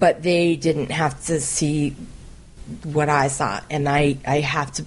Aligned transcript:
but 0.00 0.24
they 0.24 0.56
didn't 0.56 0.90
have 0.90 1.24
to 1.26 1.40
see 1.40 1.94
what 2.82 3.08
I 3.08 3.28
saw, 3.28 3.60
and 3.70 3.88
I 3.88 4.16
I 4.26 4.40
have 4.40 4.72
to 4.72 4.86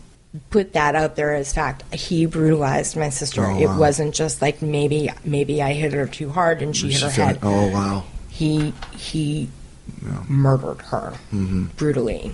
put 0.49 0.73
that 0.73 0.95
out 0.95 1.15
there 1.15 1.33
as 1.35 1.53
fact. 1.53 1.83
He 1.93 2.25
brutalized 2.25 2.97
my 2.97 3.09
sister. 3.09 3.45
Oh, 3.45 3.57
It 3.59 3.69
wasn't 3.77 4.13
just 4.15 4.41
like 4.41 4.61
maybe 4.61 5.09
maybe 5.23 5.61
I 5.61 5.73
hit 5.73 5.93
her 5.93 6.07
too 6.07 6.29
hard 6.29 6.61
and 6.61 6.75
she 6.75 6.91
hit 6.91 7.01
her 7.01 7.09
said- 7.09 7.25
head. 7.37 7.39
oh 7.43 7.69
wow. 7.71 8.03
He 8.29 8.73
he 8.97 9.49
murdered 10.27 10.81
her 10.83 11.13
brutally. 11.77 12.33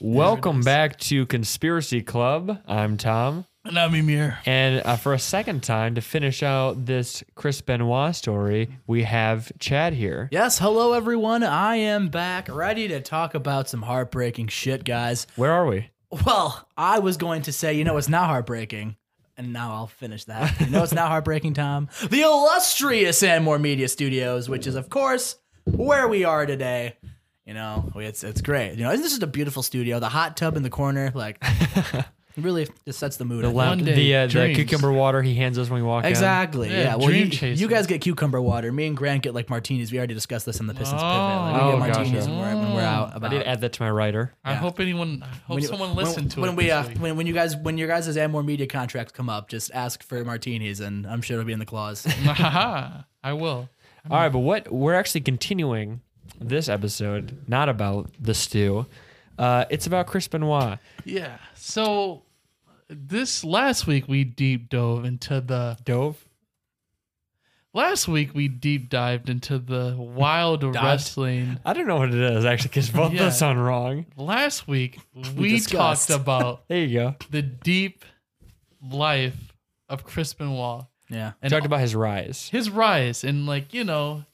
Welcome 0.00 0.62
back 0.62 0.98
to 1.00 1.26
Conspiracy 1.26 2.02
Club. 2.02 2.58
I'm 2.66 2.96
Tom. 2.96 3.44
And 3.64 3.78
I'm 3.78 3.94
Emir. 3.94 4.38
And 4.44 4.82
uh, 4.84 4.96
for 4.96 5.12
a 5.12 5.18
second 5.20 5.62
time, 5.62 5.94
to 5.94 6.00
finish 6.00 6.42
out 6.42 6.84
this 6.84 7.22
Chris 7.36 7.60
Benoit 7.60 8.16
story, 8.16 8.76
we 8.88 9.04
have 9.04 9.52
Chad 9.60 9.92
here. 9.92 10.28
Yes, 10.32 10.58
hello 10.58 10.94
everyone. 10.94 11.44
I 11.44 11.76
am 11.76 12.08
back, 12.08 12.48
ready 12.52 12.88
to 12.88 13.00
talk 13.00 13.34
about 13.34 13.68
some 13.68 13.82
heartbreaking 13.82 14.48
shit, 14.48 14.84
guys. 14.84 15.28
Where 15.36 15.52
are 15.52 15.64
we? 15.66 15.90
Well, 16.26 16.66
I 16.76 16.98
was 16.98 17.16
going 17.16 17.42
to 17.42 17.52
say, 17.52 17.74
you 17.74 17.84
know, 17.84 17.96
it's 17.98 18.08
not 18.08 18.26
heartbreaking. 18.26 18.96
And 19.36 19.52
now 19.52 19.72
I'll 19.74 19.86
finish 19.86 20.24
that. 20.24 20.60
You 20.60 20.66
know, 20.66 20.82
it's 20.82 20.92
not 20.92 21.08
heartbreaking, 21.08 21.54
Tom. 21.54 21.88
The 22.10 22.22
illustrious 22.22 23.22
Anmore 23.22 23.60
Media 23.60 23.88
Studios, 23.88 24.48
which 24.48 24.66
is, 24.66 24.74
of 24.74 24.90
course, 24.90 25.36
where 25.64 26.08
we 26.08 26.24
are 26.24 26.46
today. 26.46 26.96
You 27.46 27.54
know, 27.54 27.92
it's 27.96 28.24
it's 28.24 28.40
great. 28.40 28.74
You 28.74 28.84
know, 28.84 28.90
isn't 28.90 29.02
this 29.02 29.14
is 29.14 29.22
a 29.22 29.26
beautiful 29.26 29.62
studio. 29.62 30.00
The 30.00 30.08
hot 30.08 30.36
tub 30.36 30.56
in 30.56 30.62
the 30.62 30.70
corner, 30.70 31.12
like, 31.14 31.42
really 32.36 32.66
just 32.86 32.98
sets 32.98 33.16
the 33.18 33.24
mood. 33.24 33.44
The, 33.44 33.48
I 33.48 33.52
One 33.52 33.84
day, 33.84 33.94
the, 33.94 34.16
uh, 34.16 34.26
the 34.26 34.32
dreams. 34.32 34.56
cucumber 34.56 34.90
water 34.92 35.20
he 35.22 35.34
hands 35.34 35.58
us 35.58 35.68
when 35.68 35.82
we 35.82 35.86
walk 35.88 36.04
in. 36.04 36.10
Exactly. 36.10 36.70
Yeah, 36.70 36.80
Yeah. 36.82 36.96
Well, 36.96 37.08
dream 37.08 37.24
you, 37.26 37.30
chaser. 37.30 37.60
you 37.60 37.68
guys 37.68 37.86
get 37.86 38.00
cucumber 38.00 38.40
water. 38.40 38.72
Me 38.72 38.86
and 38.86 38.96
Grant 38.96 39.22
get 39.22 39.34
like 39.34 39.50
martinis. 39.50 39.92
We 39.92 39.98
already 39.98 40.14
discussed 40.14 40.46
this 40.46 40.58
in 40.60 40.66
the 40.66 40.74
Pistons 40.74 41.00
Oh. 41.02 41.06
pivot. 41.06 41.52
Like, 41.52 41.54
we 41.54 41.60
Oh, 41.60 41.72
get 41.72 41.86
gotcha. 41.88 41.98
martinis 42.00 42.26
when, 42.28 42.38
we're, 42.38 42.54
when 42.56 42.74
we're 42.74 42.80
out 42.80 43.12
I 43.12 43.16
about. 43.16 43.30
did 43.30 43.42
add 43.42 43.60
that 43.60 43.72
to 43.74 43.82
my 43.82 43.90
writer. 43.90 44.32
I 44.44 44.54
hope 44.54 44.80
anyone, 44.80 45.22
I 45.22 45.26
hope 45.26 45.36
When 45.48 45.62
you- 45.62 45.68
someone 45.68 45.94
when- 45.94 46.04
listened 46.06 46.30
to 46.32 46.40
when 46.40 46.50
it. 46.50 46.56
we 46.56 46.64
this 46.64 46.72
uh, 46.72 46.84
week. 46.88 46.98
when, 46.98 47.16
when 47.16 47.26
you 47.26 47.34
guys 47.34 47.56
when 47.56 47.76
your 47.78 47.88
guys' 47.88 48.16
Amor 48.16 48.42
Media 48.42 48.66
contracts 48.66 49.12
come 49.12 49.28
up, 49.28 49.48
just 49.48 49.70
ask 49.74 50.02
for 50.02 50.24
martinis, 50.24 50.80
and 50.80 51.06
I'm 51.06 51.20
sure 51.22 51.36
it'll 51.38 51.46
be 51.46 51.52
in 51.52 51.58
the 51.58 51.66
clause. 51.66 52.04
Haha, 52.06 53.02
I 53.22 53.32
will. 53.34 53.68
All 54.10 54.16
right, 54.18 54.28
but 54.32 54.40
what 54.40 54.72
we're 54.72 54.94
actually 54.94 55.20
continuing 55.20 56.00
this 56.40 56.68
episode, 56.68 57.38
not 57.46 57.68
about 57.68 58.10
the 58.18 58.34
stew. 58.34 58.86
Uh, 59.42 59.64
it's 59.70 59.86
about 59.88 60.06
Chris 60.06 60.28
Benoit. 60.28 60.78
Yeah. 61.04 61.36
So 61.54 62.22
this 62.88 63.42
last 63.44 63.86
week 63.86 64.06
we 64.06 64.22
deep 64.24 64.68
dove 64.68 65.04
into 65.04 65.40
the 65.40 65.76
Dove? 65.84 66.28
last 67.74 68.06
week 68.06 68.34
we 68.34 68.48
deep 68.48 68.88
dived 68.90 69.28
into 69.30 69.58
the 69.58 69.96
wild 69.98 70.62
wrestling. 70.62 71.58
I 71.64 71.72
don't 71.72 71.86
know 71.86 71.96
what 71.96 72.10
it 72.10 72.20
is 72.20 72.44
actually, 72.44 72.68
because 72.68 72.90
both 72.90 73.12
Yeah. 73.12 73.24
those 73.24 73.38
sound 73.38 73.64
wrong. 73.64 74.06
Last 74.16 74.68
week 74.68 74.98
we 75.36 75.52
discussed. 75.52 76.08
talked 76.08 76.20
about 76.20 76.64
There 76.68 76.78
you 76.84 76.98
go. 76.98 77.16
the 77.30 77.42
deep 77.42 78.04
life 78.82 79.54
of 79.88 80.04
Chris 80.04 80.32
Benoit 80.34 80.84
yeah. 81.08 81.32
And 81.42 81.50
talked 81.50 81.66
about 81.66 81.80
his 81.80 81.94
rise. 81.94 82.48
his 82.50 82.70
rise 82.70 83.24
and 83.24 83.46
like 83.46 83.74
you 83.74 83.84
know 83.84 84.24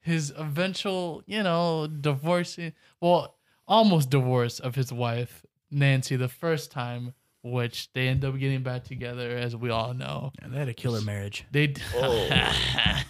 his 0.00 0.32
eventual 0.36 1.22
you 1.26 1.42
know 1.42 1.86
divorcing 1.86 2.72
well 3.00 3.34
almost 3.68 4.10
divorce 4.10 4.58
of 4.58 4.74
his 4.74 4.92
wife 4.92 5.44
nancy 5.70 6.16
the 6.16 6.28
first 6.28 6.72
time 6.72 7.12
which 7.42 7.92
they 7.92 8.08
end 8.08 8.24
up 8.24 8.36
getting 8.38 8.62
back 8.62 8.84
together 8.84 9.36
as 9.36 9.54
we 9.54 9.70
all 9.70 9.94
know. 9.94 10.32
And 10.42 10.52
they 10.52 10.58
had 10.58 10.68
a 10.68 10.74
killer 10.74 11.00
marriage. 11.00 11.44
they 11.52 11.68
d- 11.68 11.82
oh. 11.94 13.02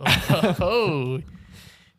oh. 0.60 1.20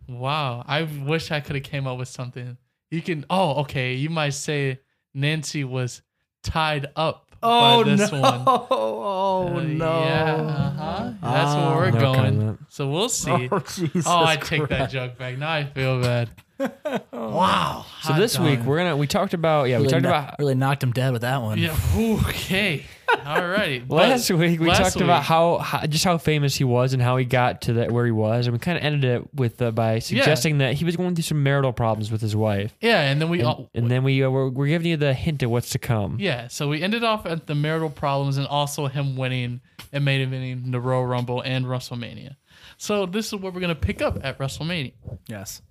Wow. 0.08 0.64
I 0.68 0.84
wish 0.84 1.32
i 1.32 1.40
could 1.40 1.56
have 1.56 1.64
came 1.64 1.88
up 1.88 1.98
with 1.98 2.08
something. 2.08 2.58
You 2.90 3.02
can 3.02 3.26
oh 3.30 3.62
okay 3.62 3.94
you 3.94 4.10
might 4.10 4.34
say 4.34 4.80
nancy 5.14 5.64
was 5.64 6.02
tied 6.44 6.88
up 6.96 7.31
by 7.42 7.84
this 7.84 8.12
one 8.12 8.22
Oh 8.48 9.58
uh, 9.58 9.62
Yeah, 9.62 10.36
uh-huh. 10.36 11.12
that's 11.22 11.56
where 11.56 11.76
we're 11.76 11.92
No 11.92 12.00
going. 12.00 12.16
comment. 12.40 12.60
So 12.70 12.90
we'll 12.90 13.10
see. 13.10 13.32
Oh, 13.52 13.60
Jesus 13.60 14.08
I 14.08 14.36
take 14.38 14.68
that 14.70 14.90
joke 14.92 15.18
back. 15.18 15.38
Now 15.38 15.52
I 15.52 15.66
feel 15.66 16.02
bad. 16.02 16.30
wow. 17.12 17.86
So 18.04 18.14
this 18.14 18.38
week 18.38 18.60
we're 18.62 18.78
gonna 18.78 18.96
we 18.96 19.08
talked 19.08 19.34
about 19.34 19.68
yeah 19.70 19.80
we 19.80 19.88
talked 19.88 20.04
kno- 20.04 20.10
about 20.10 20.36
really 20.40 20.56
knocked 20.56 20.84
him 20.84 20.92
dead 20.92 21.12
with 21.14 21.22
that 21.24 21.42
one. 21.42 21.58
Yeah. 21.58 21.76
Okay. 21.96 22.84
All 23.26 23.48
right. 23.48 23.88
last 23.90 24.30
week 24.32 24.60
we 24.60 24.68
last 24.68 24.80
talked 24.80 25.02
about 25.02 25.24
how, 25.24 25.58
how 25.60 25.86
just 25.86 26.04
how 26.04 26.18
famous 26.18 26.56
he 26.56 26.64
was 26.64 26.94
and 26.94 27.02
how 27.02 27.18
he 27.18 27.26
got 27.26 27.62
to 27.64 27.74
that 27.74 27.92
where 27.92 28.06
he 28.06 28.12
was 28.12 28.48
and 28.48 28.54
we 28.54 28.60
kind 28.60 28.78
of 28.78 28.84
ended 28.84 29.04
it 29.04 29.34
with 29.34 29.62
uh, 29.62 29.72
by 29.72 30.00
suggesting 30.00 30.58
that 30.60 30.74
he 30.76 30.86
was 30.86 30.96
going 30.96 31.16
through 31.16 31.24
some 31.24 31.44
marital 31.44 31.74
problems 31.74 32.12
with 32.12 32.22
his 32.22 32.36
wife 32.36 32.76
Yeah, 32.82 33.02
and 33.02 33.22
then 33.22 33.30
we 33.30 33.40
and, 33.40 33.48
all. 33.48 33.70
and 33.74 33.90
then 33.90 34.04
we 34.04 34.24
uh, 34.24 34.30
we're, 34.30 34.50
we're 34.50 34.68
giving 34.68 34.88
you 34.88 34.98
the 34.98 35.14
hint 35.14 35.44
of 35.44 35.52
what's 35.52 35.70
to 35.72 35.80
come. 35.80 36.18
Yeah, 36.20 36.48
so 36.48 36.68
we 36.70 36.82
ended 36.82 37.04
off 37.04 37.26
at 37.26 37.48
the 37.48 37.56
marital 37.56 37.90
problems 37.90 38.38
and 38.38 38.48
also 38.48 38.88
him 38.88 39.16
winning 39.16 39.62
and 39.94 40.06
main 40.06 40.28
eventing 40.28 40.72
the 40.72 40.80
Royal 40.80 41.06
Rumble 41.06 41.42
and 41.42 41.66
WrestleMania. 41.66 42.36
So 42.78 43.06
this 43.06 43.28
is 43.28 43.36
what 43.36 43.54
we're 43.54 43.62
gonna 43.62 43.76
pick 43.76 44.02
up 44.02 44.20
at 44.24 44.38
WrestleMania. 44.40 44.94
Yes. 45.28 45.62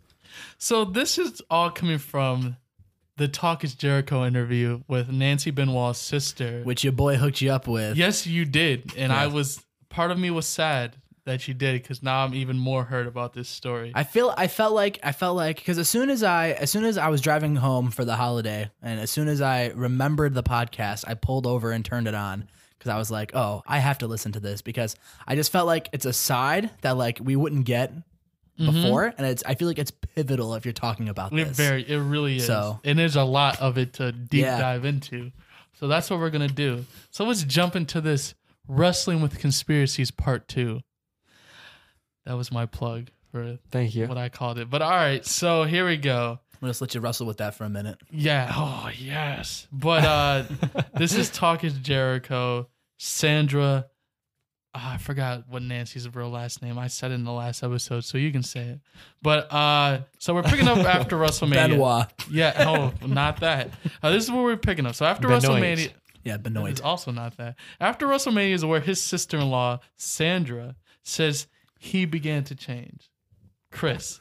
So 0.58 0.84
this 0.84 1.18
is 1.18 1.42
all 1.50 1.70
coming 1.70 1.98
from 1.98 2.56
the 3.20 3.28
Talk 3.28 3.64
is 3.64 3.74
Jericho 3.74 4.24
interview 4.24 4.80
with 4.88 5.10
Nancy 5.10 5.50
Benoit's 5.50 5.98
sister. 5.98 6.62
Which 6.62 6.82
your 6.82 6.94
boy 6.94 7.16
hooked 7.16 7.42
you 7.42 7.52
up 7.52 7.68
with. 7.68 7.98
Yes, 7.98 8.26
you 8.26 8.46
did, 8.46 8.94
and 8.96 9.12
I 9.12 9.26
was 9.26 9.62
part 9.90 10.10
of 10.10 10.18
me 10.18 10.30
was 10.30 10.46
sad 10.46 10.96
that 11.26 11.46
you 11.46 11.52
did 11.52 11.82
because 11.82 12.02
now 12.02 12.24
I'm 12.24 12.32
even 12.32 12.56
more 12.56 12.82
hurt 12.82 13.06
about 13.06 13.34
this 13.34 13.46
story. 13.46 13.92
I 13.94 14.04
feel 14.04 14.32
I 14.38 14.48
felt 14.48 14.72
like 14.72 15.00
I 15.02 15.12
felt 15.12 15.36
like 15.36 15.56
because 15.56 15.76
as 15.76 15.86
soon 15.86 16.08
as 16.08 16.22
I 16.22 16.52
as 16.52 16.70
soon 16.70 16.86
as 16.86 16.96
I 16.96 17.08
was 17.08 17.20
driving 17.20 17.56
home 17.56 17.90
for 17.90 18.06
the 18.06 18.16
holiday 18.16 18.70
and 18.80 18.98
as 18.98 19.10
soon 19.10 19.28
as 19.28 19.42
I 19.42 19.66
remembered 19.74 20.32
the 20.32 20.42
podcast, 20.42 21.04
I 21.06 21.12
pulled 21.12 21.46
over 21.46 21.72
and 21.72 21.84
turned 21.84 22.08
it 22.08 22.14
on 22.14 22.48
because 22.78 22.90
I 22.90 22.96
was 22.96 23.10
like, 23.10 23.36
oh, 23.36 23.62
I 23.66 23.80
have 23.80 23.98
to 23.98 24.06
listen 24.06 24.32
to 24.32 24.40
this 24.40 24.62
because 24.62 24.96
I 25.26 25.34
just 25.36 25.52
felt 25.52 25.66
like 25.66 25.90
it's 25.92 26.06
a 26.06 26.14
side 26.14 26.70
that 26.80 26.96
like 26.96 27.18
we 27.22 27.36
wouldn't 27.36 27.66
get 27.66 27.92
before, 28.56 29.12
and 29.16 29.26
it's 29.26 29.42
I 29.46 29.54
feel 29.54 29.68
like 29.68 29.78
it's 29.78 29.90
pivotal 29.90 30.54
if 30.54 30.64
you're 30.66 30.72
talking 30.72 31.08
about 31.08 31.32
it 31.32 31.48
this. 31.48 31.56
very, 31.56 31.82
it 31.88 31.98
really 31.98 32.36
is, 32.36 32.46
So- 32.46 32.80
and 32.84 32.98
there's 32.98 33.16
a 33.16 33.24
lot 33.24 33.60
of 33.60 33.78
it 33.78 33.94
to 33.94 34.12
deep 34.12 34.42
Yeah. 34.42 34.58
dive 34.58 34.84
into. 34.84 35.32
So 35.78 35.88
that's 35.88 36.10
what 36.10 36.20
we're 36.20 36.30
gonna 36.30 36.48
do. 36.48 36.84
So 37.10 37.24
let's 37.24 37.42
jump 37.44 37.74
into 37.76 38.00
this 38.00 38.34
wrestling 38.68 39.22
with 39.22 39.38
conspiracies 39.38 40.10
part 40.10 40.46
two. 40.46 40.80
That 42.26 42.34
was 42.34 42.52
my 42.52 42.66
plug 42.66 43.08
for 43.32 43.58
Thank 43.70 43.94
you. 43.94 44.06
what 44.06 44.18
I 44.18 44.28
called 44.28 44.58
it. 44.58 44.68
But 44.68 44.82
all 44.82 44.90
right, 44.90 45.24
so 45.24 45.64
here 45.64 45.86
we 45.86 45.96
go. 45.96 46.38
I'm 46.52 46.58
gonna 46.60 46.70
just 46.70 46.82
let 46.82 46.94
you 46.94 47.00
wrestle 47.00 47.26
with 47.26 47.38
that 47.38 47.54
for 47.54 47.64
a 47.64 47.70
minute. 47.70 47.98
Yeah. 48.10 48.52
Oh, 48.54 48.90
yes. 48.98 49.66
But 49.72 50.04
uh 50.04 50.42
this 50.94 51.14
is 51.14 51.30
Talk 51.30 51.64
is 51.64 51.72
Jericho. 51.74 52.68
Sandra. 52.98 53.86
Ah, 54.74 54.94
I 54.94 54.98
forgot 54.98 55.44
what 55.48 55.62
Nancy's 55.62 56.12
real 56.14 56.30
last 56.30 56.62
name. 56.62 56.78
I 56.78 56.86
said 56.88 57.10
it 57.10 57.14
in 57.14 57.24
the 57.24 57.32
last 57.32 57.62
episode, 57.62 58.04
so 58.04 58.18
you 58.18 58.32
can 58.32 58.42
say 58.42 58.60
it. 58.60 58.80
But 59.22 59.52
uh 59.52 60.00
so 60.18 60.34
we're 60.34 60.42
picking 60.42 60.68
up 60.68 60.78
after 60.86 61.16
WrestleMania. 61.16 61.70
Benoit. 61.70 62.06
Yeah. 62.30 62.64
Oh, 62.66 63.06
not 63.06 63.40
that. 63.40 63.70
Uh, 64.02 64.10
this 64.10 64.24
is 64.24 64.30
where 64.30 64.42
we're 64.42 64.56
picking 64.56 64.86
up. 64.86 64.94
So 64.94 65.06
after 65.06 65.28
Benoit. 65.28 65.42
WrestleMania. 65.42 65.90
Yeah, 66.24 66.36
Benoit. 66.36 66.70
It's 66.70 66.80
also 66.80 67.10
not 67.10 67.36
that. 67.38 67.56
After 67.80 68.06
WrestleMania 68.06 68.52
is 68.52 68.64
where 68.64 68.80
his 68.80 69.00
sister 69.02 69.38
in 69.38 69.50
law, 69.50 69.80
Sandra, 69.96 70.76
says 71.02 71.46
he 71.78 72.04
began 72.04 72.44
to 72.44 72.54
change. 72.54 73.10
Chris. 73.72 74.20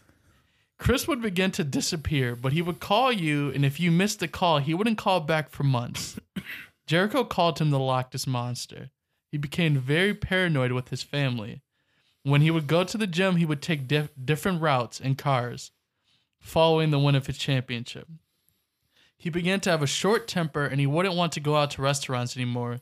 Chris 0.77 1.09
would 1.09 1.21
begin 1.21 1.51
to 1.51 1.63
disappear, 1.65 2.37
but 2.37 2.53
he 2.53 2.61
would 2.61 2.79
call 2.79 3.11
you, 3.11 3.51
and 3.51 3.65
if 3.65 3.81
you 3.81 3.91
missed 3.91 4.21
the 4.21 4.29
call, 4.29 4.59
he 4.59 4.73
wouldn't 4.73 4.97
call 4.97 5.19
back 5.19 5.49
for 5.49 5.63
months. 5.63 6.17
Jericho 6.87 7.25
called 7.25 7.59
him 7.59 7.69
the 7.69 7.79
Loch 7.79 8.13
Ness 8.13 8.25
Monster. 8.25 8.89
He 9.31 9.37
became 9.37 9.77
very 9.77 10.13
paranoid 10.13 10.71
with 10.71 10.89
his 10.89 11.03
family. 11.03 11.61
When 12.23 12.41
he 12.41 12.51
would 12.51 12.67
go 12.67 12.83
to 12.83 12.97
the 12.97 13.07
gym, 13.07 13.37
he 13.37 13.45
would 13.45 13.61
take 13.61 13.87
dif- 13.87 14.11
different 14.23 14.61
routes 14.61 14.99
in 14.99 15.15
cars, 15.15 15.71
following 16.39 16.91
the 16.91 16.99
win 16.99 17.15
of 17.15 17.27
his 17.27 17.37
championship. 17.37 18.07
He 19.17 19.29
began 19.29 19.59
to 19.61 19.69
have 19.69 19.81
a 19.81 19.87
short 19.87 20.27
temper 20.27 20.65
and 20.65 20.79
he 20.79 20.87
wouldn't 20.87 21.15
want 21.15 21.33
to 21.33 21.39
go 21.39 21.55
out 21.55 21.71
to 21.71 21.81
restaurants 21.81 22.37
anymore 22.37 22.79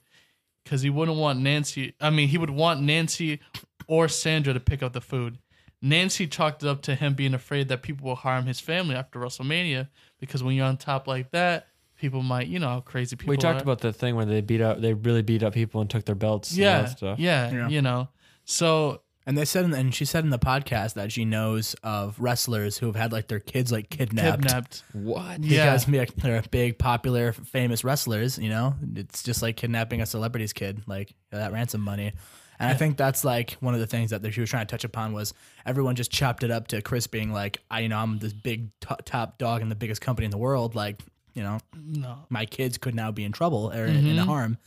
because 0.63 0.81
he 0.81 0.89
wouldn't 0.89 1.17
want 1.17 1.39
Nancy. 1.39 1.94
I 1.99 2.09
mean, 2.09 2.27
he 2.27 2.38
would 2.38 2.50
want 2.50 2.81
Nancy 2.81 3.39
or 3.88 4.07
Sandra 4.07 4.53
to 4.53 4.59
pick 4.59 4.83
up 4.83 4.93
the 4.93 5.01
food. 5.01 5.39
Nancy 5.81 6.27
chalked 6.27 6.63
it 6.63 6.69
up 6.69 6.81
to 6.83 6.95
him 6.95 7.13
being 7.13 7.33
afraid 7.33 7.67
that 7.69 7.83
people 7.83 8.07
will 8.07 8.15
harm 8.15 8.45
his 8.45 8.59
family 8.59 8.95
after 8.95 9.19
WrestleMania 9.19 9.89
because 10.19 10.43
when 10.43 10.55
you're 10.55 10.65
on 10.65 10.77
top 10.77 11.07
like 11.07 11.31
that, 11.31 11.67
people 11.97 12.21
might, 12.23 12.47
you 12.47 12.59
know, 12.59 12.67
how 12.69 12.79
crazy 12.81 13.15
people. 13.15 13.31
We 13.31 13.38
talked 13.38 13.59
are. 13.59 13.63
about 13.63 13.81
the 13.81 13.91
thing 13.94 14.15
where 14.15 14.25
they 14.25 14.41
beat 14.41 14.61
up, 14.61 14.79
they 14.81 14.94
really 14.94 15.21
beat 15.23 15.44
up 15.44 15.53
people 15.53 15.81
and 15.81 15.89
took 15.89 16.05
their 16.05 16.15
belts. 16.15 16.55
yeah, 16.55 16.81
that 16.83 16.97
stuff. 16.97 17.19
yeah, 17.19 17.51
Yeah. 17.51 17.67
you 17.69 17.81
know. 17.81 18.07
So 18.45 19.01
And 19.25 19.38
they 19.38 19.44
said, 19.44 19.65
in, 19.65 19.73
and 19.73 19.94
she 19.94 20.05
said 20.05 20.23
in 20.23 20.29
the 20.29 20.39
podcast 20.39 20.94
that 20.94 21.11
she 21.11 21.25
knows 21.25 21.75
of 21.83 22.17
wrestlers 22.17 22.77
who 22.77 22.85
have 22.85 22.95
had 22.95 23.11
like 23.11 23.27
their 23.27 23.41
kids 23.41 23.71
like 23.73 23.89
kidnapped. 23.89 24.44
kidnapped. 24.44 24.83
What? 24.94 25.44
Yeah. 25.44 25.75
Because 25.75 26.13
they're 26.15 26.41
big, 26.49 26.77
popular, 26.77 27.33
famous 27.33 27.83
wrestlers, 27.83 28.38
you 28.38 28.47
know, 28.50 28.75
it's 28.95 29.23
just 29.23 29.41
like 29.41 29.57
kidnapping 29.57 30.00
a 30.01 30.05
celebrity's 30.05 30.53
kid, 30.53 30.83
like 30.88 31.13
that 31.31 31.51
ransom 31.51 31.81
money. 31.81 32.13
And 32.59 32.69
I 32.69 32.73
think 32.73 32.95
that's 32.97 33.23
like 33.25 33.51
one 33.59 33.73
of 33.73 33.79
the 33.81 33.85
things 33.85 34.09
that 34.11 34.33
she 34.33 34.39
was 34.39 34.50
trying 34.50 34.65
to 34.65 34.71
touch 34.71 34.83
upon 34.85 35.11
was 35.13 35.33
everyone 35.65 35.95
just 35.95 36.09
chopped 36.09 36.41
it 36.43 36.50
up 36.50 36.67
to 36.69 36.81
Chris 36.81 37.05
being 37.05 37.31
like, 37.33 37.59
I, 37.69 37.81
you 37.81 37.89
know, 37.89 37.97
I'm 38.00 38.17
this 38.19 38.33
big 38.33 38.69
t- 38.79 38.95
top 39.05 39.38
dog 39.38 39.61
in 39.61 39.67
the 39.69 39.75
biggest 39.75 40.00
company 40.01 40.25
in 40.25 40.31
the 40.31 40.39
world. 40.39 40.73
Like, 40.73 41.03
you 41.38 41.44
know, 41.44 41.60
No. 41.75 42.25
my 42.30 42.45
kids 42.45 42.78
could 42.78 42.95
now 42.95 43.12
be 43.12 43.24
in 43.24 43.31
trouble 43.31 43.72
or 43.72 43.86
in 43.86 44.18
harm. 44.18 44.57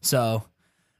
So, 0.00 0.44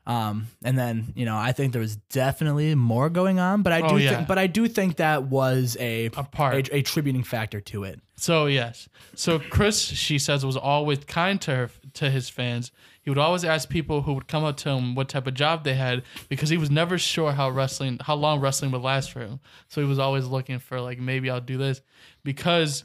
um, 0.07 0.49
and 0.65 0.77
then 0.77 1.13
you 1.15 1.25
know, 1.25 1.37
I 1.37 1.53
think 1.53 1.73
there 1.73 1.81
was 1.81 1.97
definitely 2.11 2.75
more 2.75 3.09
going 3.11 3.39
on, 3.39 3.63
but 3.63 3.73
I 3.73 3.81
do, 3.81 3.87
Oh, 3.95 3.97
yeah. 3.97 4.17
think, 4.17 4.29
but 4.29 4.39
I 4.39 4.47
do 4.49 4.67
think 4.67 4.97
that 4.97 5.25
was 5.25 5.77
a 5.79 6.07
A 6.07 6.11
part. 6.11 6.69
a, 6.69 6.77
a 6.79 6.83
tributing 6.83 7.23
factor 7.23 7.61
to 7.61 7.85
it. 7.85 8.01
So 8.17 8.47
yes, 8.47 8.89
so 9.15 9.39
Chris, 9.39 9.81
she 9.81 10.19
says, 10.19 10.45
was 10.45 10.57
always 10.57 10.99
kind 11.05 11.41
to 11.43 11.55
her 11.55 11.71
to 11.95 12.11
his 12.11 12.29
fans. 12.29 12.73
He 13.03 13.09
would 13.11 13.19
always 13.19 13.45
ask 13.45 13.69
people 13.69 14.03
who 14.03 14.13
would 14.15 14.27
come 14.29 14.45
up 14.45 14.57
to 14.59 14.69
him 14.71 14.95
what 14.95 15.09
type 15.09 15.27
of 15.27 15.33
job 15.35 15.65
they 15.65 15.73
had 15.75 16.03
because 16.29 16.51
he 16.51 16.59
was 16.59 16.71
never 16.71 16.99
sure 16.99 17.33
how 17.33 17.49
wrestling, 17.49 17.99
how 18.03 18.15
long 18.17 18.41
wrestling 18.41 18.73
would 18.73 18.83
last 18.83 19.11
for 19.13 19.21
him. 19.21 19.41
So 19.69 19.81
he 19.81 19.87
was 19.87 19.99
always 19.99 20.27
looking 20.27 20.59
for 20.59 20.81
like 20.83 20.99
maybe 20.99 21.31
I'll 21.31 21.41
do 21.41 21.57
this 21.57 21.81
because 22.25 22.85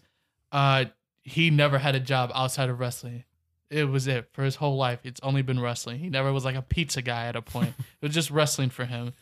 uh, 0.54 0.86
he 1.26 1.50
never 1.50 1.80
had 1.80 1.96
a 1.96 2.00
job 2.00 2.32
outside 2.34 2.70
of 2.70 2.80
wrestling. 2.80 3.24
It 3.72 3.90
was 3.90 4.06
it 4.06 4.30
for 4.32 4.44
his 4.44 4.56
whole 4.56 4.78
life. 4.78 5.00
It's 5.04 5.20
only 5.24 5.42
been 5.42 5.60
wrestling. 5.60 5.98
He 6.00 6.08
never 6.08 6.32
was 6.32 6.46
like 6.46 6.56
a 6.56 6.62
pizza 6.62 7.02
guy 7.02 7.26
at 7.26 7.36
a 7.36 7.42
point. 7.42 7.74
it 7.80 8.06
was 8.06 8.14
just 8.14 8.30
wrestling 8.30 8.70
for 8.70 8.86
him. 8.86 9.14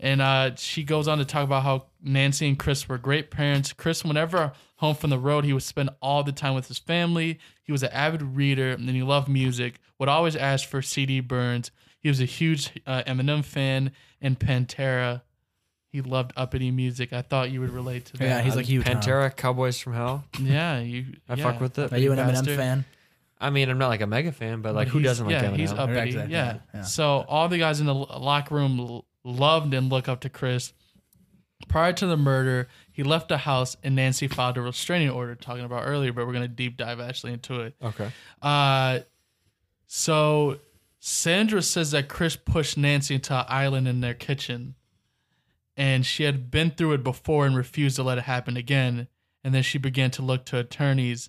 And 0.00 0.20
uh, 0.20 0.56
she 0.56 0.82
goes 0.82 1.06
on 1.06 1.18
to 1.18 1.24
talk 1.24 1.44
about 1.44 1.62
how 1.62 1.86
Nancy 2.02 2.48
and 2.48 2.58
Chris 2.58 2.88
were 2.88 2.98
great 2.98 3.30
parents. 3.30 3.72
Chris, 3.72 4.04
whenever 4.04 4.52
home 4.76 4.96
from 4.96 5.10
the 5.10 5.18
road, 5.18 5.44
he 5.44 5.52
would 5.52 5.62
spend 5.62 5.90
all 6.02 6.24
the 6.24 6.32
time 6.32 6.54
with 6.54 6.66
his 6.66 6.78
family. 6.78 7.38
He 7.62 7.70
was 7.70 7.84
an 7.84 7.90
avid 7.92 8.22
reader 8.22 8.72
and 8.72 8.90
he 8.90 9.04
loved 9.04 9.28
music. 9.28 9.76
Would 10.00 10.08
always 10.08 10.34
ask 10.34 10.68
for 10.68 10.82
CD 10.82 11.20
burns. 11.20 11.70
He 12.00 12.08
was 12.08 12.20
a 12.20 12.24
huge 12.24 12.72
uh, 12.84 13.04
Eminem 13.06 13.44
fan 13.44 13.92
and 14.20 14.38
Pantera. 14.38 15.22
He 15.92 16.00
loved 16.00 16.32
uppity 16.38 16.70
music. 16.70 17.12
I 17.12 17.20
thought 17.22 17.50
you 17.50 17.60
would 17.60 17.70
relate 17.70 18.06
to 18.06 18.16
that. 18.16 18.24
Yeah, 18.24 18.40
he's 18.40 18.56
like 18.56 18.64
huge. 18.64 18.86
now. 18.86 18.94
Pantera, 18.94 19.36
Cowboys 19.36 19.78
from 19.78 19.92
Hell. 19.92 20.24
yeah, 20.40 20.78
you. 20.80 21.04
I 21.28 21.34
yeah. 21.34 21.42
fuck 21.44 21.60
with 21.60 21.78
it. 21.78 21.92
Are 21.92 21.98
you 21.98 22.12
an 22.12 22.18
Eminem 22.18 22.56
fan? 22.56 22.84
I 23.38 23.50
mean, 23.50 23.68
I'm 23.68 23.76
not 23.76 23.88
like 23.88 24.00
a 24.00 24.06
mega 24.06 24.32
fan, 24.32 24.62
but 24.62 24.74
like, 24.74 24.86
But 24.88 24.92
who 24.92 24.98
he's- 25.00 25.10
doesn't 25.10 25.26
like 25.26 25.32
yeah, 25.34 25.44
Eminem? 25.50 25.56
he's 25.56 25.72
uppity. 25.72 26.00
Exactly, 26.10 26.32
Yeah. 26.32 26.44
yeah, 26.54 26.58
yeah. 26.74 26.82
So 26.82 27.24
all 27.28 27.48
the 27.48 27.58
guys 27.58 27.80
in 27.80 27.86
the 27.86 27.94
lo- 27.94 28.18
locker 28.20 28.54
room 28.54 28.80
l- 28.80 29.04
loved 29.24 29.74
and 29.74 29.90
look 29.90 30.08
up 30.08 30.20
to 30.20 30.28
Chris. 30.30 30.72
Prior 31.68 31.92
to 31.92 32.06
the 32.06 32.16
murder, 32.16 32.68
he 32.90 33.02
left 33.02 33.28
the 33.28 33.38
house 33.38 33.76
and 33.84 33.94
Nancy 33.94 34.28
filed 34.28 34.56
a 34.56 34.62
restraining 34.62 35.10
order, 35.10 35.34
talking 35.34 35.64
about 35.64 35.82
earlier, 35.86 36.12
but 36.12 36.26
we're 36.26 36.32
gonna 36.32 36.48
deep 36.48 36.76
dive 36.76 37.00
actually 37.00 37.32
into 37.34 37.60
it. 37.60 37.74
okay. 37.82 38.10
Uh, 38.40 39.00
so 39.86 40.58
Sandra 41.00 41.62
says 41.62 41.90
that 41.90 42.08
Chris 42.08 42.36
pushed 42.36 42.78
Nancy 42.78 43.14
into 43.16 43.34
an 43.38 43.44
island 43.48 43.86
in 43.88 44.00
their 44.00 44.14
kitchen, 44.14 44.74
and 45.82 46.06
she 46.06 46.22
had 46.22 46.48
been 46.48 46.70
through 46.70 46.92
it 46.92 47.02
before 47.02 47.44
and 47.44 47.56
refused 47.56 47.96
to 47.96 48.04
let 48.04 48.16
it 48.16 48.22
happen 48.22 48.56
again. 48.56 49.08
And 49.42 49.52
then 49.52 49.64
she 49.64 49.78
began 49.78 50.12
to 50.12 50.22
look 50.22 50.44
to 50.46 50.58
attorneys 50.58 51.28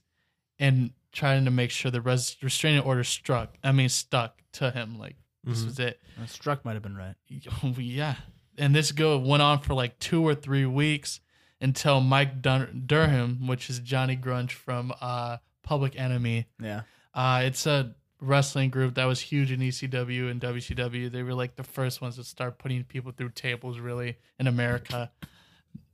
and 0.59 0.91
trying 1.11 1.45
to 1.45 1.51
make 1.51 1.71
sure 1.71 1.89
the 1.89 2.01
res- 2.01 2.37
restraining 2.39 2.81
order 2.81 3.03
struck. 3.03 3.55
I 3.63 3.71
mean, 3.71 3.89
stuck 3.89 4.43
to 4.53 4.69
him. 4.69 4.99
Like 4.99 5.15
this 5.43 5.65
was 5.65 5.79
it. 5.79 5.99
Uh, 6.21 6.27
Struck 6.27 6.63
might 6.63 6.73
have 6.75 6.83
been 6.83 6.95
right. 6.95 7.15
yeah. 7.79 8.13
And 8.55 8.75
this 8.75 8.91
go 8.91 9.17
went 9.17 9.41
on 9.41 9.59
for 9.59 9.73
like 9.73 9.97
two 9.97 10.21
or 10.21 10.35
three 10.35 10.67
weeks 10.67 11.19
until 11.59 11.99
Mike 11.99 12.43
Dur- 12.43 12.69
Durham, 12.85 13.47
which 13.47 13.71
is 13.71 13.79
Johnny 13.79 14.15
Grunge 14.15 14.51
from 14.51 14.93
uh, 15.01 15.37
Public 15.63 15.99
Enemy. 15.99 16.45
Yeah. 16.61 16.81
Uh, 17.11 17.41
it's 17.43 17.65
a 17.65 17.95
wrestling 18.23 18.69
group 18.69 18.95
that 18.95 19.05
was 19.05 19.19
huge 19.19 19.51
in 19.51 19.59
ECW 19.59 20.31
and 20.31 20.41
WCW. 20.41 21.11
They 21.11 21.23
were 21.23 21.33
like 21.33 21.55
the 21.55 21.63
first 21.63 22.01
ones 22.01 22.15
to 22.15 22.23
start 22.23 22.57
putting 22.57 22.83
people 22.83 23.11
through 23.11 23.29
tables, 23.29 23.79
really, 23.79 24.17
in 24.39 24.47
America, 24.47 25.11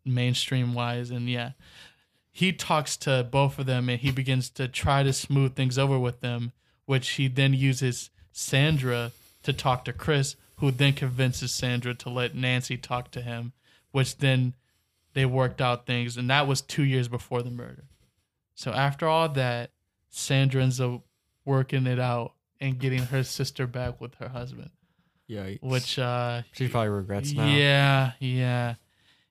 mainstream 0.06 0.74
wise. 0.74 1.12
And 1.12 1.30
yeah, 1.30 1.52
he 2.31 2.54
talks 2.54 2.96
to 2.98 3.28
both 3.30 3.60
of 3.60 3.66
them 3.66 3.90
and 3.90 4.00
he 4.00 4.12
begins 4.12 4.50
to 4.52 4.68
try 4.68 5.04
to 5.04 5.12
smooth 5.12 5.56
things 5.56 5.78
over 5.78 6.00
with 6.00 6.22
them, 6.22 6.52
which 6.86 7.12
he 7.12 7.28
then 7.28 7.54
uses 7.54 8.10
Sandra 8.32 9.12
to 9.44 9.54
talk 9.54 9.86
to 9.86 9.94
Chris, 9.94 10.36
who 10.58 10.72
then 10.72 10.94
convinces 10.94 11.52
Sandra 11.52 11.94
to 11.96 12.10
let 12.10 12.36
Nancy 12.36 12.78
talk 12.78 13.12
to 13.12 13.22
him, 13.22 13.54
which 13.92 14.18
then 14.18 14.56
they 15.14 15.25
worked 15.25 15.62
out 15.62 15.86
things. 15.86 16.18
And 16.18 16.30
that 16.30 16.48
was 16.48 16.62
two 16.62 16.84
years 16.84 17.08
before 17.08 17.42
the 17.42 17.50
murder. 17.50 17.86
So 18.56 18.72
after 18.72 19.08
all 19.08 19.30
that, 19.30 19.72
Sandra 20.10 20.62
ends 20.62 20.82
up 20.82 21.04
working 21.45 21.88
it 21.88 22.00
out 22.00 22.33
and 22.59 22.77
getting 22.80 23.03
her 23.03 23.24
sister 23.24 23.65
back 23.68 24.00
with 24.01 24.15
her 24.15 24.30
husband, 24.30 24.69
Yeah. 25.27 25.51
which 25.62 25.97
uh 26.00 26.41
she 26.51 26.68
probably 26.68 26.89
regrets 26.89 27.31
now. 27.31 27.45
yeah, 27.47 28.12
yeah, 28.19 28.75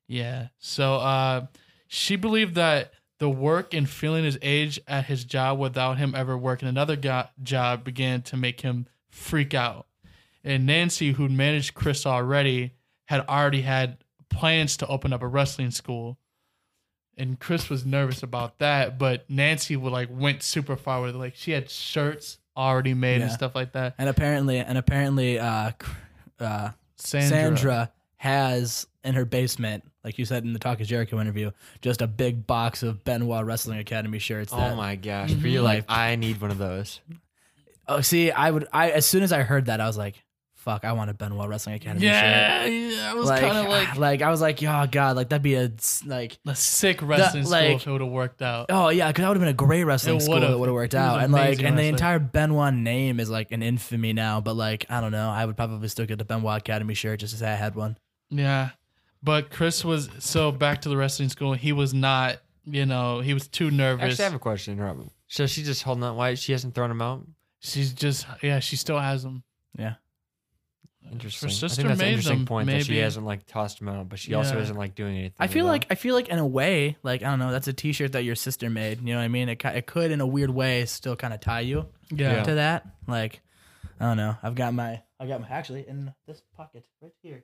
yeah. 0.07 0.49
So 0.59 0.95
uh, 0.97 1.47
she 1.87 2.17
believed 2.17 2.55
that 2.55 2.93
the 3.19 3.29
work 3.29 3.75
and 3.75 3.89
feeling 3.89 4.25
his 4.25 4.39
age 4.43 4.81
at 4.87 5.05
his 5.07 5.25
job 5.25 5.59
without 5.59 5.99
him 5.99 6.15
ever 6.15 6.39
working 6.39 6.69
another 6.69 6.97
go- 6.97 7.27
job 7.43 7.85
began 7.85 8.23
to 8.23 8.37
make 8.37 8.61
him 8.61 8.87
freak 9.11 9.55
out. 9.55 9.87
And 10.45 10.67
Nancy, 10.67 11.13
who'd 11.13 11.33
managed 11.33 11.75
Chris 11.75 12.07
already, 12.07 12.75
had 13.07 13.27
already 13.29 13.63
had 13.63 13.99
plans 14.31 14.77
to 14.79 14.87
open 14.87 15.13
up 15.13 15.21
a 15.23 15.27
wrestling 15.27 15.73
school. 15.73 16.17
And 17.19 17.39
Chris 17.41 17.69
was 17.69 17.85
nervous 17.85 18.23
about 18.23 18.59
that, 18.61 18.99
but 18.99 19.29
Nancy 19.29 19.77
would 19.77 19.93
like 19.93 20.09
went 20.11 20.43
super 20.43 20.77
far 20.77 21.03
with 21.03 21.15
it. 21.15 21.19
Like 21.19 21.35
she 21.35 21.51
had 21.51 21.69
shirts 21.69 22.39
already 22.57 22.95
made 22.95 23.21
and 23.21 23.31
Yeah. 23.31 23.37
stuff 23.37 23.55
like 23.55 23.73
that. 23.73 23.95
And 23.99 24.09
apparently, 24.09 24.59
and 24.59 24.79
apparently, 24.79 25.39
uh, 25.39 25.73
uh, 26.41 26.71
Sandra, 26.97 27.29
Sandra. 27.57 27.93
has 28.17 28.87
in 29.05 29.15
her 29.15 29.25
basement, 29.25 29.85
like 30.05 30.19
you 30.19 30.25
said 30.25 30.45
in 30.45 30.53
the 30.53 30.59
Talk 30.59 30.81
of 30.81 30.87
Jericho 30.87 31.21
interview, 31.21 31.51
just 31.83 32.03
a 32.03 32.07
big 32.07 32.47
box 32.47 32.83
of 32.83 33.05
Benoit 33.05 33.45
Wrestling 33.45 33.79
Academy 33.79 34.19
shirts. 34.19 34.53
Oh 34.53 34.75
my 34.77 34.97
gosh. 34.97 35.33
For 35.35 35.49
you, 35.49 35.63
like, 35.63 35.85
I 35.89 36.17
need 36.17 36.41
one 36.41 36.51
of 36.51 36.59
those. 36.59 37.01
Oh, 37.87 38.01
see, 38.01 38.31
I 38.31 38.51
would. 38.51 38.67
I 38.73 38.91
as 38.91 39.07
soon 39.07 39.23
as 39.23 39.33
I 39.33 39.43
heard 39.43 39.67
that, 39.67 39.81
I 39.81 39.87
was 39.87 39.97
like, 39.97 40.23
"Fuck, 40.73 40.85
I 40.85 40.93
want 40.93 41.11
a 41.11 41.15
Benoit 41.15 41.49
Wrestling 41.49 41.77
Academy 41.77 42.01
shirt." 42.07 42.13
Yeah, 42.13 42.65
yeah, 42.67 43.11
I 43.11 43.15
was 43.15 43.29
Like, 43.29 43.41
kind 43.41 43.57
of 43.59 43.69
like 43.69 43.97
like 44.07 44.23
I 44.23 44.31
was 44.31 44.41
like, 44.41 44.63
"Oh 44.63 44.87
God, 44.91 45.17
like 45.17 45.29
that'd 45.31 45.43
be 45.43 45.55
a 45.55 45.71
like." 46.07 46.39
a 46.47 46.55
sick 46.55 47.01
wrestling 47.03 47.45
school 47.45 47.53
like- 47.53 47.77
if 47.77 47.87
it 47.87 47.91
would 47.91 48.01
have 48.01 48.11
worked 48.11 48.43
out. 48.43 48.67
Oh 48.69 48.89
yeah, 48.91 49.09
because 49.09 49.23
that 49.23 49.29
would 49.29 49.37
have 49.37 49.43
been 49.43 49.49
a 49.49 49.53
great 49.69 49.85
wrestling 49.85 50.17
It 50.17 50.23
school. 50.23 50.35
would've. 50.35 50.51
That 50.51 50.59
would 50.59 50.69
have 50.69 50.75
worked 50.75 50.93
He 50.93 50.99
out, 50.99 51.21
and 51.23 51.33
like, 51.33 51.47
amazing 51.49 51.67
and 51.67 51.79
the 51.79 51.83
wrestler. 51.83 51.95
entire 51.95 52.19
Benoit 52.19 52.75
name 52.75 53.21
is 53.21 53.31
like 53.31 53.51
an 53.53 53.63
infamy 53.63 54.13
now. 54.13 54.41
But 54.41 54.55
like, 54.57 54.87
I 54.91 55.01
don't 55.01 55.13
know. 55.13 55.31
I 55.31 55.45
would 55.47 55.57
probably 55.57 55.89
still 55.89 56.07
get 56.07 56.19
the 56.19 56.25
Benoit 56.25 56.59
Academy 56.59 56.95
shirt 56.95 57.21
just 57.21 57.33
to 57.33 57.39
say 57.41 57.51
I 57.51 57.57
had 57.57 57.75
one. 57.75 57.97
Yeah, 58.31 58.71
but 59.23 59.51
Chris 59.51 59.85
was 59.85 60.11
so 60.19 60.53
back 60.53 60.83
to 60.83 60.89
the 60.89 60.97
wrestling 60.97 61.29
school. 61.31 61.55
He 61.55 61.73
was 61.73 61.95
not, 61.95 62.39
you 62.67 62.85
know, 62.87 63.21
he 63.21 63.33
was 63.35 63.49
too 63.49 63.71
nervous. 63.71 64.05
Actually, 64.13 64.23
I 64.25 64.29
have 64.29 64.35
a 64.35 64.39
question. 64.39 64.79
Robin. 64.81 65.11
So 65.29 65.47
she's 65.47 65.67
just 65.67 65.83
holding 65.83 66.05
on. 66.05 66.17
Why 66.17 66.35
she 66.35 66.53
hasn't 66.53 66.75
thrown 66.75 66.91
him 66.91 67.01
out? 67.03 67.27
She's 67.61 67.93
just, 67.93 68.27
yeah, 68.43 68.61
she 68.61 68.77
still 68.77 68.99
has 69.01 69.23
them. 69.25 69.43
Yeah. 69.79 69.95
Interesting. 71.13 71.49
Her 71.49 71.55
I 71.55 71.59
think 71.59 71.71
that's 71.71 71.79
an 71.79 71.99
made 71.99 72.09
interesting 72.09 72.39
them, 72.39 72.47
point 72.47 72.67
that 72.69 72.85
she 72.85 72.93
maybe. 72.93 73.03
hasn't 73.03 73.27
like 73.27 73.47
tossed 73.47 73.81
him 73.81 73.89
out, 73.89 74.09
but 74.09 74.19
she 74.19 74.35
also 74.35 74.57
Yeah. 74.57 74.63
isn't 74.63 74.77
like 74.77 74.95
doing 74.95 75.17
anything. 75.17 75.37
I 75.39 75.47
feel 75.47 75.67
like 75.67 75.83
them. 75.89 75.93
I 75.93 75.95
feel 75.97 76.15
like 76.15 76.29
in 76.29 76.39
a 76.39 76.47
way, 76.47 76.97
like 77.03 77.23
I 77.23 77.31
don't 77.31 77.39
know, 77.39 77.51
that's 77.51 77.69
a 77.69 77.73
T-shirt 77.73 78.13
that 78.13 78.25
your 78.25 78.35
sister 78.37 78.69
made. 78.71 79.01
You 79.01 79.15
know 79.15 79.19
what 79.19 79.25
I 79.25 79.29
mean? 79.29 79.49
It 79.49 79.57
ki- 79.59 79.69
it 79.69 79.87
could 79.87 80.11
in 80.11 80.21
a 80.21 80.27
weird 80.27 80.51
way 80.51 80.85
still 80.87 81.17
kind 81.17 81.33
of 81.35 81.41
tie 81.41 81.61
you 81.61 81.87
Yeah. 82.11 82.43
to 82.43 82.55
that. 82.57 82.87
Like 83.07 83.41
I 84.01 84.05
don't 84.07 84.17
know. 84.17 84.37
I've 84.43 84.55
got 84.55 84.75
my 84.75 85.03
I 85.21 85.27
got 85.27 85.41
my 85.41 85.49
actually 85.49 85.89
in 85.89 86.13
this 86.27 86.43
pocket 86.57 86.85
right 87.03 87.13
here. 87.23 87.43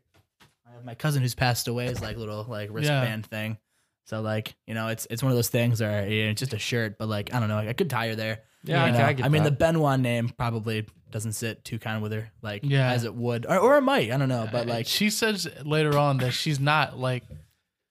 I 0.66 0.72
have 0.74 0.84
my 0.84 0.94
cousin 0.94 1.22
who's 1.22 1.34
passed 1.34 1.68
away 1.68 1.86
is 1.86 2.00
like 2.00 2.16
little 2.16 2.44
like 2.48 2.68
wristband 2.72 3.26
thing. 3.26 3.58
So 4.06 4.20
like 4.20 4.54
you 4.66 4.74
know 4.74 4.88
it's 4.88 5.06
it's 5.10 5.22
one 5.22 5.32
of 5.32 5.36
those 5.36 5.48
things 5.48 5.80
where 5.80 6.06
yeah, 6.08 6.24
it's 6.24 6.38
just 6.40 6.52
a 6.54 6.58
shirt, 6.58 6.98
but 6.98 7.08
like 7.08 7.32
I 7.34 7.40
don't 7.40 7.48
know, 7.48 7.58
I 7.58 7.72
could 7.72 7.90
tie 7.90 8.08
her 8.08 8.14
there. 8.14 8.40
Yeah, 8.64 8.86
You 8.86 8.92
I- 8.94 8.98
know? 8.98 9.04
I 9.04 9.12
get 9.12 9.30
mean 9.30 9.42
that. 9.44 9.50
the 9.50 9.56
Benoit 9.56 10.00
name 10.00 10.28
probably 10.30 10.86
doesn't 11.10 11.32
sit 11.32 11.64
too 11.64 11.78
kind 11.78 12.02
with 12.02 12.12
her 12.12 12.30
like 12.42 12.62
Yeah. 12.64 12.90
as 12.90 13.04
it 13.04 13.14
would, 13.14 13.46
or, 13.46 13.58
or 13.58 13.76
it 13.78 13.82
might. 13.82 14.10
I 14.10 14.16
don't 14.16 14.28
know, 14.28 14.48
but 14.50 14.66
uh, 14.66 14.70
like 14.70 14.86
she 14.86 15.10
says 15.10 15.46
later 15.64 15.96
on 15.96 16.18
that 16.18 16.32
she's 16.32 16.58
not 16.58 16.98
like, 16.98 17.22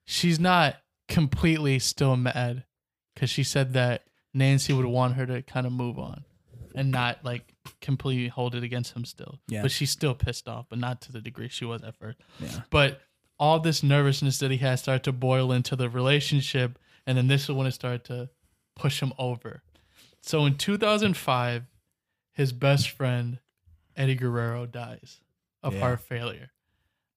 she's 0.05 0.39
not 0.39 0.75
completely 1.07 1.79
still 1.79 2.15
mad 2.17 2.65
because 3.13 3.29
she 3.29 3.43
said 3.43 3.73
that 3.73 4.03
Nancy 4.33 4.73
would 4.73 4.85
want 4.85 5.13
her 5.15 5.25
to 5.25 5.41
kind 5.43 5.65
of 5.67 5.71
move 5.71 5.99
on 5.99 6.25
and 6.75 6.91
not 6.91 7.23
like 7.23 7.53
completely 7.81 8.27
hold 8.27 8.55
it 8.55 8.63
against 8.63 8.93
him 8.95 9.05
still. 9.05 9.39
Yeah. 9.47 9.61
But 9.61 9.71
she's 9.71 9.91
still 9.91 10.15
pissed 10.15 10.49
off, 10.49 10.65
but 10.69 10.79
not 10.79 11.01
to 11.01 11.11
the 11.11 11.21
degree 11.21 11.47
she 11.49 11.65
was 11.65 11.83
at 11.83 11.95
first. 11.95 12.17
Yeah. 12.39 12.61
But 12.71 12.99
all 13.39 13.59
this 13.59 13.83
nervousness 13.83 14.39
that 14.39 14.51
he 14.51 14.57
had 14.57 14.75
started 14.79 15.03
to 15.03 15.11
boil 15.11 15.51
into 15.51 15.75
the 15.75 15.89
relationship, 15.89 16.79
and 17.05 17.17
then 17.17 17.27
this 17.27 17.43
is 17.43 17.51
when 17.51 17.67
it 17.67 17.71
started 17.71 18.03
to 18.05 18.29
push 18.75 19.01
him 19.01 19.13
over. 19.17 19.61
So 20.25 20.45
in 20.45 20.55
2005, 20.57 21.63
his 22.31 22.53
best 22.53 22.89
friend 22.89 23.39
Eddie 23.95 24.15
Guerrero 24.15 24.65
dies 24.65 25.19
of 25.61 25.73
Yeah. 25.73 25.79
heart 25.81 25.99
failure. 26.01 26.49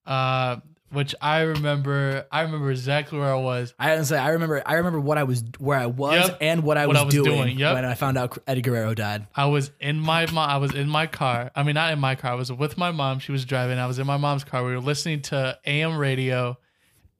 uh, 0.04 0.56
which 0.92 1.16
I 1.20 1.40
remember. 1.40 2.26
I 2.30 2.42
remember 2.42 2.70
exactly 2.70 3.18
where 3.18 3.32
I 3.34 3.40
was. 3.40 3.74
I 3.76 3.90
didn't 3.90 4.04
say 4.04 4.16
I 4.16 4.28
remember. 4.30 4.62
I 4.64 4.74
remember 4.74 5.00
what 5.00 5.18
I 5.18 5.24
was, 5.24 5.42
where 5.58 5.76
I 5.76 5.86
was, 5.86 6.28
Yep. 6.28 6.38
and 6.40 6.62
what 6.62 6.78
I 6.78 6.86
What 6.86 6.94
was, 6.94 7.02
I 7.02 7.04
was 7.06 7.14
doing, 7.14 7.24
doing, 7.36 7.58
yep. 7.58 7.74
when 7.74 7.84
I 7.84 7.94
found 7.94 8.16
out 8.16 8.38
Eddie 8.46 8.62
Guerrero 8.62 8.94
died. 8.94 9.26
I 9.34 9.46
was 9.46 9.72
in 9.80 9.98
my 9.98 10.26
mom. 10.30 10.48
I 10.48 10.58
was 10.58 10.72
in 10.76 10.88
my 10.88 11.08
car. 11.08 11.50
I 11.56 11.64
mean, 11.64 11.74
not 11.74 11.92
in 11.92 11.98
my 11.98 12.14
car. 12.14 12.30
I 12.30 12.34
was 12.34 12.52
with 12.52 12.78
my 12.78 12.92
mom. 12.92 13.18
She 13.18 13.32
was 13.32 13.44
driving. 13.44 13.80
I 13.80 13.86
was 13.88 13.98
in 13.98 14.06
my 14.06 14.16
mom's 14.16 14.44
car. 14.44 14.62
We 14.64 14.74
were 14.74 14.80
listening 14.80 15.22
to 15.22 15.58
AM 15.66 15.96
radio, 15.98 16.56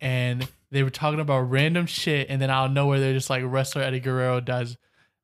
and 0.00 0.46
they 0.70 0.84
were 0.84 0.90
talking 0.90 1.18
about 1.18 1.40
random 1.50 1.86
shit. 1.86 2.28
And 2.30 2.40
then 2.40 2.50
out 2.50 2.66
of 2.66 2.70
nowhere, 2.72 3.00
they're 3.00 3.14
just 3.14 3.30
like 3.30 3.42
wrestler 3.44 3.82
Eddie 3.82 3.98
Guerrero 3.98 4.38
dies 4.38 4.76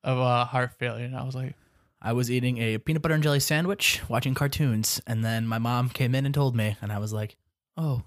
of 0.04 0.18
uh, 0.18 0.44
heart 0.44 0.73
failure, 0.78 1.04
and 1.04 1.16
I 1.16 1.25
was 1.25 1.35
like, 1.35 1.54
I 2.00 2.12
was 2.12 2.30
eating 2.30 2.59
a 2.59 2.78
peanut 2.78 3.02
butter 3.02 3.14
and 3.14 3.23
jelly 3.23 3.40
sandwich, 3.40 4.00
watching 4.09 4.35
cartoons, 4.35 5.00
and 5.06 5.25
then 5.25 5.47
my 5.47 5.59
mom 5.59 5.88
came 5.88 6.14
in 6.14 6.26
and 6.26 6.35
told 6.35 6.56
me, 6.56 6.76
and 6.82 6.90
I 6.92 6.99
was 6.99 7.12
like, 7.12 7.37
"Oh, 7.76 8.02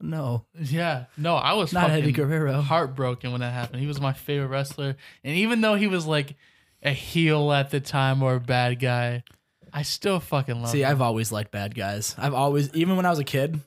no, 0.00 0.44
yeah, 0.60 1.06
no, 1.16 1.34
I 1.36 1.54
was 1.54 1.72
not 1.72 1.88
fucking 1.88 2.02
Eddie 2.02 2.12
Guerrero." 2.12 2.60
heartbroken 2.60 3.32
when 3.32 3.40
that 3.40 3.52
happened. 3.52 3.80
He 3.80 3.86
was 3.86 4.00
my 4.00 4.12
favorite 4.12 4.48
wrestler, 4.48 4.96
and 5.24 5.36
even 5.36 5.60
though 5.62 5.74
he 5.76 5.86
was 5.86 6.04
like 6.06 6.36
a 6.82 6.90
heel 6.92 7.50
at 7.52 7.70
the 7.70 7.80
time 7.80 8.22
or 8.22 8.34
a 8.34 8.40
bad 8.40 8.78
guy, 8.78 9.24
I 9.72 9.82
still 9.82 10.20
fucking 10.20 10.60
love 10.60 10.70
See, 10.70 10.82
him. 10.82 10.90
I've 10.90 11.00
always 11.00 11.32
liked 11.32 11.50
bad 11.50 11.74
guys. 11.74 12.14
I've 12.18 12.34
always, 12.34 12.72
even 12.74 12.96
when 12.96 13.06
I 13.06 13.10
was 13.10 13.18
a 13.18 13.24
kid, 13.24 13.60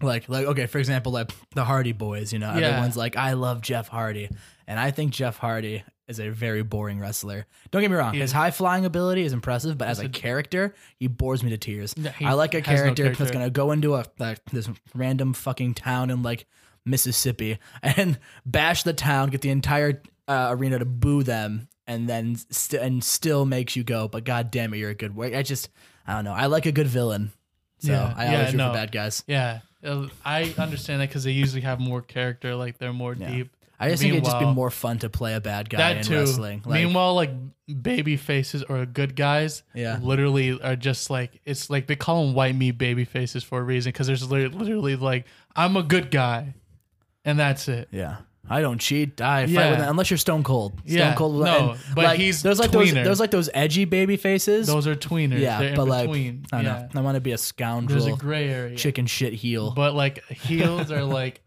like, 0.00 0.28
like 0.28 0.46
okay, 0.46 0.66
for 0.66 0.78
example, 0.78 1.10
like 1.12 1.30
the 1.54 1.64
Hardy 1.64 1.92
Boys. 1.92 2.32
You 2.32 2.38
know, 2.38 2.54
Yeah. 2.54 2.68
everyone's 2.68 2.96
like, 2.96 3.16
"I 3.16 3.32
love 3.32 3.60
Jeff 3.62 3.88
Hardy," 3.88 4.30
and 4.66 4.78
I 4.78 4.90
think 4.92 5.12
Jeff 5.12 5.36
Hardy 5.38 5.82
is 6.08 6.20
a 6.20 6.28
very 6.30 6.62
boring 6.62 7.00
wrestler. 7.00 7.46
Don't 7.70 7.82
get 7.82 7.90
me 7.90 7.96
wrong; 7.96 8.14
He 8.14 8.20
his 8.20 8.32
high 8.32 8.50
flying 8.50 8.84
ability 8.84 9.22
is 9.22 9.32
impressive, 9.32 9.76
but 9.78 9.88
as 9.88 9.98
a 9.98 10.08
character, 10.08 10.74
he 10.98 11.06
bores 11.08 11.42
me 11.42 11.50
to 11.50 11.58
tears. 11.58 11.94
Yeah, 11.96 12.12
he 12.12 12.24
I 12.24 12.32
like 12.34 12.54
a 12.54 12.58
has 12.60 12.66
no 12.66 12.94
character, 12.94 13.12
that's 13.14 13.30
gonna 13.30 13.50
go 13.50 13.72
into 13.72 13.94
a 13.96 14.04
like, 14.18 14.44
this 14.46 14.68
random 14.94 15.32
fucking 15.34 15.74
town 15.74 16.10
in 16.10 16.22
like 16.22 16.46
Mississippi 16.84 17.58
and 17.82 18.18
bash 18.46 18.82
the 18.84 18.92
town, 18.92 19.30
get 19.30 19.40
the 19.40 19.50
entire 19.50 20.00
uh, 20.28 20.48
arena 20.50 20.78
to 20.78 20.84
boo 20.84 21.22
them, 21.22 21.68
and 21.86 22.08
then 22.08 22.36
st- 22.50 22.80
and 22.82 23.02
still 23.02 23.44
makes 23.44 23.74
you 23.76 23.82
go, 23.84 24.06
"But 24.08 24.24
god 24.24 24.50
damn 24.50 24.72
it, 24.74 24.78
you're 24.78 24.90
a 24.90 24.94
good." 24.94 25.18
I 25.34 25.42
just, 25.42 25.68
I 26.06 26.14
don't 26.14 26.24
know. 26.24 26.32
I 26.32 26.46
like 26.46 26.66
a 26.66 26.72
good 26.72 26.86
villain, 26.86 27.32
so 27.80 27.90
Yeah, 27.92 28.14
I 28.16 28.24
yeah, 28.26 28.32
always 28.38 28.52
root 28.52 28.58
no. 28.58 28.68
for 28.68 28.74
bad 28.74 28.92
guys. 28.92 29.24
Yeah, 29.26 29.60
uh, 29.84 30.06
I 30.24 30.54
understand 30.58 31.00
that 31.00 31.08
because 31.08 31.24
they 31.24 31.32
usually 31.32 31.62
have 31.62 31.80
more 31.80 32.02
character, 32.02 32.54
like 32.54 32.78
they're 32.78 32.92
more 32.92 33.14
Yeah. 33.14 33.30
deep. 33.30 33.55
I 33.78 33.90
just 33.90 34.00
think 34.02 34.14
it'd 34.14 34.24
just 34.24 34.36
be 34.36 34.40
Meanwhile- 34.40 34.54
more 34.54 34.70
fun 34.70 34.98
to 35.00 35.08
play 35.10 35.34
a 35.34 35.40
bad 35.40 35.68
guy 35.68 35.78
That 35.78 35.96
in 35.98 36.02
too. 36.04 36.14
wrestling. 36.14 36.62
Like, 36.64 36.82
Meanwhile, 36.84 37.14
like 37.14 37.30
baby 37.82 38.16
faces 38.16 38.62
or 38.62 38.86
good 38.86 39.16
guys, 39.16 39.62
Yeah. 39.74 39.98
literally 40.00 40.58
are 40.60 40.76
just 40.76 41.10
like 41.10 41.40
it's 41.44 41.68
like 41.68 41.86
they 41.86 41.96
call 41.96 42.24
them 42.24 42.34
white 42.34 42.54
meat 42.54 42.78
baby 42.78 43.04
faces 43.04 43.42
for 43.44 43.58
a 43.60 43.62
reason 43.62 43.90
because 43.90 44.06
there's 44.06 44.30
li- 44.30 44.46
literally 44.48 44.96
like 44.96 45.26
I'm 45.54 45.76
a 45.76 45.82
good 45.82 46.10
guy, 46.10 46.54
and 47.24 47.38
that's 47.38 47.68
it. 47.68 47.88
Yeah. 47.90 48.16
I 48.48 48.60
don't 48.60 48.78
cheat. 48.78 49.20
I 49.20 49.42
fight 49.46 49.50
Yeah. 49.50 49.70
with 49.70 49.80
unless 49.80 50.08
you're 50.08 50.18
Stone 50.18 50.44
Cold. 50.44 50.74
Stone 50.86 50.96
Yeah, 50.98 51.14
Cold. 51.16 51.44
no, 51.44 51.70
and, 51.72 51.80
but 51.96 52.04
like, 52.04 52.18
he's 52.20 52.42
there's 52.44 52.60
like 52.60 52.70
those 52.70 52.92
there's 52.92 53.18
like 53.18 53.32
those 53.32 53.50
edgy 53.52 53.84
baby 53.86 54.16
faces. 54.16 54.68
Those 54.68 54.86
are 54.86 54.94
tweeners. 54.94 55.40
yeah, 55.40 55.58
They're 55.58 55.70
in 55.70 55.74
but 55.74 55.88
like 55.88 56.06
between. 56.06 56.44
I 56.52 56.56
don't 56.62 56.64
yeah. 56.66 56.88
know. 56.94 57.00
I 57.00 57.02
want 57.02 57.16
to 57.16 57.20
be 57.20 57.32
a 57.32 57.38
scoundrel, 57.38 57.98
There's 58.00 58.14
a 58.14 58.16
gray 58.16 58.48
area. 58.48 58.76
chicken 58.76 59.06
shit 59.06 59.32
heel. 59.32 59.72
But 59.72 59.94
like 59.96 60.24
heels 60.30 60.92
are 60.92 61.02
like 61.02 61.40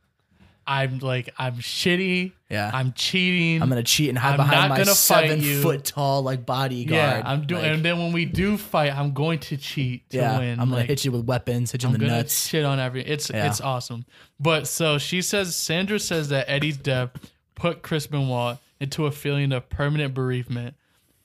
I'm 0.69 0.99
like 0.99 1.33
I'm 1.37 1.55
shitty. 1.55 2.31
Yeah. 2.49 2.69
I'm 2.73 2.93
cheating. 2.93 3.61
I'm 3.61 3.69
gonna 3.69 3.81
cheat 3.83 4.09
and 4.09 4.17
hide 4.17 4.31
I'm 4.31 4.37
behind 4.37 4.61
not 4.61 4.69
my 4.69 4.77
gonna 4.77 4.85
fight 4.87 4.95
seven 5.29 5.41
you. 5.41 5.61
foot 5.63 5.83
tall 5.83 6.21
like 6.21 6.45
bodyguard. 6.45 6.91
yeah, 6.91 7.21
I'm 7.25 7.45
doing. 7.47 7.63
Like, 7.63 7.71
and 7.71 7.83
then 7.83 7.97
when 7.97 8.11
we 8.13 8.25
do 8.25 8.55
fight, 8.57 8.95
I'm 8.95 9.13
going 9.13 9.39
to 9.39 9.57
cheat 9.57 10.07
to 10.11 10.17
yeah, 10.17 10.37
win. 10.37 10.51
I'm 10.59 10.67
gonna 10.69 10.81
Like, 10.81 10.85
hit 10.87 11.03
you 11.05 11.11
with 11.11 11.25
weapons, 11.25 11.71
hit 11.71 11.81
you 11.83 11.89
I'm 11.89 11.95
in 11.95 12.01
the 12.01 12.05
gonna 12.07 12.17
nuts. 12.19 12.47
shit 12.47 12.63
on 12.65 12.79
every. 12.79 13.01
It's 13.03 13.29
Yeah. 13.31 13.47
it's 13.47 13.59
awesome. 13.59 14.05
But 14.39 14.67
so 14.67 14.97
she 14.99 15.21
says 15.23 15.55
Sandra 15.55 15.99
says 15.99 16.29
that 16.29 16.47
Eddie's 16.47 16.77
death 16.77 17.09
put 17.55 17.81
Chris 17.81 18.05
Benoit 18.07 18.57
into 18.79 19.07
a 19.07 19.11
feeling 19.11 19.51
of 19.51 19.69
permanent 19.69 20.13
bereavement, 20.13 20.75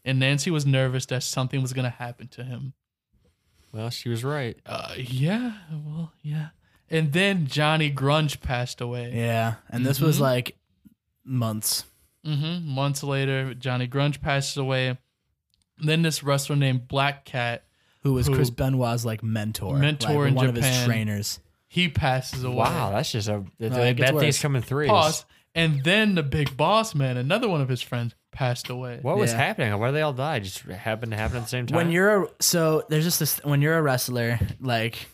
and 0.06 0.18
Nancy 0.18 0.50
was 0.50 0.64
nervous 0.66 1.04
that 1.06 1.22
something 1.22 1.60
was 1.62 1.72
gonna 1.74 1.90
happen 1.90 2.28
to 2.28 2.44
him. 2.44 2.72
Well, 3.72 3.90
she 3.90 4.08
was 4.08 4.22
right. 4.24 4.56
Uh, 4.64 4.94
yeah, 4.96 5.52
well, 5.70 6.12
yeah. 6.22 6.48
And 6.94 7.12
then 7.12 7.46
Johnny 7.46 7.90
Grunge 7.92 8.40
passed 8.40 8.80
away. 8.80 9.12
Yeah, 9.14 9.54
and 9.70 9.84
this 9.84 10.00
was 10.00 10.18
Mhm. 10.18 10.20
like 10.20 10.56
months. 11.24 11.84
hmm 12.24 12.60
Months 12.64 13.02
later, 13.02 13.52
Johnny 13.54 13.86
Grunge 13.88 14.20
passes 14.22 14.56
away. 14.56 14.96
Then 15.78 16.02
this 16.02 16.22
wrestler 16.22 16.56
named 16.56 16.88
Black 16.88 17.24
Cat, 17.24 17.64
Who 18.02 18.12
was 18.14 18.26
Who- 18.26 18.34
Chris 18.34 18.50
Benoit's 18.50 19.04
like 19.04 19.22
mentor, 19.22 19.76
Mentor 19.78 20.08
like, 20.22 20.28
in 20.28 20.34
one 20.34 20.46
of 20.46 20.54
his 20.56 20.84
trainers. 20.84 21.40
he 21.68 21.88
passes 21.88 22.44
away. 22.44 22.56
Wow, 22.56 22.90
that's 22.92 23.10
just 23.12 23.28
a 23.28 23.44
the, 23.58 23.70
No, 23.70 23.82
it 23.82 23.94
gets 23.94 24.12
bad 24.12 24.20
things 24.20 24.38
coming 24.40 24.62
through. 24.62 24.86
Pause. 24.88 25.24
And 25.54 25.82
then 25.84 26.14
the 26.14 26.22
big 26.22 26.56
boss 26.56 26.94
man, 26.94 27.16
another 27.16 27.48
one 27.48 27.60
of 27.60 27.68
his 27.68 27.80
friends, 27.82 28.14
passed 28.32 28.68
away. 28.68 28.98
What 29.02 29.16
was 29.18 29.32
Yeah. 29.32 29.38
happening? 29.38 29.78
Why 29.78 29.88
did 29.88 29.94
they 29.96 30.02
all 30.02 30.12
die? 30.12 30.40
Just 30.40 30.60
happened 30.62 31.12
to 31.12 31.16
happen 31.18 31.38
at 31.38 31.42
the 31.44 31.48
same 31.48 31.66
time. 31.66 31.76
when 31.76 31.90
you're 31.90 32.24
a 32.24 32.28
so 32.40 32.84
there's 32.88 33.04
just 33.04 33.18
this 33.20 33.38
when 33.44 33.60
you're 33.62 33.76
a 33.78 33.82
wrestler 33.82 34.38
like 34.60 35.08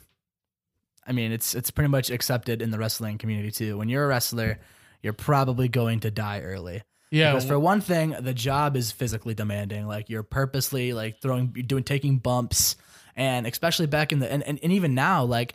i 1.07 1.13
mean 1.13 1.33
it's 1.33 1.55
it's 1.55 1.71
pretty 1.71 1.89
much 1.89 2.11
accepted 2.11 2.63
in 2.63 2.71
the 2.71 2.79
wrestling 2.79 3.19
community 3.19 3.51
too. 3.51 3.77
When 3.79 3.89
you're 3.89 4.05
a 4.05 4.09
wrestler 4.09 4.59
you're 5.03 5.13
probably 5.13 5.69
going 5.69 6.01
to 6.01 6.11
die 6.11 6.41
early. 6.41 6.83
Yeah, 7.11 7.33
because 7.33 7.47
for 7.47 7.59
one 7.59 7.81
thing 7.81 8.15
the 8.21 8.35
job 8.35 8.77
is 8.77 8.93
physically 8.93 9.35
demanding. 9.35 9.87
Like 9.87 10.09
you're 10.09 10.23
purposely 10.23 10.93
like 10.93 11.21
throwing 11.21 11.53
you're 11.55 11.65
doing 11.65 11.85
taking 11.85 12.19
bumps. 12.19 12.77
And 13.17 13.47
especially 13.47 13.87
back 13.87 14.13
in 14.13 14.21
the 14.21 14.31
and, 14.31 14.43
and, 14.45 14.61
and 14.63 14.73
even 14.73 14.95
now 14.95 15.25
like 15.25 15.55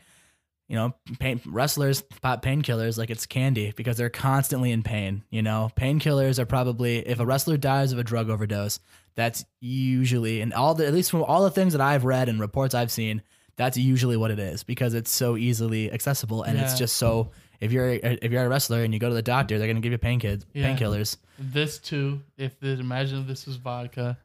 you 0.67 0.75
know 0.75 0.93
pain, 1.19 1.39
wrestlers 1.45 2.01
pop 2.01 2.43
painkillers 2.43 2.97
like 2.97 3.09
it's 3.09 3.25
candy 3.25 3.71
because 3.75 3.97
they're 3.97 4.09
constantly 4.09 4.71
in 4.71 4.83
pain 4.83 5.23
you 5.29 5.41
know? 5.41 5.69
Painkillers 5.77 6.39
are 6.39 6.45
probably 6.45 6.97
if 6.97 7.19
a 7.19 7.25
wrestler 7.25 7.55
dies 7.55 7.91
of 7.91 7.99
a 7.99 8.03
drug 8.03 8.29
overdose 8.29 8.79
that's 9.15 9.45
usually 9.61 10.41
and 10.41 10.53
all 10.53 10.73
the 10.73 10.85
at 10.85 10.93
least 10.93 11.11
from 11.11 11.23
all 11.23 11.43
the 11.43 11.51
things 11.51 11.73
that 11.73 11.81
i've 11.81 12.03
read 12.03 12.27
and 12.29 12.39
reports 12.39 12.73
i've 12.73 12.91
seen 12.91 13.21
that's 13.57 13.77
usually 13.77 14.17
what 14.17 14.31
it 14.31 14.39
is 14.39 14.63
because 14.63 14.93
it's 14.93 15.09
so 15.11 15.37
easily 15.37 15.91
accessible 15.91 16.43
and 16.43 16.57
it's 16.59 16.77
just 16.77 16.97
so 16.97 17.31
if 17.61 17.71
you're 17.71 17.89
if 18.03 18.31
you're 18.31 18.43
a 18.45 18.49
wrestler 18.49 18.83
and 18.83 18.93
you 18.93 18.99
go 18.99 19.07
to 19.09 19.15
the 19.15 19.21
doctor 19.21 19.57
they're 19.57 19.67
going 19.67 19.77
to 19.77 19.81
give 19.81 19.91
you 19.93 19.97
pain 19.97 20.19
kids 20.19 20.45
Yeah. 20.53 20.75
painkillers 20.75 21.17
this 21.39 21.79
too. 21.79 22.21
If 22.37 22.59
this, 22.59 22.79
imagine 22.79 23.19
if 23.21 23.27
this 23.27 23.45
was 23.45 23.57
vodka, 23.57 24.17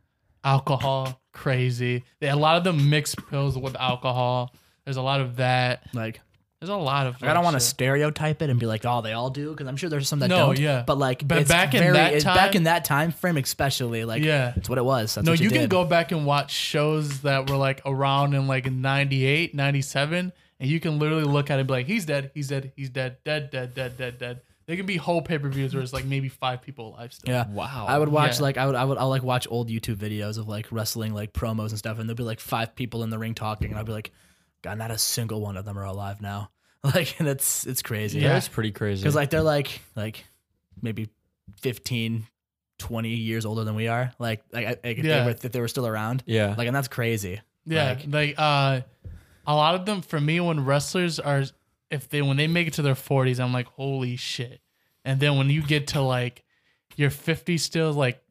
alcohol, 0.44 1.20
crazy. 1.32 2.04
They, 2.20 2.28
a 2.28 2.36
lot 2.36 2.56
of 2.56 2.64
them 2.64 2.88
mix 2.90 3.14
pills 3.14 3.58
with 3.58 3.76
alcohol. 3.76 4.54
There's 4.84 4.96
a 4.96 5.02
lot 5.02 5.20
of 5.20 5.36
that. 5.36 5.82
like 5.92 6.20
There's 6.60 6.68
a 6.68 6.76
lot 6.76 7.06
of. 7.06 7.22
Like, 7.22 7.30
I 7.30 7.34
don't 7.34 7.42
want 7.42 7.54
to 7.56 7.60
stereotype 7.60 8.42
it 8.42 8.50
and 8.50 8.60
be 8.60 8.66
like, 8.66 8.84
oh, 8.84 9.00
they 9.00 9.14
all 9.14 9.30
do, 9.30 9.50
because 9.50 9.66
I'm 9.66 9.76
sure 9.76 9.88
there's 9.88 10.06
some 10.08 10.18
that 10.18 10.28
No, 10.28 10.48
don't. 10.48 10.58
yeah. 10.58 10.82
But 10.86 10.98
like, 10.98 11.26
But 11.26 11.38
it's 11.38 11.48
back 11.48 11.72
in 11.74 11.94
that 11.94 12.20
time- 12.20 12.36
back 12.36 12.54
in 12.54 12.64
that 12.64 12.84
time 12.84 13.12
frame, 13.12 13.38
especially, 13.38 14.04
like, 14.04 14.22
Yeah. 14.22 14.52
it's 14.56 14.68
what 14.68 14.76
it 14.76 14.84
was. 14.84 15.14
That's 15.14 15.24
No, 15.24 15.32
what 15.32 15.40
you, 15.40 15.44
you, 15.44 15.50
can 15.50 15.68
go 15.68 15.86
back 15.86 16.12
and 16.12 16.26
watch 16.26 16.50
shows 16.52 17.20
that 17.22 17.48
were 17.48 17.56
like 17.56 17.80
around 17.86 18.34
in 18.34 18.46
like 18.46 18.70
98, 18.70 19.54
97, 19.54 20.32
and 20.60 20.68
you 20.70 20.80
can 20.80 20.98
literally 20.98 21.24
look 21.24 21.50
at 21.50 21.54
it 21.56 21.60
and 21.60 21.66
be 21.66 21.72
like, 21.72 21.86
he's 21.86 22.04
dead, 22.04 22.30
he's 22.34 22.48
dead, 22.48 22.72
he's 22.76 22.90
dead, 22.90 23.16
dead, 23.24 23.50
dead, 23.50 23.74
dead, 23.74 23.96
dead, 23.96 24.18
dead. 24.18 24.40
There 24.66 24.76
can 24.76 24.84
be 24.84 24.98
whole 24.98 25.22
pay 25.22 25.38
per 25.38 25.48
views 25.48 25.72
where 25.72 25.82
it's 25.82 25.94
like 25.94 26.04
maybe 26.04 26.28
five 26.28 26.60
people 26.60 26.88
alive 26.94 27.14
still. 27.14 27.32
Yeah. 27.34 27.46
Wow. 27.48 27.86
I 27.88 27.98
would 27.98 28.10
watch 28.10 28.36
Yeah. 28.36 28.42
like 28.42 28.58
I 28.58 28.66
would 28.66 28.74
I 28.76 28.84
would 28.84 28.98
I'll 28.98 29.08
like 29.08 29.22
watch 29.22 29.46
old 29.50 29.70
YouTube 29.70 29.96
videos 29.96 30.36
of 30.36 30.46
like 30.46 30.66
wrestling 30.70 31.14
like 31.14 31.32
promos 31.32 31.70
and 31.70 31.78
stuff, 31.78 31.98
and 31.98 32.06
there'll 32.06 32.16
be 32.18 32.22
like 32.22 32.38
five 32.38 32.76
people 32.76 33.02
in 33.02 33.08
the 33.08 33.18
ring 33.18 33.34
talking, 33.34 33.70
and 33.70 33.78
I'll 33.78 33.84
be 33.84 33.92
like, 33.92 34.12
God, 34.62 34.78
not 34.78 34.90
a 34.90 34.98
single 34.98 35.40
one 35.40 35.56
of 35.56 35.64
them 35.64 35.78
are 35.78 35.84
alive 35.84 36.20
now. 36.20 36.50
Like, 36.82 37.20
and 37.20 37.28
it's 37.28 37.66
it's 37.66 37.82
crazy. 37.82 38.20
yeah, 38.20 38.32
that's 38.32 38.48
pretty 38.48 38.70
crazy. 38.72 39.02
because 39.02 39.14
like 39.14 39.28
they're 39.28 39.42
like 39.42 39.82
like 39.96 40.24
maybe 40.80 41.10
15 41.60 42.26
20 42.78 43.08
years 43.10 43.44
older 43.44 43.64
than 43.64 43.74
we 43.74 43.88
are 43.88 44.12
like 44.18 44.42
like, 44.50 44.66
like 44.82 44.98
if, 44.98 45.04
Yeah. 45.04 45.18
they 45.20 45.24
were, 45.26 45.30
if 45.32 45.40
they 45.52 45.60
were 45.60 45.68
still 45.68 45.86
around 45.86 46.22
yeah, 46.24 46.54
like 46.56 46.66
and 46.66 46.74
that's 46.74 46.88
crazy 46.88 47.40
Yeah, 47.66 47.90
Like- 47.90 48.06
like, 48.08 48.34
uh, 48.38 48.80
a 49.46 49.54
lot 49.54 49.74
of 49.74 49.84
them 49.84 50.00
for 50.00 50.18
me 50.18 50.40
when 50.40 50.64
wrestlers 50.64 51.18
are 51.20 51.44
if 51.90 52.08
they 52.08 52.22
when 52.22 52.38
they 52.38 52.46
make 52.46 52.66
it 52.68 52.72
to 52.74 52.82
their 52.82 52.94
forties, 52.94 53.40
I'm 53.40 53.52
like 53.52 53.66
holy 53.66 54.16
shit. 54.16 54.60
And 55.04 55.20
then 55.20 55.36
when 55.36 55.50
you 55.50 55.60
get 55.62 55.88
to 55.88 56.00
like 56.00 56.44
your 56.96 57.10
50s 57.10 57.60
still, 57.60 57.92
like 57.92 58.22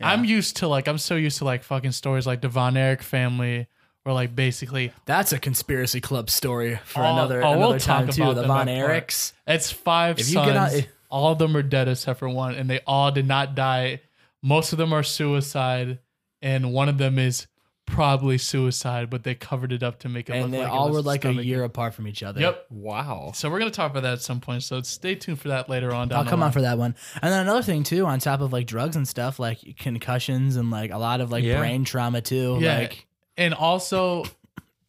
I'm 0.00 0.24
used 0.24 0.56
to 0.58 0.68
like 0.68 0.88
I'm 0.88 0.98
so 0.98 1.14
used 1.16 1.38
to 1.38 1.44
like 1.44 1.62
fucking 1.62 1.92
stories 1.92 2.26
like 2.26 2.40
the 2.40 2.48
Von 2.48 2.76
Erich 2.76 3.02
family 3.02 3.66
or 4.04 4.12
like 4.12 4.34
basically 4.34 4.92
That's 5.06 5.32
a 5.32 5.38
conspiracy 5.38 6.00
club 6.00 6.28
story 6.30 6.78
for 6.84 7.02
Oh, 7.02 7.12
another 7.12 7.42
oh, 7.44 7.50
we'll 7.58 7.68
another 7.70 7.78
time 7.78 8.06
talk 8.06 8.14
too. 8.16 8.22
about 8.22 8.34
The 8.36 8.46
Von. 8.46 8.66
Erichs. 8.66 9.32
it's 9.46 9.70
five 9.70 10.18
If 10.18 10.28
you 10.28 10.34
sons. 10.34 10.46
get 10.48 10.56
out- 10.56 10.86
all 11.10 11.32
of 11.32 11.38
them 11.38 11.54
are 11.56 11.62
dead 11.62 11.88
except 11.88 12.18
for 12.20 12.28
one, 12.28 12.54
and 12.54 12.70
they 12.70 12.80
all 12.86 13.10
did 13.12 13.26
not 13.28 13.54
die. 13.54 14.00
Most 14.42 14.72
of 14.72 14.78
them 14.78 14.94
are 14.94 15.02
suicide, 15.02 15.98
and 16.40 16.72
one 16.72 16.88
of 16.88 16.96
them 16.96 17.18
is 17.18 17.46
probably 17.84 18.38
suicide, 18.38 19.10
but 19.10 19.22
they 19.22 19.34
covered 19.34 19.72
it 19.72 19.82
up 19.82 19.98
to 19.98 20.08
make 20.08 20.30
it 20.30 20.32
look 20.34 20.44
And 20.44 20.54
they 20.54 20.60
like 20.62 20.72
all 20.72 20.90
were 20.90 21.02
like 21.02 21.24
a 21.26 21.32
year 21.34 21.64
apart 21.64 21.92
from 21.94 22.08
each 22.08 22.22
other. 22.22 22.40
Yep. 22.40 22.66
wow. 22.70 23.32
So 23.34 23.50
we're 23.50 23.58
gonna 23.58 23.70
talk 23.70 23.90
about 23.90 24.04
that 24.04 24.14
at 24.14 24.22
some 24.22 24.40
point. 24.40 24.62
So 24.62 24.80
stay 24.82 25.14
tuned 25.14 25.38
for 25.38 25.48
that 25.48 25.68
later 25.68 25.92
on. 25.92 26.08
Down 26.08 26.20
I'll 26.20 26.24
come 26.30 26.40
line. 26.40 26.46
on 26.46 26.52
for 26.52 26.62
that 26.62 26.78
one. 26.78 26.94
And 27.20 27.30
then 27.32 27.40
another 27.42 27.62
thing 27.62 27.82
too, 27.82 28.06
on 28.06 28.18
top 28.18 28.40
of 28.40 28.52
like 28.52 28.66
drugs 28.66 28.96
and 28.96 29.06
stuff, 29.06 29.38
like 29.38 29.76
concussions 29.78 30.56
and 30.56 30.70
like 30.70 30.90
a 30.92 30.98
lot 30.98 31.20
of 31.20 31.30
like 31.30 31.44
Yeah. 31.44 31.58
brain 31.58 31.84
trauma 31.84 32.20
too. 32.22 32.56
Yeah. 32.60 32.78
Like 32.78 33.06
And 33.42 33.54
also, 33.54 34.22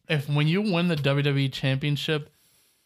if 0.08 0.28
when 0.28 0.46
you 0.46 0.62
win 0.62 0.86
the 0.86 0.94
WWE 0.94 1.52
Championship, 1.52 2.30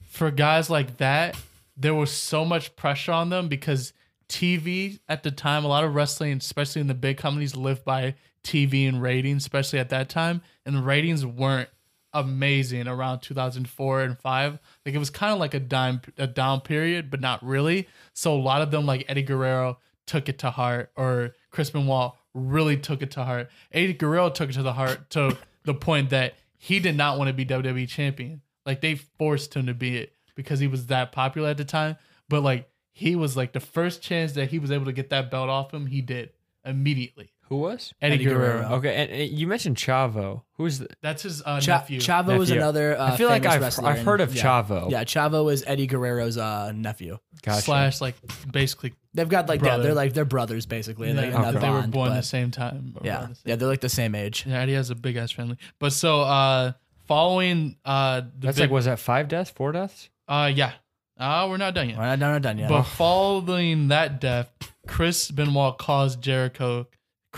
for 0.02 0.30
guys 0.30 0.70
like 0.70 0.96
that, 0.96 1.36
there 1.76 1.94
was 1.94 2.10
so 2.10 2.42
much 2.42 2.74
pressure 2.74 3.12
on 3.12 3.28
them 3.28 3.48
because 3.48 3.92
TV 4.30 4.98
at 5.10 5.22
the 5.24 5.30
time, 5.30 5.66
a 5.66 5.68
lot 5.68 5.84
of 5.84 5.94
wrestling, 5.94 6.38
especially 6.38 6.80
in 6.80 6.86
the 6.86 6.94
big 6.94 7.18
companies, 7.18 7.54
lived 7.54 7.84
by 7.84 8.14
TV 8.42 8.88
and 8.88 9.02
ratings, 9.02 9.42
especially 9.42 9.78
at 9.78 9.90
that 9.90 10.08
time. 10.08 10.40
And 10.64 10.74
the 10.74 10.80
ratings 10.80 11.26
weren't 11.26 11.68
amazing 12.14 12.88
around 12.88 13.20
2004 13.20 14.00
and 14.00 14.18
5 14.18 14.58
like 14.86 14.94
it 14.94 14.98
was 14.98 15.10
kind 15.10 15.30
of 15.30 15.38
like 15.38 15.52
a 15.52 15.60
dime 15.60 16.00
a 16.16 16.26
down 16.26 16.62
period 16.62 17.10
but 17.10 17.20
not 17.20 17.44
really. 17.44 17.86
So 18.14 18.34
a 18.34 18.40
lot 18.40 18.62
of 18.62 18.70
them 18.70 18.86
like 18.86 19.04
eddie 19.08 19.22
guerrero 19.22 19.76
took 20.06 20.30
it 20.30 20.38
to 20.38 20.50
heart 20.50 20.90
or 20.96 21.34
chris 21.50 21.68
benoit 21.68 22.14
really 22.34 22.76
took 22.76 23.02
it 23.02 23.10
to 23.12 23.24
heart. 23.24 23.50
Eddie 23.72 23.94
guerrero 23.94 24.30
took 24.30 24.50
it 24.50 24.54
to 24.54 24.62
the 24.62 24.72
heart 24.72 25.10
to 25.10 25.36
the 25.68 25.74
point 25.74 26.10
that 26.10 26.34
he 26.56 26.80
did 26.80 26.96
not 26.96 27.18
want 27.18 27.28
to 27.28 27.34
be 27.34 27.44
wwe 27.44 27.86
champion. 27.86 28.40
Like 28.66 28.80
they 28.80 28.96
forced 28.96 29.54
him 29.54 29.66
to 29.66 29.74
be 29.74 29.98
it 29.98 30.14
because 30.34 30.60
he 30.60 30.66
was 30.66 30.86
that 30.86 31.12
popular 31.12 31.50
at 31.50 31.58
the 31.58 31.64
time. 31.64 31.96
But 32.28 32.42
like 32.42 32.68
he 32.90 33.14
was 33.14 33.36
like 33.36 33.52
the 33.52 33.60
first 33.60 34.02
chance 34.02 34.32
that 34.32 34.48
he 34.48 34.58
was 34.58 34.72
able 34.72 34.86
to 34.86 34.92
get 34.92 35.10
that 35.10 35.30
belt 35.30 35.48
off 35.48 35.72
him 35.72 35.86
he 35.86 36.00
did 36.00 36.30
immediately 36.64 37.30
Who 37.48 37.56
was? 37.58 37.94
eddie, 38.02 38.14
Eddie 38.14 38.24
guerrero, 38.24 38.58
Guerrero. 38.62 38.74
Okay, 38.76 38.94
and, 38.94 39.10
and 39.10 39.30
you 39.30 39.46
mentioned 39.46 39.76
Chavo. 39.76 40.42
Who's 40.58 40.80
the, 40.80 40.88
that's 41.02 41.22
his 41.22 41.42
uh, 41.44 41.60
Cha- 41.60 41.78
nephew 41.78 41.98
Chavo 42.00 42.40
is 42.40 42.48
Nephew. 42.50 42.56
another. 42.62 42.98
Uh, 42.98 43.12
I 43.12 43.16
feel 43.16 43.28
like 43.28 43.42
famous 43.42 43.54
I've- 43.56 43.64
wrestler 43.64 43.88
I've 43.88 43.98
in- 44.00 44.04
heard 44.04 44.20
of 44.20 44.34
yeah. 44.34 44.42
Chavo. 44.42 44.90
Yeah, 44.90 45.04
Chavo 45.04 45.52
is 45.52 45.64
Eddie 45.66 45.86
Guerrero's 45.86 46.36
uh, 46.36 46.72
nephew. 46.72 47.18
gotcha. 47.42 47.62
slash 47.62 48.00
like 48.00 48.16
basically 48.52 48.92
They've 49.14 49.28
got 49.28 49.48
like 49.48 49.60
yeah, 49.60 49.68
Brother. 49.68 49.82
they're 49.84 49.94
like 49.94 50.12
they're 50.14 50.24
brothers 50.24 50.66
basically. 50.66 51.08
and 51.10 51.18
they, 51.18 51.28
Yeah, 51.28 51.36
and 51.36 51.44
that 51.44 51.56
okay. 51.56 51.66
they 51.66 51.70
were 51.72 51.80
bond, 51.80 51.92
born 51.92 52.08
but- 52.10 52.16
the 52.16 52.22
same 52.22 52.50
time. 52.50 52.94
or 53.00 53.06
Yeah, 53.06 53.20
around 53.20 53.30
the 53.30 53.34
same- 53.36 53.42
yeah, 53.46 53.56
they're 53.56 53.68
like 53.68 53.80
the 53.80 53.88
same 53.88 54.14
age. 54.14 54.44
yeah. 54.46 54.60
Eddie 54.60 54.74
has 54.74 54.90
a 54.90 54.94
big 54.94 55.16
ass 55.16 55.30
family. 55.32 55.56
But 55.78 55.92
so 55.92 56.20
uh, 56.20 56.72
following 57.06 57.76
uh, 57.84 58.20
the 58.20 58.30
That's 58.46 58.56
big, 58.58 58.64
like 58.64 58.70
was 58.70 58.84
that 58.84 58.98
five 58.98 59.28
deaths, 59.28 59.50
four 59.50 59.72
deaths? 59.72 60.10
uh, 60.28 60.50
yeah. 60.54 60.72
Uh, 61.18 61.48
we're 61.50 61.56
not 61.56 61.74
done 61.74 61.88
yet. 61.88 61.98
We're 61.98 62.04
not 62.04 62.18
done, 62.20 62.32
not 62.34 62.42
done 62.42 62.58
yet. 62.58 62.68
But 62.68 62.84
following 62.84 63.88
that 63.88 64.20
death, 64.20 64.52
Chris 64.86 65.32
Benoit 65.32 65.76
calls 65.76 66.14
Jericho, 66.14 66.86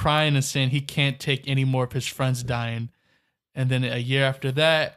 crying 0.01 0.35
and 0.35 0.43
saying 0.43 0.71
he 0.71 0.81
can't 0.81 1.21
take 1.21 1.47
any 1.47 1.63
more 1.63 1.85
of 1.85 1.93
his 1.93 2.07
friends 2.07 2.43
dying. 2.43 2.89
And 3.55 3.69
then 3.69 3.85
a 3.85 3.99
year 3.99 4.25
after 4.25 4.51
that, 4.53 4.97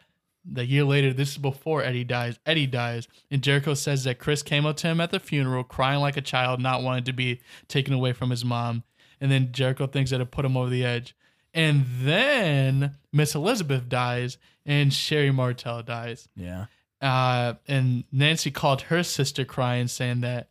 the 0.50 0.66
year 0.66 0.86
later, 0.86 1.12
this 1.12 1.32
is 1.32 1.38
before 1.38 1.84
Eddie 1.84 2.06
dies. 2.06 2.40
Eddie 2.46 2.68
dies, 2.68 3.10
and 3.30 3.44
Jericho 3.44 3.74
says 3.74 4.06
that 4.06 4.18
Chris 4.18 4.42
came 4.42 4.66
up 4.66 4.78
to 4.78 4.88
him 4.88 5.02
at 5.02 5.12
the 5.12 5.20
funeral, 5.20 5.66
crying 5.66 6.00
like 6.00 6.16
a 6.16 6.22
child, 6.22 6.62
not 6.62 6.84
wanting 6.84 7.04
to 7.04 7.12
be 7.12 7.42
taken 7.68 7.94
away 7.94 8.14
from 8.14 8.30
his 8.30 8.46
mom. 8.46 8.84
And 9.20 9.30
then 9.30 9.52
Jericho 9.52 9.88
thinks 9.88 10.12
that 10.12 10.22
it 10.22 10.32
put 10.32 10.46
him 10.46 10.56
over 10.56 10.70
the 10.70 10.86
edge. 10.86 11.18
And 11.54 11.86
then 12.00 12.96
Miss 13.12 13.36
Elizabeth 13.36 13.90
dies, 13.90 14.38
and 14.66 14.94
Sherri 14.94 15.32
Martel 15.32 15.84
dies 15.84 16.30
yeah, 16.34 16.68
uh, 17.02 17.56
and 17.68 18.06
Nancy 18.10 18.52
called 18.52 18.84
her 18.84 19.04
sister 19.04 19.44
crying, 19.44 19.90
saying 19.90 20.22
that 20.22 20.48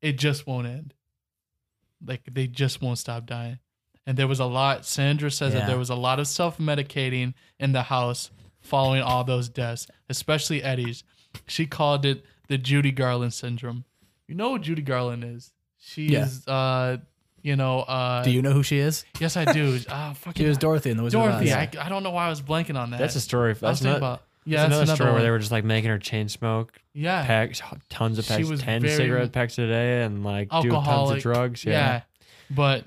it 0.00 0.18
just 0.18 0.44
won't 0.44 0.66
end. 0.66 0.92
Like 2.04 2.22
they 2.28 2.48
just 2.48 2.82
won't 2.82 2.98
stop 2.98 3.26
dying. 3.26 3.60
And 4.06 4.16
there 4.16 4.28
was 4.28 4.38
a 4.38 4.44
lot. 4.44 4.86
Sandra 4.86 5.30
says 5.30 5.52
that 5.52 5.66
there 5.66 5.78
was 5.78 5.90
a 5.90 5.94
lot 5.96 6.20
of 6.20 6.28
self 6.28 6.58
medicating 6.58 7.34
in 7.58 7.72
the 7.72 7.82
house 7.82 8.30
following 8.60 9.02
all 9.02 9.24
those 9.24 9.48
deaths, 9.48 9.86
especially 10.08 10.62
Eddie's. 10.62 11.02
She 11.46 11.66
called 11.66 12.04
it 12.06 12.24
the 12.48 12.56
Judy 12.58 12.92
Garland 12.92 13.34
syndrome. 13.34 13.84
You 14.28 14.34
know 14.34 14.50
what 14.50 14.62
Judy 14.62 14.82
Garland 14.82 15.24
is? 15.24 15.52
She's, 15.78 16.10
Yeah. 16.10 16.28
uh, 16.52 16.96
you 17.42 17.54
know, 17.56 17.80
uh, 17.80 18.22
do 18.24 18.30
you 18.30 18.42
know 18.42 18.52
who 18.52 18.62
she 18.62 18.78
is? 18.78 19.04
yes, 19.20 19.36
I 19.36 19.44
do. 19.52 19.78
Ah, 19.88 20.14
fucking 20.14 20.42
She 20.44 20.48
was 20.48 20.58
Dorothy 20.58 20.90
in 20.90 20.96
the 20.96 21.02
Wizard 21.04 21.20
Dorothy. 21.20 21.50
of 21.50 21.58
I, 21.58 21.62
Oz. 21.64 21.76
I 21.78 21.88
don't 21.88 22.02
know 22.02 22.10
why 22.10 22.26
I 22.26 22.28
was 22.30 22.42
blanking 22.42 22.76
on 22.76 22.90
that. 22.90 22.98
That's 22.98 23.14
a 23.16 23.20
story. 23.20 23.50
I 23.50 23.52
was 23.52 23.60
That's 23.60 23.78
thinking 23.80 23.92
not, 24.00 24.06
about. 24.06 24.22
Yeah, 24.44 24.58
that's 24.62 24.70
that's 24.70 24.82
another 24.82 24.94
story 24.96 25.06
one. 25.08 25.14
where 25.14 25.22
they 25.24 25.30
were 25.30 25.38
just 25.40 25.50
like 25.50 25.64
making 25.64 25.90
her 25.90 25.98
chain 25.98 26.28
smoke 26.28 26.72
yeah. 26.94 27.26
packs, 27.26 27.60
tons 27.88 28.18
of 28.18 28.24
She 28.24 28.34
packs, 28.34 28.48
was 28.48 28.60
ten 28.62 28.80
very 28.82 28.94
cigarette 28.94 29.32
packs 29.32 29.58
a 29.58 29.66
day, 29.66 30.02
and 30.04 30.24
like 30.24 30.50
do 30.62 30.70
tons 30.70 31.10
of 31.10 31.18
drugs. 31.18 31.64
Yeah. 31.64 31.72
Yeah. 31.72 32.00
But 32.50 32.84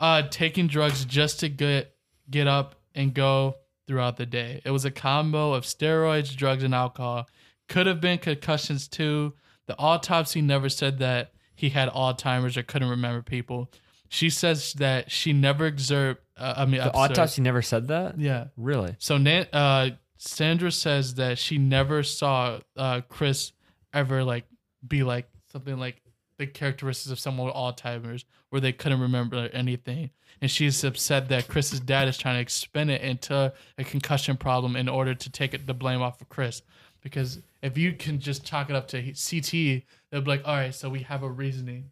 uh 0.00 0.22
taking 0.30 0.66
drugs 0.66 1.04
just 1.04 1.40
to 1.40 1.48
get 1.48 1.94
get 2.30 2.46
up 2.48 2.74
and 2.94 3.14
go 3.14 3.56
throughout 3.86 4.16
the 4.16 4.26
day. 4.26 4.60
It 4.64 4.70
was 4.70 4.84
a 4.84 4.90
combo 4.90 5.52
of 5.54 5.64
steroids, 5.64 6.34
drugs, 6.34 6.62
and 6.64 6.74
alcohol. 6.74 7.28
Could 7.68 7.86
have 7.86 8.00
been 8.00 8.18
concussions 8.18 8.88
too. 8.88 9.34
The 9.66 9.78
autopsy 9.78 10.40
never 10.42 10.68
said 10.68 10.98
that 10.98 11.32
he 11.54 11.70
had 11.70 11.88
Alzheimer's 11.90 12.56
or 12.56 12.62
couldn't 12.62 12.88
remember 12.90 13.22
people. 13.22 13.70
She 14.08 14.30
says 14.30 14.72
that 14.74 15.10
she 15.10 15.32
never 15.32 15.66
exert. 15.66 16.22
Uh, 16.36 16.54
I 16.58 16.64
mean, 16.64 16.80
The 16.80 16.88
observed- 16.88 16.96
autopsy 17.12 17.42
never 17.42 17.62
said 17.62 17.88
that. 17.88 18.18
Yeah. 18.20 18.46
Really? 18.56 18.94
So 18.98 19.18
Nan- 19.18 19.48
uh, 19.52 19.90
Sandra 20.18 20.70
says 20.70 21.14
that 21.16 21.38
she 21.38 21.58
never 21.58 22.02
saw 22.02 22.58
uh, 22.76 23.00
Chris 23.08 23.52
ever 23.92 24.22
like 24.24 24.44
be 24.86 25.02
like 25.02 25.28
something 25.52 25.76
like 25.78 26.00
the 26.38 26.46
characteristics 26.46 27.10
of 27.10 27.18
someone 27.18 27.46
with 27.46 27.54
Alzheimer's, 27.54 28.24
where 28.50 28.60
they 28.60 28.72
couldn't 28.72 29.00
remember 29.00 29.48
anything, 29.52 30.10
and 30.40 30.50
she's 30.50 30.82
upset 30.84 31.28
that 31.28 31.48
Chris's 31.48 31.80
dad 31.80 32.08
is 32.08 32.18
trying 32.18 32.44
to 32.44 32.52
spin 32.52 32.90
it 32.90 33.02
into 33.02 33.52
a 33.78 33.84
concussion 33.84 34.36
problem 34.36 34.76
in 34.76 34.88
order 34.88 35.14
to 35.14 35.30
take 35.30 35.54
it, 35.54 35.66
the 35.66 35.74
blame 35.74 36.02
off 36.02 36.20
of 36.20 36.28
Chris. 36.28 36.62
Because 37.02 37.40
if 37.62 37.78
you 37.78 37.92
can 37.92 38.18
just 38.18 38.44
chalk 38.44 38.68
it 38.68 38.76
up 38.76 38.88
to 38.88 39.00
CT, 39.00 39.84
they'll 40.10 40.22
be 40.22 40.30
like, 40.30 40.42
all 40.44 40.56
right, 40.56 40.74
so 40.74 40.88
we 40.88 41.00
have 41.00 41.22
a 41.22 41.30
reasoning 41.30 41.90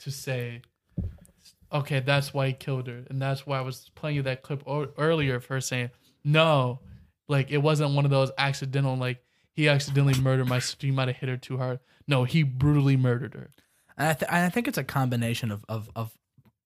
to 0.00 0.10
say 0.10 0.62
okay, 1.72 2.00
that's 2.00 2.32
why 2.32 2.48
he 2.48 2.52
killed 2.52 2.86
her, 2.86 3.04
and 3.10 3.20
that's 3.20 3.46
why 3.46 3.58
I 3.58 3.62
was 3.62 3.90
playing 3.94 4.16
you 4.16 4.22
that 4.22 4.42
clip 4.42 4.66
o- 4.66 4.88
earlier 4.98 5.34
of 5.36 5.46
her 5.46 5.60
saying, 5.60 5.90
"No, 6.24 6.80
like 7.28 7.50
it 7.50 7.58
wasn't 7.58 7.94
one 7.94 8.04
of 8.04 8.10
those 8.10 8.30
accidental, 8.38 8.96
like 8.96 9.22
he 9.52 9.68
accidentally 9.68 10.20
murdered 10.20 10.48
my 10.48 10.58
sister. 10.58 10.86
He 10.86 10.92
might 10.92 11.08
have 11.08 11.16
hit 11.16 11.28
her 11.28 11.36
too 11.36 11.58
hard. 11.58 11.80
No, 12.06 12.24
he 12.24 12.42
brutally 12.42 12.96
murdered 12.96 13.34
her." 13.34 13.50
And 13.96 14.08
I, 14.08 14.12
th- 14.14 14.30
I 14.30 14.48
think 14.50 14.68
it's 14.68 14.78
a 14.78 14.84
combination 14.84 15.50
of, 15.50 15.64
of 15.68 15.90
of 15.96 16.16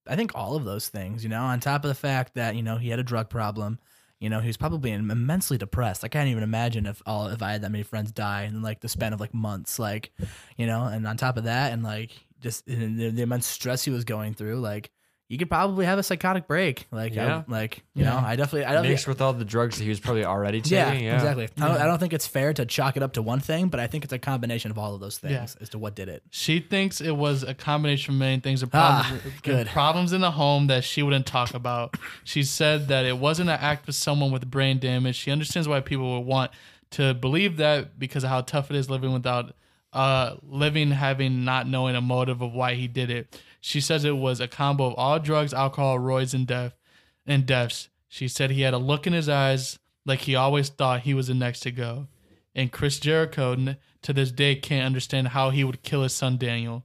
I 0.07 0.16
think 0.16 0.33
all 0.35 0.57
of 0.57 0.64
those 0.64 0.88
things. 0.88 1.23
You 1.23 1.31
know, 1.31 1.43
on 1.43 1.61
top 1.61 1.85
of 1.85 1.88
the 1.88 1.95
fact 1.95 2.35
that 2.35 2.57
you 2.57 2.62
know 2.62 2.77
he 2.77 2.88
had 2.90 2.99
a 2.99 3.05
drug 3.05 3.31
problem. 3.31 3.79
You 4.19 4.29
know, 4.29 4.40
he 4.40 4.49
was 4.49 4.59
probably 4.59 4.93
immensely 4.93 5.57
depressed. 5.57 6.05
I 6.05 6.09
can't 6.09 6.29
even 6.29 6.43
imagine 6.43 6.85
if 6.85 7.01
all 7.07 7.29
if 7.29 7.43
I 7.43 7.53
had 7.53 7.62
that 7.62 7.71
many 7.71 7.85
friends 7.85 8.12
die 8.12 8.43
in 8.43 8.61
like 8.61 8.81
the 8.81 8.88
span 8.88 9.14
of 9.14 9.21
like 9.21 9.33
months. 9.33 9.79
Like, 9.79 10.12
you 10.59 10.66
know, 10.66 10.85
and 10.85 11.07
on 11.07 11.16
top 11.16 11.38
of 11.38 11.45
that, 11.45 11.73
and 11.73 11.83
like 11.83 12.11
just 12.38 12.66
the, 12.66 13.11
the 13.11 13.23
immense 13.23 13.47
stress 13.47 13.83
he 13.83 13.90
was 13.90 14.05
going 14.05 14.35
through, 14.35 14.61
like 14.61 14.90
you 15.31 15.38
could 15.38 15.49
probably 15.49 15.87
have 15.87 15.97
a 15.99 16.03
psychotic 16.03 16.49
break. 16.49 16.87
Like, 16.90 17.16
I- 17.16 17.45
like 17.47 17.85
you 17.95 18.03
know, 18.05 18.16
I 18.16 18.35
definitely, 18.35 18.64
I 18.64 18.73
don't 18.73 18.83
Mixed 18.83 19.05
think. 19.05 19.14
with 19.14 19.23
all 19.23 19.33
the 19.33 19.45
drugs 19.45 19.79
that 19.79 19.85
he 19.85 19.88
was 19.88 20.01
probably 20.01 20.25
already 20.25 20.61
taking. 20.61 20.77
Yeah, 20.77 20.93
Yeah, 20.93 21.14
exactly. 21.14 21.49
I, 21.57 21.69
don't, 21.69 21.81
I 21.81 21.85
don't 21.87 21.99
think 22.01 22.12
it's 22.12 22.27
fair 22.27 22.53
to 22.55 22.66
chalk 22.66 22.97
it 22.97 23.03
up 23.05 23.12
to 23.12 23.23
one 23.23 23.38
thing, 23.38 23.69
but 23.69 23.79
I 23.79 23.87
think 23.87 24.03
it's 24.03 24.12
a 24.12 24.19
combination 24.19 24.73
of 24.73 24.79
all 24.79 24.93
of 24.93 25.01
those 25.01 25.19
things 25.19 25.33
Yeah. 25.33 25.62
as 25.62 25.69
to 25.69 25.79
what 25.79 25.95
did 25.95 26.09
it. 26.09 26.25
She 26.31 26.59
thinks 26.59 27.01
it 27.01 27.12
was 27.16 27.45
a 27.45 27.55
combination 27.55 28.14
of 28.14 28.19
many 28.19 28.40
things. 28.40 28.62
Of 28.64 28.71
Ah, 28.73 29.07
problems, 29.09 29.40
good. 29.43 29.66
problems 29.69 30.12
in 30.12 30.21
the 30.21 30.33
home 30.33 30.66
that 30.66 30.83
she 30.83 31.01
wouldn't 31.03 31.27
talk 31.27 31.55
about. 31.55 31.97
She 32.25 32.43
said 32.43 32.88
that 32.88 33.05
it 33.07 33.16
wasn't 33.16 33.51
an 33.51 33.59
act 33.61 33.87
with 33.87 33.95
someone 33.95 34.33
with 34.33 34.51
brain 34.51 34.81
damage. 34.81 35.14
She 35.14 35.31
understands 35.31 35.69
why 35.69 35.79
people 35.81 36.19
would 36.19 36.27
want 36.27 36.51
to 36.90 37.14
believe 37.14 37.57
that 37.59 38.01
because 38.01 38.25
of 38.25 38.31
how 38.31 38.40
tough 38.40 38.69
it 38.69 38.77
is 38.77 38.90
living 38.90 39.12
without 39.12 39.55
uh 39.93 40.37
living 40.43 40.90
having 40.93 41.45
not 41.45 41.66
knowing 41.69 41.97
a 41.97 42.01
motive 42.01 42.43
of 42.43 42.53
why 42.53 42.75
he 42.75 42.87
did 42.88 43.11
it. 43.11 43.40
She 43.61 43.81
says 43.81 44.05
it 44.05 44.16
was 44.16 44.40
a 44.40 44.49
combo 44.49 44.87
of 44.87 44.94
all 44.94 45.18
drugs, 45.18 45.53
alcohol, 45.53 45.99
roids, 45.99 46.33
and 46.35 46.46
death 46.46 46.75
and 47.27 47.44
deaths. 47.46 47.88
She 48.09 48.27
said 48.29 48.51
he 48.51 48.62
had 48.62 48.75
a 48.75 48.79
look 48.79 49.07
in 49.07 49.12
his 49.12 49.29
eyes 49.29 49.79
like 50.07 50.20
he 50.20 50.35
always 50.35 50.68
thought 50.70 51.01
he 51.03 51.14
was 51.14 51.27
the 51.29 51.35
next 51.35 51.61
to 51.61 51.70
go. 51.70 52.09
And 52.55 52.73
Chris 52.73 52.99
Jericho 52.99 53.53
n- 53.53 53.77
to 54.03 54.12
this 54.12 54.33
day 54.33 54.55
can't 54.57 54.87
understand 54.87 55.29
how 55.29 55.51
he 55.51 55.62
would 55.62 55.83
kill 55.83 56.03
his 56.03 56.14
son 56.14 56.37
Daniel. 56.38 56.85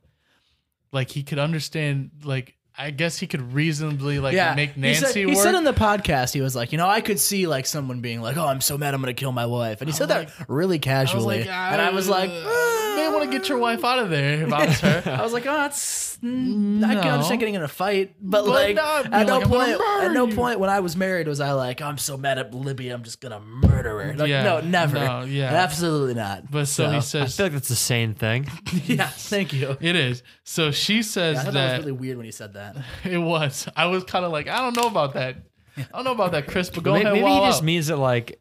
Like 0.91 1.11
he 1.11 1.23
could 1.23 1.39
understand 1.39 2.11
like 2.23 2.55
I 2.77 2.91
guess 2.91 3.17
he 3.17 3.25
could 3.25 3.53
reasonably 3.53 4.19
like 4.19 4.35
make 4.57 4.71
He 4.73 4.81
Nancy 4.81 5.05
said, 5.05 5.15
he 5.15 5.25
work. 5.27 5.37
said 5.37 5.55
on 5.55 5.63
the 5.63 5.71
podcast, 5.73 6.33
he 6.33 6.41
was 6.41 6.57
like, 6.57 6.73
you 6.73 6.77
know, 6.77 6.87
I 6.89 6.99
could 6.99 7.19
see 7.21 7.47
like 7.47 7.65
someone 7.65 8.01
being 8.01 8.21
like, 8.21 8.35
"Oh, 8.35 8.45
I'm 8.45 8.59
so 8.59 8.77
mad, 8.77 8.93
I'm 8.93 8.99
gonna 9.01 9.13
kill 9.13 9.31
my 9.31 9.45
wife," 9.45 9.79
and 9.79 9.89
he 9.89 9.95
said 9.95 10.09
that 10.09 10.29
really 10.49 10.77
casually, 10.77 11.39
like, 11.39 11.47
and 11.47 11.81
I 11.81 11.91
was 11.91 12.09
like, 12.09 12.29
uh, 12.29 12.74
may 12.95 13.09
want 13.09 13.23
to 13.31 13.37
get 13.37 13.49
your 13.49 13.57
wife 13.57 13.83
out 13.83 13.99
of 13.99 14.09
there 14.09 14.43
if 14.43 14.53
I 14.53 14.65
was 14.65 14.79
her. 14.79 15.03
I 15.05 15.21
was 15.21 15.33
like, 15.33 15.45
oh, 15.45 15.53
that's 15.57 16.17
mm, 16.17 16.83
I 16.83 16.95
can 16.95 17.07
understand 17.07 17.39
getting 17.39 17.55
in 17.55 17.61
a 17.61 17.67
fight, 17.67 18.15
but, 18.21 18.45
like 18.45 18.75
not 18.75 19.05
be 19.05 19.11
at 19.11 19.27
no 19.27 19.37
like, 19.37 19.45
I'm 19.45 19.49
gonna 19.51 19.65
point, 19.65 19.79
murder 19.79 20.05
at 20.05 20.11
no 20.13 20.27
you. 20.27 20.35
point 20.35 20.59
when 20.59 20.69
I 20.69 20.79
was 20.79 20.95
married 20.95 21.27
was 21.27 21.39
I 21.39 21.51
like, 21.53 21.81
I'm 21.81 21.97
so 21.97 22.17
mad 22.17 22.37
at 22.37 22.53
Libby, 22.53 22.89
I'm 22.89 23.03
just 23.03 23.21
gonna 23.21 23.39
murder 23.39 24.03
her. 24.03 24.13
Like, 24.15 24.29
Yeah, 24.29 24.43
no, 24.43 24.61
never, 24.61 24.95
no, 24.95 25.21
yeah. 25.21 25.53
absolutely 25.53 26.13
not. 26.13 26.49
But 26.49 26.67
so, 26.67 26.89
he 26.89 27.01
says 27.01 27.15
I 27.15 27.25
says 27.25 27.37
feel 27.37 27.45
like 27.47 27.53
that's 27.53 27.67
the 27.69 27.75
same 27.75 28.13
thing. 28.13 28.49
yeah, 28.85 29.07
thank 29.07 29.53
you. 29.53 29.77
it 29.81 29.95
is. 29.95 30.23
So 30.43 30.71
she 30.71 31.03
says 31.03 31.37
I 31.37 31.43
thought 31.43 31.53
that 31.53 31.67
that 31.67 31.77
was 31.77 31.85
really 31.85 31.99
weird 31.99 32.17
when 32.17 32.25
he 32.25 32.31
said 32.31 32.53
that. 32.53 32.77
it 33.03 33.17
was. 33.17 33.67
I 33.75 33.85
was 33.87 34.03
kind 34.03 34.25
of 34.25 34.31
like, 34.31 34.47
I 34.47 34.57
don't 34.59 34.75
know 34.75 34.87
about 34.87 35.13
that. 35.13 35.37
I 35.77 35.83
don't 35.93 36.05
know 36.05 36.13
about 36.13 36.31
that, 36.31 36.47
Chris. 36.47 36.69
But 36.69 36.83
go 36.83 36.93
maybe 36.93 37.03
ahead. 37.05 37.13
maybe 37.15 37.25
he 37.27 37.31
wall 37.31 37.45
just 37.47 37.59
out. 37.61 37.65
means 37.65 37.87
that 37.87 37.97
like 37.97 38.39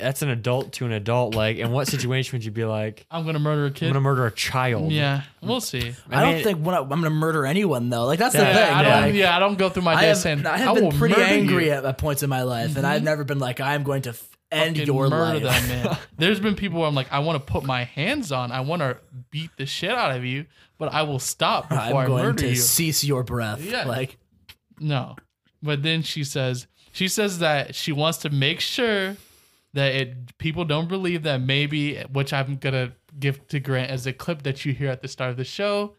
that's 0.00 0.22
an 0.22 0.30
adult 0.30 0.72
to 0.74 0.86
an 0.86 0.92
adult. 0.92 1.34
Like, 1.34 1.58
in 1.58 1.70
what 1.70 1.86
situation 1.88 2.36
would 2.36 2.44
you 2.44 2.50
be 2.50 2.64
like, 2.64 3.06
I'm 3.10 3.24
gonna 3.24 3.38
murder 3.38 3.66
a 3.66 3.70
kid. 3.70 3.86
I'm 3.86 3.92
gonna 3.92 4.00
murder 4.02 4.26
a 4.26 4.32
child? 4.32 4.90
yeah, 4.92 5.22
we'll 5.42 5.60
see. 5.60 5.94
I, 6.10 6.24
mean- 6.24 6.34
don't 6.34 6.42
think 6.42 6.58
when 6.64 6.74
I, 6.74 6.78
I'm 6.78 6.88
gonna 6.88 7.10
murder 7.10 7.46
anyone 7.46 7.90
though. 7.90 8.06
Like 8.06 8.18
that's 8.18 8.34
Yeah, 8.34 8.52
the 8.52 8.58
thing. 8.58 8.74
I 8.74 8.82
don't. 8.82 9.02
like, 9.02 9.14
yeah, 9.14 9.36
I 9.36 9.38
don't 9.38 9.58
go 9.58 9.68
through 9.68 9.82
my 9.84 9.94
I 9.94 10.00
day 10.02 10.08
have, 10.08 10.16
saying 10.18 10.46
I 10.46 10.54
I 10.54 10.58
have 10.58 10.74
will 10.74 10.90
been 10.90 10.98
pretty 10.98 11.14
murder 11.16 11.26
angry 11.26 11.66
you. 11.66 11.72
at, 11.72 11.84
at 11.84 11.98
points 11.98 12.22
in 12.22 12.30
my 12.30 12.42
life, 12.42 12.76
and 12.76 12.86
I've 12.86 12.96
mm-hmm. 12.98 13.04
never 13.04 13.24
been 13.24 13.38
like, 13.38 13.60
I'm 13.60 13.82
going 13.82 14.02
to 14.02 14.10
f- 14.10 14.26
End 14.52 14.74
fucking 14.76 14.86
your 14.92 15.08
murder 15.08 15.46
life. 15.46 15.62
that 15.68 15.84
man. 15.84 15.98
There's 16.18 16.40
been 16.40 16.56
people 16.56 16.80
where 16.80 16.88
I'm 16.88 16.94
like, 16.96 17.12
I 17.12 17.20
want 17.20 17.44
to 17.44 17.52
put 17.52 17.62
my 17.62 17.84
hands 17.84 18.32
on, 18.32 18.50
I 18.50 18.62
want 18.62 18.82
to 18.82 18.96
beat 19.30 19.50
the 19.56 19.64
shit 19.64 19.92
out 19.92 20.16
of 20.16 20.24
you, 20.24 20.46
but 20.76 20.92
I 20.92 21.02
will 21.02 21.20
stop 21.20 21.68
before 21.68 21.84
I'm 21.84 21.96
I 21.96 22.06
going 22.06 22.24
murder 22.24 22.38
to 22.42 22.48
you. 22.48 22.54
cease 22.56 23.04
your 23.04 23.22
breath. 23.22 23.62
Yeah. 23.62 23.84
Like, 23.84 24.18
No. 24.80 25.14
But 25.62 25.82
then 25.84 26.02
she 26.02 26.24
says 26.24 26.66
she 26.90 27.06
says 27.06 27.38
that 27.38 27.74
she 27.76 27.92
wants 27.92 28.18
to 28.18 28.30
make 28.30 28.58
sure 28.60 29.16
that 29.72 29.94
it 29.94 30.38
people 30.38 30.64
don't 30.64 30.88
believe 30.88 31.22
that 31.22 31.40
maybe 31.40 31.96
which 32.12 32.32
I'm 32.32 32.56
gonna 32.56 32.92
give 33.18 33.46
to 33.48 33.60
Grant 33.60 33.90
as 33.90 34.06
a 34.06 34.12
clip 34.12 34.42
that 34.42 34.64
you 34.64 34.72
hear 34.72 34.90
at 34.90 35.02
the 35.02 35.08
start 35.08 35.30
of 35.30 35.36
the 35.36 35.44
show. 35.44 35.94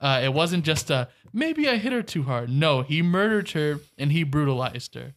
Uh, 0.00 0.20
it 0.24 0.32
wasn't 0.34 0.64
just 0.64 0.90
a 0.90 1.08
maybe 1.32 1.68
I 1.68 1.76
hit 1.76 1.92
her 1.92 2.02
too 2.02 2.24
hard. 2.24 2.50
No, 2.50 2.82
he 2.82 3.00
murdered 3.02 3.50
her 3.52 3.80
and 3.96 4.12
he 4.12 4.22
brutalized 4.24 4.94
her. 4.94 5.14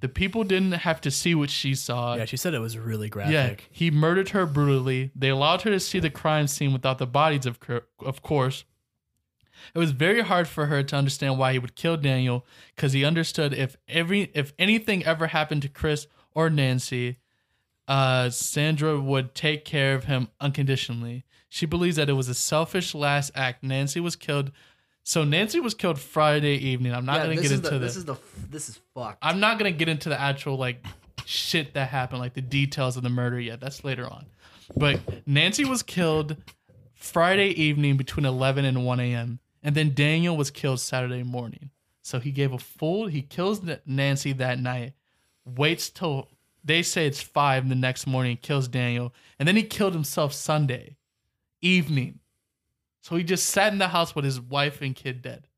The 0.00 0.08
people 0.08 0.44
didn't 0.44 0.72
have 0.72 1.00
to 1.02 1.10
see 1.10 1.34
what 1.34 1.50
she 1.50 1.74
saw. 1.74 2.14
yeah, 2.14 2.24
she 2.24 2.36
said 2.36 2.54
it 2.54 2.58
was 2.60 2.78
really 2.78 3.06
Yeah, 3.06 3.10
graphic. 3.10 3.68
he 3.70 3.90
murdered 3.90 4.30
her 4.30 4.46
brutally. 4.46 5.10
They 5.14 5.28
allowed 5.28 5.62
her 5.62 5.70
to 5.70 5.80
see 5.80 5.98
the 5.98 6.08
crime 6.10 6.46
scene 6.46 6.72
without 6.72 6.98
the 6.98 7.06
bodies, 7.06 7.44
of 7.46 7.58
of 8.04 8.22
course. 8.22 8.64
It 9.74 9.78
was 9.78 9.90
very 9.90 10.22
hard 10.22 10.48
for 10.48 10.66
her 10.66 10.82
to 10.82 10.96
understand 10.96 11.38
why 11.38 11.52
he 11.52 11.58
would 11.58 11.74
kill 11.76 11.96
Daniel 11.98 12.46
because 12.74 12.92
he 12.94 13.04
understood 13.04 13.52
if 13.52 13.76
every 13.88 14.30
if 14.34 14.52
anything 14.58 15.04
ever 15.04 15.26
happened 15.28 15.62
to 15.62 15.68
Chris 15.68 16.06
or 16.34 16.48
Nancy, 16.48 17.18
uh, 17.90 18.30
Sandra 18.30 19.00
would 19.00 19.34
take 19.34 19.64
care 19.64 19.96
of 19.96 20.04
him 20.04 20.28
unconditionally. 20.40 21.24
She 21.48 21.66
believes 21.66 21.96
that 21.96 22.08
it 22.08 22.12
was 22.12 22.28
a 22.28 22.34
selfish 22.34 22.94
last 22.94 23.32
act. 23.34 23.64
Nancy 23.64 23.98
was 23.98 24.14
killed. 24.14 24.52
So 25.02 25.24
Nancy 25.24 25.58
was 25.58 25.74
killed 25.74 25.98
Friday 25.98 26.54
evening. 26.54 26.94
I'm 26.94 27.04
not 27.04 27.16
Yeah, 27.16 27.22
gonna 27.24 27.42
get 27.42 27.50
into 27.50 27.70
the, 27.70 27.78
this. 27.80 27.94
This 27.94 27.96
is 27.96 28.04
the 28.04 28.16
this 28.48 28.68
is 28.68 28.78
fucked. 28.94 29.18
I'm 29.22 29.40
not 29.40 29.58
gonna 29.58 29.72
get 29.72 29.88
into 29.88 30.08
the 30.08 30.20
actual 30.20 30.56
like 30.56 30.86
shit 31.26 31.74
that 31.74 31.88
happened, 31.88 32.20
like 32.20 32.34
the 32.34 32.40
details 32.40 32.96
of 32.96 33.02
the 33.02 33.08
murder 33.10 33.40
yet. 33.40 33.60
That's 33.60 33.82
later 33.82 34.06
on. 34.06 34.26
But 34.76 35.00
Nancy 35.26 35.64
was 35.64 35.82
killed 35.82 36.36
Friday 36.94 37.48
evening 37.48 37.96
between 37.96 38.24
11 38.24 38.64
and 38.64 38.86
1 38.86 39.00
a.m. 39.00 39.40
And 39.64 39.74
then 39.74 39.94
Daniel 39.94 40.36
was 40.36 40.52
killed 40.52 40.78
Saturday 40.78 41.24
morning. 41.24 41.70
So 42.02 42.20
he 42.20 42.30
gave 42.30 42.52
a 42.52 42.58
full. 42.58 43.08
He 43.08 43.22
kills 43.22 43.62
Nancy 43.84 44.32
that 44.34 44.60
night. 44.60 44.92
Waits 45.44 45.90
till 45.90 46.28
they 46.64 46.82
say 46.82 47.06
it's 47.06 47.22
five 47.22 47.68
the 47.68 47.74
next 47.74 48.06
morning. 48.06 48.38
Kills 48.40 48.68
Daniel, 48.68 49.14
and 49.38 49.46
then 49.46 49.56
he 49.56 49.62
killed 49.62 49.94
himself 49.94 50.32
Sunday 50.32 50.96
evening. 51.62 52.20
So 53.02 53.16
he 53.16 53.24
just 53.24 53.46
sat 53.46 53.72
in 53.72 53.78
the 53.78 53.88
house 53.88 54.14
with 54.14 54.24
his 54.24 54.40
wife 54.40 54.82
and 54.82 54.94
kid 54.94 55.22
dead, 55.22 55.48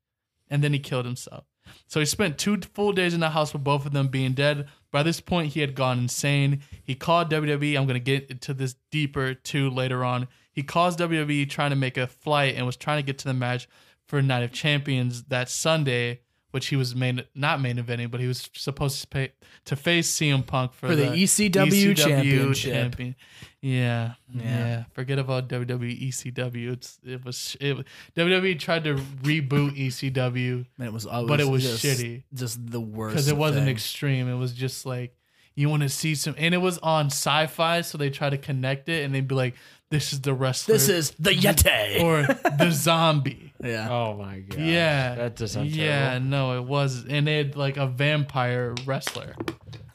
and 0.49 0.63
then 0.63 0.73
he 0.73 0.79
killed 0.79 1.05
himself. 1.05 1.45
So 1.87 1.99
he 1.99 2.05
spent 2.05 2.37
two 2.37 2.57
full 2.73 2.93
days 2.93 3.13
in 3.13 3.19
the 3.19 3.29
house 3.29 3.53
with 3.53 3.63
both 3.63 3.85
of 3.85 3.93
them 3.93 4.07
being 4.07 4.33
dead. 4.33 4.67
By 4.91 5.03
this 5.03 5.19
point, 5.19 5.53
he 5.53 5.61
had 5.61 5.75
gone 5.75 5.99
insane. 5.99 6.61
He 6.83 6.95
called 6.95 7.31
WWE. 7.31 7.77
I'm 7.77 7.85
going 7.85 7.93
to 7.93 7.99
get 7.99 8.29
into 8.29 8.53
this 8.53 8.75
deeper 8.91 9.33
too 9.33 9.69
later 9.69 10.03
on. 10.03 10.27
He 10.51 10.63
calls 10.63 10.97
WWE 10.97 11.49
trying 11.49 11.71
to 11.71 11.75
make 11.75 11.97
a 11.97 12.07
flight 12.07 12.55
and 12.55 12.65
was 12.65 12.77
trying 12.77 12.99
to 12.99 13.05
get 13.05 13.17
to 13.19 13.27
the 13.27 13.33
match 13.33 13.67
for 14.07 14.21
Night 14.21 14.43
of 14.43 14.51
Champions 14.51 15.23
that 15.23 15.49
Sunday, 15.49 16.21
which 16.53 16.67
he 16.67 16.75
was 16.75 16.95
main 16.95 17.23
not 17.33 17.59
main 17.59 17.77
eventing, 17.77 18.11
but 18.11 18.19
he 18.19 18.27
was 18.27 18.47
supposed 18.53 19.01
to 19.01 19.07
pay 19.07 19.31
to 19.65 19.75
face 19.75 20.11
CM 20.15 20.45
Punk 20.45 20.71
for, 20.71 20.89
For 20.89 20.95
the 20.95 21.05
ECW 21.07 21.97
championship. 21.97 22.73
champion. 22.73 23.15
Yeah, 23.59 24.13
yeah, 24.31 24.43
Yeah. 24.43 24.83
Forget 24.93 25.17
about 25.17 25.49
WWE 25.49 26.09
ECW. 26.09 26.73
It's 26.73 26.99
it 27.03 27.25
was 27.25 27.57
it, 27.59 27.83
WWE 28.15 28.59
tried 28.59 28.83
to 28.83 28.95
reboot 29.23 29.75
ECW 29.75 30.65
And 30.77 30.87
it 30.87 30.93
was, 30.93 31.07
always 31.07 31.27
But 31.27 31.39
it 31.39 31.47
was 31.47 31.63
just, 31.63 31.83
shitty. 31.83 32.23
Just 32.33 32.63
the 32.69 32.79
worst. 32.79 33.13
because 33.15 33.27
it 33.29 33.37
wasn't 33.37 33.65
thing. 33.65 33.73
extreme. 33.73 34.27
It 34.27 34.35
was 34.35 34.53
just 34.53 34.85
like 34.85 35.15
you 35.55 35.69
want 35.69 35.83
to 35.83 35.89
see 35.89 36.15
some, 36.15 36.35
and 36.37 36.53
it 36.53 36.59
was 36.59 36.77
on 36.79 37.07
Sci-Fi, 37.07 37.81
so 37.81 37.97
they 37.97 38.09
try 38.09 38.29
to 38.29 38.37
connect 38.37 38.89
it, 38.89 39.03
and 39.05 39.13
they'd 39.13 39.27
be 39.27 39.35
like, 39.35 39.55
"This 39.89 40.11
is 40.13 40.21
the 40.21 40.33
wrestler, 40.33 40.73
This 40.75 40.89
is 40.89 41.11
the 41.19 41.31
Yeti. 41.35 42.01
or 42.01 42.23
the 42.57 42.71
zombie." 42.73 43.53
yeah. 43.63 43.87
Oh 43.89 44.15
my 44.15 44.39
god. 44.39 44.59
Yeah, 44.59 45.15
That 45.15 45.35
does 45.35 45.51
sound 45.53 45.69
Yeah, 45.69 46.09
terrible. 46.11 46.25
no, 46.27 46.57
it 46.57 46.63
was, 46.65 47.05
and 47.07 47.25
they 47.27 47.37
had 47.37 47.55
like 47.55 47.77
a 47.77 47.87
vampire 47.87 48.73
wrestler. 48.85 49.35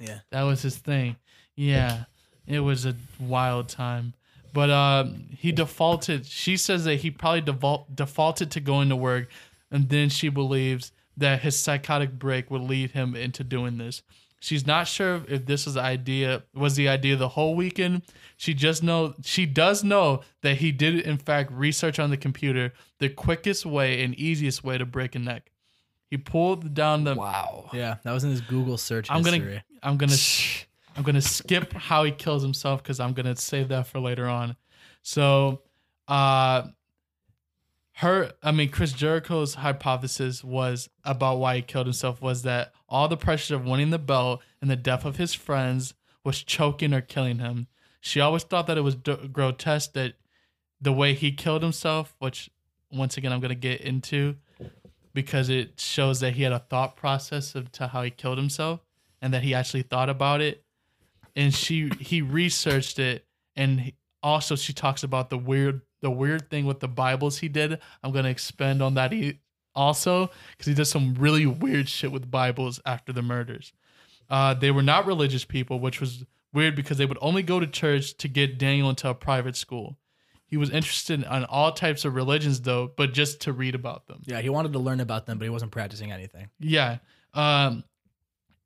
Yeah. 0.00 0.20
That 0.30 0.42
was 0.44 0.62
his 0.62 0.76
thing. 0.76 1.16
Yeah, 1.56 2.04
it 2.46 2.60
was 2.60 2.86
a 2.86 2.94
wild 3.18 3.68
time. 3.68 4.14
But 4.54 4.70
um, 4.70 5.26
he 5.36 5.52
defaulted. 5.52 6.24
She 6.24 6.56
says 6.56 6.84
that 6.84 6.96
he 6.96 7.10
probably 7.10 7.42
default, 7.42 7.94
defaulted 7.94 8.50
to 8.52 8.60
going 8.60 8.88
to 8.88 8.96
work, 8.96 9.28
and 9.70 9.88
then 9.88 10.08
she 10.08 10.28
believes 10.30 10.92
that 11.16 11.42
his 11.42 11.58
psychotic 11.58 12.12
break 12.18 12.48
would 12.50 12.62
lead 12.62 12.92
him 12.92 13.14
into 13.16 13.42
doing 13.44 13.76
this. 13.76 14.02
She's 14.40 14.66
not 14.66 14.86
sure 14.86 15.22
if 15.28 15.46
this 15.46 15.64
was 15.64 15.74
the 15.74 15.80
idea 15.82 16.44
was 16.54 16.76
the 16.76 16.88
idea 16.88 17.16
the 17.16 17.28
whole 17.28 17.56
weekend. 17.56 18.02
She 18.36 18.54
just 18.54 18.82
know 18.82 19.14
she 19.24 19.46
does 19.46 19.82
know 19.82 20.22
that 20.42 20.58
he 20.58 20.70
did 20.70 21.00
in 21.00 21.18
fact 21.18 21.50
research 21.52 21.98
on 21.98 22.10
the 22.10 22.16
computer 22.16 22.72
the 22.98 23.08
quickest 23.08 23.66
way 23.66 24.02
and 24.04 24.14
easiest 24.14 24.62
way 24.62 24.78
to 24.78 24.86
break 24.86 25.14
a 25.16 25.18
neck. 25.18 25.50
He 26.10 26.16
pulled 26.18 26.72
down 26.72 27.04
the 27.04 27.14
Wow. 27.16 27.68
Yeah. 27.72 27.96
That 28.04 28.12
was 28.12 28.22
in 28.24 28.30
his 28.30 28.40
Google 28.40 28.78
search 28.78 29.10
I'm 29.10 29.24
history. 29.24 29.38
gonna 29.40 29.64
I'm 29.82 29.96
gonna 29.96 30.16
I'm 30.96 31.02
gonna 31.02 31.20
skip 31.20 31.72
how 31.72 32.04
he 32.04 32.12
kills 32.12 32.42
himself 32.42 32.82
because 32.82 33.00
I'm 33.00 33.12
gonna 33.14 33.36
save 33.36 33.68
that 33.68 33.86
for 33.88 33.98
later 34.00 34.26
on. 34.26 34.56
So, 35.02 35.62
uh, 36.06 36.62
her 37.98 38.30
I 38.44 38.52
mean 38.52 38.68
Chris 38.68 38.92
Jericho's 38.92 39.54
hypothesis 39.54 40.44
was 40.44 40.88
about 41.04 41.38
why 41.38 41.56
he 41.56 41.62
killed 41.62 41.86
himself 41.86 42.22
was 42.22 42.42
that 42.42 42.72
all 42.88 43.08
the 43.08 43.16
pressure 43.16 43.56
of 43.56 43.64
winning 43.66 43.90
the 43.90 43.98
belt 43.98 44.40
and 44.60 44.70
the 44.70 44.76
death 44.76 45.04
of 45.04 45.16
his 45.16 45.34
friends 45.34 45.94
was 46.22 46.44
choking 46.44 46.94
or 46.94 47.00
killing 47.00 47.40
him. 47.40 47.66
She 48.00 48.20
always 48.20 48.44
thought 48.44 48.68
that 48.68 48.78
it 48.78 48.82
was 48.82 48.94
d- 48.94 49.28
grotesque 49.32 49.94
that 49.94 50.14
the 50.80 50.92
way 50.92 51.12
he 51.12 51.32
killed 51.32 51.62
himself, 51.64 52.14
which 52.20 52.50
once 52.92 53.16
again 53.16 53.32
I'm 53.32 53.40
gonna 53.40 53.56
get 53.56 53.80
into 53.80 54.36
because 55.12 55.48
it 55.48 55.80
shows 55.80 56.20
that 56.20 56.34
he 56.34 56.44
had 56.44 56.52
a 56.52 56.60
thought 56.60 56.94
process 56.94 57.56
of 57.56 57.72
to 57.72 57.88
how 57.88 58.02
he 58.04 58.10
killed 58.10 58.38
himself 58.38 58.78
and 59.20 59.34
that 59.34 59.42
he 59.42 59.54
actually 59.54 59.82
thought 59.82 60.08
about 60.08 60.40
it 60.40 60.62
and 61.34 61.52
she 61.52 61.90
he 61.98 62.22
researched 62.22 63.00
it 63.00 63.26
and 63.56 63.80
he- 63.80 63.94
also 64.22 64.54
she 64.54 64.72
talks 64.72 65.02
about 65.02 65.30
the 65.30 65.38
weird 65.38 65.80
the 66.00 66.10
weird 66.10 66.50
thing 66.50 66.66
with 66.66 66.80
the 66.80 66.88
bibles 66.88 67.38
he 67.38 67.48
did 67.48 67.78
i'm 68.02 68.12
going 68.12 68.24
to 68.24 68.30
expand 68.30 68.82
on 68.82 68.94
that 68.94 69.12
he 69.12 69.38
also 69.74 70.30
because 70.52 70.66
he 70.66 70.74
did 70.74 70.84
some 70.84 71.14
really 71.14 71.46
weird 71.46 71.88
shit 71.88 72.10
with 72.10 72.30
bibles 72.30 72.80
after 72.84 73.12
the 73.12 73.22
murders 73.22 73.72
uh, 74.30 74.52
they 74.52 74.70
were 74.70 74.82
not 74.82 75.06
religious 75.06 75.44
people 75.44 75.80
which 75.80 76.00
was 76.00 76.24
weird 76.52 76.76
because 76.76 76.98
they 76.98 77.06
would 77.06 77.18
only 77.20 77.42
go 77.42 77.60
to 77.60 77.66
church 77.66 78.16
to 78.16 78.28
get 78.28 78.58
daniel 78.58 78.90
into 78.90 79.08
a 79.08 79.14
private 79.14 79.56
school 79.56 79.96
he 80.46 80.56
was 80.56 80.70
interested 80.70 81.20
in 81.22 81.44
all 81.44 81.72
types 81.72 82.04
of 82.04 82.14
religions 82.14 82.62
though 82.62 82.90
but 82.96 83.12
just 83.12 83.40
to 83.40 83.52
read 83.52 83.74
about 83.74 84.06
them 84.06 84.22
yeah. 84.24 84.40
He 84.40 84.48
wanted 84.48 84.72
to 84.74 84.78
learn 84.78 85.00
about 85.00 85.26
them, 85.26 85.38
but 85.38 85.44
he 85.44 85.50
wasn't 85.50 85.72
practicing 85.72 86.12
anything. 86.12 86.48
yeah. 86.58 86.98
Um, 87.34 87.84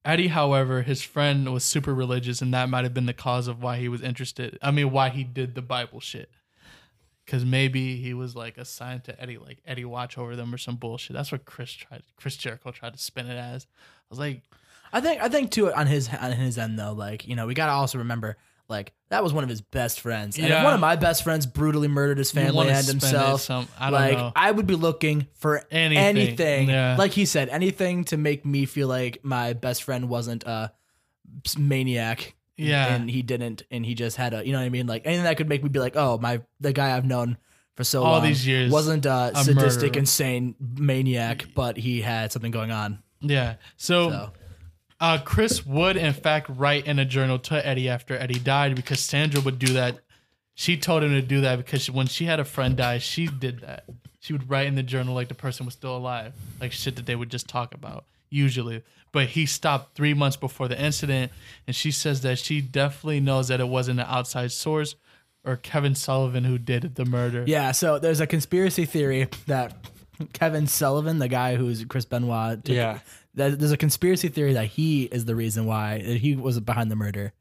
Eddie, 0.04 0.28
however, 0.28 0.82
his 0.82 1.02
friend 1.02 1.52
was 1.52 1.62
super 1.62 1.94
religious, 1.94 2.42
and 2.42 2.52
that 2.54 2.68
might 2.68 2.82
have 2.82 2.92
been 2.92 3.06
the 3.06 3.12
cause 3.12 3.46
of 3.46 3.62
why 3.62 3.76
he 3.78 3.88
was 3.88 4.02
interested. 4.02 4.58
I 4.60 4.72
mean, 4.72 4.90
why 4.90 5.10
he 5.10 5.22
did 5.22 5.54
the 5.54 5.62
Bible 5.62 6.00
shit. 6.00 6.28
Because 7.24 7.44
maybe 7.44 7.96
he 7.96 8.14
was 8.14 8.34
like 8.34 8.58
assigned 8.58 9.04
to 9.04 9.20
Eddie, 9.22 9.38
like 9.38 9.58
Eddie 9.64 9.84
watch 9.84 10.18
over 10.18 10.34
them 10.34 10.52
or 10.52 10.58
some 10.58 10.76
bullshit. 10.76 11.14
That's 11.14 11.30
what 11.30 11.44
Chris 11.44 11.72
tried. 11.72 12.02
Chris 12.16 12.36
Jericho 12.36 12.70
tried 12.72 12.94
to 12.94 12.98
spin 12.98 13.26
it 13.28 13.36
as. 13.36 13.66
I 13.70 14.06
was 14.10 14.18
like, 14.18 14.42
I 14.92 15.00
think 15.00 15.22
I 15.22 15.28
think 15.28 15.50
too 15.52 15.72
on 15.72 15.86
his 15.86 16.08
on 16.12 16.32
his 16.32 16.58
end 16.58 16.78
though, 16.78 16.92
like 16.92 17.26
you 17.28 17.36
know, 17.36 17.46
we 17.46 17.54
gotta 17.54 17.72
also 17.72 17.98
remember 17.98 18.36
like 18.68 18.92
that 19.10 19.22
was 19.22 19.32
one 19.32 19.44
of 19.44 19.50
his 19.50 19.60
best 19.60 20.00
friends. 20.00 20.36
And 20.36 20.46
if 20.46 20.50
Yeah. 20.50 20.64
one 20.64 20.74
of 20.74 20.80
my 20.80 20.96
best 20.96 21.22
friends 21.24 21.46
brutally 21.46 21.88
murdered 21.88 22.18
his 22.18 22.30
family 22.32 22.68
and 22.70 22.86
himself, 22.86 23.42
some- 23.42 23.68
I 23.78 23.90
don't 23.90 24.00
like 24.00 24.16
know. 24.18 24.32
I 24.34 24.50
would 24.50 24.66
be 24.66 24.74
looking 24.74 25.26
for 25.34 25.62
Anything. 25.70 25.98
anything. 26.04 26.68
Yeah. 26.70 26.96
Like 26.98 27.12
he 27.12 27.24
said, 27.24 27.48
anything 27.50 28.04
to 28.06 28.16
make 28.16 28.44
me 28.44 28.64
feel 28.66 28.88
like 28.88 29.18
my 29.24 29.52
best 29.52 29.82
friend 29.84 30.08
wasn't 30.08 30.44
a 30.44 30.72
maniac. 31.58 32.34
Yeah. 32.56 32.94
and 32.94 33.10
he 33.10 33.22
didn't, 33.22 33.62
and 33.70 33.84
he 33.84 33.94
just 33.94 34.16
had 34.16 34.34
a, 34.34 34.44
you 34.46 34.52
know 34.52 34.58
what 34.58 34.64
I 34.64 34.68
mean? 34.68 34.86
Like 34.86 35.02
anything 35.06 35.24
that 35.24 35.36
could 35.36 35.48
make 35.48 35.62
me 35.62 35.68
be 35.68 35.78
like, 35.80 35.96
oh, 35.96 36.18
my 36.18 36.42
the 36.60 36.72
guy 36.72 36.96
I've 36.96 37.04
known 37.06 37.38
for 37.76 37.84
so 37.84 38.02
All 38.02 38.12
long 38.12 38.22
these 38.24 38.46
years, 38.46 38.70
wasn't 38.70 39.06
a 39.06 39.32
a 39.34 39.44
sadistic, 39.44 39.82
murderer. 39.92 39.98
insane 40.00 40.54
maniac, 40.60 41.46
but 41.54 41.76
he 41.76 42.00
had 42.02 42.30
something 42.32 42.50
going 42.52 42.70
on. 42.70 43.02
yeah. 43.20 43.54
So, 43.76 44.10
So 44.10 44.32
Uh, 45.00 45.18
Chris 45.24 45.66
would, 45.66 45.96
in 45.96 46.12
fact, 46.12 46.48
write 46.50 46.86
in 46.86 46.98
a 46.98 47.04
journal 47.04 47.38
to 47.40 47.66
Eddie 47.66 47.88
after 47.88 48.16
Eddie 48.16 48.38
died 48.38 48.76
because 48.76 49.00
Sandra 49.00 49.40
would 49.40 49.58
do 49.58 49.72
that. 49.72 49.98
She 50.54 50.76
told 50.76 51.02
him 51.02 51.10
to 51.10 51.22
do 51.22 51.40
that 51.40 51.56
because 51.56 51.90
when 51.90 52.06
she 52.06 52.26
had 52.26 52.38
a 52.38 52.44
friend 52.44 52.76
die, 52.76 52.98
she 52.98 53.26
did 53.26 53.60
that. 53.62 53.84
She 54.20 54.32
would 54.34 54.48
write 54.48 54.66
in 54.68 54.74
the 54.76 54.82
journal 54.84 55.14
like 55.14 55.26
the 55.28 55.34
person 55.34 55.64
was 55.66 55.74
still 55.74 55.96
alive, 55.96 56.34
like 56.60 56.70
shit 56.70 56.94
that 56.96 57.06
they 57.06 57.16
would 57.16 57.30
just 57.30 57.48
talk 57.48 57.74
about, 57.74 58.04
usually. 58.30 58.82
But 59.12 59.26
he 59.28 59.44
stopped 59.46 59.94
three 59.94 60.14
months 60.14 60.36
before 60.36 60.68
the 60.68 60.82
incident, 60.82 61.32
and 61.66 61.76
she 61.76 61.90
says 61.90 62.22
that 62.22 62.38
she 62.38 62.60
definitely 62.62 63.20
knows 63.20 63.48
that 63.48 63.60
it 63.60 63.68
wasn't 63.68 64.00
an 64.00 64.06
outside 64.08 64.52
source 64.52 64.94
or 65.44 65.56
Kevin 65.56 65.94
Sullivan 65.94 66.44
who 66.44 66.56
did 66.56 66.94
the 66.94 67.04
murder. 67.04 67.44
Yeah, 67.46 67.72
so 67.72 67.98
there's 67.98 68.20
a 68.20 68.26
conspiracy 68.26 68.84
theory 68.86 69.28
that 69.46 69.74
Kevin 70.32 70.66
Sullivan, 70.66 71.18
the 71.18 71.28
guy 71.28 71.56
who's 71.56 71.84
Chris 71.84 72.04
Benoit, 72.06 72.64
took- 72.64 72.74
Yeah. 72.74 73.00
that- 73.34 73.58
there's 73.58 73.72
a 73.72 73.76
conspiracy 73.76 74.28
theory 74.28 74.52
that 74.54 74.66
he 74.68 75.04
is 75.04 75.24
the 75.26 75.34
reason 75.34 75.66
why 75.66 75.98
that 75.98 76.18
he 76.18 76.36
was 76.36 76.58
behind 76.60 76.90
the 76.90 76.96
murder. 76.96 77.32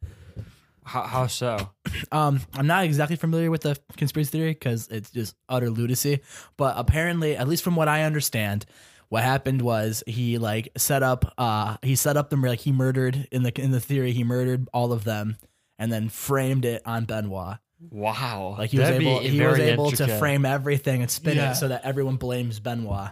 How, 0.83 1.03
how 1.03 1.27
so? 1.27 1.69
Um, 2.11 2.41
I'm 2.55 2.67
not 2.67 2.83
exactly 2.83 3.15
familiar 3.15 3.49
with 3.49 3.61
the 3.61 3.77
conspiracy 3.95 4.31
theory 4.31 4.51
because 4.51 4.87
it's 4.89 5.11
just 5.11 5.35
utter 5.47 5.69
lunacy. 5.69 6.19
But 6.57 6.73
apparently, 6.77 7.37
at 7.37 7.47
least 7.47 7.63
from 7.63 7.75
what 7.77 7.87
I 7.87 8.03
understand, 8.03 8.65
what 9.11 9.23
happened 9.23 9.61
was 9.61 10.05
he 10.07 10.37
like 10.37 10.69
set 10.77 11.03
up. 11.03 11.33
Uh, 11.37 11.75
he 11.83 11.95
set 11.97 12.15
up 12.15 12.29
them 12.29 12.41
like 12.41 12.61
he 12.61 12.71
murdered 12.71 13.27
in 13.29 13.43
the 13.43 13.51
in 13.61 13.71
the 13.71 13.81
theory 13.81 14.13
he 14.13 14.23
murdered 14.23 14.69
all 14.73 14.93
of 14.93 15.03
them 15.03 15.35
and 15.77 15.91
then 15.91 16.07
framed 16.07 16.63
it 16.63 16.81
on 16.85 17.03
Benoit. 17.03 17.57
Wow. 17.89 18.55
Like 18.57 18.69
he 18.69 18.79
was 18.79 18.87
That'd 18.87 19.01
able 19.01 19.19
he 19.19 19.37
was 19.41 19.57
very 19.57 19.69
able 19.69 19.91
to 19.91 20.07
frame 20.17 20.45
everything 20.45 21.01
and 21.01 21.11
spin 21.11 21.35
Yeah. 21.35 21.51
it 21.51 21.55
so 21.55 21.67
that 21.67 21.83
everyone 21.83 22.15
blames 22.15 22.61
Benoit 22.61 23.09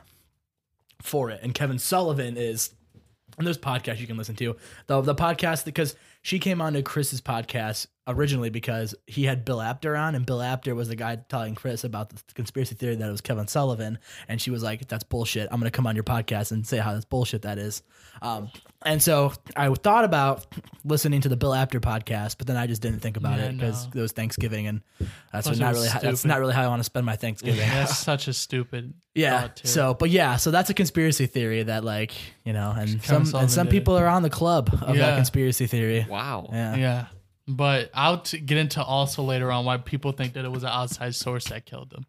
for 1.01 1.31
it. 1.31 1.41
And 1.43 1.53
Kevin 1.53 1.79
Sullivan 1.79 2.37
is 2.37 2.73
and 3.37 3.45
there's 3.45 3.57
podcasts 3.57 3.99
you 3.99 4.07
can 4.07 4.15
listen 4.15 4.35
to. 4.37 4.55
The 4.87 5.01
the 5.01 5.15
podcast 5.15 5.65
because 5.65 5.97
she 6.21 6.39
came 6.39 6.61
on 6.61 6.73
to 6.73 6.81
Chris's 6.81 7.19
podcast 7.19 7.87
originally 8.09 8.49
because 8.49 8.95
he 9.07 9.23
had 9.23 9.45
Bill 9.45 9.61
Apter 9.61 9.95
on, 9.95 10.15
and 10.15 10.25
Bill 10.25 10.41
Apter 10.41 10.75
was 10.75 10.89
the 10.89 10.95
guy 10.95 11.15
telling 11.29 11.55
Chris 11.55 11.83
about 11.83 12.09
the 12.09 12.21
conspiracy 12.33 12.75
theory 12.75 12.95
that 12.95 13.07
it 13.07 13.11
was 13.11 13.21
Kevin 13.21 13.47
Sullivan, 13.47 13.99
and 14.27 14.41
she 14.41 14.51
was 14.51 14.63
like, 14.63 14.87
"That's 14.87 15.03
bullshit. 15.03 15.47
I'm 15.51 15.59
gonna 15.59 15.71
come 15.71 15.87
on 15.87 15.95
your 15.95 16.03
podcast 16.03 16.51
and 16.51 16.65
say 16.67 16.77
how 16.77 16.93
that's 16.93 17.05
bullshit 17.05 17.43
that 17.43 17.57
is." 17.57 17.81
Um, 18.21 18.49
and 18.81 19.01
so 19.01 19.31
I 19.55 19.73
thought 19.73 20.03
about 20.03 20.45
listening 20.83 21.21
to 21.21 21.29
the 21.29 21.37
Bill 21.37 21.53
Apter 21.53 21.79
podcast, 21.79 22.37
but 22.37 22.47
then 22.47 22.57
I 22.57 22.67
just 22.67 22.81
didn't 22.81 22.99
think 22.99 23.15
about 23.15 23.37
Yeah, 23.39 23.45
it 23.45 23.57
because 23.57 23.85
no. 23.93 23.99
it 23.99 24.01
was 24.01 24.11
Thanksgiving, 24.11 24.67
and 24.67 24.81
that's 25.31 25.47
Plus 25.47 25.59
not 25.59 25.73
really 25.73 25.87
how, 25.87 25.99
that's 25.99 26.25
not 26.25 26.39
really 26.39 26.53
how 26.53 26.63
I 26.63 26.67
want 26.67 26.79
to 26.81 26.83
spend 26.85 27.05
my 27.05 27.15
Thanksgiving. 27.15 27.59
That's 27.59 27.97
such 28.09 28.27
a 28.27 28.33
stupid. 28.33 28.93
Yeah. 29.15 29.49
So, 29.63 29.93
but 29.93 30.09
yeah, 30.09 30.37
so 30.37 30.49
that's 30.51 30.69
a 30.69 30.73
conspiracy 30.73 31.25
theory 31.25 31.63
that, 31.63 31.83
like, 31.83 32.13
you 32.45 32.53
know, 32.53 32.73
and 32.77 33.01
Kevin 33.03 33.25
some 33.25 33.41
and 33.41 33.51
some 33.51 33.65
did 33.65 33.73
it. 33.73 33.79
people 33.79 33.97
are 33.97 34.07
on 34.07 34.23
the 34.23 34.29
club 34.29 34.69
of 34.81 34.95
that 34.97 35.15
conspiracy 35.15 35.67
theory. 35.67 36.05
Wow. 36.09 36.49
Yeah. 36.51 36.75
Yeah. 36.75 37.05
But 37.51 37.89
I'll 37.95 38.19
t- 38.19 38.39
get 38.39 38.59
into 38.59 38.83
also 38.83 39.23
later 39.23 39.51
on 39.51 39.65
why 39.65 39.77
people 39.77 40.11
think 40.11 40.33
that 40.33 40.45
it 40.45 40.51
was 40.51 40.61
an 40.63 40.69
outside 40.69 41.15
source 41.15 41.45
that 41.45 41.65
killed 41.65 41.89
them. 41.89 42.05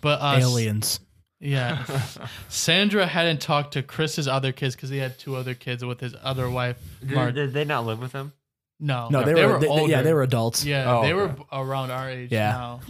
But 0.00 0.20
uh, 0.22 0.38
Aliens. 0.40 1.00
Yeah. 1.40 1.84
Sandra 2.48 3.06
hadn't 3.06 3.40
talked 3.42 3.74
to 3.74 3.82
Chris's 3.82 4.26
other 4.26 4.50
kids 4.50 4.74
because 4.74 4.88
he 4.88 4.96
had 4.96 5.18
two 5.18 5.36
other 5.36 5.52
kids 5.54 5.84
with 5.84 6.00
his 6.00 6.14
other 6.22 6.48
wife. 6.48 6.78
Mar- 7.02 7.26
Did, 7.32 7.34
did 7.48 7.52
they 7.52 7.64
not 7.64 7.84
live 7.84 8.00
with 8.00 8.12
him? 8.12 8.32
no, 8.80 9.08
No, 9.10 9.24
they, 9.24 9.34
were, 9.44 9.54
they- 9.58 9.66
they- 9.66 9.68
older. 9.68 9.90
yeah, 9.92 10.02
they 10.02 10.12
were 10.14 10.22
adults. 10.22 10.64
Yeah, 10.64 10.96
Oh, 10.98 11.02
they 11.02 11.12
were 11.12 11.24
okay. 11.24 11.34
b- 11.38 11.44
around 11.52 11.90
our 11.90 12.08
age 12.08 12.32
Yeah. 12.32 12.50
now. 12.52 12.80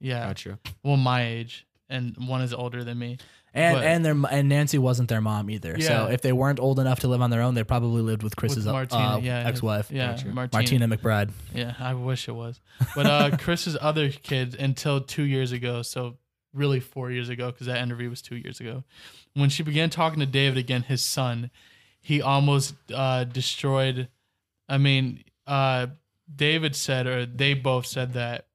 Yeah. 0.00 0.28
Gotcha. 0.28 0.58
Well, 0.84 0.96
my 0.96 1.26
age, 1.26 1.66
and 1.88 2.14
one 2.28 2.42
is 2.42 2.54
older 2.54 2.84
than 2.84 2.98
me. 2.98 3.18
And 3.54 3.76
But- 3.76 3.84
and 3.84 4.04
their 4.04 4.14
and 4.30 4.48
Nancy 4.48 4.78
wasn't 4.78 5.08
their 5.08 5.20
mom 5.20 5.48
either. 5.50 5.80
So 5.80 6.06
if 6.06 6.20
they 6.20 6.32
weren't 6.32 6.60
old 6.60 6.78
enough 6.78 7.00
to 7.00 7.08
live 7.08 7.22
on 7.22 7.30
their 7.30 7.40
own, 7.42 7.54
they 7.54 7.64
probably 7.64 8.02
lived 8.02 8.22
with 8.22 8.36
Chris's 8.36 8.58
with 8.58 8.66
uh, 8.68 8.72
Martina, 8.72 9.02
uh, 9.14 9.18
yeah, 9.18 9.46
ex-wife, 9.48 9.90
Yeah, 9.90 10.12
Gotcha. 10.12 10.28
Martina. 10.28 10.48
Martina 10.86 10.88
McBride. 10.96 11.30
Yeah, 11.54 11.74
I 11.78 11.94
wish 11.94 12.28
it 12.28 12.32
was. 12.32 12.60
But 12.94 13.06
uh, 13.06 13.36
Chris's 13.40 13.76
other 13.80 14.10
kids 14.10 14.54
until 14.54 15.00
two 15.00 15.22
years 15.22 15.52
ago, 15.52 15.82
so 15.82 16.18
really 16.52 16.80
four 16.80 17.10
years 17.10 17.28
ago, 17.30 17.50
because 17.50 17.66
that 17.68 17.78
interview 17.82 18.10
was 18.10 18.20
two 18.22 18.36
years 18.36 18.60
ago, 18.60 18.84
when 19.34 19.48
she 19.48 19.62
began 19.62 19.88
talking 19.88 20.20
to 20.20 20.26
David 20.26 20.58
again, 20.58 20.82
his 20.82 21.02
son, 21.02 21.50
he 22.00 22.20
almost 22.20 22.74
uh, 22.94 23.24
destroyed. 23.24 24.08
I 24.68 24.76
mean, 24.78 25.24
uh, 25.46 25.86
David 26.34 26.76
said, 26.76 27.06
or 27.06 27.24
they 27.24 27.54
both 27.54 27.86
said 27.86 28.12
that 28.12 28.47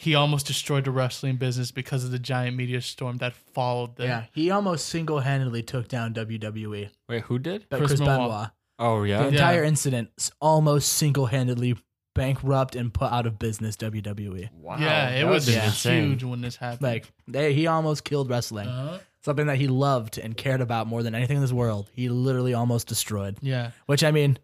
he 0.00 0.14
almost 0.14 0.46
destroyed 0.46 0.84
the 0.84 0.92
wrestling 0.92 1.36
business 1.36 1.72
because 1.72 2.04
of 2.04 2.12
the 2.12 2.20
giant 2.20 2.56
media 2.56 2.80
storm 2.80 3.16
that 3.16 3.34
followed 3.34 3.96
them. 3.96 4.06
Yeah, 4.06 4.24
he 4.32 4.48
almost 4.50 4.86
single-handedly 4.86 5.64
took 5.64 5.88
down 5.88 6.14
WWE. 6.14 6.88
Wait, 7.08 7.22
who 7.24 7.40
did? 7.40 7.66
But 7.68 7.78
Chris 7.78 7.90
Chris, 7.90 8.00
Benoit. 8.00 8.16
Benoit. 8.30 8.50
Oh 8.78 9.02
yeah, 9.02 9.18
The 9.18 9.24
yeah. 9.24 9.30
entire 9.30 9.64
incident 9.64 10.10
almost 10.40 10.92
single-handedly 10.92 11.76
bankrupt 12.14 12.76
and 12.76 12.94
put 12.94 13.10
out 13.12 13.26
of 13.26 13.38
business 13.40 13.76
WWE. 13.76 14.50
Wow. 14.52 14.76
yeah, 14.78 15.10
it 15.10 15.22
that 15.24 15.26
was 15.30 15.46
would've 15.46 15.60
been 15.60 15.68
insane. 15.68 16.08
huge 16.10 16.22
when 16.24 16.40
this 16.42 16.54
happened. 16.56 16.82
Like 16.82 17.12
they, 17.26 17.52
he 17.54 17.66
almost 17.66 18.04
killed 18.04 18.30
wrestling. 18.30 18.68
Uh-huh. 18.68 18.98
Something 19.24 19.46
that 19.48 19.56
he 19.56 19.66
loved 19.66 20.16
and 20.16 20.36
cared 20.36 20.60
about 20.60 20.86
more 20.86 21.02
than 21.02 21.14
anything 21.16 21.36
in 21.38 21.42
this 21.42 21.52
world. 21.52 21.90
He 21.92 22.08
literally 22.08 22.54
almost 22.54 22.86
destroyed. 22.86 23.36
yeah, 23.42 23.72
Which 23.86 24.04
I 24.04 24.12
mean, 24.12 24.38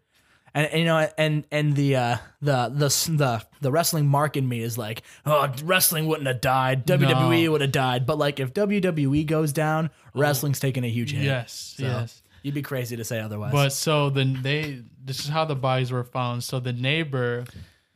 and, 0.55 0.67
and, 0.67 0.79
you 0.79 0.85
know, 0.85 1.07
and 1.17 1.45
and 1.51 1.75
the 1.75 1.95
uh, 1.97 2.17
the 2.41 2.69
the 2.69 2.87
the 3.17 3.45
the 3.61 3.71
wrestling 3.71 4.07
mark 4.07 4.37
in 4.37 4.47
me 4.47 4.61
is 4.61 4.77
like, 4.77 5.03
oh, 5.25 5.51
wrestling 5.63 6.07
wouldn't 6.07 6.27
have 6.27 6.39
died. 6.41 6.87
WWE 6.87 7.51
would 7.51 7.61
have 7.61 7.73
died. 7.73 8.05
But 8.05 8.17
like, 8.17 8.39
if 8.39 8.53
WWE 8.53 9.25
goes 9.27 9.51
down, 9.51 9.89
wrestling's 10.13 10.59
taking 10.59 10.85
a 10.85 10.89
huge 10.89 11.11
hit. 11.11 11.25
yes, 11.25 11.75
So, 11.77 11.83
yes. 11.83 12.21
You'd 12.41 12.53
be 12.53 12.61
crazy 12.61 12.95
to 12.95 13.03
say 13.03 13.19
otherwise. 13.19 13.51
But 13.51 13.69
so 13.73 14.09
then 14.09 14.41
they 14.43 14.81
this 15.03 15.19
is 15.19 15.27
how 15.27 15.45
the 15.45 15.55
bodies 15.55 15.91
were 15.91 16.03
found. 16.03 16.43
So 16.43 16.59
the 16.59 16.73
neighbor, 16.73 17.45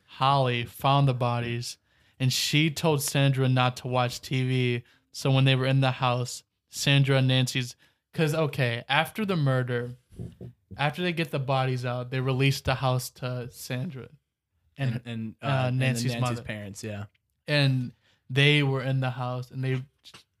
Holly, 0.06 0.64
found 0.64 1.08
the 1.08 1.14
bodies 1.14 1.78
and 2.18 2.32
she 2.32 2.68
told 2.68 3.00
Sandra 3.00 3.48
not 3.48 3.76
to 3.78 3.88
watch 3.88 4.20
TV. 4.20 4.82
So 5.12 5.30
when 5.30 5.44
they 5.44 5.54
were 5.54 5.66
in 5.66 5.80
the 5.80 5.92
house, 5.92 6.42
Sandra 6.68 7.18
and 7.18 7.28
Nancy's 7.28 7.74
cuz 8.12 8.34
okay, 8.34 8.82
after 8.88 9.24
the 9.24 9.36
murder, 9.36 9.92
after 10.76 11.02
they 11.02 11.12
get 11.12 11.30
the 11.30 11.38
bodies 11.38 11.84
out, 11.84 12.10
they 12.10 12.20
release 12.20 12.60
the 12.60 12.74
house 12.74 13.10
to 13.10 13.48
Sandra. 13.50 14.08
And 14.76 14.94
and, 14.94 15.02
and, 15.06 15.34
uh, 15.42 15.46
uh, 15.46 15.66
and 15.68 15.78
Nancy's 15.78 16.12
Nancy's 16.12 16.20
mother. 16.20 16.42
parents, 16.42 16.82
yeah. 16.82 17.04
and 17.46 17.92
they 18.30 18.62
were 18.62 18.82
in 18.82 19.00
the 19.00 19.10
house 19.10 19.50
and 19.50 19.62
they 19.62 19.82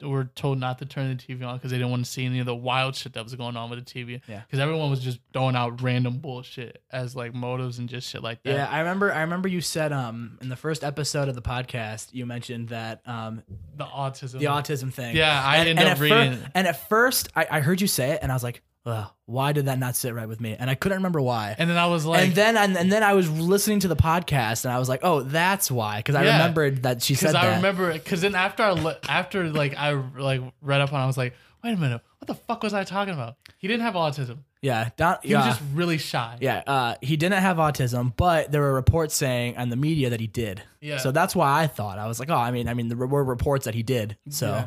were 0.02 0.24
told 0.24 0.58
not 0.58 0.78
to 0.78 0.86
turn 0.86 1.14
the 1.14 1.22
TV 1.22 1.46
on 1.46 1.58
because 1.58 1.70
they 1.70 1.76
didn't 1.76 1.90
want 1.90 2.04
to 2.04 2.10
see 2.10 2.24
any 2.24 2.38
of 2.38 2.46
the 2.46 2.54
wild 2.54 2.96
shit 2.96 3.12
that 3.12 3.22
was 3.22 3.34
going 3.34 3.56
on 3.56 3.68
with 3.68 3.84
the 3.84 4.04
TV. 4.04 4.22
Yeah. 4.26 4.40
Because 4.46 4.58
everyone 4.58 4.88
was 4.88 5.00
just 5.00 5.18
throwing 5.32 5.56
out 5.56 5.82
random 5.82 6.18
bullshit 6.18 6.82
as 6.90 7.14
like 7.14 7.34
motives 7.34 7.78
and 7.78 7.88
just 7.88 8.08
shit 8.08 8.22
like 8.22 8.42
that. 8.44 8.52
Yeah, 8.52 8.68
I 8.70 8.78
remember. 8.78 9.12
I 9.12 9.20
remember 9.22 9.48
you 9.48 9.60
said 9.60 9.92
um 9.92 10.38
in 10.40 10.48
the 10.48 10.56
first 10.56 10.84
episode 10.84 11.28
of 11.28 11.34
the 11.34 11.42
podcast 11.42 12.08
you 12.12 12.24
mentioned 12.24 12.68
that 12.70 13.02
um 13.06 13.42
The 13.76 13.84
autism. 13.84 14.38
the 14.38 14.46
autism 14.46 14.90
thing. 14.92 15.16
Yeah, 15.16 15.42
I 15.44 15.58
ended 15.58 15.78
and 15.78 15.88
up 15.88 16.00
reading 16.00 16.34
fir- 16.36 16.50
and 16.54 16.66
at 16.66 16.88
first, 16.88 17.28
I, 17.36 17.46
I 17.50 17.60
heard 17.60 17.80
you 17.80 17.86
say 17.86 18.12
it, 18.12 18.20
and 18.22 18.32
I 18.32 18.34
was 18.34 18.42
like, 18.44 18.62
Ugh, 18.86 19.06
"Why 19.26 19.52
did 19.52 19.66
that 19.66 19.78
not 19.78 19.94
sit 19.96 20.14
right 20.14 20.26
with 20.28 20.40
me?" 20.40 20.56
And 20.58 20.70
I 20.70 20.74
couldn't 20.74 20.96
remember 20.98 21.20
why. 21.20 21.54
And 21.58 21.68
then 21.68 21.76
I 21.76 21.86
was 21.86 22.06
like, 22.06 22.22
and 22.28 22.34
then 22.34 22.56
and, 22.56 22.76
and 22.76 22.90
then 22.90 23.02
I 23.02 23.12
was 23.12 23.28
listening 23.30 23.80
to 23.80 23.88
the 23.88 23.96
podcast, 23.96 24.64
and 24.64 24.72
I 24.72 24.78
was 24.78 24.88
like, 24.88 25.00
"Oh, 25.02 25.20
that's 25.22 25.70
why," 25.70 25.98
because 25.98 26.14
I 26.14 26.24
Yeah. 26.24 26.32
remembered 26.38 26.82
that 26.84 27.02
she 27.02 27.14
said 27.14 27.32
because 27.32 27.34
I 27.44 27.46
that. 27.50 27.56
remember 27.56 27.92
because 27.92 28.20
then 28.22 28.34
after 28.34 28.62
I 28.62 28.70
le- 28.70 28.98
after 29.08 29.48
like 29.50 29.76
I 29.76 29.92
like 29.92 30.40
read 30.62 30.80
up 30.80 30.92
on, 30.92 31.00
it, 31.00 31.04
I 31.04 31.06
was 31.06 31.18
like, 31.18 31.34
wait 31.62 31.72
a 31.74 31.76
minute, 31.76 32.00
what 32.18 32.26
the 32.26 32.34
fuck 32.34 32.62
was 32.62 32.72
I 32.72 32.84
talking 32.84 33.12
about? 33.12 33.36
He 33.58 33.68
didn't 33.68 33.82
have 33.82 33.92
autism. 33.94 34.38
yeah, 34.62 34.88
Don, 34.96 35.16
He 35.22 35.30
yeah, 35.32 35.46
was 35.46 35.58
just 35.58 35.62
really 35.74 35.98
shy. 35.98 36.38
yeah. 36.40 36.62
Uh, 36.66 36.94
he 37.02 37.16
didn't 37.18 37.40
have 37.40 37.58
autism, 37.58 38.14
but 38.16 38.50
there 38.50 38.62
were 38.62 38.72
reports 38.74 39.14
saying 39.14 39.58
on 39.58 39.68
the 39.68 39.76
media 39.76 40.08
that 40.10 40.20
he 40.20 40.26
did. 40.26 40.62
Yeah. 40.80 40.96
So 40.98 41.12
that's 41.12 41.36
why 41.36 41.62
I 41.62 41.66
thought 41.66 41.98
I 41.98 42.06
was 42.08 42.18
like, 42.18 42.30
"Oh, 42.30 42.34
I 42.34 42.50
mean, 42.50 42.66
I 42.66 42.72
mean, 42.74 42.88
there 42.88 42.96
were 42.96 43.22
reports 43.24 43.66
that 43.66 43.74
he 43.74 43.82
did." 43.82 44.16
So 44.30 44.46
Yeah. 44.48 44.66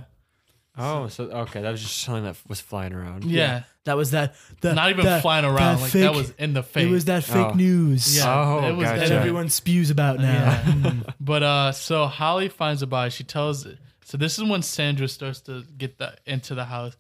Oh, 0.75 1.07
so 1.07 1.25
okay, 1.25 1.61
that 1.61 1.69
was 1.69 1.81
just 1.81 1.99
something 1.99 2.23
that 2.23 2.35
was 2.47 2.59
flying 2.59 2.93
around. 2.93 3.25
Yeah. 3.25 3.63
that 3.85 3.95
was 3.95 4.11
that. 4.11 4.33
The, 4.61 4.73
Not 4.73 4.89
even 4.89 5.05
that- 5.05 5.21
flying 5.21 5.45
around. 5.45 5.81
Like 5.81 5.91
that 5.91 6.07
fake- 6.07 6.15
was 6.15 6.31
in 6.39 6.53
the 6.53 6.63
face. 6.63 6.85
It 6.87 6.89
was 6.89 7.05
that 7.05 7.23
fake 7.23 7.35
Oh. 7.51 7.53
news. 7.53 8.17
Yeah. 8.17 8.23
Oh, 8.63 8.67
it 8.67 8.71
was 8.75 8.85
gotcha. 8.87 8.99
that 9.01 9.11
everyone 9.11 9.49
spews 9.49 9.91
about 9.91 10.17
now. 10.19 10.23
Yeah. 10.65 10.93
but 11.19 11.43
uh 11.43 11.71
so 11.73 12.07
Holly 12.07 12.49
finds 12.49 12.81
a 12.81 12.87
body. 12.87 13.11
She 13.11 13.23
tells 13.23 13.67
so 14.03 14.17
this 14.17 14.37
is 14.39 14.43
when 14.43 14.63
Sandra 14.63 15.07
starts 15.07 15.41
to 15.41 15.63
get 15.77 15.99
the 15.99 16.15
into 16.25 16.55
the 16.55 16.65
house. 16.65 16.97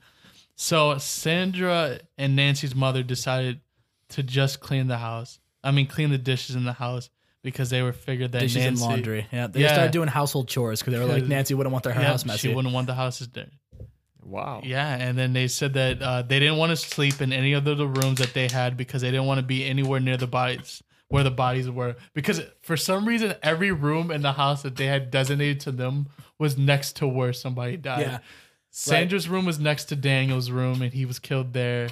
So 0.55 0.99
Sandra 0.99 1.99
and 2.17 2.35
Nancy's 2.35 2.75
mother 2.75 3.01
decided 3.01 3.59
to 4.09 4.21
just 4.21 4.59
clean 4.59 4.87
the 4.87 4.97
house. 4.99 5.39
I 5.63 5.71
mean 5.71 5.87
clean 5.87 6.11
the 6.11 6.17
dishes 6.19 6.55
in 6.55 6.63
the 6.63 6.73
house 6.73 7.09
because 7.41 7.69
they 7.71 7.81
were 7.81 7.91
figured 7.93 8.31
that 8.33 8.39
Dishes 8.41 8.57
and 8.57 8.65
Nancy 8.77 8.83
laundry. 8.83 9.27
Yeah, 9.31 9.47
they 9.47 9.61
Yeah. 9.61 9.73
started 9.73 9.91
doing 9.91 10.07
household 10.09 10.47
chores 10.47 10.79
because 10.79 10.93
they 10.93 10.99
were 10.99 11.11
like, 11.11 11.23
Nancy 11.27 11.53
wouldn't 11.55 11.71
want 11.73 11.83
their 11.83 11.93
yeah, 11.93 12.03
house 12.03 12.23
messy. 12.25 12.47
she 12.49 12.53
wouldn't 12.53 12.73
want 12.73 12.87
the 12.87 12.93
house 12.93 13.03
houses 13.19 13.27
dirty. 13.27 13.51
Wow. 14.25 14.61
Yeah, 14.63 14.95
and 14.95 15.17
then 15.17 15.33
they 15.33 15.47
said 15.47 15.73
that 15.73 16.01
uh, 16.01 16.21
they 16.21 16.39
didn't 16.39 16.57
want 16.57 16.71
to 16.71 16.75
sleep 16.75 17.21
in 17.21 17.31
any 17.33 17.53
of 17.53 17.65
the, 17.65 17.75
the 17.75 17.87
rooms 17.87 18.19
that 18.19 18.33
they 18.33 18.47
had 18.47 18.77
because 18.77 19.01
they 19.01 19.11
didn't 19.11 19.25
want 19.25 19.39
to 19.39 19.45
be 19.45 19.65
anywhere 19.65 19.99
near 19.99 20.17
the 20.17 20.27
bodies 20.27 20.81
where 21.09 21.23
the 21.23 21.29
bodies 21.31 21.69
were. 21.69 21.95
Because 22.15 22.41
for 22.63 22.75
some 22.75 23.07
reason, 23.07 23.35
every 23.43 23.71
room 23.71 24.09
in 24.09 24.21
the 24.23 24.33
house 24.33 24.63
that 24.63 24.75
they 24.77 24.87
had 24.87 25.11
designated 25.11 25.59
to 25.61 25.71
them 25.71 26.07
was 26.39 26.57
next 26.57 26.95
to 26.97 27.07
where 27.07 27.33
somebody 27.33 27.77
died. 27.77 27.99
Yeah. 28.01 28.19
Sandra's 28.71 29.29
room 29.29 29.45
was 29.45 29.59
next 29.59 29.85
to 29.85 29.95
Daniel's 29.95 30.49
room, 30.49 30.81
and 30.81 30.91
he 30.91 31.05
was 31.05 31.19
killed 31.19 31.53
there. 31.53 31.89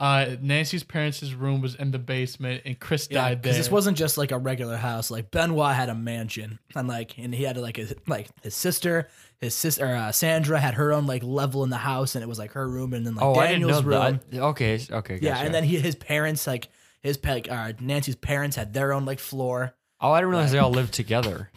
Uh, 0.00 0.36
Nancy's 0.40 0.82
parents' 0.82 1.22
room 1.32 1.60
was 1.60 1.74
in 1.74 1.90
the 1.90 1.98
basement, 1.98 2.62
and 2.64 2.80
Chris 2.80 3.06
Yeah, 3.10 3.20
died 3.28 3.42
there. 3.42 3.52
this 3.52 3.70
wasn't 3.70 3.98
just 3.98 4.16
like 4.16 4.32
a 4.32 4.38
regular 4.38 4.76
house. 4.76 5.10
Like 5.10 5.30
Benoit 5.30 5.74
had 5.74 5.90
a 5.90 5.94
mansion, 5.94 6.58
and 6.74 6.88
like, 6.88 7.18
and 7.18 7.34
he 7.34 7.44
had 7.44 7.56
like 7.58 7.76
his 7.76 7.94
like 8.08 8.28
his 8.42 8.54
sister, 8.56 9.08
his 9.42 9.54
sister 9.54 9.84
uh, 9.86 10.12
Sandra 10.12 10.58
had 10.58 10.74
her 10.74 10.92
own 10.92 11.06
like 11.06 11.22
level 11.22 11.64
in 11.64 11.70
the 11.70 11.76
house, 11.76 12.14
and 12.14 12.22
it 12.22 12.28
was 12.28 12.38
like 12.38 12.52
her 12.52 12.66
room, 12.66 12.94
and 12.94 13.04
then 13.06 13.16
like 13.16 13.24
Oh, 13.24 13.34
I 13.34 13.48
didn't 13.48 13.62
Daniel's 13.62 13.84
know 13.84 13.88
room. 13.88 14.20
that. 14.30 14.40
Okay, 14.40 14.80
okay. 14.90 15.18
Yeah, 15.20 15.32
gotcha. 15.32 15.44
and 15.44 15.54
then 15.54 15.64
he 15.64 15.78
his 15.78 15.96
parents 15.96 16.46
like 16.46 16.68
his 17.02 17.18
like, 17.24 17.50
uh, 17.50 17.72
Nancy's 17.80 18.14
parents 18.16 18.56
had 18.56 18.72
their 18.72 18.92
own 18.92 19.04
like 19.04 19.18
floor. 19.18 19.74
Oh, 20.00 20.12
I 20.12 20.20
didn't 20.20 20.30
realize 20.30 20.52
they 20.52 20.58
all 20.58 20.70
lived 20.70 20.94
together. 20.94 21.50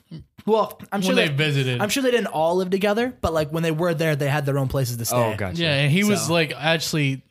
Well, 0.46 0.80
I'm 0.92 1.00
when 1.00 1.04
sure 1.04 1.16
they 1.16 1.28
they, 1.28 1.34
visited. 1.36 1.82
I'm 1.82 1.90
sure 1.90 2.04
they 2.04 2.12
didn't 2.12 2.28
all 2.28 2.56
live 2.58 2.70
together, 2.70 3.16
but 3.22 3.34
like 3.34 3.50
when 3.52 3.64
they 3.64 3.72
were 3.72 3.94
there, 3.94 4.16
they 4.16 4.28
had 4.28 4.46
their 4.46 4.58
own 4.58 4.68
places 4.68 4.98
to 4.98 5.06
stay. 5.06 5.16
Oh, 5.16 5.36
gotcha. 5.36 5.62
Yeah, 5.62 5.74
and 5.74 5.92
he 5.92 6.04
was 6.04 6.30
like 6.30 6.54
actually 6.56 7.22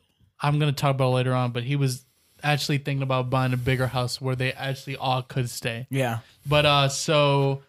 I'm 0.41 0.59
gonna 0.59 0.73
talk 0.73 0.95
about 0.95 1.09
it 1.09 1.15
later 1.15 1.35
on, 1.35 1.53
but 1.53 1.63
he 1.63 1.77
was 1.77 2.05
actually 2.43 2.79
thinking 2.79 3.03
about 3.03 3.31
buying 3.31 3.53
a 3.53 3.57
bigger 3.57 3.87
house 3.87 4.21
where 4.21 4.37
they 4.37 4.53
actually 4.53 4.97
all 4.97 5.23
could 5.23 5.49
stay. 5.51 5.87
Yeah. 5.91 6.19
But 6.47 6.67
uh, 6.67 6.89
so 6.89 7.63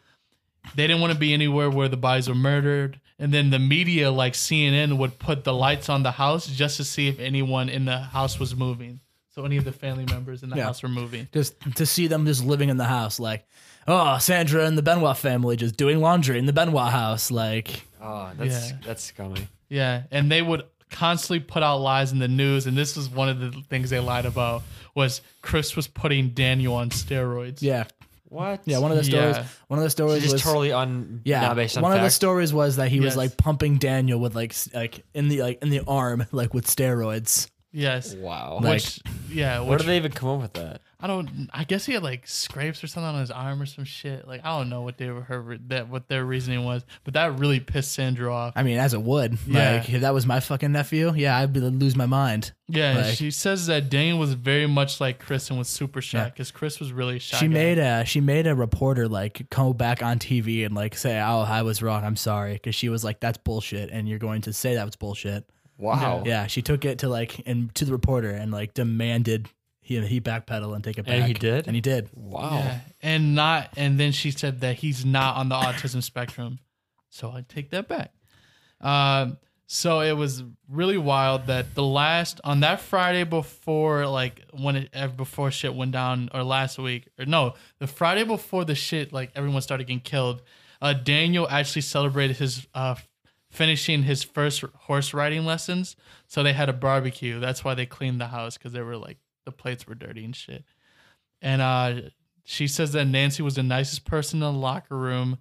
they 0.76 0.88
didn't 0.88 1.02
want 1.02 1.14
to 1.14 1.20
be 1.20 1.34
anywhere 1.34 1.70
where 1.70 1.88
the 1.88 1.98
bodies 1.98 2.28
were 2.28 2.36
murdered. 2.36 3.00
And 3.20 3.34
then 3.34 3.50
the 3.50 3.60
media, 3.60 4.12
like 4.12 4.34
CNN, 4.34 4.98
would 4.98 5.20
put 5.20 5.44
the 5.46 5.54
lights 5.54 5.88
on 5.90 6.04
the 6.04 6.12
house 6.12 6.48
just 6.48 6.78
to 6.78 6.84
see 6.84 7.08
if 7.08 7.20
anyone 7.20 7.70
in 7.70 7.86
the 7.86 7.98
house 7.98 8.40
was 8.40 8.56
moving. 8.56 9.00
So 9.30 9.46
any 9.46 9.58
of 9.58 9.64
the 9.66 9.72
family 9.72 10.06
members 10.06 10.44
in 10.44 10.50
the 10.50 10.56
Yeah. 10.58 10.66
house 10.66 10.82
were 10.84 10.90
moving. 10.90 11.28
Just 11.34 11.56
to 11.76 11.86
see 11.86 12.08
them 12.08 12.26
just 12.26 12.44
living 12.44 12.70
in 12.70 12.78
the 12.78 12.86
house, 12.86 13.20
like, 13.20 13.46
oh, 13.88 14.18
Sandra 14.18 14.66
and 14.66 14.78
the 14.78 14.82
Benoit 14.82 15.18
family 15.18 15.56
just 15.58 15.78
doing 15.78 16.00
laundry 16.02 16.40
in 16.40 16.46
the 16.46 16.54
Benoit 16.54 16.92
house, 16.92 17.32
like, 17.32 17.84
Oh, 18.02 18.32
that's 18.38 18.70
Yeah. 18.72 18.78
that's 18.86 19.04
scummy. 19.04 19.48
Yeah, 19.70 20.04
and 20.12 20.32
they 20.32 20.42
would 20.42 20.64
constantly 20.92 21.40
put 21.40 21.64
out 21.64 21.78
lies 21.82 22.12
in 22.12 22.20
the 22.20 22.28
news, 22.28 22.68
and 22.68 22.78
this 22.78 22.96
was 22.96 23.10
one 23.10 23.28
of 23.30 23.40
the 23.40 23.52
things 23.70 23.90
they 23.90 24.00
lied 24.00 24.26
about 24.26 24.64
was 24.94 25.22
Chris 25.42 25.76
was 25.76 25.88
putting 25.88 26.30
Daniel 26.30 26.76
on 26.76 26.90
steroids. 26.92 27.62
yeah, 27.62 27.86
What? 28.30 28.62
yeah. 28.66 28.80
One 28.80 28.92
of 28.92 28.98
the 28.98 29.04
stories, 29.04 29.38
Yeah. 29.38 29.46
one 29.68 29.80
of 29.80 29.84
the 29.84 29.90
stories 29.90 30.22
just 30.24 30.34
was 30.34 30.42
totally 30.42 30.72
un. 30.72 31.22
Yeah, 31.24 31.42
not 31.42 31.56
based 31.56 31.78
on 31.78 31.84
one 31.84 31.94
of 31.94 32.02
the 32.02 32.10
stories 32.10 32.54
was 32.54 32.78
that 32.78 32.90
he 32.90 33.00
was 33.00 33.16
like 33.16 33.38
pumping 33.38 33.78
Daniel 33.78 34.20
with 34.20 34.36
like 34.36 34.54
like 34.74 35.04
in 35.14 35.30
the 35.30 35.42
like 35.42 35.62
in 35.62 35.70
the 35.70 35.82
arm 35.88 36.26
like 36.32 36.54
with 36.54 36.66
steroids. 36.66 37.48
Yes. 37.76 38.16
Wow. 38.16 38.60
Like- 38.62 38.76
Which, 38.76 39.00
yeah, 39.30 39.60
Where 39.60 39.72
which 39.72 39.80
did 39.82 39.88
they 39.88 39.98
even 39.98 40.12
come 40.14 40.30
up 40.30 40.42
with 40.42 40.54
that? 40.54 40.82
I 40.98 41.08
don't. 41.08 41.50
I 41.54 41.66
guess 41.66 41.86
he 41.86 41.94
had 41.94 42.02
like 42.04 42.26
scrapes 42.26 42.84
or 42.84 42.88
something 42.88 43.14
on 43.14 43.20
his 43.20 43.30
arm 43.30 43.62
or 43.62 43.66
some 43.66 43.84
shit. 43.84 44.28
Like 44.28 44.42
I 44.46 44.58
don't 44.58 44.70
know 44.70 44.82
what 44.82 44.98
they 44.98 45.10
were 45.10 45.22
her 45.22 45.58
that 45.68 45.90
what 45.90 46.08
their 46.08 46.24
reasoning 46.26 46.64
was, 46.64 46.84
but 47.04 47.14
that 47.16 47.38
really 47.38 47.60
pissed 47.60 47.92
Sandra 47.92 48.34
off. 48.34 48.54
I 48.56 48.64
mean, 48.64 48.78
as 48.80 48.94
it 48.94 49.02
would. 49.02 49.38
Yeah. 49.46 49.74
Like 49.74 49.90
if 49.90 50.02
that 50.02 50.14
was 50.14 50.26
my 50.26 50.40
fucking 50.40 50.72
nephew, 50.72 51.12
yeah, 51.14 51.38
I'd 51.38 51.52
be, 51.54 51.60
lose 51.60 51.96
my 51.96 52.06
mind. 52.06 52.54
Yeah, 52.70 52.98
Like- 52.98 53.16
she 53.16 53.30
says 53.30 53.68
that 53.68 53.90
Daniel 53.90 54.18
was 54.18 54.34
very 54.34 54.68
much 54.68 55.00
like 55.02 55.20
Chris 55.20 55.50
and 55.50 55.60
was 55.60 55.68
super 55.68 56.02
shy 56.02 56.20
Yeah. 56.20 56.30
because 56.30 56.50
Chris 56.52 56.80
was 56.80 56.92
really 56.94 57.20
shy. 57.20 57.38
she 57.38 57.48
guy. 57.48 57.54
made 57.54 57.78
a 57.78 58.06
she 58.06 58.22
made 58.22 58.48
a 58.48 58.56
reporter 58.56 59.08
like 59.08 59.48
come 59.52 59.74
back 59.74 60.02
on 60.02 60.18
TV 60.18 60.66
and 60.66 60.74
like 60.74 60.96
say, 60.96 61.20
"Oh, 61.20 61.42
I 61.42 61.62
was 61.64 61.84
wrong. 61.84 62.04
I'm 62.06 62.16
sorry," 62.16 62.54
because 62.54 62.74
she 62.74 62.90
was 62.90 63.04
like, 63.04 63.20
"That's 63.20 63.38
bullshit," 63.38 63.90
and 63.92 64.08
you're 64.08 64.18
going 64.18 64.42
to 64.44 64.54
say 64.54 64.76
that 64.76 64.86
was 64.86 64.96
bullshit. 64.96 65.48
Wow. 65.78 66.24
Yeah, 66.26 66.48
she 66.48 66.62
took 66.62 66.86
it 66.86 67.00
to 67.00 67.10
like 67.10 67.42
and 67.46 67.74
to 67.76 67.86
the 67.86 67.92
reporter 67.92 68.30
and 68.32 68.52
like 68.52 68.74
demanded 68.74 69.50
he 69.86 70.00
he 70.02 70.20
backpedal 70.20 70.74
and 70.74 70.84
take 70.84 70.98
it 70.98 71.06
back. 71.06 71.14
And 71.16 71.26
he 71.26 71.34
did? 71.34 71.68
and 71.68 71.76
he 71.76 71.82
did. 71.82 72.10
Wow. 72.14 72.54
Yeah, 72.54 72.80
and 73.04 73.36
not, 73.36 73.70
and 73.78 74.00
then 74.00 74.14
she 74.14 74.32
said 74.32 74.62
that 74.62 74.78
he's 74.78 75.06
not 75.06 75.36
on 75.36 75.50
the 75.50 75.56
autism 75.56 76.02
spectrum, 76.02 76.58
so 77.10 77.30
I 77.30 77.46
take 77.48 77.70
that 77.70 77.88
back. 77.88 78.12
Um, 78.82 79.38
so 79.68 80.00
it 80.00 80.14
was 80.14 80.44
really 80.70 80.98
wild 80.98 81.48
that 81.48 81.76
the 81.76 81.84
last 81.84 82.42
on 82.44 82.62
that 82.62 82.82
Friday 82.82 83.24
before, 83.26 84.08
like 84.08 84.42
when 84.54 84.76
it 84.76 85.18
before 85.18 85.52
shit 85.52 85.76
went 85.76 85.92
down, 85.92 86.30
or 86.34 86.44
last 86.44 86.80
week, 86.80 87.08
or 87.20 87.26
no, 87.26 87.54
the 87.78 87.88
Friday 87.88 88.24
before 88.24 88.66
the 88.66 88.76
shit, 88.76 89.14
like 89.14 89.32
everyone 89.36 89.62
started 89.62 89.86
getting 89.86 90.00
killed. 90.00 90.42
Uh, 90.82 90.94
Daniel 90.94 91.48
actually 91.48 91.82
celebrated 91.84 92.38
his 92.38 92.66
uh 92.74 92.96
finishing 93.56 94.04
his 94.04 94.24
first 94.24 94.64
horse 94.82 95.14
riding 95.14 95.46
lessons, 95.46 95.96
so 96.28 96.44
they 96.44 96.54
had 96.54 96.70
a 96.70 96.74
barbecue. 96.74 97.40
That's 97.40 97.64
why 97.64 97.74
they 97.74 97.86
cleaned 97.86 98.20
the 98.20 98.28
house 98.28 98.58
because 98.58 98.74
they 98.74 98.82
were 98.82 98.98
like 98.98 99.18
the 99.46 99.52
plates 99.52 99.88
were 99.88 99.96
dirty 99.96 100.26
and 100.26 100.36
shit. 100.36 100.64
And 101.42 101.62
uh, 101.62 102.10
she 102.44 102.68
says 102.68 102.92
that 102.94 103.06
Nancy 103.06 103.44
was 103.44 103.56
the 103.56 103.64
nicest 103.64 104.06
person 104.06 104.42
in 104.44 104.54
the 104.54 104.60
locker 104.60 104.98
room. 104.98 105.40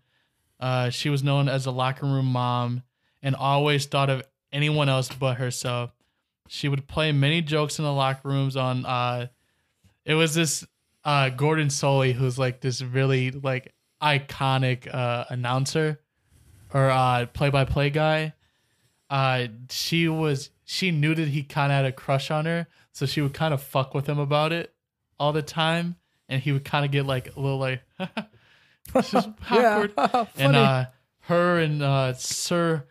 Uh, 0.61 0.91
she 0.91 1.11
was 1.11 1.23
known 1.23 1.49
as 1.49 1.67
a 1.67 1.71
locker 1.71 2.07
room 2.07 2.27
mom 2.27 2.83
and 3.23 3.35
always 3.35 3.87
thought 3.87 4.11
of 4.11 4.23
anyone 4.53 4.89
else 4.89 5.09
but 5.09 5.39
herself. 5.39 5.91
She 6.49 6.69
would 6.69 6.87
play 6.87 7.11
many 7.11 7.43
jokes 7.43 7.79
in 7.79 7.85
the 7.85 7.93
locker 7.93 8.29
rooms 8.29 8.57
on 8.57 8.87
uh 8.87 9.27
it 10.05 10.15
was 10.15 10.35
this 10.35 10.65
uh 11.05 11.31
Gordon 11.31 11.69
Solie 11.69 12.13
who's 12.13 12.39
like 12.39 12.61
this 12.61 12.83
really 12.83 13.31
like 13.31 13.73
iconic 14.03 14.93
uh 14.93 15.25
announcer 15.31 16.01
or 16.75 16.91
uh 16.91 17.25
play 17.33 17.49
by 17.49 17.65
play 17.65 17.89
guy. 17.89 18.35
Uh 19.09 19.47
she 19.71 20.09
was 20.09 20.51
she 20.65 20.91
knew 20.91 21.15
that 21.15 21.29
he 21.29 21.43
kinda 21.43 21.73
had 21.75 21.85
a 21.87 21.93
crush 21.93 22.31
on 22.31 22.45
her, 22.45 22.67
so 22.93 23.07
she 23.07 23.21
would 23.23 23.33
kind 23.35 23.55
of 23.55 23.63
fuck 23.63 23.95
with 23.95 24.07
him 24.07 24.19
about 24.19 24.53
it 24.53 24.75
all 25.19 25.33
the 25.33 25.43
time. 25.43 25.97
And 26.29 26.43
he 26.43 26.53
would 26.53 26.65
kind 26.65 26.85
of 26.85 26.91
get 26.91 27.07
like 27.07 27.35
a 27.37 27.41
little 27.41 27.59
like 27.59 27.83
it's 28.95 29.11
just 29.11 29.29
awkward. 29.51 29.93
and 30.37 30.57
uh 30.57 30.87
her 31.21 31.59
and 31.61 31.83
uh 31.83 32.13
Sir 32.15 32.85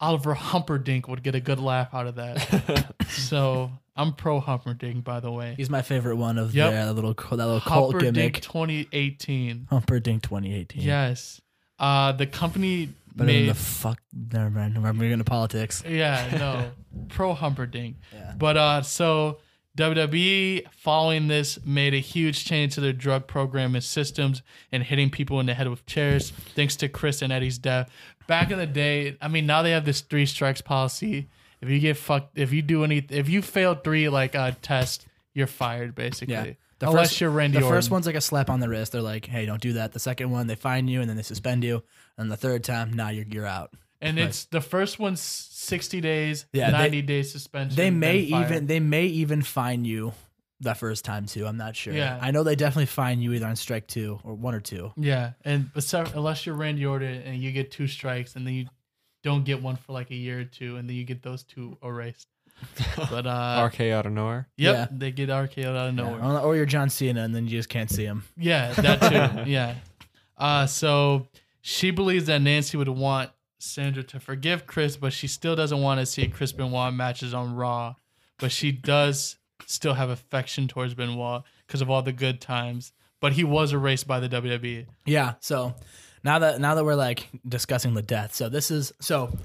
Oliver 0.00 0.34
Humperdink 0.34 1.08
would 1.08 1.22
get 1.24 1.34
a 1.34 1.40
good 1.40 1.58
laugh 1.58 1.92
out 1.92 2.06
of 2.06 2.14
that. 2.16 2.94
so 3.08 3.70
I'm 3.96 4.12
pro 4.12 4.40
Humperdink, 4.40 5.02
by 5.02 5.18
the 5.18 5.32
way. 5.32 5.54
He's 5.56 5.68
my 5.70 5.82
favorite 5.82 6.14
one 6.14 6.38
of 6.38 6.54
Yep. 6.54 6.72
the 6.86 6.92
little 6.92 7.14
that 7.14 7.30
little 7.32 7.60
cult 7.60 7.96
Humperdink 7.96 8.14
gimmick. 8.14 8.40
2018. 8.40 9.66
Humperdink 9.72 10.22
2018. 10.22 10.82
Yes. 10.82 11.40
Uh, 11.80 12.12
the 12.12 12.26
company 12.26 12.90
Better 13.14 13.26
than 13.32 13.42
made 13.42 13.48
the 13.50 13.54
fuck. 13.54 14.00
Never 14.32 14.50
mind. 14.50 14.74
Never 14.74 14.86
mind. 14.86 14.98
We're 14.98 15.08
going 15.08 15.18
to 15.18 15.24
politics. 15.24 15.82
yeah 15.86 16.28
no 16.38 16.70
pro 17.08 17.34
Humperdink. 17.34 17.96
Yeah. 18.12 18.34
But 18.36 18.56
uh, 18.56 18.82
so 18.82 19.38
WWE 19.76 20.64
following 20.72 21.28
this 21.28 21.58
made 21.64 21.94
a 21.94 21.98
huge 21.98 22.44
change 22.44 22.74
to 22.74 22.80
their 22.80 22.92
drug 22.92 23.26
program 23.28 23.74
and 23.74 23.84
systems 23.84 24.42
and 24.72 24.82
hitting 24.82 25.08
people 25.10 25.38
in 25.40 25.46
the 25.46 25.54
head 25.54 25.68
with 25.68 25.86
chairs 25.86 26.30
thanks 26.54 26.74
to 26.76 26.88
Chris 26.88 27.22
and 27.22 27.32
Eddie's 27.32 27.58
death. 27.58 27.88
Back 28.26 28.50
in 28.50 28.58
the 28.58 28.66
day, 28.66 29.16
I 29.22 29.28
mean, 29.28 29.46
now 29.46 29.62
they 29.62 29.70
have 29.70 29.84
this 29.84 30.00
three 30.00 30.26
strikes 30.26 30.60
policy. 30.60 31.28
If 31.60 31.68
you 31.68 31.78
get 31.78 31.96
fucked, 31.96 32.36
if 32.38 32.52
you 32.52 32.60
do 32.62 32.84
any, 32.84 33.04
if 33.08 33.28
you 33.28 33.40
fail 33.40 33.74
three 33.74 34.08
like 34.08 34.34
uh, 34.34 34.52
test, 34.62 35.06
you're 35.32 35.46
fired 35.46 35.94
basically. 35.94 36.34
Yeah. 36.34 36.52
The 36.78 36.88
Unless 36.88 37.08
first, 37.10 37.20
you're 37.20 37.30
Randy 37.30 37.58
The 37.58 37.64
Orton. 37.64 37.76
first 37.76 37.90
one's 37.90 38.06
like 38.06 38.14
a 38.14 38.20
slap 38.20 38.48
on 38.50 38.60
the 38.60 38.68
wrist. 38.68 38.92
They're 38.92 39.02
like, 39.02 39.26
"Hey, 39.26 39.46
don't 39.46 39.60
do 39.60 39.72
that." 39.74 39.92
The 39.92 39.98
second 39.98 40.30
one, 40.30 40.46
they 40.46 40.54
fine 40.54 40.86
you 40.88 41.00
and 41.00 41.08
then 41.10 41.16
they 41.16 41.22
suspend 41.24 41.64
you. 41.64 41.82
And 42.16 42.30
the 42.30 42.36
third 42.36 42.62
time, 42.64 42.92
nah, 42.92 43.08
you're 43.08 43.26
you're 43.28 43.46
out. 43.46 43.72
and 44.00 44.16
it's 44.18 44.44
the 44.44 44.60
first 44.60 45.00
one's 45.00 45.20
60 45.20 46.00
days, 46.00 46.46
Yeah, 46.52 46.70
they- 46.70 46.78
90 46.78 47.02
days 47.02 47.32
suspension. 47.32 47.74
They 47.76 47.84
then 47.90 47.98
may 47.98 48.30
fire. 48.30 48.44
even 48.46 48.66
they 48.68 48.78
may 48.80 49.06
even 49.06 49.42
fine 49.42 49.84
you 49.84 50.12
that 50.60 50.76
first 50.78 51.04
time 51.04 51.26
too. 51.26 51.46
I'm 51.46 51.56
not 51.56 51.74
sure. 51.74 51.92
Yeah. 51.94 52.16
I 52.22 52.30
know 52.30 52.42
they 52.44 52.54
definitely 52.54 52.86
fine 52.86 53.20
you 53.20 53.32
either 53.32 53.46
on 53.46 53.56
strike 53.56 53.88
two 53.88 54.20
or 54.22 54.34
one 54.34 54.54
or 54.54 54.60
two. 54.60 54.92
Yeah, 54.96 55.32
and 55.44 55.72
but 55.72 55.92
unless 56.14 56.46
you're 56.46 56.54
Randy 56.54 56.86
Orton 56.86 57.22
and 57.22 57.42
you 57.42 57.50
get 57.50 57.72
two 57.72 57.88
strikes 57.88 58.36
and 58.36 58.46
then 58.46 58.54
you 58.54 58.66
don't 59.24 59.44
get 59.44 59.60
one 59.62 59.74
for 59.76 59.92
like 59.92 60.10
a 60.12 60.16
year 60.16 60.40
or 60.40 60.44
two 60.44 60.76
and 60.76 60.88
then 60.88 60.94
you 60.96 61.02
get 61.04 61.22
those 61.22 61.42
two 61.42 61.76
erased. 61.82 62.28
But 63.10 63.26
uh, 63.26 63.68
RK 63.72 63.80
out 63.92 64.06
of 64.06 64.12
nowhere. 64.12 64.48
yep, 64.56 64.74
Yeah. 64.74 64.86
they 64.90 65.10
get 65.12 65.28
RKO 65.28 65.66
out 65.76 65.88
of 65.88 65.94
nowhere. 65.94 66.22
Or, 66.22 66.38
or 66.40 66.56
you're 66.56 66.66
John 66.66 66.90
Cena 66.90 67.22
and 67.22 67.34
then 67.34 67.44
you 67.44 67.50
just 67.50 67.68
can't 67.68 67.90
see 67.90 68.04
him. 68.04 68.24
Yeah, 68.36 68.72
that 68.72 69.00
too. 69.44 69.50
yeah. 69.50 69.74
Uh, 70.36 70.66
so 70.66 71.26
she 71.60 71.90
believes 71.90 72.26
that 72.26 72.40
Nancy 72.40 72.76
would 72.76 72.88
want 72.88 73.30
Sandra 73.58 74.02
to 74.04 74.20
forgive 74.20 74.66
Chris, 74.66 74.96
but 74.96 75.12
she 75.12 75.26
still 75.26 75.56
doesn't 75.56 75.80
want 75.80 76.00
to 76.00 76.06
see 76.06 76.28
Chris 76.28 76.52
Benoit 76.52 76.94
matches 76.94 77.34
on 77.34 77.54
Raw. 77.54 77.94
But 78.38 78.52
she 78.52 78.70
does 78.70 79.36
still 79.66 79.94
have 79.94 80.10
affection 80.10 80.68
towards 80.68 80.94
Benoit 80.94 81.42
because 81.66 81.80
of 81.82 81.90
all 81.90 82.02
the 82.02 82.12
good 82.12 82.40
times. 82.40 82.92
But 83.20 83.32
he 83.32 83.42
was 83.42 83.72
erased 83.72 84.06
by 84.06 84.20
the. 84.20 84.28
WWE. 84.28 84.86
Yeah. 85.06 85.34
So 85.40 85.74
now 86.22 86.38
that 86.38 86.60
now 86.60 86.76
that 86.76 86.84
we're 86.84 86.94
like 86.94 87.28
discussing 87.48 87.94
the 87.94 88.02
death, 88.02 88.32
so 88.34 88.48
this 88.48 88.70
is 88.70 88.92
so 89.00 89.36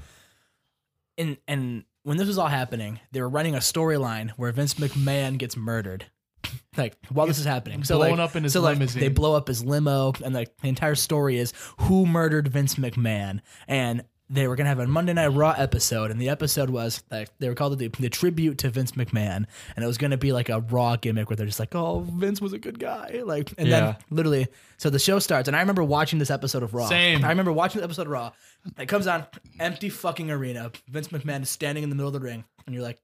in 1.18 1.38
and 1.48 1.84
when 2.04 2.18
this 2.18 2.28
was 2.28 2.38
all 2.38 2.48
happening, 2.48 3.00
they 3.12 3.22
were 3.22 3.30
running 3.30 3.56
a 3.56 3.60
storyline 3.60 4.32
where 4.32 4.52
Vince 4.52 4.76
McMahon 4.76 5.38
gets 5.38 5.58
murdered. 5.58 6.06
Like 6.76 6.98
while 7.10 7.28
this 7.28 7.38
is 7.38 7.46
happening, 7.46 7.84
so 7.84 8.00
like, 8.00 8.18
up 8.18 8.36
in 8.36 8.44
his 8.44 8.54
so 8.54 8.62
like 8.62 8.78
limousine. 8.78 9.00
they 9.00 9.08
blow 9.08 9.36
up 9.36 9.48
his 9.48 9.64
limo, 9.64 10.12
and 10.26 10.34
like 10.34 10.58
the 10.58 10.70
entire 10.70 10.96
story 10.96 11.38
is 11.38 11.54
who 11.82 12.08
murdered 12.08 12.48
Vince 12.48 12.76
McMahon, 12.76 13.42
and 13.68 14.04
they 14.30 14.48
were 14.48 14.56
gonna 14.56 14.70
have 14.70 14.80
a 14.80 14.88
Monday 14.88 15.14
Night 15.14 15.28
Raw 15.28 15.54
episode, 15.56 16.10
and 16.10 16.20
the 16.20 16.30
episode 16.30 16.70
was 16.70 17.04
like 17.12 17.30
they 17.40 17.50
were 17.50 17.56
called 17.56 17.78
the, 17.78 17.88
the 17.88 18.10
tribute 18.10 18.58
to 18.60 18.70
Vince 18.70 18.94
McMahon, 18.94 19.46
and 19.76 19.84
it 19.84 19.86
was 19.86 19.98
gonna 19.98 20.18
be 20.18 20.32
like 20.32 20.50
a 20.50 20.62
Raw 20.62 20.96
gimmick 20.96 21.30
where 21.30 21.36
they're 21.38 21.46
just 21.46 21.60
like, 21.60 21.76
oh, 21.76 22.00
Vince 22.00 22.42
was 22.42 22.54
a 22.54 22.58
good 22.60 22.80
guy, 22.80 23.22
like, 23.26 23.54
and 23.58 23.68
Yeah. 23.68 23.80
then 23.80 23.96
literally, 24.10 24.48
so 24.78 24.90
the 24.90 25.00
show 25.00 25.20
starts, 25.20 25.48
and 25.48 25.56
I 25.56 25.60
remember 25.60 25.84
watching 25.84 26.20
this 26.20 26.32
episode 26.32 26.64
of 26.64 26.74
Raw. 26.74 26.88
Same. 26.88 27.24
I 27.24 27.30
remember 27.30 27.52
watching 27.52 27.80
the 27.80 27.86
episode 27.86 28.08
of 28.08 28.12
Raw. 28.14 28.32
It 28.78 28.88
comes 28.88 29.08
on, 29.08 29.26
empty 29.60 29.90
fucking 29.90 30.32
arena. 30.32 30.72
Vince 30.90 31.10
McMahon 31.10 31.42
is 31.44 31.50
standing 31.50 31.84
in 31.84 31.90
the 31.90 31.96
middle 31.96 32.08
of 32.08 32.14
the 32.14 32.20
ring, 32.20 32.44
and 32.66 32.74
you're 32.74 32.84
like, 32.84 33.00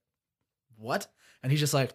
what? 0.78 1.06
And 1.42 1.52
he's 1.52 1.60
just 1.60 1.74
like, 1.74 1.92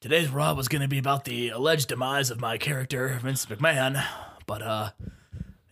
today's 0.00 0.28
Raw 0.28 0.54
was 0.54 0.68
going 0.68 0.82
to 0.82 0.88
be 0.88 0.98
about 0.98 1.24
the 1.24 1.50
alleged 1.50 1.88
demise 1.88 2.30
of 2.30 2.40
my 2.40 2.58
character, 2.58 3.18
Vince 3.22 3.46
McMahon, 3.46 4.02
but 4.46 4.62
uh, 4.62 4.90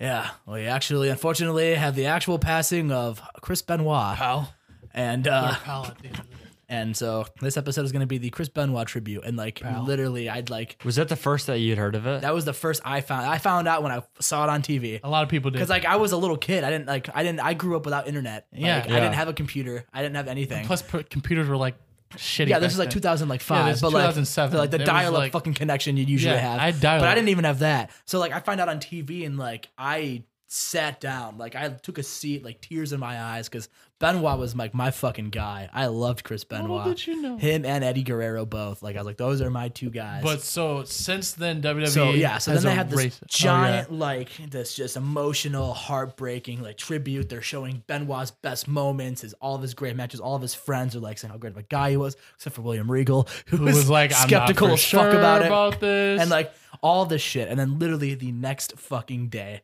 yeah, 0.00 0.30
we 0.46 0.62
actually, 0.66 1.08
unfortunately, 1.10 1.74
have 1.74 1.94
the 1.94 2.06
actual 2.06 2.38
passing 2.38 2.90
of 2.90 3.20
Chris 3.42 3.62
Benoit, 3.62 4.16
Pal. 4.16 4.52
and 4.94 5.28
uh, 5.28 5.54
Pal 5.56 5.86
at 5.86 5.98
the 5.98 6.06
end 6.08 6.18
of 6.18 6.24
it. 6.24 6.36
and 6.68 6.96
so 6.96 7.26
this 7.40 7.56
episode 7.56 7.84
is 7.84 7.92
going 7.92 8.00
to 8.00 8.06
be 8.06 8.18
the 8.18 8.30
Chris 8.30 8.48
Benoit 8.48 8.86
tribute, 8.86 9.24
and 9.24 9.36
like 9.36 9.60
literally, 9.84 10.28
I'd 10.30 10.48
like. 10.50 10.80
Was 10.84 10.96
that 10.96 11.08
the 11.08 11.16
first 11.16 11.46
that 11.48 11.58
you'd 11.58 11.78
heard 11.78 11.94
of 11.94 12.06
it? 12.06 12.22
That 12.22 12.32
was 12.34 12.44
the 12.44 12.52
first 12.52 12.80
I 12.84 13.00
found. 13.02 13.26
I 13.26 13.38
found 13.38 13.68
out 13.68 13.82
when 13.82 13.92
I 13.92 14.02
saw 14.20 14.44
it 14.44 14.50
on 14.50 14.62
TV. 14.62 15.00
A 15.04 15.08
lot 15.10 15.22
of 15.22 15.28
people 15.28 15.50
did. 15.50 15.58
Because 15.58 15.68
like 15.68 15.84
I 15.84 15.96
was 15.96 16.12
a 16.12 16.16
little 16.16 16.36
kid, 16.38 16.64
I 16.64 16.70
didn't 16.70 16.86
like 16.86 17.08
I 17.14 17.22
didn't 17.22 17.40
I 17.40 17.54
grew 17.54 17.76
up 17.76 17.84
without 17.84 18.08
internet. 18.08 18.46
Like, 18.52 18.62
Yeah. 18.62 18.78
I 18.86 19.00
didn't 19.00 19.14
have 19.14 19.28
a 19.28 19.32
computer. 19.34 19.84
I 19.92 20.00
didn't 20.02 20.16
have 20.16 20.28
anything. 20.28 20.64
Plus, 20.66 20.80
per- 20.82 21.02
computers 21.02 21.46
were 21.48 21.56
like 21.56 21.74
shitty. 22.16 22.48
Yeah, 22.48 22.58
this 22.58 22.72
is 22.72 22.78
like 22.78 22.90
2005, 22.90 23.66
Yeah, 23.66 23.72
but 23.80 23.92
like 23.92 24.02
2007. 24.02 24.58
like 24.58 24.70
the 24.70 24.78
dial-up 24.78 25.18
like- 25.18 25.32
fucking 25.32 25.54
connection 25.54 25.96
you'd 25.96 26.08
usually 26.08 26.34
Yeah, 26.34 26.40
have. 26.52 26.60
I 26.60 26.70
dial-up. 26.72 27.02
but 27.02 27.08
I 27.08 27.14
didn't 27.14 27.28
even 27.28 27.44
have 27.44 27.60
that. 27.60 27.90
So 28.04 28.18
like 28.18 28.32
I 28.32 28.40
find 28.40 28.60
out 28.60 28.68
on 28.68 28.78
TV 28.80 29.24
and 29.24 29.38
like 29.38 29.68
I 29.78 30.24
sat 30.52 31.00
down, 31.00 31.38
like 31.38 31.54
I 31.54 31.68
took 31.68 31.96
a 31.98 32.02
seat, 32.02 32.44
like 32.44 32.60
tears 32.60 32.92
in 32.92 32.98
my 32.98 33.22
eyes, 33.22 33.48
because 33.48 33.68
Benoit 34.00 34.36
was 34.36 34.56
like 34.56 34.74
my 34.74 34.90
fucking 34.90 35.30
guy. 35.30 35.70
I 35.72 35.86
loved 35.86 36.24
Chris 36.24 36.42
Benoit. 36.42 36.84
did 36.86 37.06
you 37.06 37.22
know? 37.22 37.36
Him 37.36 37.64
and 37.64 37.84
Eddie 37.84 38.02
Guerrero 38.02 38.44
both. 38.44 38.82
Like 38.82 38.96
I 38.96 38.98
was 38.98 39.06
like, 39.06 39.16
those 39.16 39.40
are 39.40 39.48
my 39.48 39.68
two 39.68 39.90
guys. 39.90 40.24
But 40.24 40.42
so 40.42 40.82
since 40.82 41.32
then, 41.32 41.62
WWE. 41.62 41.88
so 41.88 42.10
yeah, 42.10 42.38
so 42.38 42.52
then 42.52 42.64
they 42.64 42.74
had 42.74 42.90
this 42.90 42.98
erased 42.98 43.22
it. 43.22 43.26
Oh, 43.26 43.28
giant, 43.28 43.92
like 43.92 44.30
this 44.50 44.74
just 44.74 44.96
emotional, 44.96 45.72
heartbreaking, 45.72 46.62
like 46.62 46.76
tribute. 46.76 47.28
They're 47.28 47.42
showing 47.42 47.84
Benoit's 47.86 48.32
best 48.32 48.66
moments, 48.66 49.20
his 49.20 49.34
all 49.34 49.54
of 49.54 49.62
his 49.62 49.74
great 49.74 49.94
matches. 49.94 50.18
All 50.18 50.34
of 50.34 50.42
his 50.42 50.54
friends 50.54 50.96
are 50.96 51.00
like 51.00 51.18
saying 51.18 51.30
how 51.30 51.38
great 51.38 51.52
of 51.52 51.58
a 51.58 51.62
guy 51.62 51.90
he 51.90 51.96
was, 51.96 52.16
except 52.34 52.56
for 52.56 52.62
William 52.62 52.90
Regal, 52.90 53.28
who, 53.46 53.58
Who 53.58 53.66
was 53.66 53.88
like 53.88 54.12
I'm 54.12 54.26
skeptical 54.26 54.66
not 54.66 54.74
as 54.74 54.84
for 54.84 54.96
fuck 54.96 55.10
sure 55.12 55.18
about 55.20 55.42
it, 55.42 55.46
about 55.46 55.78
this, 55.78 56.20
and 56.20 56.28
like 56.28 56.52
all 56.82 57.04
this 57.06 57.22
shit. 57.22 57.48
And 57.48 57.60
then 57.60 57.78
literally 57.78 58.14
the 58.14 58.32
next 58.32 58.78
fucking 58.78 59.28
day, 59.28 59.62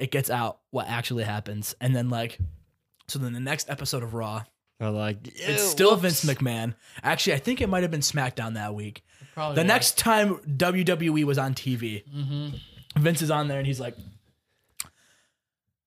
it 0.00 0.10
gets 0.10 0.30
out 0.30 0.58
what 0.70 0.88
actually 0.88 1.24
happens, 1.24 1.74
and 1.80 1.94
then 1.94 2.10
like. 2.10 2.38
So 3.08 3.18
then 3.18 3.32
the 3.32 3.40
next 3.40 3.68
episode 3.68 4.02
of 4.04 4.14
Raw, 4.14 4.44
They're 4.78 4.88
like, 4.90 5.18
it's 5.24 5.62
still 5.64 5.96
Vince 5.96 6.24
McMahon. 6.24 6.74
Actually, 7.02 7.34
I 7.34 7.38
think 7.38 7.60
it 7.60 7.68
might 7.68 7.82
have 7.82 7.90
been 7.90 8.00
SmackDown 8.02 8.54
that 8.54 8.72
week. 8.74 9.02
Probably 9.34 9.56
The 9.56 9.62
was. 9.62 9.66
next 9.68 9.98
time 9.98 10.36
WWE 10.46 11.24
was 11.24 11.36
on 11.36 11.54
TV, 11.54 12.04
Mm-hmm. 12.08 13.00
Vince 13.02 13.20
is 13.22 13.30
on 13.32 13.48
there 13.48 13.58
and 13.58 13.66
he's 13.66 13.80
like, 13.80 13.96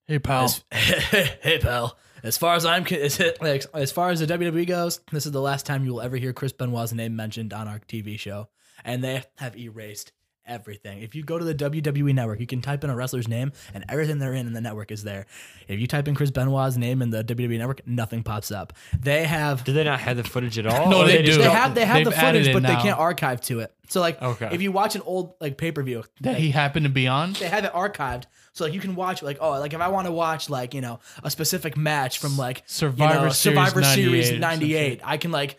Hey 0.05 0.19
pal, 0.19 0.45
as, 0.45 0.63
"Hey 0.71 1.59
pal, 1.61 1.97
as 2.23 2.37
far 2.37 2.55
as 2.55 2.65
I'm 2.65 2.83
con- 2.83 2.97
as, 2.99 3.21
like, 3.41 3.65
as 3.73 3.91
far 3.91 4.09
as 4.09 4.19
the 4.19 4.27
WWE 4.27 4.67
goes, 4.67 4.99
this 5.11 5.25
is 5.25 5.31
the 5.31 5.41
last 5.41 5.65
time 5.65 5.85
you 5.85 5.93
will 5.93 6.01
ever 6.01 6.17
hear 6.17 6.33
Chris 6.33 6.51
Benoit's 6.51 6.91
name 6.93 7.15
mentioned 7.15 7.53
on 7.53 7.67
our 7.69 7.79
TV 7.79 8.19
show, 8.19 8.49
and 8.83 9.01
they 9.03 9.23
have 9.37 9.57
erased 9.57 10.11
everything. 10.45 11.01
If 11.01 11.15
you 11.15 11.23
go 11.23 11.37
to 11.37 11.45
the 11.45 11.55
WWE 11.55 12.13
network, 12.13 12.39
you 12.39 12.47
can 12.47 12.61
type 12.61 12.83
in 12.83 12.89
a 12.89 12.95
wrestler's 12.95 13.27
name, 13.27 13.51
and 13.73 13.83
everything 13.89 14.19
they're 14.19 14.33
in 14.33 14.47
in 14.47 14.53
the 14.53 14.61
network 14.61 14.91
is 14.91 15.03
there. 15.03 15.25
If 15.67 15.79
you 15.79 15.87
type 15.87 16.07
in 16.07 16.15
Chris 16.15 16.31
Benoit's 16.31 16.77
name 16.77 17.01
in 17.01 17.09
the 17.09 17.23
WWE 17.23 17.57
network, 17.57 17.85
nothing 17.87 18.23
pops 18.23 18.51
up. 18.51 18.73
They 18.99 19.25
have 19.25 19.63
Do 19.63 19.73
they 19.73 19.83
not 19.83 19.99
have 20.01 20.17
the 20.17 20.23
footage 20.23 20.57
at 20.59 20.65
all? 20.67 20.89
No, 20.89 21.01
Or 21.01 21.05
they 21.07 21.21
do. 21.21 21.37
they 21.37 21.49
have 21.49 21.75
they 21.75 21.85
have 21.85 22.03
the 22.03 22.09
They've 22.11 22.19
added 22.19 22.39
footage, 22.43 22.55
it 22.55 22.61
but 22.61 22.67
they 22.67 22.81
can't 22.81 22.99
archive 22.99 23.41
to 23.41 23.59
it. 23.61 23.73
So 23.89 23.99
like, 23.99 24.21
Okay. 24.21 24.49
if 24.51 24.61
you 24.61 24.71
watch 24.71 24.95
an 24.95 25.01
old 25.05 25.35
like 25.39 25.57
pay 25.57 25.71
per 25.71 25.83
view, 25.83 26.03
that 26.21 26.37
he 26.37 26.51
happened 26.51 26.85
to 26.85 26.91
be 26.91 27.07
on. 27.07 27.33
they 27.33 27.47
have 27.49 27.65
it 27.65 27.73
archived 27.73 28.23
so 28.53 28.63
like 28.65 28.73
you 28.73 28.79
can 28.79 28.95
watch 28.95 29.21
like 29.23 29.37
oh 29.41 29.51
like 29.59 29.73
if 29.73 29.81
I 29.81 29.87
want 29.89 30.05
to 30.07 30.11
watch 30.11 30.49
like 30.49 30.73
you 30.73 30.81
know 30.81 30.99
a 31.23 31.29
specific 31.31 31.75
match 31.75 32.19
from 32.19 32.37
like 32.37 32.63
Survivor 32.67 33.13
you 33.15 33.19
know, 33.25 33.29
Series 33.29 33.57
Survivor 33.57 33.81
98 33.81 34.03
Series 34.05 34.29
some 34.29 34.39
98 34.39 35.01
I 35.03 35.17
can 35.17 35.31
like 35.31 35.57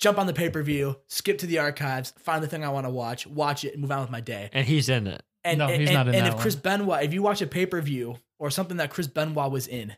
jump 0.00 0.18
on 0.18 0.26
the 0.26 0.32
pay-per-view 0.32 0.96
skip 1.06 1.38
to 1.38 1.46
the 1.46 1.58
archives 1.58 2.12
find 2.18 2.42
the 2.42 2.48
thing 2.48 2.64
I 2.64 2.70
want 2.70 2.86
to 2.86 2.90
watch 2.90 3.26
watch 3.26 3.64
it 3.64 3.74
and 3.74 3.82
move 3.82 3.92
on 3.92 4.00
with 4.00 4.10
my 4.10 4.20
day 4.20 4.50
And 4.52 4.66
he's 4.66 4.88
in 4.88 5.06
it. 5.06 5.22
and 5.44 5.58
No, 5.58 5.68
and, 5.68 5.80
he's 5.80 5.90
and, 5.90 5.94
not 5.94 6.08
in 6.08 6.14
and 6.14 6.26
that 6.26 6.34
if 6.34 6.40
Chris. 6.40 6.56
Benoit 6.56 7.04
if 7.04 7.12
you 7.14 7.22
watch 7.22 7.40
a 7.42 7.46
pay-per-view 7.46 8.16
or 8.38 8.50
something 8.50 8.78
that 8.78 8.90
Chris 8.90 9.06
Benoit 9.06 9.50
was 9.50 9.66
in 9.66 9.94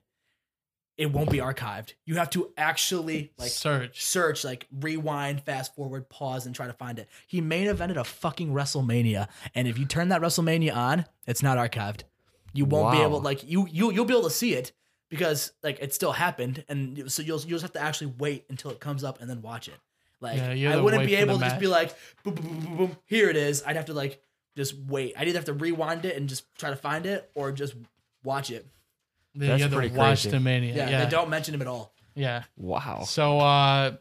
it 0.99 1.11
won't 1.11 1.31
be 1.31 1.39
archived 1.39 1.95
you 2.05 2.17
have 2.17 2.29
to 2.31 2.53
actually 2.57 3.33
like 3.39 3.51
Search. 3.51 4.05
search, 4.05 4.45
like 4.45 4.67
rewind, 4.71 5.43
fast 5.43 5.75
forward, 5.75 6.09
pause, 6.11 6.45
and 6.45 6.55
try 6.55 6.67
to 6.67 6.73
find 6.75 6.99
it. 6.99 7.09
He 7.27 7.41
main 7.41 7.67
evented 7.67 7.97
a 7.97 8.05
fucking 8.05 8.53
WrestleMania, 8.53 9.29
and 9.55 9.67
if 9.67 9.79
you 9.79 9.87
turn 9.87 10.11
that 10.11 10.21
WrestleMania 10.21 10.77
on, 10.77 11.07
it's 11.27 11.43
not 11.43 11.57
archived. 11.57 12.03
You 12.53 12.67
won't 12.67 12.93
be 12.93 13.03
able 13.03 13.21
like 13.21 13.43
you 13.45 13.67
you 13.71 13.91
you'll 13.91 14.05
be 14.05 14.13
able 14.13 14.25
to 14.29 14.31
see 14.31 14.53
it 14.55 14.73
because 15.09 15.53
like 15.63 15.79
it 15.81 15.95
still 15.95 16.13
happened, 16.13 16.65
and 16.69 17.11
so 17.11 17.23
you'll 17.23 17.41
you'll 17.41 17.59
just 17.59 17.63
have 17.63 17.73
to 17.73 17.81
actually 17.81 18.13
wait 18.19 18.45
until 18.51 18.71
it 18.71 18.79
comes 18.79 19.03
up 19.03 19.21
and 19.21 19.31
then 19.31 19.41
watch 19.41 19.69
it. 19.69 19.79
Like 20.23 20.39
Yeah, 20.57 20.75
I 20.75 20.81
wouldn't 20.81 21.05
be 21.05 21.17
able 21.17 21.39
to 21.39 21.45
just 21.45 21.59
be 21.59 21.67
like 21.67 21.95
boom, 22.23 22.35
boom, 22.35 22.47
boom, 22.47 22.61
boom, 22.61 22.77
boom, 22.77 22.97
here 23.07 23.29
it 23.29 23.37
is. 23.37 23.63
I'd 23.67 23.77
have 23.77 23.87
to 23.87 23.95
like 23.95 24.23
just 24.57 24.75
wait. 24.87 25.15
I'd 25.17 25.29
either 25.29 25.39
have 25.39 25.47
to 25.47 25.53
rewind 25.53 26.05
it 26.05 26.17
and 26.17 26.29
just 26.29 26.45
try 26.57 26.71
to 26.71 26.77
find 26.77 27.07
it, 27.07 27.31
or 27.35 27.53
just 27.53 27.75
watch 28.23 28.51
it. 28.51 28.67
Then 29.35 29.49
That's 29.49 29.59
you 29.59 29.63
have 29.65 29.71
to 29.73 29.77
pretty 29.79 29.97
watch 29.97 30.23
crazy. 30.23 30.31
the 30.31 30.41
mania. 30.41 30.75
Yeah, 30.75 30.91
Yeah, 30.91 31.05
they 31.05 31.11
don't 31.11 31.31
mention 31.31 31.55
him 31.55 31.63
at 31.63 31.67
all. 31.67 31.93
Yeah. 32.15 32.45
Wow. 32.57 33.03
So 33.05 33.39
uh 33.41 33.93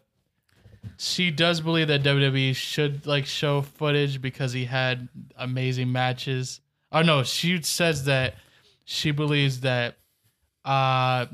she 0.98 1.32
does 1.32 1.62
believe 1.62 1.88
that 1.88 2.04
WWE 2.04 2.56
should 2.56 3.06
like 3.06 3.26
show 3.26 3.62
footage 3.62 4.22
because 4.22 4.54
he 4.54 4.66
had 4.66 5.08
amazing 5.38 5.92
matches. 5.92 6.60
Oh 6.92 7.02
no, 7.02 7.24
she 7.24 7.62
says 7.62 8.06
that 8.06 8.36
she 8.84 9.12
believes 9.12 9.62
that 9.62 9.98
uh 10.66 11.28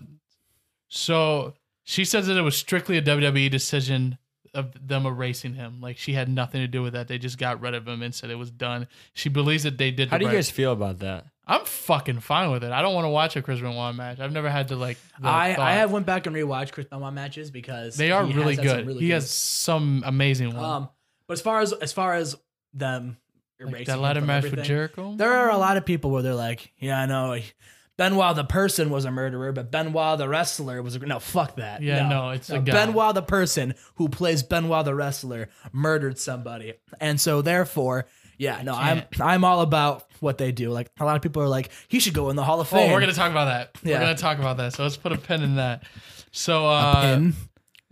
so 0.87 1.53
she 1.83 2.05
says 2.05 2.27
that 2.27 2.37
it 2.37 2.41
was 2.41 2.55
strictly 2.55 2.97
a 2.97 3.01
WWE 3.01 3.49
decision 3.49 4.17
of 4.57 4.73
them 4.87 5.05
erasing 5.05 5.53
him. 5.53 5.79
Like 5.81 5.97
she 5.97 6.13
had 6.13 6.27
nothing 6.27 6.61
to 6.61 6.67
do 6.67 6.81
with 6.81 6.93
that. 6.93 7.07
They 7.07 7.17
just 7.17 7.37
got 7.37 7.61
rid 7.61 7.73
of 7.73 7.87
him 7.87 8.01
and 8.01 8.13
said 8.13 8.29
it 8.29 8.35
was 8.35 8.51
done. 8.51 8.87
She 9.13 9.29
believes 9.29 9.63
that 9.63 9.77
they 9.77 9.91
did 9.91 10.09
How 10.09 10.17
the 10.17 10.19
do 10.19 10.25
you 10.25 10.29
right- 10.31 10.37
guys 10.37 10.49
feel 10.51 10.71
about 10.73 10.99
that? 10.99 11.25
I'm 11.49 11.63
fucking 11.63 12.19
fine 12.19 12.51
with 12.51 12.65
it. 12.65 12.73
I 12.73 12.81
don't 12.81 12.93
want 12.93 13.05
to 13.05 13.09
watch 13.09 13.37
a 13.37 13.41
Chris 13.41 13.61
Benoit 13.61 13.95
match. 13.95 14.19
I've 14.19 14.33
never 14.33 14.49
had 14.49 14.67
to 14.67 14.75
like 14.75 14.97
I, 15.23 15.53
thought. 15.53 15.65
I 15.65 15.73
have 15.75 15.91
went 15.93 16.05
back 16.05 16.27
and 16.27 16.35
rewatched 16.35 16.73
Chris 16.73 16.87
Benoit 16.87 17.13
matches 17.13 17.51
because 17.51 17.95
they 17.95 18.11
are 18.11 18.25
really 18.25 18.55
has 18.55 18.65
had 18.65 18.77
good. 18.79 18.87
really 18.87 18.99
he 18.99 19.07
good- 19.07 19.13
has 19.13 19.31
some 19.31 20.03
amazing 20.05 20.47
ones. 20.47 20.59
Um, 20.59 20.89
but 21.25 21.33
as 21.33 21.41
far 21.41 21.61
as 21.61 21.71
as 21.71 21.93
far 21.93 22.15
as 22.15 22.35
them 22.73 23.15
like 23.61 23.69
erasing 23.71 23.85
that 23.85 23.93
him 23.95 24.01
ladder 24.01 24.19
from 24.19 24.27
match 24.27 24.43
with 24.43 24.61
Jericho. 24.63 25.13
there 25.15 25.31
are 25.33 25.49
a 25.49 25.57
lot 25.57 25.77
of 25.77 25.85
people 25.85 26.11
where 26.11 26.21
they're 26.21 26.35
like, 26.35 26.73
yeah, 26.79 26.99
I 26.99 27.05
know. 27.05 27.39
Benoit 27.97 28.35
the 28.35 28.43
person 28.43 28.89
was 28.89 29.05
a 29.05 29.11
murderer, 29.11 29.51
but 29.51 29.71
Benoit 29.71 30.17
the 30.19 30.29
wrestler 30.29 30.81
was 30.83 30.95
a 30.95 30.99
no. 30.99 31.19
Fuck 31.19 31.55
that. 31.55 31.81
Yeah, 31.81 32.07
no, 32.07 32.29
it's 32.29 32.49
a 32.49 32.59
guy. 32.59 32.71
Benoit 32.85 33.15
the 33.15 33.21
person 33.23 33.73
who 33.95 34.07
plays 34.07 34.43
Benoit 34.43 34.85
the 34.85 34.93
wrestler 34.95 35.49
murdered 35.71 36.19
somebody, 36.19 36.73
and 36.99 37.19
so 37.19 37.41
therefore, 37.41 38.05
yeah, 38.37 38.61
no, 38.61 38.75
I'm 38.75 39.01
I'm 39.19 39.43
all 39.43 39.61
about 39.61 40.05
what 40.19 40.37
they 40.37 40.51
do. 40.51 40.69
Like 40.69 40.91
a 40.99 41.05
lot 41.05 41.15
of 41.15 41.21
people 41.23 41.41
are 41.41 41.47
like, 41.47 41.69
he 41.87 41.99
should 41.99 42.13
go 42.13 42.29
in 42.29 42.35
the 42.35 42.43
Hall 42.43 42.61
of 42.61 42.67
Oh, 42.71 42.77
Fame. 42.77 42.91
we're 42.91 42.99
gonna 42.99 43.13
talk 43.13 43.31
about 43.31 43.45
that. 43.45 43.71
Yeah. 43.83 43.95
We're 43.95 44.05
gonna 44.05 44.15
talk 44.15 44.37
about 44.37 44.57
that. 44.57 44.73
So 44.73 44.83
let's 44.83 44.97
put 44.97 45.11
a 45.11 45.17
pin 45.17 45.41
in 45.41 45.55
that. 45.55 45.83
So 46.31 46.67
uh 46.67 47.01
pin. 47.01 47.33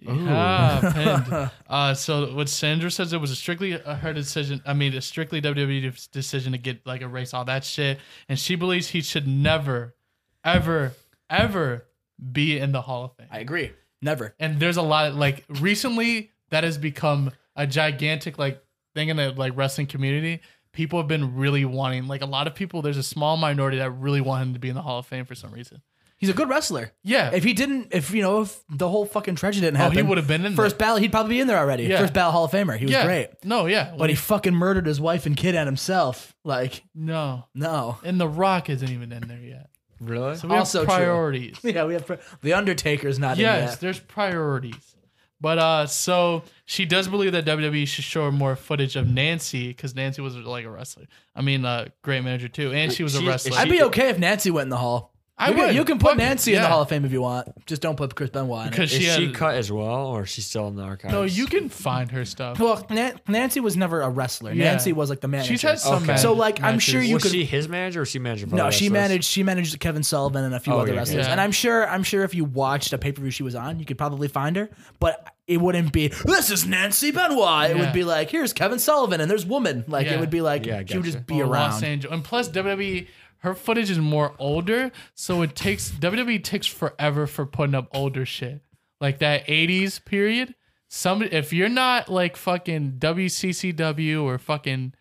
Yeah, 0.07 0.91
pinned. 0.93 1.51
Uh, 1.69 1.93
so 1.93 2.33
what 2.35 2.47
Sandra 2.47 2.91
says 2.91 3.11
it 3.11 3.19
was 3.19 3.31
a 3.31 3.35
strictly 3.35 3.73
uh, 3.81 3.95
her 3.95 4.13
decision. 4.13 4.61
I 4.65 4.73
mean, 4.73 4.93
a 4.93 5.01
strictly 5.01 5.41
WWE 5.41 6.11
decision 6.11 6.51
to 6.51 6.57
get 6.57 6.85
like 6.85 7.01
erase 7.01 7.33
all 7.33 7.45
that 7.45 7.63
shit, 7.63 7.99
and 8.29 8.37
she 8.39 8.55
believes 8.55 8.89
he 8.89 9.01
should 9.01 9.27
never, 9.27 9.95
ever, 10.43 10.93
ever 11.29 11.85
be 12.31 12.57
in 12.57 12.71
the 12.71 12.81
Hall 12.81 13.05
of 13.05 13.13
Fame. 13.17 13.27
I 13.31 13.39
agree. 13.39 13.71
Never. 14.01 14.35
and 14.39 14.59
there's 14.59 14.77
a 14.77 14.83
lot 14.83 15.07
of 15.07 15.15
like 15.15 15.45
recently 15.49 16.29
that 16.49 16.63
has 16.63 16.77
become 16.77 17.31
a 17.55 17.65
gigantic 17.65 18.37
like 18.37 18.61
thing 18.93 19.09
in 19.09 19.17
the 19.17 19.31
like 19.31 19.53
wrestling 19.55 19.87
community. 19.87 20.41
People 20.73 20.99
have 20.99 21.07
been 21.07 21.35
really 21.35 21.65
wanting 21.65 22.07
like 22.07 22.21
a 22.21 22.25
lot 22.27 22.45
of 22.45 22.53
people. 22.53 22.81
There's 22.83 22.97
a 22.97 23.03
small 23.03 23.37
minority 23.37 23.77
that 23.77 23.89
really 23.91 24.21
want 24.21 24.43
him 24.43 24.53
to 24.53 24.59
be 24.59 24.69
in 24.69 24.75
the 24.75 24.81
Hall 24.83 24.99
of 24.99 25.07
Fame 25.07 25.25
for 25.25 25.33
some 25.33 25.51
reason. 25.51 25.81
He's 26.25 26.33
a 26.33 26.37
good 26.37 26.49
wrestler. 26.49 26.91
Yeah, 27.03 27.29
If 27.33 27.43
he 27.43 27.53
didn't, 27.53 27.89
if 27.91 28.09
you 28.11 28.21
know, 28.23 28.41
if 28.41 28.59
the 28.69 28.89
whole 28.89 29.05
fucking 29.05 29.35
tragedy 29.35 29.65
didn't 29.67 29.77
Oh, 29.77 29.83
happen, 29.83 29.97
he 29.97 30.03
would 30.03 30.17
have 30.17 30.27
been 30.27 30.43
in 30.45 30.55
first 30.55 30.77
battle. 30.77 30.97
He'd 30.97 31.11
probably 31.11 31.35
be 31.35 31.39
in 31.39 31.47
there 31.47 31.57
already. 31.59 31.83
Yeah. 31.83 31.99
First 31.99 32.13
battle 32.13 32.31
Hall 32.31 32.45
of 32.45 32.51
Famer. 32.51 32.77
He 32.77 32.85
was 32.85 32.91
yeah, 32.93 33.05
great, 33.05 33.29
No, 33.43 33.67
yeah, 33.67 33.93
but 33.97 34.09
he 34.09 34.15
fucking 34.15 34.55
murdered 34.55 34.85
his 34.87 34.99
wife 34.99 35.25
and 35.27 35.37
kid 35.37 35.53
and 35.55 35.67
himself. 35.67 36.33
Like, 36.43 36.83
no, 36.95 37.45
no. 37.53 37.97
and 38.03 38.19
The 38.19 38.27
Rock 38.27 38.69
isn't 38.69 38.89
even 38.89 39.11
in 39.11 39.27
there 39.27 39.39
yet. 39.39 39.69
Really? 40.01 40.35
So 40.35 40.47
we 40.47 40.55
Also 40.55 40.79
have 40.79 40.87
true. 40.87 40.95
priorities. 40.95 41.57
Yeah, 41.63 41.85
we 41.85 41.93
have 41.93 42.05
pri- 42.07 42.17
the 42.41 42.53
Undertaker's 42.53 43.19
not 43.19 43.37
yes, 43.37 43.59
in 43.61 43.67
yet. 43.69 43.79
there's 43.79 43.99
priorities. 43.99 44.95
But 45.41 45.59
uh, 45.59 45.85
so 45.87 46.43
she 46.65 46.85
does 46.85 47.07
believe 47.07 47.33
that 47.33 47.45
WWE 47.45 47.87
should 47.87 48.03
show 48.05 48.23
her 48.25 48.31
more 48.31 48.55
footage 48.55 48.95
of 48.95 49.07
Nancy 49.07 49.67
because 49.67 49.93
Nancy 49.93 50.21
was 50.21 50.35
like 50.35 50.65
a 50.65 50.69
wrestler. 50.69 51.05
I 51.35 51.41
mean, 51.41 51.65
a 51.65 51.87
great 52.01 52.23
manager 52.23 52.47
too, 52.47 52.71
and 52.71 52.91
she 52.91 53.03
was 53.03 53.15
a 53.15 53.19
She- 53.19 53.27
wrestler. 53.27 53.57
I'd 53.57 53.69
be 53.69 53.83
okay 53.83 54.09
if 54.09 54.17
Nancy 54.17 54.49
went 54.49 54.65
in 54.65 54.69
the 54.69 54.77
Hall. 54.77 55.13
I 55.37 55.49
you 55.49 55.55
can, 55.55 55.65
would. 55.65 55.75
you 55.75 55.83
can 55.83 55.99
put 55.99 56.11
Fuck 56.11 56.19
it, 56.19 56.23
Nancy 56.23 56.53
in 56.55 56.61
the. 56.61 56.67
Hall 56.69 56.81
of 56.81 56.87
Fame 56.87 57.03
if 57.03 57.11
you 57.11 57.21
want. 57.21 57.65
Just 57.65 57.81
don't 57.81 57.97
put 57.97 58.15
Chris 58.15 58.29
Benoit 58.29 58.61
in 58.61 58.67
it. 58.67 58.71
because 58.71 58.93
Is 58.93 58.99
she, 58.99 59.03
she, 59.09 59.25
had, 59.25 59.35
cut 59.35 59.55
as 59.55 59.69
well, 59.69 60.07
or 60.07 60.23
is 60.23 60.29
she 60.29 60.39
still 60.39 60.69
in 60.69 60.77
the 60.77 60.83
archives? 60.83 61.11
No, 61.13 61.23
you 61.23 61.45
can 61.45 61.67
find 61.67 62.09
her 62.11 62.23
stuff. 62.23 62.57
Well, 62.57 62.85
Nan- 62.89 63.19
Nancy 63.27 63.59
was 63.59 63.75
never 63.75 63.99
a 64.01 64.09
wrestler. 64.09 64.53
Yeah. 64.53 64.63
Nancy 64.71 64.93
was 64.93 65.09
like 65.09 65.19
the 65.19 65.27
manager. 65.27 65.49
She's 65.51 65.61
had 65.61 65.77
some 65.79 66.03
Okay. 66.03 66.15
So, 66.15 66.31
like, 66.31 66.63
I'm 66.63 66.79
sure 66.79 67.01
you 67.01 67.15
was 67.15 67.23
could- 67.23 67.33
she 67.33 67.43
his 67.43 67.67
manager 67.67 68.03
or 68.03 68.05
she 68.05 68.17
managed? 68.19 68.49
No, 68.53 68.71
she 68.71 68.87
managed. 68.89 69.25
She 69.25 69.43
managed 69.43 69.77
Kevin 69.81 70.03
Sullivan 70.03 70.45
and 70.45 70.55
a 70.55 70.59
few 70.61 70.71
Oh, 70.71 70.79
other 70.79 70.93
yeah, 70.93 70.99
wrestlers. 70.99 71.25
yeah. 71.25 71.31
And 71.33 71.41
I'm 71.41 71.51
sure. 71.51 71.85
I'm 71.85 72.03
sure 72.03 72.23
if 72.23 72.33
you 72.33 72.45
watched 72.45 72.93
a 72.93 72.97
pay 72.97 73.11
per 73.11 73.21
view 73.21 73.31
she 73.31 73.43
was 73.43 73.55
on, 73.55 73.77
you 73.79 73.85
could 73.85 73.97
probably 73.97 74.29
find 74.29 74.55
her. 74.55 74.69
But 75.01 75.27
it 75.47 75.57
wouldn't 75.57 75.91
be. 75.91 76.07
This 76.25 76.49
is 76.49 76.65
Nancy 76.65 77.11
Benoit. 77.11 77.71
It 77.71 77.75
Yeah. 77.75 77.83
would 77.83 77.93
be 77.93 78.03
like, 78.05 78.29
here's 78.31 78.53
Kevin 78.53 78.79
Sullivan 78.79 79.19
and 79.19 79.29
there's 79.29 79.45
woman. 79.45 79.83
Like 79.87 80.07
Yeah. 80.07 80.13
it 80.13 80.19
would 80.21 80.29
be 80.31 80.41
like 80.41 80.65
Yeah, 80.65 80.81
she 80.87 80.95
would 80.97 81.05
just 81.05 81.27
be 81.27 81.41
or 81.41 81.45
around. 81.45 81.71
Los 81.71 81.83
Angeles, 81.83 82.13
and 82.13 82.23
plus 82.23 82.47
WWE, 82.49 83.07
her 83.45 83.53
footage 83.53 83.91
is 83.91 83.99
more 83.99 84.33
older, 84.39 84.91
so 85.13 85.43
it 85.43 85.55
takes 85.55 85.91
WWE 85.91 86.43
takes 86.43 86.65
forever 86.65 87.27
for 87.27 87.45
putting 87.45 87.75
up 87.75 87.87
older 87.93 88.25
shit, 88.25 88.61
like 88.99 89.19
that 89.19 89.45
'80s 89.45 90.03
period. 90.03 90.55
Some 90.87 91.21
if 91.21 91.53
you're 91.53 91.69
not 91.69 92.09
like 92.09 92.37
fucking 92.37 92.93
WCCW 92.97 94.23
or 94.23 94.39
fucking, 94.39 94.93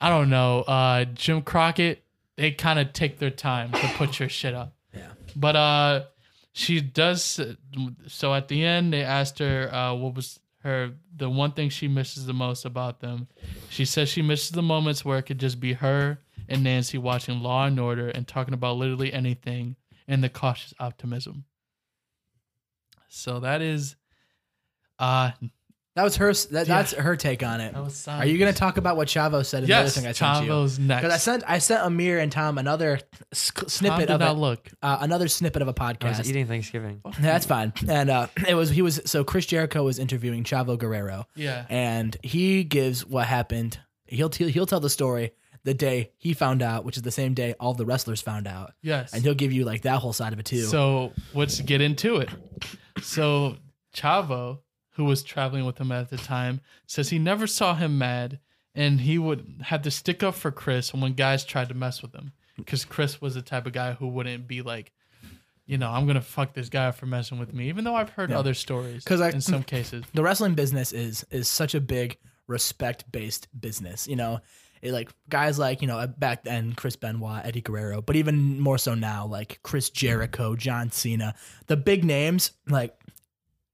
I 0.00 0.08
don't 0.08 0.30
know, 0.30 0.62
uh, 0.62 1.04
Jim 1.04 1.42
Crockett, 1.42 2.02
they 2.36 2.52
kind 2.52 2.78
of 2.78 2.94
take 2.94 3.18
their 3.18 3.30
time 3.30 3.70
to 3.72 3.86
put 3.96 4.18
your 4.18 4.30
shit 4.30 4.54
up. 4.54 4.74
Yeah. 4.94 5.10
But 5.36 5.56
uh, 5.56 6.04
she 6.54 6.80
does. 6.80 7.38
So 8.06 8.32
at 8.32 8.48
the 8.48 8.64
end, 8.64 8.94
they 8.94 9.02
asked 9.02 9.40
her 9.40 9.72
uh, 9.74 9.94
what 9.94 10.14
was 10.14 10.40
her 10.62 10.92
the 11.14 11.28
one 11.28 11.52
thing 11.52 11.68
she 11.68 11.86
misses 11.86 12.24
the 12.24 12.32
most 12.32 12.64
about 12.64 13.00
them. 13.00 13.28
She 13.68 13.84
says 13.84 14.08
she 14.08 14.22
misses 14.22 14.52
the 14.52 14.62
moments 14.62 15.04
where 15.04 15.18
it 15.18 15.24
could 15.24 15.38
just 15.38 15.60
be 15.60 15.74
her 15.74 16.20
and 16.48 16.64
Nancy 16.64 16.98
watching 16.98 17.40
Law 17.40 17.66
and 17.66 17.78
Order 17.78 18.08
and 18.08 18.26
talking 18.26 18.54
about 18.54 18.76
literally 18.76 19.12
anything 19.12 19.76
and 20.06 20.22
the 20.24 20.28
cautious 20.28 20.72
optimism. 20.80 21.44
So 23.08 23.40
that 23.40 23.62
is 23.62 23.96
uh 24.98 25.30
That 25.94 26.04
was 26.04 26.16
her. 26.16 26.32
That, 26.32 26.66
That's 26.66 26.92
her 26.92 27.16
take 27.16 27.42
on 27.42 27.60
it. 27.60 27.72
That 27.74 27.82
was 27.82 28.06
Are 28.06 28.24
you 28.26 28.38
going 28.38 28.52
to 28.52 28.58
talk 28.58 28.76
about 28.76 28.96
what 28.96 29.08
Chavo 29.08 29.44
said 29.44 29.64
in 29.64 29.68
the 29.68 29.74
other 29.74 29.84
yes, 29.86 29.96
thing 29.96 30.06
I 30.06 30.12
sent 30.12 30.44
you? 30.44 30.50
Chavo's 30.52 30.78
next. 30.78 31.02
Because 31.02 31.14
I 31.14 31.18
sent 31.18 31.44
I 31.48 31.58
sent 31.58 31.84
Amir 31.84 32.18
and 32.20 32.30
Tom 32.30 32.58
another 32.58 33.00
s- 33.32 33.50
Tom 33.50 33.68
snippet 33.68 33.98
did 34.06 34.10
of 34.10 34.20
not 34.20 34.36
it, 34.36 34.38
look. 34.38 34.68
uh, 34.82 34.98
another 35.00 35.26
snippet 35.28 35.62
of 35.62 35.68
a 35.68 35.74
podcast. 35.74 36.18
was 36.18 36.30
eating 36.30 36.46
Thanksgiving. 36.46 37.00
Yeah, 37.04 37.12
That's 37.20 37.46
fine. 37.46 37.72
And 37.88 38.10
uh, 38.10 38.26
it 38.46 38.54
was 38.54 38.70
he 38.70 38.82
was 38.82 39.00
so 39.06 39.24
Chris 39.24 39.46
Jericho 39.46 39.82
was 39.82 39.98
interviewing 39.98 40.44
Chavo 40.44 40.78
Guerrero, 40.78 41.26
Yeah. 41.34 41.64
and 41.68 42.16
he 42.22 42.62
gives 42.64 43.04
what 43.06 43.26
happened. 43.26 43.78
He'll 44.06 44.30
he'll 44.30 44.48
he'll 44.48 44.66
tell 44.66 44.80
the 44.80 44.90
story 44.90 45.32
the 45.68 45.74
day 45.74 46.10
he 46.16 46.32
found 46.32 46.62
out, 46.62 46.84
which 46.86 46.96
is 46.96 47.02
the 47.02 47.10
same 47.10 47.34
day 47.34 47.54
all 47.60 47.74
the 47.74 47.84
wrestlers 47.84 48.22
found 48.22 48.46
out, 48.46 48.72
Yes. 48.82 49.12
and 49.12 49.22
he'll 49.22 49.34
give 49.34 49.52
you 49.52 49.64
like 49.66 49.82
that 49.82 49.98
whole 50.00 50.14
side 50.14 50.32
of 50.32 50.38
it 50.38 50.46
too. 50.46 50.62
So 50.64 51.12
let's 51.34 51.60
get 51.60 51.80
into 51.82 52.16
it. 52.16 52.30
So 53.02 53.56
Chavo, 53.94 54.60
who 54.92 55.04
was 55.04 55.22
traveling 55.22 55.64
with 55.64 55.78
him 55.78 55.92
at 55.92 56.10
the 56.10 56.16
time, 56.16 56.60
says 56.86 57.10
he 57.10 57.18
never 57.18 57.46
saw 57.46 57.74
him 57.74 57.98
mad, 57.98 58.40
and 58.74 59.00
he 59.00 59.18
would 59.18 59.60
have 59.64 59.82
to 59.82 59.90
stick 59.90 60.22
up 60.22 60.34
for 60.34 60.50
Chris 60.50 60.92
when 60.94 61.12
guys 61.14 61.44
tried 61.44 61.68
to 61.68 61.74
mess 61.74 62.02
with 62.02 62.14
him, 62.14 62.32
because 62.56 62.84
Chris 62.84 63.20
was 63.20 63.34
the 63.34 63.42
type 63.42 63.66
of 63.66 63.72
guy 63.72 63.92
who 63.92 64.08
wouldn't 64.08 64.46
be 64.48 64.62
like, 64.62 64.92
you 65.66 65.76
know, 65.78 65.90
I'm 65.90 66.06
gonna 66.06 66.20
fuck 66.22 66.54
this 66.54 66.68
guy 66.70 66.90
for 66.92 67.06
messing 67.06 67.38
with 67.38 67.52
me, 67.52 67.68
even 67.68 67.84
though 67.84 67.94
I've 67.94 68.10
heard 68.10 68.32
other 68.32 68.54
stories. 68.54 69.04
'Cause 69.04 69.20
I- 69.20 69.30
in 69.30 69.40
some 69.42 69.62
cases, 69.64 70.02
the 70.14 70.22
wrestling 70.22 70.54
business 70.54 70.92
is 70.92 71.24
is 71.30 71.46
such 71.46 71.74
a 71.74 71.80
big 71.80 72.16
respect 72.46 73.04
based 73.12 73.48
business. 73.60 74.08
You 74.08 74.16
know, 74.16 74.40
it, 74.82 74.92
like 74.92 75.10
guys 75.28 75.58
like 75.58 75.82
you 75.82 75.88
know 75.88 76.06
back 76.06 76.44
then 76.44 76.72
Chris 76.74 76.96
Benoit, 76.96 77.44
Eddie 77.44 77.60
Guerrero, 77.60 78.00
but 78.02 78.16
even 78.16 78.60
more 78.60 78.78
so 78.78 78.94
now 78.94 79.26
like 79.26 79.60
Chris 79.62 79.90
Jericho, 79.90 80.56
John 80.56 80.90
Cena, 80.90 81.34
the 81.66 81.76
big 81.76 82.04
names 82.04 82.52
like. 82.68 82.94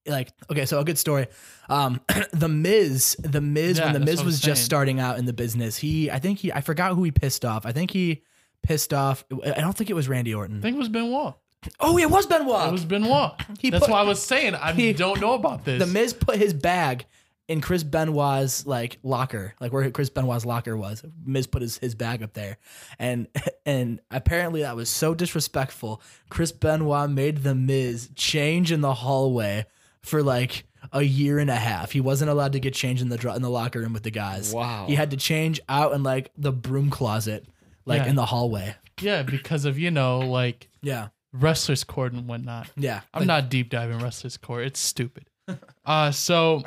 Like 0.07 0.33
okay, 0.51 0.67
so 0.67 0.81
a 0.81 0.85
good 0.85 0.99
story. 0.99 1.29
Um, 1.71 1.99
the 2.35 2.47
Miz, 2.47 3.17
the 3.21 3.41
Miz, 3.41 3.79
Yeah, 3.79 3.87
when 3.87 3.95
the 3.95 4.01
Miz 4.01 4.23
was 4.23 4.39
just 4.39 4.63
starting 4.63 5.01
out 5.01 5.19
in 5.19 5.25
the 5.25 5.33
business, 5.33 5.79
he, 5.79 6.11
I 6.11 6.19
think 6.19 6.41
he, 6.41 6.53
I 6.53 6.61
forgot 6.61 6.95
who 6.95 7.05
he 7.05 7.11
pissed 7.11 7.43
off. 7.43 7.65
I 7.65 7.73
think 7.73 7.91
he 7.91 8.23
pissed 8.63 8.93
off. 8.93 9.25
I 9.33 9.63
don't 9.63 9.75
think 9.75 9.89
it 9.89 9.95
was 9.95 10.07
Randy 10.07 10.35
Orton. 10.35 10.59
I 10.59 10.61
think 10.61 10.75
it 10.75 10.79
was 10.79 10.91
Benoit. 10.91 11.37
oh, 11.81 11.97
it 11.97 12.11
was 12.11 12.27
Benoit. 12.27 12.69
It 12.69 12.73
was 12.73 12.85
Benoit. 12.85 13.33
He 13.59 13.71
That's 13.71 13.87
put- 13.87 13.93
why 13.93 14.01
I 14.01 14.03
was 14.03 14.23
saying 14.23 14.55
I 14.55 14.73
he- 14.75 14.93
don't 14.93 15.23
know 15.23 15.33
about 15.33 15.65
this. 15.65 15.81
The 15.83 15.87
Miz 15.87 16.13
put 16.13 16.37
his 16.37 16.53
bag 16.53 17.07
in 17.49 17.61
Chris 17.61 17.83
Benoit's 17.83 18.67
like 18.67 18.99
locker, 19.03 19.55
like 19.61 19.73
where 19.73 19.91
Chris 19.91 20.11
Benoit's 20.11 20.45
locker 20.47 20.77
was. 20.77 21.05
Miz 21.25 21.47
put 21.47 21.63
his, 21.63 21.79
his 21.79 21.95
bag 21.95 22.23
up 22.23 22.33
there, 22.33 22.57
and 22.99 23.29
and 23.67 24.01
apparently 24.11 24.63
that 24.63 24.77
was 24.77 24.89
so 24.89 25.15
disrespectful. 25.15 26.01
Chris 26.31 26.53
Benoit 26.53 27.11
made 27.11 27.43
the 27.43 27.55
Miz 27.55 28.09
change 28.15 28.73
in 28.73 28.81
the 28.81 28.95
hallway 28.95 29.67
for 30.03 30.23
like 30.23 30.65
a 30.93 31.03
year 31.03 31.39
and 31.39 31.51
a 31.51 31.57
half. 31.57 31.93
He 31.93 32.01
wasn't 32.01 32.31
allowed 32.31 32.53
to 32.53 32.61
get 32.61 32.75
changed 32.75 33.03
in 33.03 33.09
the 33.09 33.35
in 33.35 33.43
the 33.43 33.51
locker 33.51 33.81
room 33.81 33.93
with 33.93 34.03
the 34.05 34.11
guys. 34.11 34.53
Wow. 34.53 34.87
he 34.87 34.95
had 34.95 35.11
to 35.13 35.17
change 35.17 35.61
out 35.69 35.93
in 35.93 36.03
like 36.03 36.31
the 36.37 36.53
broom 36.53 36.91
closet, 36.91 37.47
like 37.87 38.03
Yeah. 38.03 38.09
in 38.11 38.17
the 38.17 38.27
hallway. 38.27 38.75
yeah, 39.01 39.23
because 39.23 39.65
of 39.65 39.79
you 39.79 39.91
know 39.91 40.21
like 40.21 40.69
Yeah, 40.83 41.09
wrestlers 41.33 41.85
court 41.85 42.13
and 42.13 42.27
whatnot. 42.29 42.71
yeah. 42.77 43.01
I'm 43.15 43.21
Like, 43.23 43.27
not 43.27 43.49
deep 43.51 43.71
diving 43.71 43.99
wrestlers 43.99 44.37
court. 44.37 44.65
It's 44.67 44.81
stupid. 44.81 45.25
uh 45.87 46.11
so 46.11 46.63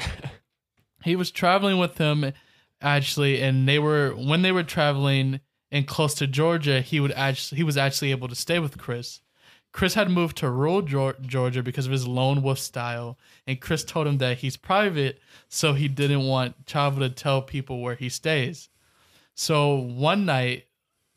he 1.04 1.16
was 1.16 1.32
traveling 1.32 1.78
with 1.78 1.96
them 1.96 2.34
actually, 2.82 3.42
and 3.42 3.68
they 3.68 3.80
were 3.80 4.12
when 4.12 4.42
they 4.42 4.52
were 4.52 4.64
traveling 4.64 5.40
and 5.72 5.88
close 5.88 6.14
to 6.16 6.28
Georgia, 6.28 6.82
he 6.82 7.00
would 7.00 7.12
actually 7.12 7.58
he 7.58 7.64
was 7.64 7.78
actually 7.78 8.12
able 8.12 8.28
to 8.28 8.36
stay 8.36 8.60
with 8.60 8.78
Chris. 8.78 9.22
Chris 9.74 9.94
had 9.94 10.10
moved 10.10 10.38
to 10.38 10.50
rural 10.50 10.82
Georgia 10.82 11.62
because 11.62 11.86
of 11.86 11.92
his 11.92 12.08
lone 12.08 12.42
wolf 12.42 12.58
style, 12.58 13.18
and 13.46 13.62
Chris 13.62 13.84
told 13.84 14.08
him 14.08 14.18
that 14.18 14.38
he's 14.38 14.58
private, 14.58 15.20
so 15.50 15.74
he 15.74 15.88
didn't 15.88 16.24
want 16.26 16.66
Chavo 16.66 17.00
to 17.00 17.10
tell 17.10 17.42
people 17.42 17.82
where 17.82 17.96
he 17.96 18.10
stays. 18.10 18.70
So 19.36 19.76
one 19.76 20.26
night 20.26 20.66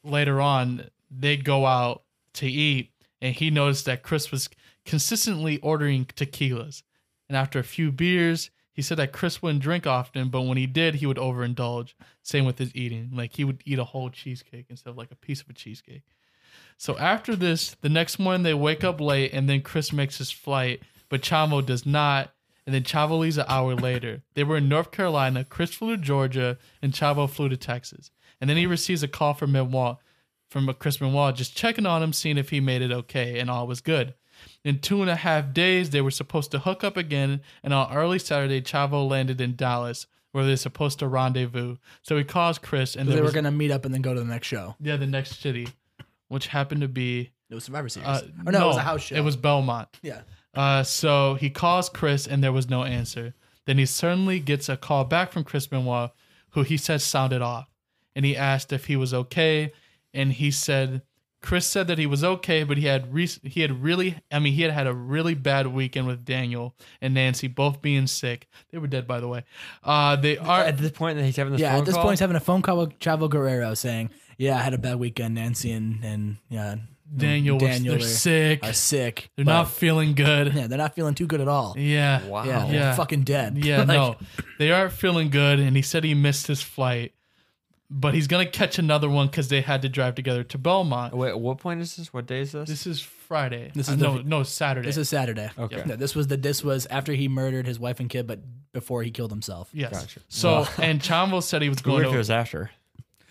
later 0.04 0.40
on, 0.42 0.90
they 1.10 1.38
go 1.38 1.64
out 1.64 2.02
to 2.34 2.46
eat, 2.46 2.90
and 3.22 3.34
he 3.34 3.50
noticed 3.50 3.86
that 3.86 4.02
Chris 4.02 4.30
was 4.30 4.50
consistently 4.84 5.58
ordering 5.60 6.04
tequilas. 6.04 6.82
And 7.28 7.36
after 7.36 7.58
a 7.60 7.64
few 7.64 7.90
beers, 7.92 8.50
he 8.72 8.82
said 8.82 8.98
that 8.98 9.12
Chris 9.12 9.42
wouldn't 9.42 9.62
drink 9.62 9.86
often, 9.86 10.28
but 10.28 10.42
when 10.42 10.56
he 10.56 10.66
did, 10.66 10.96
he 10.96 11.06
would 11.06 11.16
overindulge. 11.16 11.94
Same 12.22 12.44
with 12.44 12.58
his 12.58 12.74
eating. 12.74 13.10
Like 13.12 13.34
he 13.34 13.44
would 13.44 13.62
eat 13.66 13.78
a 13.78 13.84
whole 13.84 14.10
cheesecake 14.10 14.66
instead 14.68 14.90
of 14.90 14.96
like 14.96 15.10
a 15.10 15.16
piece 15.16 15.40
of 15.40 15.50
a 15.50 15.52
cheesecake. 15.52 16.02
So 16.76 16.96
after 16.96 17.36
this, 17.36 17.76
the 17.80 17.88
next 17.88 18.18
morning 18.18 18.42
they 18.42 18.54
wake 18.54 18.84
up 18.84 19.00
late, 19.00 19.32
and 19.32 19.48
then 19.48 19.62
Chris 19.62 19.92
makes 19.92 20.18
his 20.18 20.30
flight, 20.30 20.82
but 21.08 21.22
Chavo 21.22 21.64
does 21.64 21.84
not. 21.84 22.32
And 22.66 22.74
then 22.74 22.82
Chavo 22.82 23.18
leaves 23.18 23.38
an 23.38 23.46
hour 23.48 23.74
later. 23.74 24.22
They 24.34 24.44
were 24.44 24.58
in 24.58 24.68
North 24.68 24.92
Carolina. 24.92 25.44
Chris 25.44 25.74
flew 25.74 25.96
to 25.96 26.02
Georgia, 26.02 26.58
and 26.80 26.92
Chavo 26.92 27.28
flew 27.28 27.48
to 27.48 27.56
Texas. 27.56 28.10
And 28.40 28.48
then 28.48 28.56
he 28.56 28.66
receives 28.66 29.02
a 29.02 29.08
call 29.08 29.34
from 29.34 29.52
Benoit, 29.52 29.96
from 30.50 30.72
Chris 30.74 30.98
Benoit, 30.98 31.34
just 31.34 31.56
checking 31.56 31.86
on 31.86 32.02
him, 32.02 32.12
seeing 32.12 32.38
if 32.38 32.50
he 32.50 32.60
made 32.60 32.82
it 32.82 32.92
okay, 32.92 33.40
and 33.40 33.50
all 33.50 33.66
was 33.66 33.80
good. 33.80 34.14
In 34.64 34.78
two 34.78 35.00
and 35.00 35.10
a 35.10 35.16
half 35.16 35.52
days, 35.52 35.90
they 35.90 36.00
were 36.00 36.10
supposed 36.10 36.50
to 36.52 36.58
hook 36.58 36.84
up 36.84 36.96
again, 36.96 37.40
and 37.62 37.72
on 37.72 37.92
early 37.94 38.18
Saturday, 38.18 38.60
Chavo 38.60 39.08
landed 39.08 39.40
in 39.40 39.56
Dallas, 39.56 40.06
where 40.32 40.44
they're 40.44 40.56
supposed 40.56 40.98
to 41.00 41.08
rendezvous. 41.08 41.76
So 42.02 42.16
he 42.16 42.24
calls 42.24 42.58
Chris, 42.58 42.94
and 42.96 43.08
they 43.08 43.14
there 43.14 43.22
were 43.22 43.26
was, 43.26 43.34
gonna 43.34 43.50
meet 43.50 43.70
up 43.70 43.84
and 43.84 43.92
then 43.94 44.02
go 44.02 44.14
to 44.14 44.20
the 44.20 44.26
next 44.26 44.46
show. 44.48 44.76
yeah, 44.80 44.96
the 44.96 45.06
next 45.06 45.40
city, 45.40 45.68
which 46.28 46.48
happened 46.48 46.82
to 46.82 46.88
be 46.88 47.30
It 47.48 47.54
was 47.54 47.64
Survivor 47.64 47.88
Series. 47.88 48.06
uh, 48.08 48.22
or 48.46 48.52
no, 48.52 48.64
it 48.64 48.66
was 48.68 48.76
a 48.76 48.80
house 48.82 49.02
show. 49.02 49.16
It 49.16 49.24
was 49.24 49.36
Beaumont. 49.36 49.88
yeah. 50.02 50.22
Uh, 50.52 50.82
so 50.82 51.34
he 51.34 51.48
calls 51.48 51.88
Chris, 51.88 52.26
and 52.26 52.42
there 52.42 52.52
was 52.52 52.68
no 52.68 52.84
answer. 52.84 53.34
Then 53.66 53.78
he 53.78 53.86
suddenly 53.86 54.40
gets 54.40 54.68
a 54.68 54.76
call 54.76 55.04
back 55.04 55.30
from 55.32 55.44
Chris 55.44 55.66
Benoit, 55.66 56.10
who 56.50 56.62
he 56.62 56.76
said 56.76 57.00
sounded 57.00 57.40
off, 57.40 57.68
and 58.16 58.24
he 58.24 58.36
asked 58.36 58.72
if 58.72 58.86
he 58.86 58.96
was 58.96 59.14
okay, 59.14 59.72
and 60.12 60.32
he 60.32 60.50
said 60.50 61.02
Chris 61.42 61.66
said 61.66 61.86
that 61.86 61.96
he 61.98 62.06
was 62.06 62.22
okay, 62.22 62.64
but 62.64 62.76
he 62.76 62.84
had 62.86 63.12
re- 63.14 63.26
he 63.44 63.62
had 63.62 63.82
really, 63.82 64.16
I 64.30 64.38
mean, 64.40 64.52
he 64.52 64.62
had 64.62 64.72
had 64.72 64.86
a 64.86 64.92
really 64.94 65.34
bad 65.34 65.66
weekend 65.68 66.06
with 66.06 66.24
Daniel 66.24 66.74
and 67.00 67.14
Nancy 67.14 67.48
both 67.48 67.80
being 67.80 68.06
sick. 68.06 68.46
They 68.70 68.78
were 68.78 68.86
dead, 68.86 69.06
by 69.06 69.20
the 69.20 69.28
way. 69.28 69.44
Uh, 69.82 70.16
they 70.16 70.36
are 70.36 70.62
At 70.64 70.76
this 70.78 70.90
point 70.92 71.16
that 71.16 71.24
he's 71.24 71.36
having 71.36 71.52
this 71.52 71.60
Yeah, 71.62 71.70
phone 71.72 71.80
at 71.80 71.86
this 71.86 71.94
call, 71.94 72.02
point, 72.04 72.12
he's 72.14 72.20
having 72.20 72.36
a 72.36 72.40
phone 72.40 72.60
call 72.62 72.78
with 72.78 72.98
Chavo 72.98 73.30
Guerrero 73.30 73.72
saying, 73.74 74.10
"Yeah, 74.36 74.56
I 74.58 74.60
had 74.62 74.74
a 74.74 74.78
bad 74.78 74.98
weekend. 74.98 75.34
Nancy 75.34 75.72
and 75.72 76.04
and 76.04 76.36
yeah, 76.50 76.76
Daniel. 77.16 77.56
was, 77.56 77.62
Daniel 77.64 77.94
they're 77.96 78.04
are, 78.04 78.08
sick. 78.08 78.60
are 78.62 78.72
sick. 78.74 79.30
they're 79.36 79.44
but- 79.46 79.52
not 79.52 79.70
feeling 79.70 80.14
good. 80.14 80.52
Yeah, 80.54 80.66
they're 80.66 80.76
not 80.78 80.94
feeling 80.94 81.14
too 81.14 81.26
good 81.26 81.40
at 81.40 81.48
all. 81.48 81.74
Yeah. 81.78 82.24
Wow. 82.26 82.44
Yeah, 82.44 82.66
they're 82.66 82.74
Yeah. 82.74 82.94
fucking 82.94 83.22
dead. 83.22 83.56
Yeah, 83.64 83.78
Like, 83.78 83.88
no, 83.88 84.16
they 84.58 84.70
aren't 84.72 84.92
feeling 84.92 85.30
good, 85.30 85.58
and 85.58 85.74
he 85.74 85.82
said 85.82 86.04
he 86.04 86.14
missed 86.14 86.46
his 86.48 86.60
flight, 86.62 87.14
but 87.90 88.14
he's 88.14 88.26
gonna 88.28 88.46
catch 88.46 88.78
another 88.78 89.08
one 89.10 89.26
because 89.26 89.48
they 89.48 89.60
had 89.60 89.82
to 89.82 89.88
drive 89.88 90.14
together 90.14 90.44
to 90.44 90.58
Beaumont. 90.58 91.14
Wait, 91.14 91.36
what 91.38 91.58
point 91.58 91.80
is 91.80 91.96
this? 91.96 92.12
What 92.12 92.26
day 92.26 92.40
is 92.40 92.52
this? 92.52 92.68
This 92.68 92.86
is 92.86 93.00
Friday. 93.00 93.72
This 93.74 93.88
Uh, 93.88 93.92
is 93.92 93.98
no, 93.98 94.18
the- 94.18 94.22
no 94.24 94.42
Saturday. 94.44 94.86
This 94.86 94.96
is 94.96 95.08
Saturday. 95.08 95.50
Okay. 95.58 95.82
Yeah, 95.86 95.96
this 95.96 96.14
was 96.14 96.28
the 96.28 96.36
this 96.36 96.62
was 96.62 96.86
after 96.86 97.12
he 97.14 97.28
murdered 97.28 97.66
his 97.66 97.78
wife 97.80 97.98
and 98.00 98.08
kid, 98.08 98.26
but 98.26 98.40
before 98.72 99.02
he 99.02 99.10
killed 99.10 99.30
himself. 99.32 99.68
yes. 99.72 99.90
Gotcha. 99.92 100.20
So 100.28 100.60
Wow. 100.60 100.68
and 100.78 101.00
Chavo 101.00 101.42
said 101.42 101.62
he 101.62 101.68
was 101.68 101.78
Weird 101.84 101.84
going 101.84 102.02
if 102.04 102.08
it 102.08 102.12
to 102.12 102.18
was 102.18 102.30
after. 102.30 102.70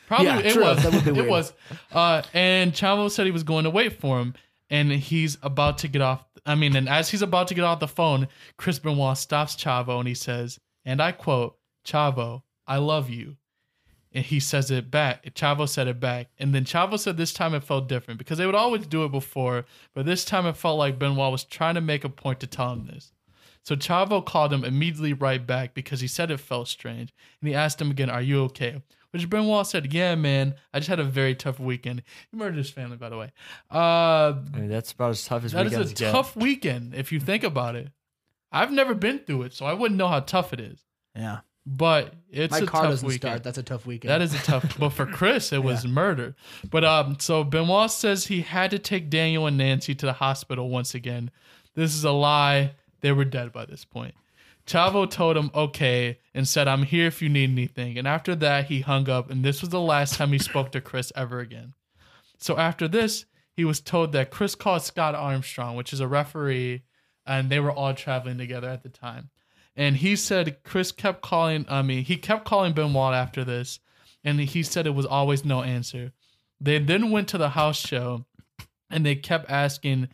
probably 0.08 0.26
Yeah, 0.28 0.40
it 0.40 0.54
true. 0.54 0.64
was 0.64 0.84
That 0.84 0.94
would 0.94 1.04
be 1.06 1.10
it 1.12 1.14
weird. 1.16 1.30
was 1.30 1.54
uh, 1.94 2.22
and 2.34 2.74
Chavo 2.74 3.10
said 3.10 3.26
he 3.26 3.32
was 3.32 3.44
going 3.44 3.64
to 3.64 3.70
wait 3.70 4.00
for 4.02 4.20
him, 4.20 4.34
and 4.70 4.92
he's 4.92 5.38
about 5.42 5.78
to 5.80 5.88
get 5.88 6.02
off. 6.02 6.26
I 6.46 6.56
mean, 6.56 6.76
and 6.76 6.90
as 6.90 7.10
he's 7.10 7.22
about 7.22 7.48
to 7.50 7.54
get 7.54 7.64
off 7.64 7.80
the 7.80 7.88
phone, 7.88 8.28
Chris 8.58 8.80
Benoit 8.80 9.18
stops 9.18 9.56
Chavo 9.56 10.00
and 10.00 10.08
he 10.08 10.14
says, 10.16 10.60
and 10.86 11.02
I 11.02 11.12
quote, 11.12 11.58
"Chavo, 11.86 12.42
I 12.68 12.78
love 12.78 13.10
you." 13.10 13.38
And 14.12 14.26
he 14.26 14.40
says 14.40 14.72
it 14.72 14.90
back. 14.90 15.24
Chavo 15.36 15.68
said 15.68 15.88
it 15.88 16.00
back, 16.00 16.28
and 16.40 16.54
then 16.54 16.66
Chavo 16.66 16.98
said 17.00 17.18
this 17.18 17.34
time 17.34 17.54
it 17.54 17.64
felt 17.64 17.88
different 17.88 18.18
because 18.18 18.38
they 18.38 18.46
would 18.46 18.56
always 18.56 18.88
do 18.88 19.06
it 19.06 19.12
before, 19.12 19.66
but 19.94 20.06
this 20.06 20.26
time 20.26 20.46
it 20.46 20.58
felt 20.58 20.78
like 20.80 21.00
Benoit 21.00 21.32
was 21.32 21.44
trying 21.44 21.76
to 21.76 21.82
make 21.82 22.04
a 22.04 22.10
point 22.10 22.40
to 22.40 22.48
tell 22.48 22.74
him 22.74 22.88
this. 22.88 23.12
So 23.64 23.76
Chavo 23.76 24.26
called 24.26 24.52
him 24.54 24.64
immediately 24.64 25.14
right 25.14 25.46
back 25.46 25.74
because 25.74 26.00
he 26.02 26.08
said 26.08 26.32
it 26.32 26.40
felt 26.40 26.68
strange, 26.68 27.14
and 27.42 27.48
he 27.48 27.54
asked 27.54 27.80
him 27.82 27.92
again, 27.92 28.10
"Are 28.10 28.22
you 28.22 28.44
okay?" 28.46 28.82
Which 29.12 29.30
Benoit 29.30 29.66
said, 29.68 29.94
"Yeah, 29.94 30.16
man, 30.16 30.56
I 30.74 30.80
just 30.80 30.90
had 30.90 31.00
a 31.00 31.04
very 31.04 31.36
tough 31.36 31.60
weekend." 31.60 32.04
He 32.32 32.38
murdered 32.38 32.58
his 32.58 32.70
family, 32.70 32.98
by 32.98 33.10
the 33.10 33.18
way. 33.18 33.32
Uh, 33.72 34.36
I 34.54 34.58
mean, 34.58 34.70
that's 34.70 34.92
about 34.92 35.12
as 35.12 35.26
tough 35.26 35.44
as 35.44 35.54
weekend. 35.54 35.72
that 35.72 35.74
is 35.74 35.78
weekends 35.78 35.92
a 36.02 36.04
get. 36.06 36.12
tough 36.12 36.36
weekend 36.36 36.96
if 36.96 37.12
you 37.12 37.20
think 37.20 37.44
about 37.44 37.76
it. 37.76 37.90
I've 38.52 38.72
never 38.72 38.96
been 38.96 39.20
through 39.20 39.44
it, 39.44 39.54
so 39.54 39.66
I 39.66 39.74
wouldn't 39.74 39.98
know 39.98 40.08
how 40.08 40.20
tough 40.22 40.54
it 40.54 40.60
is. 40.60 40.84
Yeah. 41.16 41.40
But 41.72 42.16
it's 42.32 42.52
My 42.52 42.58
a 42.58 42.66
car 42.66 42.82
tough 42.82 42.92
doesn't 42.92 43.08
weekend. 43.08 43.22
start. 43.22 43.44
That's 43.44 43.60
a 43.60 43.64
tough 43.64 43.86
weekend. 43.86 44.10
That 44.10 44.24
is 44.24 44.34
a 44.34 44.40
tough. 44.40 44.80
but 44.80 44.90
for 44.90 45.06
Chris, 45.06 45.54
it 45.54 45.62
was 45.62 45.86
murder. 45.88 46.36
But 46.68 46.84
um, 46.84 47.18
so 47.20 47.44
Benoit 47.44 47.92
says 47.92 48.26
he 48.26 48.42
had 48.42 48.72
to 48.72 48.80
take 48.80 49.12
Daniel 49.12 49.46
and 49.46 49.56
Nancy 49.56 49.94
to 49.94 50.08
the 50.08 50.14
hospital 50.14 50.70
once 50.70 50.96
again. 50.96 51.30
This 51.76 51.94
is 51.94 52.04
a 52.04 52.12
lie. 52.12 52.72
They 53.02 53.12
were 53.12 53.24
dead 53.24 53.52
by 53.54 53.66
this 53.66 53.86
point. 53.86 54.16
Chavo 54.66 55.08
told 55.08 55.38
him 55.38 55.52
okay 55.54 56.18
and 56.34 56.48
said, 56.48 56.68
I'm 56.68 56.84
here 56.84 57.06
if 57.06 57.22
you 57.22 57.30
need 57.30 57.52
anything. 57.52 58.00
And 58.00 58.08
after 58.08 58.36
that, 58.36 58.66
he 58.66 58.82
hung 58.82 59.08
up, 59.08 59.30
and 59.30 59.46
this 59.46 59.62
was 59.62 59.70
the 59.70 59.80
last 59.80 60.16
time 60.16 60.32
he 60.32 60.40
spoke 60.40 60.72
to 60.72 60.82
Chris 60.82 61.12
ever 61.16 61.40
again. 61.40 61.76
So 62.40 62.58
after 62.58 62.88
this, 62.88 63.26
he 63.56 63.64
was 63.64 63.80
told 63.80 64.12
that 64.14 64.32
Chris 64.32 64.56
called 64.56 64.82
Scott 64.82 65.14
Armstrong, 65.14 65.76
which 65.76 65.94
is 65.94 66.00
a 66.00 66.08
referee, 66.08 66.82
and 67.28 67.50
they 67.50 67.60
were 67.60 67.72
all 67.72 67.94
traveling 67.94 68.40
together 68.40 68.70
at 68.70 68.82
the 68.82 68.90
time. 68.90 69.30
And 69.80 69.96
he 69.96 70.18
said 70.18 70.62
Chris 70.64 70.92
kept 70.92 71.22
calling, 71.22 71.66
I 71.70 71.82
mean, 71.84 72.04
he 72.04 72.18
kept 72.18 72.44
calling 72.44 72.74
Benoit 72.74 73.14
after 73.14 73.46
this, 73.46 73.80
and 74.26 74.38
he 74.38 74.62
said 74.62 74.86
it 74.86 74.90
was 74.90 75.06
always 75.06 75.46
no 75.46 75.64
answer. 75.64 76.12
They 76.60 76.80
then 76.80 77.12
went 77.12 77.30
to 77.30 77.38
the 77.38 77.48
house 77.48 77.78
show, 77.80 78.26
and 78.90 79.06
they 79.06 79.16
kept 79.16 79.50
asking 79.50 80.10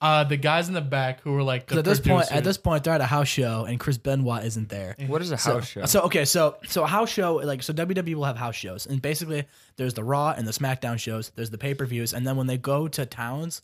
uh, 0.00 0.24
the 0.24 0.38
guys 0.38 0.68
in 0.68 0.72
the 0.74 0.80
back 0.80 1.20
who 1.20 1.32
were 1.32 1.42
like, 1.42 1.66
the 1.66 1.76
at 1.80 1.84
this 1.84 2.00
point, 2.00 2.32
at 2.32 2.44
this 2.44 2.56
point, 2.56 2.82
they're 2.82 2.94
at 2.94 3.02
a 3.02 3.06
house 3.06 3.28
show, 3.28 3.66
and 3.66 3.78
Chris 3.78 3.98
Benoit 3.98 4.42
isn't 4.46 4.70
there. 4.70 4.96
What 5.06 5.20
is 5.20 5.30
a 5.32 5.36
So, 5.36 5.52
house 5.56 5.68
show? 5.68 5.84
so 5.84 6.00
okay, 6.04 6.24
so 6.24 6.56
so 6.66 6.84
a 6.84 6.86
house 6.86 7.10
show 7.10 7.34
like 7.34 7.62
so 7.62 7.74
WWE 7.74 8.14
will 8.14 8.24
have 8.24 8.38
house 8.38 8.56
shows, 8.56 8.86
and 8.86 9.02
basically 9.02 9.44
there's 9.76 9.92
the 9.92 10.02
Raw 10.02 10.30
and 10.34 10.48
the 10.48 10.52
SmackDown 10.52 10.98
shows. 10.98 11.30
There's 11.34 11.50
the 11.50 11.58
pay 11.58 11.74
per 11.74 11.84
views, 11.84 12.14
and 12.14 12.26
then 12.26 12.36
when 12.36 12.46
they 12.46 12.56
go 12.56 12.88
to 12.88 13.04
towns 13.04 13.60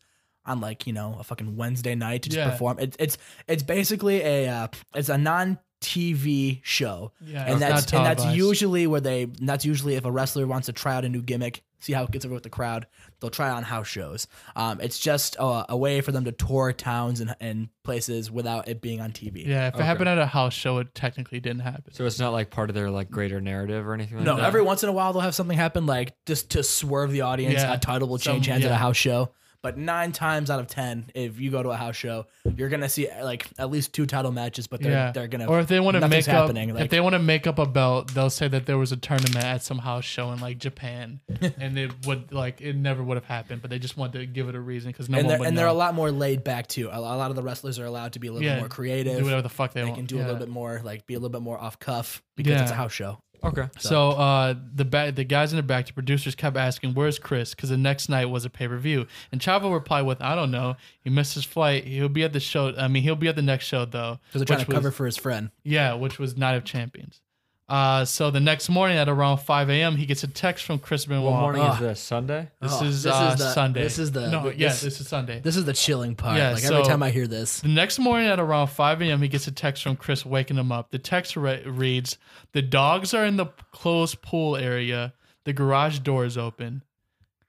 on 0.47 0.61
like 0.61 0.87
you 0.87 0.93
know 0.93 1.17
a 1.19 1.25
fucking 1.25 1.57
Wednesday 1.57 1.95
night 1.95 2.23
to 2.23 2.29
just 2.31 2.39
Yeah. 2.39 2.51
perform, 2.51 2.79
it's 2.79 2.97
it's 3.01 3.19
it's 3.49 3.63
basically 3.63 4.21
a 4.23 4.49
uh, 4.49 4.69
it's 4.95 5.09
a 5.09 5.19
non 5.19 5.59
TV 5.83 6.61
show, 6.65 7.13
Yeah, 7.21 7.43
and 7.45 7.51
it's 7.53 7.61
that's 7.61 7.93
not 7.93 7.99
and 7.99 8.07
that's 8.07 8.23
televised. 8.23 8.37
usually 8.39 8.87
where 8.87 9.01
they 9.01 9.25
and 9.25 9.49
that's 9.49 9.65
usually 9.65 9.95
if 9.95 10.05
a 10.05 10.11
wrestler 10.11 10.47
wants 10.47 10.67
to 10.67 10.73
try 10.73 10.95
out 10.95 11.05
a 11.05 11.09
new 11.09 11.21
gimmick, 11.23 11.63
see 11.81 11.93
how 11.93 12.05
it 12.05 12.11
gets 12.11 12.25
over 12.25 12.33
with 12.35 12.43
the 12.43 12.51
crowd, 12.51 12.87
they'll 13.21 13.31
try 13.31 13.49
it 13.49 13.53
on 13.53 13.63
house 13.63 13.87
shows. 13.87 14.27
Um, 14.57 14.81
it's 14.81 14.99
just 14.99 15.37
a, 15.39 15.67
a 15.69 15.77
way 15.77 16.01
for 16.01 16.13
them 16.13 16.25
to 16.25 16.33
tour 16.33 16.73
towns 16.73 17.21
and, 17.21 17.37
and 17.41 17.69
places 17.85 18.31
without 18.31 18.69
it 18.69 18.81
being 18.81 19.01
on 19.03 19.13
TV. 19.13 19.47
Yeah, 19.47 19.69
if 19.69 19.75
Okay. 19.75 19.83
it 19.85 19.87
happened 19.87 20.09
at 20.09 20.19
a 20.19 20.27
house 20.27 20.55
show, 20.55 20.79
it 20.79 20.95
technically 20.95 21.41
didn't 21.41 21.61
happen. 21.61 21.93
so 21.93 22.07
it's 22.07 22.19
not 22.19 22.33
like 22.33 22.51
part 22.51 22.71
of 22.71 22.75
their 22.75 22.91
like 22.91 23.11
greater 23.11 23.41
narrative 23.41 23.87
or 23.87 23.93
anything 23.93 24.17
like 24.17 24.27
No, 24.27 24.37
that. 24.37 24.45
every 24.47 24.63
once 24.63 24.83
in 24.83 24.89
a 24.89 24.93
while 24.93 25.13
they'll 25.13 25.23
have 25.23 25.35
something 25.35 25.57
happen 25.59 25.85
like 25.87 26.15
just 26.25 26.51
to 26.53 26.63
swerve 26.63 27.13
the 27.13 27.21
audience. 27.21 27.55
Yeah. 27.61 27.75
A 27.75 27.79
title 27.79 28.09
will 28.09 28.19
Some- 28.19 28.37
change 28.37 28.47
hands 28.47 28.65
at 28.65 28.71
a 28.71 28.75
yeah. 28.75 28.79
house 28.79 28.97
show. 28.97 29.31
But 29.63 29.79
nine 29.79 30.13
times 30.13 30.51
out 30.51 30.61
of 30.61 30.67
ten, 30.67 31.11
if 31.15 31.41
you 31.41 31.51
go 31.51 31.63
to 31.63 31.71
a 31.71 31.77
house 31.77 31.97
show, 31.97 32.27
you're 32.57 32.69
gonna 32.69 32.89
see 32.89 33.09
like 33.23 33.47
at 33.59 33.71
least 33.71 33.93
two 33.93 34.07
title 34.07 34.33
matches. 34.33 34.67
But 34.67 34.81
they're 34.83 34.93
yeah, 34.93 35.13
they're 35.13 35.29
gonna 35.29 35.47
or 35.47 35.61
if 35.61 35.69
they 35.69 35.81
want 35.81 35.97
to 35.97 36.09
make 36.09 36.29
up, 36.29 36.35
happening, 36.49 36.71
if 36.77 36.91
they 36.91 37.01
want 37.01 37.15
to 37.15 37.19
make 37.19 37.47
up 37.47 37.59
a 37.59 37.67
belt, 37.67 38.15
they'll 38.15 38.31
say 38.31 38.49
that 38.49 38.67
there 38.67 38.79
was 38.79 38.93
a 38.93 38.97
tournament 38.97 39.45
at 39.45 39.63
some 39.63 39.79
house 39.79 40.05
show 40.05 40.33
in 40.33 40.41
like 40.41 40.59
Japan, 40.59 41.21
and 41.59 41.79
it 41.79 41.91
would 42.07 42.33
like 42.33 42.61
it 42.61 42.77
never 42.77 43.03
would 43.03 43.17
have 43.17 43.25
happened, 43.25 43.63
but 43.63 43.71
they 43.71 43.79
just 43.79 43.97
wanted 43.97 44.19
to 44.21 44.27
give 44.27 44.49
it 44.49 44.55
a 44.55 44.61
reason 44.61 44.91
because 44.91 45.09
no 45.09 45.19
and 45.19 45.27
one 45.27 45.29
they're 45.31 45.39
would 45.41 45.49
and 45.49 45.55
know. 45.57 45.61
they're 45.63 45.69
a 45.69 45.73
lot 45.73 45.95
more 45.95 46.11
laid 46.11 46.45
back 46.45 46.67
too. 46.67 46.89
A, 46.93 47.01
lot 47.01 47.31
of 47.31 47.37
the 47.37 47.43
wrestlers 47.43 47.79
are 47.79 47.85
allowed 47.87 48.13
to 48.13 48.19
be 48.19 48.29
a 48.29 48.33
little 48.33 48.47
Yeah, 48.47 48.55
bit 48.55 48.61
more 48.61 48.69
creative. 48.69 49.19
do 49.19 49.25
whatever 49.25 49.43
the 49.43 49.49
fuck 49.49 49.73
they, 49.73 49.81
they 49.81 49.87
want. 49.87 49.97
can 49.97 50.07
do 50.07 50.19
a 50.19 50.25
little 50.25 50.37
bit 50.37 50.49
more, 50.49 50.81
like 50.85 51.07
be 51.07 51.15
a 51.15 51.19
little 51.19 51.31
bit 51.31 51.43
more 51.43 51.59
off 51.59 51.79
cuff 51.79 52.23
because 52.37 52.61
it's 52.61 52.71
a 52.71 52.75
house 52.75 52.93
show. 52.93 53.19
Okay. 53.47 53.69
So 53.79 54.11
uh, 54.11 54.55
the 54.75 54.85
ba- 54.85 55.13
the 55.13 55.25
guys 55.25 55.53
in 55.53 55.57
the 55.57 55.63
back, 55.63 55.87
the 55.87 55.93
producers 55.93 56.35
kept 56.35 56.57
asking, 56.57 56.95
"Where's 56.95 57.19
Chris?" 57.19 57.55
Because 57.55 57.71
the 57.71 57.77
next 57.77 58.09
night 58.09 58.27
was 58.27 58.45
a 58.45 58.51
pay 58.51 58.69
per 58.69 58.77
view, 58.77 59.07
and 59.33 59.41
Chavo 59.41 59.73
replied 59.73 60.03
with, 60.03 60.21
"I 60.21 60.35
don't 60.35 60.51
know. 60.51 60.77
He 61.03 61.11
missed 61.11 61.35
his 61.35 61.45
flight. 61.45 61.85
He'll 61.85 62.09
be 62.09 62.25
at 62.25 62.33
the 62.33 62.41
show. 62.41 62.75
I 62.77 62.89
mean, 62.89 63.03
he'll 63.03 63.17
be 63.17 63.29
at 63.29 63.37
the 63.37 63.43
next 63.43 63.65
show 63.67 63.85
though." 63.85 64.19
Because 64.29 64.41
they're 64.41 64.47
trying 64.47 64.59
which 64.61 64.69
to 64.69 64.73
cover 64.75 64.91
for 64.91 65.07
his 65.07 65.17
friend. 65.17 65.51
Yeah, 65.63 65.95
which 65.95 66.19
was 66.19 66.37
Night 66.37 66.55
of 66.55 66.65
Champions. 66.65 67.21
Uh, 67.69 68.05
so 68.05 68.31
the 68.31 68.39
next 68.39 68.69
morning 68.69 68.97
at 68.97 69.09
around 69.09 69.39
5 69.39 69.71
a.m., 69.71 69.97
he 69.97 70.07
gets 70.07 70.23
a 70.23 70.29
text 70.29 70.65
from 70.65 70.79
Chris 70.79 71.05
Benoit. 71.07 71.25
What 71.33 71.41
morning 71.41 71.63
is 71.65 71.81
this? 71.81 72.01
Sunday? 72.01 72.49
This 72.61 72.73
Oh, 72.75 72.85
is 72.85 73.03
this 73.03 73.13
uh, 73.13 73.31
is 73.33 73.39
the- 73.41 73.53
Sunday. 73.53 73.83
this 73.83 73.99
is 73.99 74.13
the- 74.13 74.31
no, 74.31 74.45
this- 74.45 74.57
yeah, 74.57 74.69
this 74.69 75.01
is 75.01 75.09
Sunday. 75.09 75.41
This 75.41 75.57
is 75.57 75.65
the 75.65 75.73
chilling 75.73 76.15
part. 76.15 76.37
Yeah, 76.39 76.53
like 76.53 76.63
every 76.63 76.85
so- 76.85 76.89
time 76.89 77.03
I 77.03 77.11
hear 77.11 77.27
this, 77.27 77.61
The 77.61 77.69
next 77.69 77.99
morning 77.99 78.29
at 78.29 78.39
around 78.39 78.69
5 78.69 79.03
a.m., 79.03 79.21
he 79.21 79.27
gets 79.27 79.49
a 79.49 79.51
text 79.51 79.83
from 79.83 79.97
Chris 79.97 80.25
waking 80.25 80.59
him 80.59 80.71
up. 80.71 80.93
The 80.93 81.01
text 81.01 81.37
re- 81.37 81.65
reads, 81.67 82.19
The 82.53 82.63
dogs 82.63 83.13
are 83.15 83.25
in 83.25 83.37
the 83.37 83.47
closed 83.73 84.23
pool 84.23 84.55
area. 84.57 85.15
The 85.45 85.53
garage 85.53 85.99
door 86.01 86.25
is 86.25 86.39
open. 86.39 86.85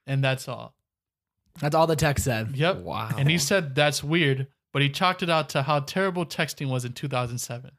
And 0.04 0.24
that's 0.24 0.48
all. 0.48 0.74
that's 1.60 1.74
all 1.76 1.86
the 1.86 1.94
text 1.96 2.24
said. 2.24 2.56
Yep. 2.56 2.78
Wow. 2.78 3.10
And 3.16 3.30
he 3.30 3.38
said 3.38 3.74
that's 3.76 4.02
weird, 4.02 4.46
but 4.72 4.82
he 4.82 4.88
chalked 4.88 5.22
it 5.22 5.30
out 5.30 5.48
to 5.50 5.62
how 5.62 5.78
terrible 5.80 6.24
texting 6.26 6.68
was 6.70 6.84
in 6.84 6.92
2007. 6.92 7.70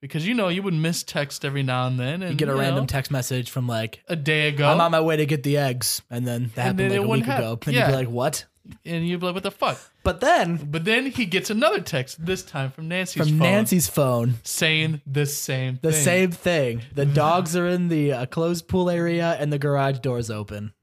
Because, 0.00 0.26
you 0.28 0.34
know, 0.34 0.48
you 0.48 0.62
would 0.62 0.74
miss 0.74 1.02
text 1.02 1.44
every 1.44 1.62
now 1.64 1.86
and 1.88 1.98
then. 1.98 2.22
And, 2.22 2.30
You 2.32 2.36
get 2.36 2.48
a 2.48 2.52
you 2.52 2.58
random 2.58 2.82
know, 2.84 2.86
text 2.86 3.10
message 3.10 3.50
from 3.50 3.66
like, 3.66 4.02
a 4.08 4.14
day 4.16 4.48
ago. 4.48 4.68
"I'm 4.68 4.80
on 4.80 4.92
my 4.92 5.00
way 5.00 5.16
to 5.16 5.26
get 5.26 5.42
the 5.42 5.56
eggs," 5.56 6.02
and 6.10 6.26
then 6.26 6.52
that 6.54 6.62
happened 6.62 6.78
then 6.78 6.90
like 6.90 7.00
a 7.00 7.08
week 7.08 7.24
hap- 7.24 7.38
ago, 7.40 7.58
and 7.66 7.74
yeah. 7.74 7.86
you'd 7.86 7.92
be 7.92 7.96
like, 7.96 8.08
"What?" 8.08 8.44
and 8.84 9.08
you'd 9.08 9.18
be 9.20 9.24
like, 9.26 9.34
what 9.34 9.42
the 9.44 9.50
fuck? 9.50 9.78
But 10.04 10.20
then 10.20 10.56
But 10.70 10.84
then 10.84 11.06
he 11.06 11.24
gets 11.24 11.48
another 11.48 11.80
text, 11.80 12.22
this 12.24 12.42
time 12.42 12.70
from 12.70 12.86
Nancy's 12.86 13.22
from 13.22 13.30
phone, 13.30 13.38
Nancy's 13.38 13.88
phone, 13.88 14.34
saying 14.44 15.00
the 15.06 15.24
same 15.24 15.76
thing. 15.76 15.80
the 15.82 15.92
thing. 15.92 16.02
same 16.04 16.30
thing. 16.32 16.82
The 16.94 17.06
dogs 17.24 17.56
are 17.56 17.66
in 17.66 17.88
the 17.88 18.12
uh, 18.12 18.26
closed 18.26 18.68
pool 18.68 18.90
area, 18.90 19.36
and 19.40 19.50
the 19.52 19.58
garage 19.58 20.00
door's 20.00 20.30
open. 20.30 20.74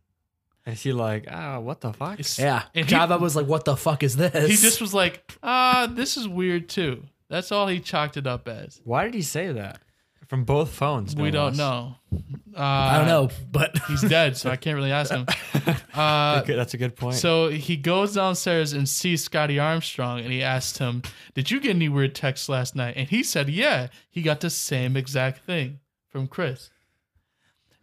And 0.65 0.75
he 0.75 0.93
like, 0.93 1.27
ah, 1.29 1.59
what 1.59 1.81
the 1.81 1.93
fuck? 1.93 2.13
It's- 2.13 2.39
Yeah, 2.39 2.63
And 2.73 2.87
he- 2.89 2.95
Chavo 2.95 3.19
was 3.19 3.35
like, 3.35 3.45
"What 3.45 3.65
the 3.65 3.77
fuck 3.77 4.01
is 4.01 4.15
this?" 4.17 4.49
He 4.49 4.55
just 4.57 4.81
was 4.81 4.93
like, 4.95 5.31
ah, 5.43 5.87
this 5.89 6.17
is 6.17 6.27
weird 6.27 6.67
too. 6.67 7.03
That's 7.35 7.51
all 7.51 7.67
he 7.67 7.81
chalked 7.81 8.15
it 8.15 8.25
up 8.27 8.47
as. 8.47 8.79
Why 8.85 9.03
did 9.03 9.13
he 9.13 9.21
say 9.21 9.51
that? 9.51 9.81
From 10.27 10.45
both 10.45 10.71
phones. 10.71 11.15
no 11.15 11.21
we 11.23 11.31
don't 11.31 11.49
less. 11.49 11.57
know. 11.57 11.95
Uh, 12.57 12.61
I 12.61 12.97
don't 12.97 13.07
know, 13.07 13.29
but 13.51 13.77
He's 13.89 14.01
dead, 14.01 14.37
so 14.37 14.49
I 14.49 14.55
can't 14.55 14.75
really 14.77 14.91
ask 14.93 15.11
him. 15.11 15.25
Uh, 15.93 16.39
Okay, 16.43 16.55
that's 16.55 16.73
a 16.73 16.77
good 16.77 16.95
point. 16.95 17.15
so 17.15 17.49
he 17.49 17.75
goes 17.77 18.15
downstairs 18.15 18.71
and 18.73 18.87
sees 18.87 19.23
Scotty 19.23 19.59
Armstrong, 19.59 20.19
and 20.19 20.31
he 20.31 20.41
asked 20.43 20.77
him, 20.77 21.01
"Did 21.33 21.51
you 21.51 21.59
get 21.59 21.71
any 21.71 21.89
weird 21.89 22.15
texts 22.15 22.47
last 22.49 22.75
night?" 22.75 22.93
And 22.97 23.09
he 23.09 23.21
said, 23.23 23.49
"Yeah, 23.49 23.87
he 24.09 24.21
got 24.21 24.39
the 24.41 24.49
same 24.49 24.95
exact 24.97 25.45
thing 25.45 25.79
from 26.07 26.27
Chris." 26.27 26.69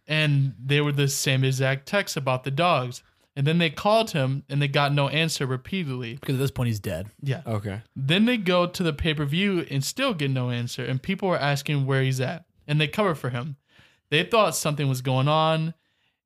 And 0.07 0.53
they 0.63 0.81
were 0.81 0.91
the 0.91 1.07
same 1.07 1.43
exact 1.43 1.85
texts 1.87 2.17
about 2.17 2.43
the 2.43 2.51
dogs. 2.51 3.03
And 3.35 3.47
then 3.47 3.57
they 3.57 3.71
called 3.71 4.11
him, 4.11 4.43
and 4.47 4.61
they 4.61 4.67
got 4.67 4.93
no 4.93 5.09
answer 5.09 5.47
repeatedly. 5.47 6.15
because 6.15 6.35
at 6.35 6.39
this 6.39 6.51
point 6.51 6.67
he's 6.67 6.79
dead. 6.79 7.07
Yeah. 7.21 7.41
okay. 7.47 7.81
Then 7.95 8.25
they 8.25 8.37
go 8.37 8.67
to 8.67 8.83
the 8.83 8.93
pay 8.93 9.13
per 9.13 9.25
view 9.25 9.65
and 9.71 9.83
still 9.83 10.13
get 10.13 10.29
no 10.29 10.51
answer, 10.51 10.85
and 10.85 11.01
people 11.01 11.29
are 11.29 11.37
asking 11.37 11.85
where 11.85 12.03
he's 12.03 12.21
at, 12.21 12.45
and 12.67 12.79
they 12.79 12.87
cover 12.87 13.15
for 13.15 13.29
him. 13.31 13.57
They 14.09 14.23
thought 14.23 14.55
something 14.55 14.87
was 14.87 15.01
going 15.01 15.27
on, 15.27 15.73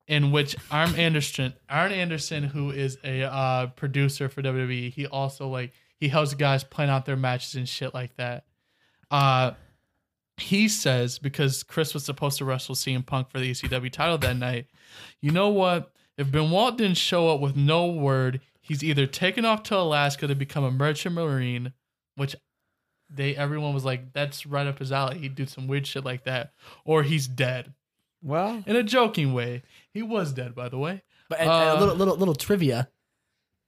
in 0.07 0.31
which 0.31 0.55
Arn 0.71 0.95
Anderson, 0.95 1.53
Arn 1.69 1.91
Anderson, 1.91 2.43
who 2.43 2.71
is 2.71 2.97
a 3.03 3.23
uh, 3.23 3.67
producer 3.67 4.29
for 4.29 4.41
WWE, 4.41 4.91
he 4.91 5.05
also 5.05 5.47
like 5.47 5.73
he 5.99 6.07
helps 6.09 6.33
guys 6.33 6.63
plan 6.63 6.89
out 6.89 7.05
their 7.05 7.15
matches 7.15 7.55
and 7.55 7.67
shit 7.67 7.93
like 7.93 8.15
that. 8.17 8.45
Uh, 9.09 9.51
he 10.37 10.67
says 10.67 11.19
because 11.19 11.63
Chris 11.63 11.93
was 11.93 12.05
supposed 12.05 12.37
to 12.37 12.45
wrestle 12.45 12.75
CM 12.75 13.05
Punk 13.05 13.29
for 13.29 13.39
the 13.39 13.51
ECW 13.51 13.91
title 13.91 14.17
that 14.19 14.37
night. 14.37 14.67
You 15.21 15.31
know 15.31 15.49
what? 15.49 15.91
If 16.17 16.31
Benoit 16.31 16.77
didn't 16.77 16.97
show 16.97 17.29
up 17.29 17.39
with 17.39 17.55
no 17.55 17.87
word, 17.87 18.41
he's 18.59 18.83
either 18.83 19.05
taken 19.05 19.45
off 19.45 19.63
to 19.63 19.77
Alaska 19.77 20.27
to 20.27 20.35
become 20.35 20.63
a 20.63 20.71
merchant 20.71 21.15
marine, 21.15 21.73
which 22.15 22.35
they 23.09 23.35
everyone 23.35 23.73
was 23.73 23.85
like, 23.85 24.13
that's 24.13 24.45
right 24.45 24.67
up 24.67 24.79
his 24.79 24.91
alley. 24.91 25.19
He'd 25.19 25.35
do 25.35 25.45
some 25.45 25.67
weird 25.67 25.85
shit 25.87 26.03
like 26.03 26.23
that, 26.25 26.51
or 26.83 27.03
he's 27.03 27.27
dead 27.27 27.73
Well, 28.21 28.63
in 28.65 28.75
a 28.75 28.83
joking 28.83 29.33
way. 29.33 29.63
He 29.91 30.01
was 30.01 30.33
dead, 30.33 30.55
by 30.55 30.69
the 30.69 30.77
way. 30.77 31.03
But 31.29 31.39
and, 31.39 31.49
and 31.49 31.69
Uh, 31.69 31.75
a 31.77 31.79
little 31.79 31.95
little 31.95 32.15
little 32.17 32.35
trivia, 32.35 32.89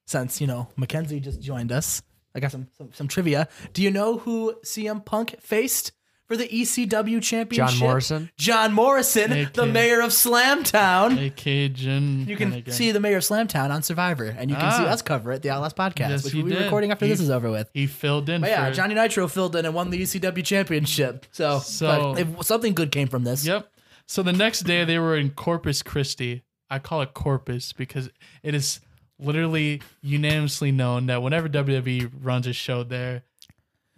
since 0.08 0.42
you 0.42 0.48
know 0.48 0.70
Mackenzie 0.76 1.20
just 1.20 1.42
joined 1.42 1.72
us, 1.72 2.02
I 2.34 2.40
got 2.40 2.52
some 2.52 2.68
some, 2.78 2.92
some 2.94 3.08
trivia. 3.08 3.48
Do 3.74 3.82
you 3.82 3.92
know 3.92 4.18
who 4.18 4.56
CM 4.66 5.06
Punk 5.06 5.36
faced 5.40 5.92
for 6.30 6.38
the 6.38 6.48
ECW 6.48 7.22
championship? 7.22 7.78
John 7.80 7.80
Morrison. 7.80 8.30
John 8.38 8.72
Morrison, 8.74 9.32
Hey, 9.32 9.48
the 9.52 9.66
mayor 9.66 10.00
of 10.00 10.12
Slamtown. 10.12 11.18
Hey, 11.18 11.32
Cajun. 11.32 12.28
You 12.28 12.38
can 12.38 12.52
Finnegan. 12.52 12.74
see 12.74 12.92
the 12.92 13.00
mayor 13.00 13.18
of 13.18 13.24
Slamtown 13.24 13.72
on 13.72 13.82
Survivor, 13.84 14.26
and 14.26 14.50
you 14.50 14.56
can 14.56 14.72
see 14.72 14.84
Ah. 14.84 14.92
us 14.92 15.02
cover 15.02 15.32
it, 15.32 15.42
the 15.42 15.50
Outlast 15.50 15.76
podcast, 15.76 16.10
Yes, 16.10 16.24
which 16.24 16.34
we'll 16.36 16.46
be 16.46 16.52
did. 16.52 16.64
recording 16.64 16.92
after 16.92 17.06
He- 17.06 17.12
this 17.12 17.20
is 17.20 17.30
over 17.32 17.50
with. 17.50 17.70
he 17.74 17.88
filled 17.88 18.30
in. 18.30 18.42
But 18.42 18.52
yeah, 18.52 18.70
Johnny 18.70 18.94
Nitro 18.94 19.28
filled 19.28 19.56
in 19.56 19.66
and 19.66 19.74
won 19.74 19.90
the 19.90 20.02
ECW 20.02 20.44
championship. 20.44 21.26
So, 21.32 21.60
So- 21.60 22.14
but 22.14 22.20
if 22.22 22.46
something 22.46 22.74
good 22.76 22.92
came 22.92 23.08
from 23.08 23.24
this. 23.24 23.46
Yep. 23.46 23.68
So 24.06 24.22
the 24.24 24.32
next 24.34 24.62
day 24.62 24.86
they 24.86 25.00
were 25.00 25.18
in 25.18 25.32
Corpus 25.32 25.82
Christi. 25.82 26.44
I 26.70 26.78
call 26.80 27.02
it 27.02 27.16
Corpus 27.16 27.74
because 27.74 28.10
it 28.44 28.54
is 28.54 28.80
literally 29.20 29.82
unanimously 30.02 30.72
known 30.72 31.08
that 31.08 31.22
whenever 31.22 31.50
WWE 31.50 32.10
runs 32.22 32.48
a 32.48 32.54
show 32.54 32.84
there, 32.84 33.24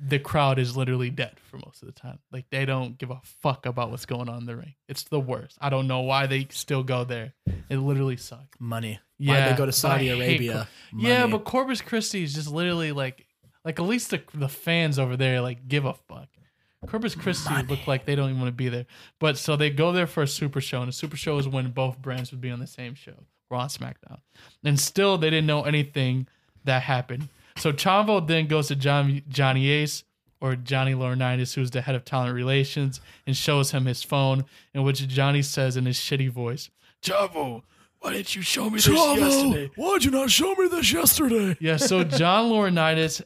the 0.04 0.18
crowd 0.18 0.58
is 0.58 0.76
literally 0.76 1.12
dead 1.12 1.40
for 1.44 1.58
most 1.58 1.84
of 1.84 1.88
the 1.88 1.94
time. 1.94 2.20
Like 2.32 2.46
they 2.50 2.66
don't 2.66 2.98
give 2.98 3.12
a 3.12 3.22
fuck 3.24 3.66
about 3.66 3.92
what's 3.92 4.06
going 4.06 4.30
on 4.30 4.40
in 4.40 4.46
the 4.46 4.56
ring. 4.56 4.74
It's 4.90 5.04
the 5.04 5.20
worst. 5.20 5.58
I 5.62 5.70
don't 5.70 5.88
know 5.88 6.02
why 6.02 6.26
they 6.26 6.48
still 6.50 6.84
go 6.84 7.04
there. 7.04 7.34
It 7.70 7.78
literally 7.78 8.18
sucks. 8.18 8.60
Money. 8.60 9.00
Yeah, 9.20 9.34
Why'd 9.34 9.54
they 9.54 9.58
go 9.58 9.66
to 9.68 9.72
Saudi 9.72 10.12
I 10.12 10.16
Arabia? 10.16 10.68
Yeah, 10.98 11.28
but 11.28 11.44
Corpus 11.44 11.82
Christi 11.82 12.24
is 12.24 12.34
just 12.34 12.50
literally 12.50 12.92
like, 12.92 13.28
like 13.64 13.80
at 13.80 13.86
least 13.86 14.10
the 14.10 14.24
the 14.34 14.50
fans 14.50 14.98
over 14.98 15.16
there 15.16 15.40
like 15.40 15.68
give 15.68 15.86
a 15.86 15.94
fuck. 15.94 16.28
Corpus 16.88 17.14
Christi 17.14 17.54
look 17.70 17.86
like 17.86 18.06
they 18.06 18.16
don't 18.16 18.30
even 18.30 18.42
want 18.42 18.50
to 18.50 18.56
be 18.56 18.70
there. 18.70 18.88
But 19.20 19.38
so 19.38 19.56
they 19.56 19.70
go 19.70 19.92
there 19.92 20.08
for 20.08 20.24
a 20.24 20.28
super 20.28 20.62
show, 20.62 20.82
and 20.82 20.90
a 20.90 20.94
super 20.94 21.16
show 21.16 21.38
is 21.38 21.48
when 21.48 21.70
both 21.70 22.02
brands 22.02 22.32
would 22.32 22.42
be 22.42 22.50
on 22.50 22.60
the 22.60 22.66
same 22.66 22.96
show, 22.96 23.14
Raw 23.52 23.62
and 23.62 23.70
SmackDown. 23.70 24.18
And 24.64 24.80
still, 24.80 25.20
they 25.20 25.30
didn't 25.30 25.46
know 25.46 25.62
anything 25.62 26.28
that 26.64 26.82
happened. 26.82 27.30
So 27.62 27.72
Chavo 27.72 28.26
then 28.26 28.48
goes 28.48 28.70
to 28.70 28.76
John, 28.76 29.22
Johnny 29.30 29.70
Ace, 29.70 30.04
or 30.40 30.56
Johnny 30.56 30.96
Laurinaitis, 30.96 31.54
who's 31.54 31.70
the 31.70 31.82
head 31.82 31.94
of 31.94 32.04
talent 32.04 32.34
relations, 32.34 33.00
and 33.28 33.38
shows 33.38 33.70
him 33.70 33.86
his 33.86 34.02
phone, 34.02 34.46
in 34.74 34.82
which 34.82 35.08
Johnny 35.08 35.44
says 35.44 35.78
in 35.78 35.86
his 35.86 35.98
shitty 35.98 36.32
voice, 36.32 36.72
Chavo, 37.04 37.62
why 38.00 38.14
didn't 38.14 38.36
you 38.36 38.42
show 38.42 38.66
me 38.72 38.78
this 38.78 38.88
yesterday? 38.88 39.70
Why 39.76 39.94
did 39.94 40.06
you 40.06 40.10
not 40.12 40.32
show 40.32 40.56
me 40.56 40.70
this 40.70 40.92
yesterday? 40.92 41.56
Yeah, 41.60 41.78
so 41.78 42.04
John 42.22 42.50
Laurinaitis 42.50 43.22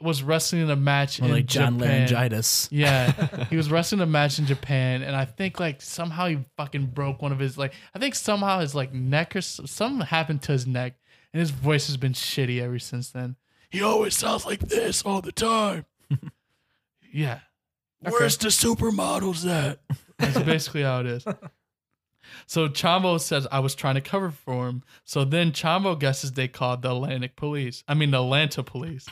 was 0.00 0.22
wrestling 0.22 0.62
in 0.62 0.70
a 0.70 0.76
match 0.76 1.20
Or 1.20 1.24
in 1.24 1.32
like 1.32 1.46
John 1.46 1.76
Japan. 1.80 2.06
Laryngitis. 2.06 2.68
Yeah, 2.70 3.10
he 3.50 3.56
was 3.56 3.68
wrestling 3.68 4.00
a 4.00 4.06
match 4.06 4.38
in 4.38 4.46
Japan, 4.46 5.02
and 5.02 5.16
I 5.16 5.24
think 5.24 5.58
like 5.58 5.82
somehow 5.82 6.28
he 6.28 6.38
fucking 6.56 6.86
broke 6.86 7.20
one 7.20 7.32
of 7.32 7.40
his 7.40 7.58
like 7.58 7.74
I 7.96 7.98
think 7.98 8.14
somehow 8.14 8.60
his 8.60 8.76
like 8.76 8.94
neck 8.94 9.34
or 9.34 9.40
something 9.40 10.06
happened 10.06 10.42
to 10.42 10.52
his 10.52 10.68
neck, 10.68 10.94
and 11.32 11.40
his 11.40 11.50
voice 11.50 11.86
has 11.86 11.96
been 11.96 12.12
shitty 12.12 12.60
ever 12.60 12.78
since 12.78 13.10
then. 13.10 13.36
He 13.70 13.82
always 13.82 14.16
sounds 14.16 14.44
like 14.46 14.60
this 14.60 15.02
all 15.02 15.20
the 15.20 15.32
time. 15.32 15.86
Yeah, 17.12 17.40
Where's 18.00 18.36
the 18.36 18.48
supermodels 18.48 19.44
at? 19.50 19.80
that's 20.18 20.38
basically 20.44 20.82
how 20.82 21.00
it 21.00 21.06
is. 21.06 21.24
So 22.46 22.68
Chavo 22.68 23.20
says 23.20 23.48
I 23.50 23.58
was 23.58 23.74
trying 23.74 23.96
to 23.96 24.00
cover 24.00 24.30
for 24.30 24.68
him. 24.68 24.84
So 25.04 25.24
then 25.24 25.50
Chavo 25.50 25.98
guesses 25.98 26.32
they 26.32 26.46
called 26.46 26.82
the 26.82 26.92
Atlantic 26.92 27.34
Police. 27.34 27.82
I 27.88 27.94
mean 27.94 28.12
the 28.12 28.22
Atlanta 28.22 28.62
Police, 28.62 29.06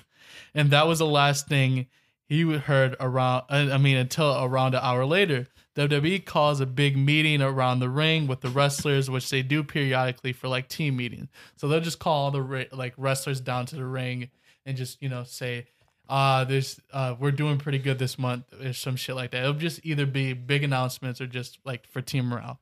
and 0.55 0.71
that 0.71 0.87
was 0.87 1.01
the 1.01 1.07
last 1.07 1.49
thing 1.49 1.87
he 2.29 2.43
heard 2.43 2.95
around. 3.01 3.45
uh, 3.51 3.71
I 3.73 3.79
mean 3.79 3.97
until 3.97 4.45
around 4.45 4.75
an 4.75 4.81
hour 4.83 5.05
later. 5.05 5.49
WWE 5.79 6.25
calls 6.25 6.61
a 6.61 6.67
big 6.67 6.97
meeting 6.97 7.41
around 7.41 7.79
the 7.79 7.89
ring 7.89 8.27
with 8.27 8.41
the 8.41 8.49
wrestlers, 8.49 9.09
which 9.09 9.31
they 9.31 9.43
do 9.43 9.63
periodically 9.63 10.33
for 10.33 10.49
like 10.49 10.69
team 10.69 10.97
meetings. 10.97 11.29
So 11.55 11.69
they'll 11.69 11.81
just 11.81 12.01
call 12.01 12.25
all 12.25 12.31
the 12.33 12.69
like 12.73 12.95
wrestlers 12.97 13.41
down 13.41 13.67
to 13.67 13.77
the 13.77 13.85
ring 13.85 14.31
and 14.67 14.77
just 14.77 15.01
you 15.01 15.09
know 15.09 15.23
say, 15.23 15.67
uh, 16.09 16.45
there's 16.45 16.81
uh, 16.93 17.15
we're 17.21 17.31
doing 17.31 17.59
pretty 17.59 17.79
good 17.79 17.99
this 18.01 18.19
month 18.19 18.45
or 18.61 18.73
some 18.73 18.97
shit 18.97 19.15
like 19.15 19.31
that. 19.31 19.43
It'll 19.43 19.53
just 19.53 19.81
either 19.85 20.05
be 20.05 20.33
big 20.33 20.65
announcements 20.65 21.21
or 21.21 21.29
just 21.29 21.59
like 21.65 21.87
for 21.87 22.01
team 22.01 22.29
morale. 22.29 22.59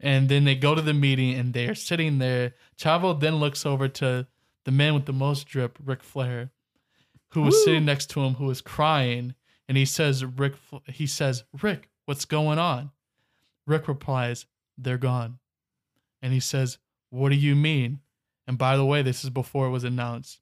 And 0.00 0.28
then 0.28 0.44
they 0.44 0.56
go 0.56 0.74
to 0.74 0.82
the 0.82 0.92
meeting 0.92 1.34
and 1.34 1.54
they're 1.54 1.74
sitting 1.74 2.18
there. 2.18 2.54
Chavo 2.76 3.18
then 3.18 3.36
looks 3.36 3.64
over 3.64 3.88
to 3.88 4.26
the 4.64 4.70
man 4.72 4.92
with 4.92 5.06
the 5.06 5.12
most 5.12 5.46
drip, 5.46 5.78
Ric 5.82 6.02
Flair, 6.02 6.50
who 7.30 7.42
was 7.42 7.64
sitting 7.64 7.84
next 7.84 8.10
to 8.10 8.20
him, 8.20 8.34
who 8.34 8.46
was 8.46 8.60
crying, 8.60 9.34
and 9.68 9.78
he 9.78 9.84
says, 9.84 10.24
"Ric," 10.24 10.54
he 10.86 11.06
says, 11.06 11.44
"Ric, 11.62 11.88
what's 12.06 12.24
going 12.24 12.58
on?" 12.58 12.90
Ric 13.66 13.86
replies, 13.86 14.46
"They're 14.78 14.98
gone," 14.98 15.38
and 16.22 16.32
he 16.32 16.40
says, 16.40 16.78
"What 17.10 17.28
do 17.28 17.36
you 17.36 17.54
mean?" 17.54 18.00
And 18.46 18.56
by 18.56 18.76
the 18.76 18.86
way, 18.86 19.02
this 19.02 19.22
is 19.22 19.30
before 19.30 19.66
it 19.66 19.70
was 19.70 19.84
announced. 19.84 20.40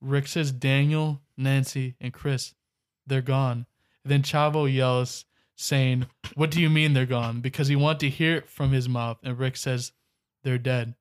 Ric 0.00 0.26
says, 0.26 0.52
"Daniel, 0.52 1.22
Nancy, 1.36 1.96
and 2.00 2.12
Chris, 2.12 2.54
they're 3.06 3.22
gone." 3.22 3.66
And 4.04 4.12
then 4.12 4.22
Chavo 4.22 4.70
yells, 4.70 5.24
saying, 5.56 6.06
What 6.34 6.50
do 6.50 6.60
you 6.60 6.70
mean 6.70 6.92
they're 6.92 7.06
gone? 7.06 7.40
Because 7.40 7.68
he 7.68 7.76
wanted 7.76 8.00
to 8.00 8.10
hear 8.10 8.36
it 8.36 8.48
from 8.48 8.72
his 8.72 8.88
mouth. 8.88 9.18
And 9.22 9.38
Ric 9.38 9.56
says, 9.56 9.92
They're 10.42 10.58
dead. 10.58 10.94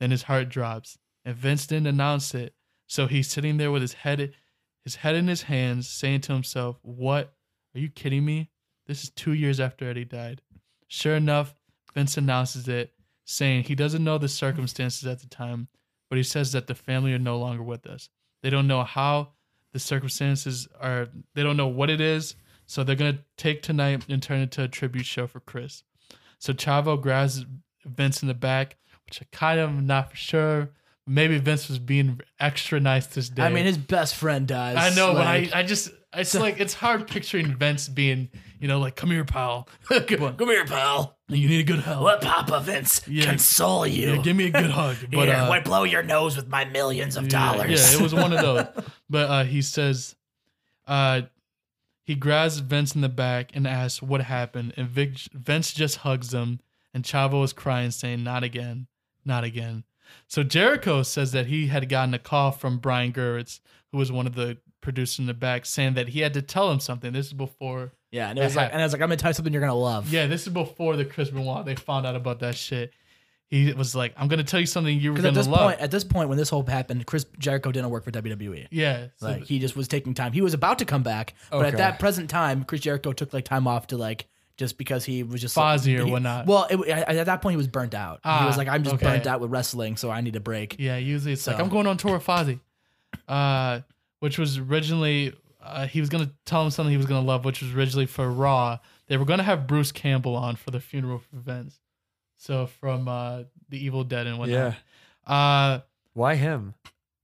Then 0.00 0.10
his 0.10 0.24
heart 0.24 0.48
drops. 0.48 0.98
And 1.24 1.36
Vince 1.36 1.66
didn't 1.66 1.88
announce 1.88 2.34
it. 2.34 2.54
So 2.86 3.06
he's 3.06 3.28
sitting 3.28 3.56
there 3.56 3.70
with 3.70 3.82
his 3.82 3.94
head 3.94 4.34
his 4.84 4.96
head 4.96 5.16
in 5.16 5.26
his 5.26 5.42
hands, 5.42 5.88
saying 5.88 6.20
to 6.22 6.32
himself, 6.32 6.78
What? 6.82 7.34
Are 7.74 7.80
you 7.80 7.88
kidding 7.88 8.24
me? 8.24 8.50
This 8.86 9.04
is 9.04 9.10
two 9.10 9.32
years 9.32 9.60
after 9.60 9.88
Eddie 9.88 10.04
died. 10.04 10.42
Sure 10.88 11.16
enough, 11.16 11.54
Vince 11.94 12.16
announces 12.16 12.68
it, 12.68 12.92
saying 13.24 13.64
he 13.64 13.74
doesn't 13.74 14.04
know 14.04 14.18
the 14.18 14.28
circumstances 14.28 15.06
at 15.06 15.20
the 15.20 15.26
time, 15.26 15.68
but 16.08 16.16
he 16.16 16.22
says 16.22 16.52
that 16.52 16.66
the 16.66 16.74
family 16.74 17.12
are 17.12 17.18
no 17.18 17.38
longer 17.38 17.62
with 17.62 17.86
us. 17.86 18.08
They 18.42 18.50
don't 18.50 18.68
know 18.68 18.84
how 18.84 19.32
the 19.72 19.78
circumstances 19.78 20.68
are, 20.80 21.08
they 21.34 21.42
don't 21.42 21.56
know 21.56 21.66
what 21.66 21.90
it 21.90 22.00
is, 22.00 22.36
so 22.66 22.84
they're 22.84 22.96
gonna 22.96 23.18
take 23.36 23.62
tonight 23.62 24.04
and 24.08 24.22
turn 24.22 24.38
it 24.38 24.42
into 24.42 24.62
a 24.62 24.68
tribute 24.68 25.06
show 25.06 25.26
for 25.26 25.40
Chris. 25.40 25.82
So 26.38 26.52
Chavo 26.52 27.00
grabs 27.00 27.44
Vince 27.84 28.22
in 28.22 28.28
the 28.28 28.34
back, 28.34 28.76
which 29.06 29.20
I 29.22 29.26
kind 29.32 29.60
of 29.60 29.70
am 29.70 29.86
not 29.86 30.10
for 30.10 30.16
sure. 30.16 30.70
Maybe 31.06 31.38
Vince 31.38 31.68
was 31.68 31.78
being 31.78 32.20
extra 32.40 32.80
nice 32.80 33.06
this 33.06 33.28
day. 33.28 33.42
I 33.42 33.48
mean, 33.50 33.64
his 33.64 33.78
best 33.78 34.16
friend 34.16 34.46
dies. 34.46 34.76
I 34.76 34.94
know, 34.94 35.12
like, 35.12 35.50
but 35.50 35.56
I, 35.56 35.60
I 35.60 35.62
just 35.62 35.90
it's 36.16 36.34
like 36.34 36.60
it's 36.60 36.74
hard 36.74 37.06
picturing 37.06 37.54
Vince 37.56 37.88
being, 37.88 38.28
you 38.60 38.68
know, 38.68 38.78
like, 38.78 38.96
come 38.96 39.10
here, 39.10 39.24
pal. 39.24 39.68
Come 39.88 40.48
here, 40.48 40.64
pal. 40.64 41.16
you 41.28 41.48
need 41.48 41.60
a 41.60 41.64
good 41.64 41.80
hug. 41.80 42.02
Let 42.02 42.20
Papa 42.20 42.60
Vince 42.60 43.02
Yeah. 43.06 43.24
console 43.26 43.86
you. 43.86 44.14
Yeah, 44.14 44.22
give 44.22 44.36
me 44.36 44.46
a 44.46 44.50
good 44.50 44.70
hug. 44.70 44.96
But 45.10 45.28
Here, 45.28 45.36
uh, 45.36 45.48
why 45.48 45.60
blow 45.60 45.84
your 45.84 46.02
nose 46.02 46.36
with 46.36 46.48
my 46.48 46.64
millions 46.64 47.16
of 47.16 47.24
Yeah, 47.24 47.52
dollars? 47.52 47.70
Yeah, 47.70 47.98
it 47.98 48.02
was 48.02 48.14
one 48.14 48.32
of 48.32 48.40
those. 48.40 48.66
But 49.10 49.30
uh, 49.30 49.44
he 49.44 49.62
says, 49.62 50.16
uh, 50.86 51.22
he 52.04 52.14
grabs 52.14 52.58
Vince 52.58 52.94
in 52.94 53.00
the 53.00 53.08
back 53.08 53.50
and 53.54 53.66
asks 53.66 54.00
what 54.02 54.22
happened, 54.22 54.74
and 54.76 54.88
Vic, 54.88 55.18
Vince 55.32 55.72
just 55.72 55.98
hugs 55.98 56.32
him, 56.32 56.60
and 56.94 57.04
Chavo 57.04 57.42
is 57.44 57.52
crying, 57.52 57.90
saying, 57.90 58.22
"Not 58.22 58.42
again, 58.44 58.86
not 59.24 59.44
again." 59.44 59.84
So 60.28 60.42
Jericho 60.44 61.02
says 61.02 61.32
that 61.32 61.46
he 61.46 61.66
had 61.66 61.88
gotten 61.88 62.14
a 62.14 62.18
call 62.18 62.52
from 62.52 62.78
Brian 62.78 63.12
Gewirtz, 63.12 63.58
who 63.90 63.98
was 63.98 64.10
one 64.12 64.26
of 64.26 64.34
the 64.36 64.58
producers 64.86 65.18
in 65.18 65.26
the 65.26 65.34
back, 65.34 65.66
saying 65.66 65.94
that 65.94 66.08
he 66.08 66.20
had 66.20 66.32
to 66.34 66.40
tell 66.42 66.70
him 66.70 66.80
something. 66.80 67.12
This 67.12 67.26
is 67.26 67.32
before, 67.34 67.92
yeah, 68.10 68.30
and 68.30 68.38
it 68.38 68.42
was 68.42 68.56
like, 68.56 68.70
and 68.72 68.80
I 68.80 68.84
was 68.84 68.92
like, 68.92 69.02
I'm 69.02 69.08
gonna 69.08 69.16
tell 69.18 69.30
you 69.30 69.34
something 69.34 69.52
you're 69.52 69.60
gonna 69.60 69.74
love. 69.74 70.10
yeah, 70.12 70.26
this 70.26 70.46
is 70.46 70.52
before 70.52 70.96
the 70.96 71.04
Chris 71.04 71.28
Benoit. 71.30 71.66
They 71.66 71.74
found 71.74 72.06
out 72.06 72.16
about 72.16 72.40
that 72.40 72.54
shit. 72.54 72.92
He 73.48 73.72
was 73.72 73.94
like, 73.94 74.12
"I'm 74.16 74.26
gonna 74.28 74.42
tell 74.42 74.58
you 74.58 74.66
something 74.66 74.98
you 74.98 75.12
were 75.12 75.16
gonna 75.18 75.30
this 75.32 75.46
love." 75.46 75.60
point, 75.70 75.80
at 75.80 75.90
this 75.90 76.02
point, 76.02 76.28
when 76.28 76.36
this 76.38 76.48
whole 76.48 76.64
happened, 76.66 77.06
Chris 77.06 77.26
Jericho 77.38 77.70
didn't 77.70 77.90
work 77.90 78.04
for 78.04 78.10
WWE. 78.10 78.66
yeah, 78.70 79.08
so 79.18 79.26
Like 79.26 79.44
he 79.44 79.58
just 79.60 79.76
was 79.76 79.86
taking 79.88 80.14
time. 80.14 80.32
He 80.32 80.40
was 80.40 80.54
about 80.54 80.78
to 80.80 80.84
come 80.84 81.02
back, 81.04 81.34
but 81.50 81.66
at 81.66 81.76
that 81.76 81.98
present 82.00 82.28
time, 82.30 82.64
Chris 82.64 82.80
Jericho 82.80 83.12
took 83.12 83.32
like 83.32 83.44
time 83.44 83.68
off 83.68 83.86
to 83.88 83.96
like 83.96 84.26
just 84.56 84.78
because 84.78 85.04
he 85.04 85.22
was 85.22 85.40
just 85.40 85.54
Fozzy 85.54 85.96
or 86.00 86.06
he- 86.06 86.10
whatnot. 86.10 86.46
Well, 86.46 86.66
it, 86.70 86.80
at 86.88 87.08
at 87.18 87.26
that 87.26 87.40
point, 87.42 87.52
he 87.52 87.56
was 87.56 87.68
burnt 87.68 87.94
out. 87.94 88.14
he 88.24 88.30
Ah, 88.30 88.46
was 88.46 88.56
like, 88.56 88.66
I'm 88.68 88.82
just 88.82 88.96
okay. 88.96 89.04
burnt 89.06 89.26
out 89.28 89.40
with 89.40 89.50
wrestling, 89.52 89.96
so 89.96 90.10
I 90.10 90.22
need 90.22 90.34
a 90.34 90.40
break. 90.40 90.76
Yeah, 90.80 90.96
usually 90.96 91.34
it's 91.34 91.46
like 91.46 91.60
I'm 91.60 91.68
going 91.68 91.86
on 91.86 91.98
tour 91.98 92.14
with 92.14 92.26
Fozzy, 92.26 92.58
uh, 93.28 93.80
which 94.20 94.38
was 94.38 94.58
originally 94.58 95.32
uh, 95.62 95.86
he 95.86 96.00
was 96.00 96.08
gonna 96.08 96.30
tell 96.44 96.62
him 96.64 96.70
something 96.70 96.90
he 96.92 96.96
was 96.96 97.06
gonna 97.06 97.26
love, 97.26 97.44
which 97.44 97.60
was 97.62 97.72
originally 97.74 98.06
for 98.06 98.30
Raw. 98.30 98.78
They 99.08 99.16
were 99.16 99.24
gonna 99.24 99.42
have 99.42 99.66
Bruce 99.66 99.92
Campbell 99.92 100.36
on 100.36 100.56
for 100.56 100.70
the 100.70 100.80
funeral 100.80 101.18
for 101.18 101.36
Vince, 101.36 101.80
so 102.36 102.66
from 102.66 103.08
uh, 103.08 103.42
the 103.68 103.84
Evil 103.84 104.04
Dead 104.04 104.26
and 104.26 104.38
whatnot. 104.38 104.74
Yeah. 105.28 105.32
Uh, 105.32 105.80
Why 106.14 106.34
him? 106.36 106.74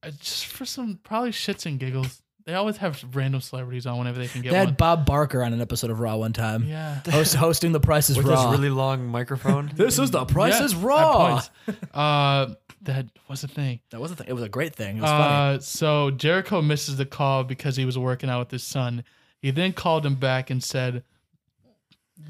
uh, 0.02 0.10
just 0.18 0.46
for 0.46 0.64
some 0.64 0.98
probably 1.04 1.30
shits 1.30 1.66
and 1.66 1.78
giggles. 1.78 2.20
They 2.44 2.54
always 2.54 2.78
have 2.78 3.04
random 3.14 3.40
celebrities 3.40 3.86
on 3.86 3.98
whenever 3.98 4.18
they 4.18 4.26
can 4.26 4.42
get 4.42 4.50
They 4.50 4.58
one. 4.58 4.66
had 4.66 4.76
Bob 4.76 5.06
Barker 5.06 5.44
on 5.44 5.52
an 5.52 5.60
episode 5.60 5.92
of 5.92 6.00
Raw 6.00 6.16
one 6.16 6.32
time, 6.32 6.64
yeah. 6.64 6.98
host, 7.08 7.36
hosting 7.36 7.70
The 7.70 7.78
Price 7.78 8.10
is 8.10 8.16
With 8.16 8.26
Raw. 8.26 8.50
this 8.50 8.58
really 8.58 8.70
long 8.70 9.06
microphone? 9.06 9.70
this 9.76 9.96
is 10.00 10.10
The 10.10 10.24
Price 10.24 10.58
Yeah, 10.58 10.64
is 10.64 10.74
at 10.74 10.80
Raw. 10.82 11.28
points. 11.30 11.50
Uh, 11.94 12.54
that 12.82 13.06
was 13.28 13.42
the 13.42 13.48
thing. 13.48 13.80
That 13.90 14.00
was 14.00 14.10
a 14.10 14.16
thing. 14.16 14.26
It 14.28 14.32
was 14.32 14.42
a 14.42 14.48
great 14.48 14.74
thing. 14.74 14.98
It 14.98 15.02
was 15.02 15.10
funny. 15.10 15.56
Uh, 15.56 15.60
so 15.60 16.10
Jericho 16.10 16.60
misses 16.62 16.96
the 16.96 17.06
call 17.06 17.44
because 17.44 17.76
he 17.76 17.84
was 17.84 17.98
working 17.98 18.28
out 18.28 18.40
with 18.40 18.50
his 18.50 18.64
son. 18.64 19.04
He 19.40 19.50
then 19.50 19.72
called 19.72 20.04
him 20.04 20.16
back 20.16 20.50
and 20.50 20.62
said 20.62 21.02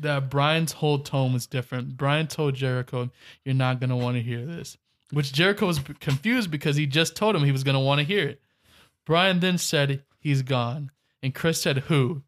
that 0.00 0.30
Brian's 0.30 0.72
whole 0.72 0.98
tone 0.98 1.32
was 1.32 1.46
different. 1.46 1.96
Brian 1.96 2.26
told 2.26 2.54
Jericho, 2.54 3.10
"You're 3.44 3.54
not 3.54 3.80
gonna 3.80 3.96
want 3.96 4.16
to 4.16 4.22
hear 4.22 4.44
this," 4.46 4.78
which 5.10 5.32
Jericho 5.32 5.66
was 5.66 5.80
confused 6.00 6.50
because 6.50 6.76
he 6.76 6.86
just 6.86 7.16
told 7.16 7.36
him 7.36 7.44
he 7.44 7.52
was 7.52 7.64
gonna 7.64 7.80
want 7.80 7.98
to 7.98 8.04
hear 8.04 8.28
it. 8.28 8.42
Brian 9.04 9.40
then 9.40 9.58
said 9.58 10.02
he's 10.18 10.42
gone, 10.42 10.90
and 11.22 11.34
Chris 11.34 11.60
said 11.60 11.78
who. 11.78 12.22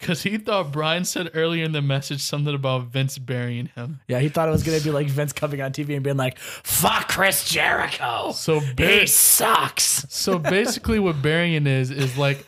Because 0.00 0.22
he 0.22 0.38
thought 0.38 0.72
Brian 0.72 1.04
said 1.04 1.30
earlier 1.34 1.64
in 1.64 1.72
the 1.72 1.82
message 1.82 2.22
something 2.22 2.54
about 2.54 2.86
Vince 2.86 3.18
burying 3.18 3.66
him. 3.74 4.00
Yeah, 4.08 4.18
he 4.20 4.30
thought 4.30 4.48
it 4.48 4.52
was 4.52 4.62
gonna 4.62 4.80
be 4.80 4.90
like 4.90 5.08
Vince 5.08 5.32
coming 5.32 5.60
on 5.60 5.72
TV 5.72 5.94
and 5.94 6.02
being 6.02 6.16
like, 6.16 6.38
Fuck 6.38 7.08
Chris 7.08 7.48
Jericho. 7.48 8.32
So 8.32 8.60
He 8.60 9.06
sucks. 9.06 10.06
So 10.08 10.38
basically, 10.38 10.98
what 10.98 11.20
burying 11.20 11.66
is 11.66 11.90
is 11.90 12.16
like 12.16 12.46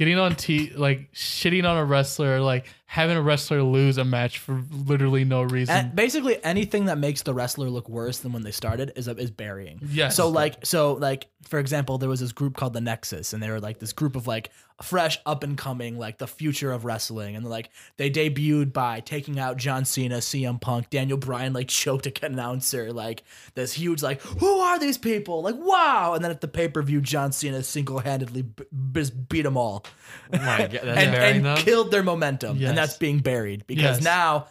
getting 0.00 0.18
on 0.18 0.34
t 0.34 0.72
like 0.76 1.12
shitting 1.12 1.68
on 1.68 1.76
a 1.76 1.84
wrestler, 1.84 2.40
like 2.40 2.66
having 2.86 3.16
a 3.16 3.22
wrestler 3.22 3.62
lose 3.62 3.98
a 3.98 4.04
match 4.04 4.38
for 4.38 4.62
literally 4.70 5.24
no 5.24 5.42
reason. 5.42 5.76
And 5.76 5.94
basically 5.94 6.42
anything 6.42 6.86
that 6.86 6.98
makes 6.98 7.22
the 7.22 7.32
wrestler 7.32 7.68
look 7.68 7.88
worse 7.88 8.18
than 8.18 8.32
when 8.32 8.42
they 8.42 8.50
started 8.50 8.92
is 8.96 9.08
is 9.08 9.30
burying. 9.30 9.78
Yes. 9.90 10.16
So 10.16 10.28
like 10.28 10.64
so 10.64 10.94
like 10.94 11.28
for 11.42 11.58
example, 11.58 11.98
there 11.98 12.08
was 12.08 12.20
this 12.20 12.32
group 12.32 12.56
called 12.56 12.72
the 12.72 12.80
Nexus, 12.80 13.32
and 13.32 13.42
they 13.42 13.50
were 13.50 13.60
like 13.60 13.78
this 13.78 13.92
group 13.92 14.16
of 14.16 14.26
like 14.26 14.50
fresh 14.82 15.18
up 15.26 15.42
and 15.44 15.58
coming 15.58 15.98
like 15.98 16.16
the 16.18 16.26
future 16.26 16.72
of 16.72 16.84
wrestling, 16.84 17.36
and 17.36 17.44
like 17.48 17.70
they 17.98 18.10
debuted 18.10 18.72
by 18.72 19.00
taking 19.00 19.38
out 19.38 19.56
John 19.58 19.84
Cena, 19.84 20.16
CM 20.18 20.60
Punk, 20.60 20.88
Daniel 20.90 21.18
Bryan 21.18 21.52
like 21.52 21.68
choked 21.82 22.06
a 22.06 22.26
announcer, 22.26 22.92
like 22.92 23.22
this 23.54 23.72
huge 23.74 24.02
like 24.02 24.20
who 24.22 24.60
are 24.60 24.78
these 24.78 24.96
people? 24.98 25.42
Like 25.42 25.56
wow, 25.58 26.14
and 26.14 26.24
then 26.24 26.30
at 26.30 26.40
the 26.40 26.48
pay 26.48 26.68
per 26.68 26.82
view, 26.82 27.00
John 27.00 27.32
Cena 27.32 27.62
single 27.62 27.98
handedly 27.98 28.42
b- 28.42 28.64
just 28.92 29.28
beat 29.28 29.42
them 29.42 29.56
all 29.56 29.84
Oh 30.32 30.38
God, 30.38 30.74
and, 30.82 31.14
and 31.14 31.44
them? 31.44 31.56
killed 31.58 31.90
their 31.90 32.02
momentum, 32.02 32.56
Yes. 32.56 32.70
and 32.70 32.78
that's 32.78 32.96
being 32.96 33.18
buried 33.18 33.66
because 33.66 33.98
Yes. 33.98 34.02
now 34.04 34.46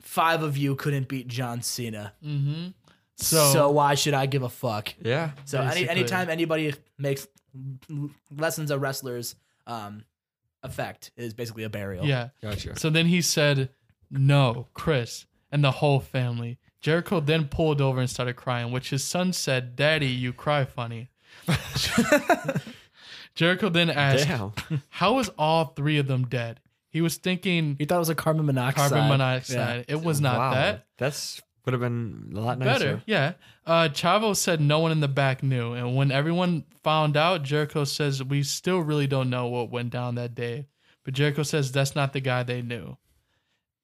five 0.00 0.42
of 0.42 0.56
you 0.56 0.74
couldn't 0.74 1.06
beat 1.08 1.28
John 1.28 1.60
Cena. 1.62 2.12
so, 3.16 3.52
So, 3.52 3.70
why 3.70 3.94
should 3.94 4.14
I 4.14 4.24
give 4.26 4.42
a 4.42 4.48
fuck? 4.48 4.94
Yeah. 5.04 5.32
So 5.44 5.60
any 5.60 5.88
anytime 5.88 6.30
anybody 6.30 6.72
makes 6.98 7.28
lessons 8.34 8.70
of 8.70 8.80
wrestlers, 8.80 9.34
um, 9.70 10.04
effect 10.62 11.12
is 11.16 11.32
basically 11.32 11.64
a 11.64 11.70
burial. 11.70 12.04
Yeah. 12.04 12.30
Gotcha. 12.42 12.78
So 12.78 12.90
then 12.90 13.06
he 13.06 13.22
said, 13.22 13.70
No, 14.10 14.66
Chris, 14.74 15.26
and 15.50 15.64
the 15.64 15.70
whole 15.70 16.00
family. 16.00 16.58
Jericho 16.80 17.20
then 17.20 17.46
pulled 17.46 17.80
over 17.80 18.00
and 18.00 18.08
started 18.08 18.36
crying, 18.36 18.72
which 18.72 18.90
his 18.90 19.04
son 19.04 19.32
said, 19.32 19.76
Daddy, 19.76 20.06
you 20.06 20.32
cry 20.32 20.64
funny. 20.64 21.10
Jericho 23.34 23.68
then 23.68 23.90
asked, 23.90 24.26
Damn. 24.26 24.52
How 24.88 25.18
is 25.18 25.30
all 25.38 25.66
three 25.66 25.98
of 25.98 26.06
them 26.06 26.26
dead? 26.26 26.60
He 26.90 27.00
was 27.00 27.16
thinking 27.16 27.76
He 27.78 27.84
thought 27.84 27.96
it 27.96 28.00
was 28.00 28.08
a 28.08 28.14
carbon 28.16 28.46
monoxide. 28.46 28.90
carbon 28.90 29.08
monoxide. 29.08 29.84
It 29.88 30.02
was 30.02 30.20
not 30.20 30.38
wow. 30.38 30.54
that. 30.54 30.86
That's 30.98 31.40
would 31.64 31.72
have 31.72 31.80
been 31.80 32.32
a 32.34 32.40
lot 32.40 32.58
nicer. 32.58 32.72
Better, 32.72 33.02
yeah. 33.06 33.32
Uh, 33.66 33.88
Chavo 33.88 34.34
said 34.36 34.60
no 34.60 34.78
one 34.78 34.92
in 34.92 35.00
the 35.00 35.08
back 35.08 35.42
knew, 35.42 35.72
and 35.72 35.96
when 35.96 36.10
everyone 36.10 36.64
found 36.82 37.16
out, 37.16 37.42
Jericho 37.42 37.84
says 37.84 38.22
we 38.24 38.42
still 38.42 38.80
really 38.80 39.06
don't 39.06 39.30
know 39.30 39.46
what 39.46 39.70
went 39.70 39.90
down 39.90 40.14
that 40.16 40.34
day. 40.34 40.66
But 41.04 41.14
Jericho 41.14 41.42
says 41.42 41.72
that's 41.72 41.94
not 41.94 42.12
the 42.12 42.20
guy 42.20 42.42
they 42.42 42.62
knew. 42.62 42.96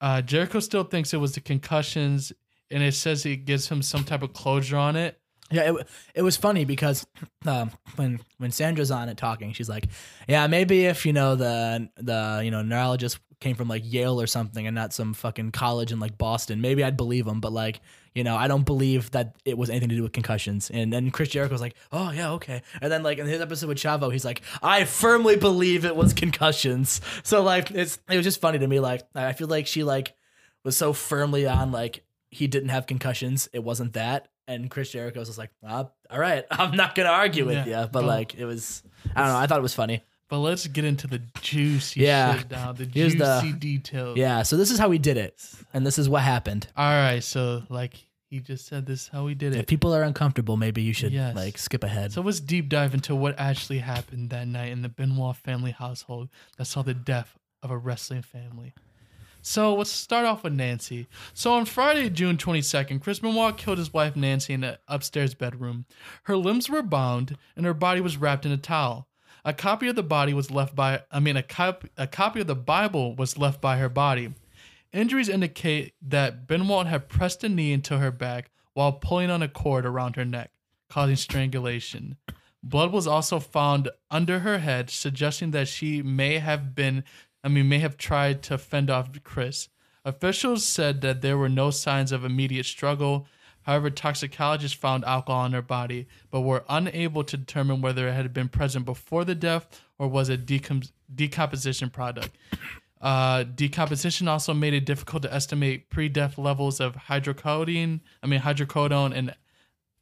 Uh, 0.01 0.23
Jericho 0.23 0.61
still 0.61 0.85
thinks 0.85 1.15
it 1.15 1.19
was 1.19 1.33
the 1.33 1.41
concussions, 1.41 2.33
and 2.71 2.83
it 2.83 2.93
says 2.93 3.25
it 3.25 3.45
gives 3.45 3.69
him 3.69 3.83
some 3.83 4.05
type 4.05 4.23
of 4.23 4.33
closure 4.33 4.77
on 4.77 4.97
it. 4.97 5.19
Yeah, 5.51 5.73
it, 5.73 5.89
it 6.15 6.23
was 6.23 6.37
funny 6.37 6.65
because 6.65 7.07
um, 7.47 7.71
when 7.97 8.21
when 8.39 8.51
Sandra's 8.51 8.91
on 8.91 9.09
it 9.09 9.17
talking, 9.17 9.53
she's 9.53 9.69
like, 9.69 9.87
"Yeah, 10.29 10.47
maybe 10.47 10.87
if 10.87 11.07
you 11.07 11.13
know 11.13 11.37
the 11.37 11.89
the 11.97 12.41
you 12.45 12.51
know 12.51 12.63
neurologist 12.63 13.19
came 13.41 13.55
from 13.55 13.69
like 13.69 13.83
Yale 13.85 14.21
or 14.21 14.27
something 14.27 14.67
and 14.67 14.75
not 14.75 14.93
some 14.95 15.13
fucking 15.13 15.53
college 15.53 15.93
in 15.93 16.01
like 16.01 16.17
Boston, 16.17 16.61
maybe 16.61 16.83
I'd 16.83 16.97
believe 16.97 17.27
him. 17.27 17.41
But 17.41 17.53
like, 17.53 17.81
you 18.15 18.25
know, 18.25 18.35
I 18.35 18.49
don't 18.49 18.65
believe 18.65 19.11
that 19.11 19.37
it 19.45 19.59
was 19.59 19.69
anything 19.69 19.91
to 19.91 19.95
do 19.97 20.03
with 20.03 20.13
concussions." 20.13 20.71
And 20.71 20.91
then 20.93 21.11
Chris 21.11 21.29
Jericho 21.29 21.53
was 21.53 21.61
like, 21.61 21.75
"Oh 21.93 22.11
yeah, 22.11 22.33
okay." 22.33 22.63
And 22.81 22.91
then 22.91 23.03
like 23.03 23.19
in 23.19 23.27
his 23.27 23.41
episode 23.41 23.69
with 23.69 23.79
Chavo, 23.79 24.11
he's 24.11 24.25
like, 24.25 24.41
"I 24.63 24.85
firmly 24.85 25.37
believe 25.37 25.85
it 25.85 25.95
was 25.97 26.13
concussions." 26.13 27.01
So 27.25 27.43
like, 27.43 27.71
it's 27.71 27.99
it 28.09 28.17
was 28.17 28.25
just 28.25 28.41
funny 28.41 28.59
to 28.59 28.67
me. 28.67 28.81
Like, 28.81 29.03
I 29.15 29.33
feel 29.33 29.49
like 29.49 29.67
she 29.67 29.85
like 29.85 30.15
was 30.65 30.77
so 30.77 30.93
firmly 30.93 31.47
on 31.47 31.73
like 31.73 32.05
he 32.31 32.47
didn't 32.47 32.71
have 32.71 32.87
concussions. 32.87 33.49
It 33.53 33.63
wasn't 33.63 33.93
that. 33.95 34.29
And 34.49 34.71
Chris 34.71 34.91
Jericho 34.93 35.19
was 35.19 35.29
just 35.29 35.39
like, 35.39 35.51
ah, 35.65 35.89
all 36.11 36.19
right, 36.19 36.45
I'm 36.51 36.77
not 36.77 36.95
gonna 36.95 37.09
argue 37.11 37.45
with 37.47 37.67
Yeah. 37.67 37.83
you. 37.83 37.89
But 37.89 38.05
like, 38.05 38.35
it 38.37 38.45
was, 38.45 38.83
I 39.15 39.23
don't 39.25 39.33
know. 39.33 39.39
I 39.39 39.47
thought 39.47 39.59
it 39.59 39.63
was 39.63 39.75
funny. 39.75 40.03
But 40.29 40.39
let's 40.41 40.67
get 40.67 40.85
into 40.85 41.07
the 41.07 41.21
juicy 41.41 42.01
Yeah. 42.01 42.39
shit 42.39 42.51
now, 42.51 42.73
the 42.73 42.85
Here's 42.85 43.13
juicy 43.15 43.53
the- 43.53 43.59
details. 43.59 44.17
Yeah. 44.19 44.43
So 44.43 44.57
this 44.57 44.71
is 44.71 44.79
how 44.79 44.89
we 44.89 44.99
did 44.99 45.17
it, 45.17 45.41
and 45.73 45.87
this 45.87 45.99
is 45.99 46.09
what 46.09 46.23
happened. 46.23 46.67
All 46.77 46.85
right, 46.93 47.23
so 47.23 47.63
like 47.69 47.95
he 48.29 48.41
just 48.41 48.67
said, 48.67 48.87
this 48.87 49.03
is 49.03 49.09
how 49.09 49.25
we 49.25 49.35
did 49.37 49.55
it. 49.55 49.61
If 49.61 49.67
people 49.69 49.95
are 49.95 50.03
uncomfortable, 50.03 50.57
maybe 50.57 50.83
you 50.83 50.93
should 50.93 51.13
Yes. 51.13 51.37
like 51.37 51.57
skip 51.59 51.85
ahead. 51.85 52.13
So 52.13 52.23
let's 52.23 52.41
deep 52.41 52.69
dive 52.69 52.93
into 52.93 53.15
what 53.15 53.39
actually 53.39 53.79
happened 53.79 54.31
that 54.31 54.49
night 54.49 54.73
in 54.73 54.83
the 54.83 54.89
Benoit 54.89 55.37
family 55.37 55.71
household 55.71 56.29
that 56.57 56.65
saw 56.65 56.83
the 56.83 56.95
death 56.95 57.39
of 57.63 57.71
a 57.71 57.79
wrestling 57.79 58.23
family. 58.23 58.75
So 59.43 59.77
let's 59.77 59.91
start 59.93 60.27
off 60.27 60.43
with 60.43 60.55
Nancy. 60.55 61.07
So 61.33 61.53
on 61.53 61.67
Friday, 61.67 62.11
June 62.11 62.37
22nd, 62.37 63.01
Chris 63.01 63.21
Benoit 63.21 63.57
killed 63.57 63.79
his 63.79 63.93
wife 63.93 64.17
Nancy 64.17 64.55
in 64.55 64.63
the 64.63 64.81
upstairs 64.89 65.35
bedroom. 65.35 65.87
Her 66.25 66.37
limbs 66.37 66.69
were 66.69 66.83
bound 66.83 67.37
and 67.55 67.65
her 67.65 67.75
body 67.75 68.01
was 68.01 68.17
wrapped 68.17 68.45
in 68.45 68.51
a 68.51 68.57
towel. 68.57 69.07
A 69.47 69.53
copy 69.53 69.87
of 69.87 69.95
the 69.95 70.03
body 70.03 70.35
was 70.35 70.51
left 70.51 70.75
by 70.75 71.03
I 71.13 71.21
mean 71.21 71.37
a 71.37 71.43
cop, 71.43 71.85
a 71.97 72.09
copy 72.09 72.41
of 72.41 72.49
the 72.49 72.57
Bible 72.57 73.15
was 73.15 73.39
left 73.39 73.61
by 73.61 73.77
her 73.77 73.89
body. 73.89 74.35
Injuries 74.93 75.29
indicate 75.29 75.95
that 76.03 76.49
Benoit 76.49 76.89
had 76.89 77.09
pressed 77.09 77.45
a 77.45 77.49
knee 77.49 77.73
into 77.73 77.99
her 77.99 78.11
back 78.11 78.51
while 78.75 78.95
pulling 78.95 79.31
on 79.31 79.43
a 79.43 79.49
cord 79.49 79.87
around 79.87 80.17
her 80.17 80.25
neck, 80.25 80.51
causing 80.91 81.15
strangulation. 81.15 82.17
Blood 82.61 82.91
was 82.91 83.07
also 83.07 83.39
found 83.39 83.89
under 84.11 84.41
her 84.41 84.59
head, 84.59 84.91
suggesting 84.91 85.53
that 85.53 85.69
she 85.69 86.03
may 86.03 86.39
have 86.39 86.75
been, 86.75 87.05
I 87.45 87.49
mean, 87.49 87.69
may 87.69 87.79
have 87.79 87.97
tried 87.97 88.43
to 88.45 88.59
fend 88.59 88.91
off 88.91 89.11
Chris. 89.23 89.69
Officials 90.05 90.65
said 90.65 91.03
that 91.03 91.23
there 91.23 91.39
were 91.39 91.49
no 91.49 91.71
signs 91.71 92.11
of 92.11 92.25
immediate 92.25 92.67
struggle. 92.67 93.29
However, 93.67 93.91
toxicologists 93.91 94.79
found 94.79 95.05
alcohol 95.05 95.45
in 95.47 95.53
her 95.53 95.61
body, 95.61 96.07
but 96.31 96.43
were 96.43 96.65
unable 96.69 97.25
to 97.25 97.37
determine 97.37 97.81
whether 97.81 98.07
it 98.07 98.13
had 98.13 98.33
been 98.33 98.49
present 98.49 98.85
before 98.85 99.25
the 99.25 99.35
death 99.35 99.83
or 99.99 100.07
was 100.07 100.29
a 100.29 100.39
decom- 100.39 100.93
decomposition 101.13 101.91
product. 101.91 102.31
Uh, 103.01 103.43
decomposition 103.43 104.29
also 104.29 104.55
made 104.55 104.73
it 104.73 104.87
difficult 104.87 105.25
to 105.25 105.35
estimate 105.35 105.91
pre-death 105.91 106.39
levels 106.39 106.79
of 106.79 106.95
hydrocodone, 106.95 108.01
I 108.23 108.27
mean 108.29 108.41
hydrocodone 108.41 109.13
and 109.13 109.35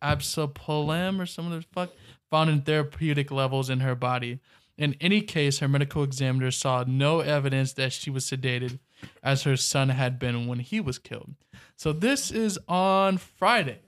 absopolem 0.02 1.18
or 1.18 1.24
some 1.24 1.50
of 1.50 1.52
the 1.52 1.66
fuck 1.72 1.90
found 2.30 2.50
in 2.50 2.60
therapeutic 2.60 3.30
levels 3.30 3.70
in 3.70 3.80
her 3.80 3.94
body. 3.94 4.40
In 4.76 4.94
any 5.00 5.22
case, 5.22 5.60
her 5.60 5.68
medical 5.68 6.02
examiner 6.02 6.50
saw 6.50 6.84
no 6.86 7.20
evidence 7.20 7.72
that 7.72 7.94
she 7.94 8.10
was 8.10 8.26
sedated, 8.26 8.78
as 9.22 9.42
her 9.42 9.56
son 9.56 9.88
had 9.90 10.18
been 10.18 10.46
when 10.46 10.58
he 10.60 10.80
was 10.80 10.98
killed. 10.98 11.34
So 11.76 11.92
this 11.92 12.30
is 12.30 12.58
on 12.68 13.18
Friday. 13.18 13.80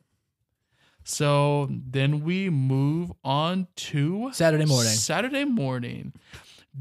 So 1.05 1.69
then 1.71 2.25
we 2.25 2.51
move 2.51 3.13
on 3.23 3.69
to 3.77 4.31
Saturday 4.33 4.65
morning. 4.65 4.93
Saturday 4.93 5.45
morning. 5.45 6.13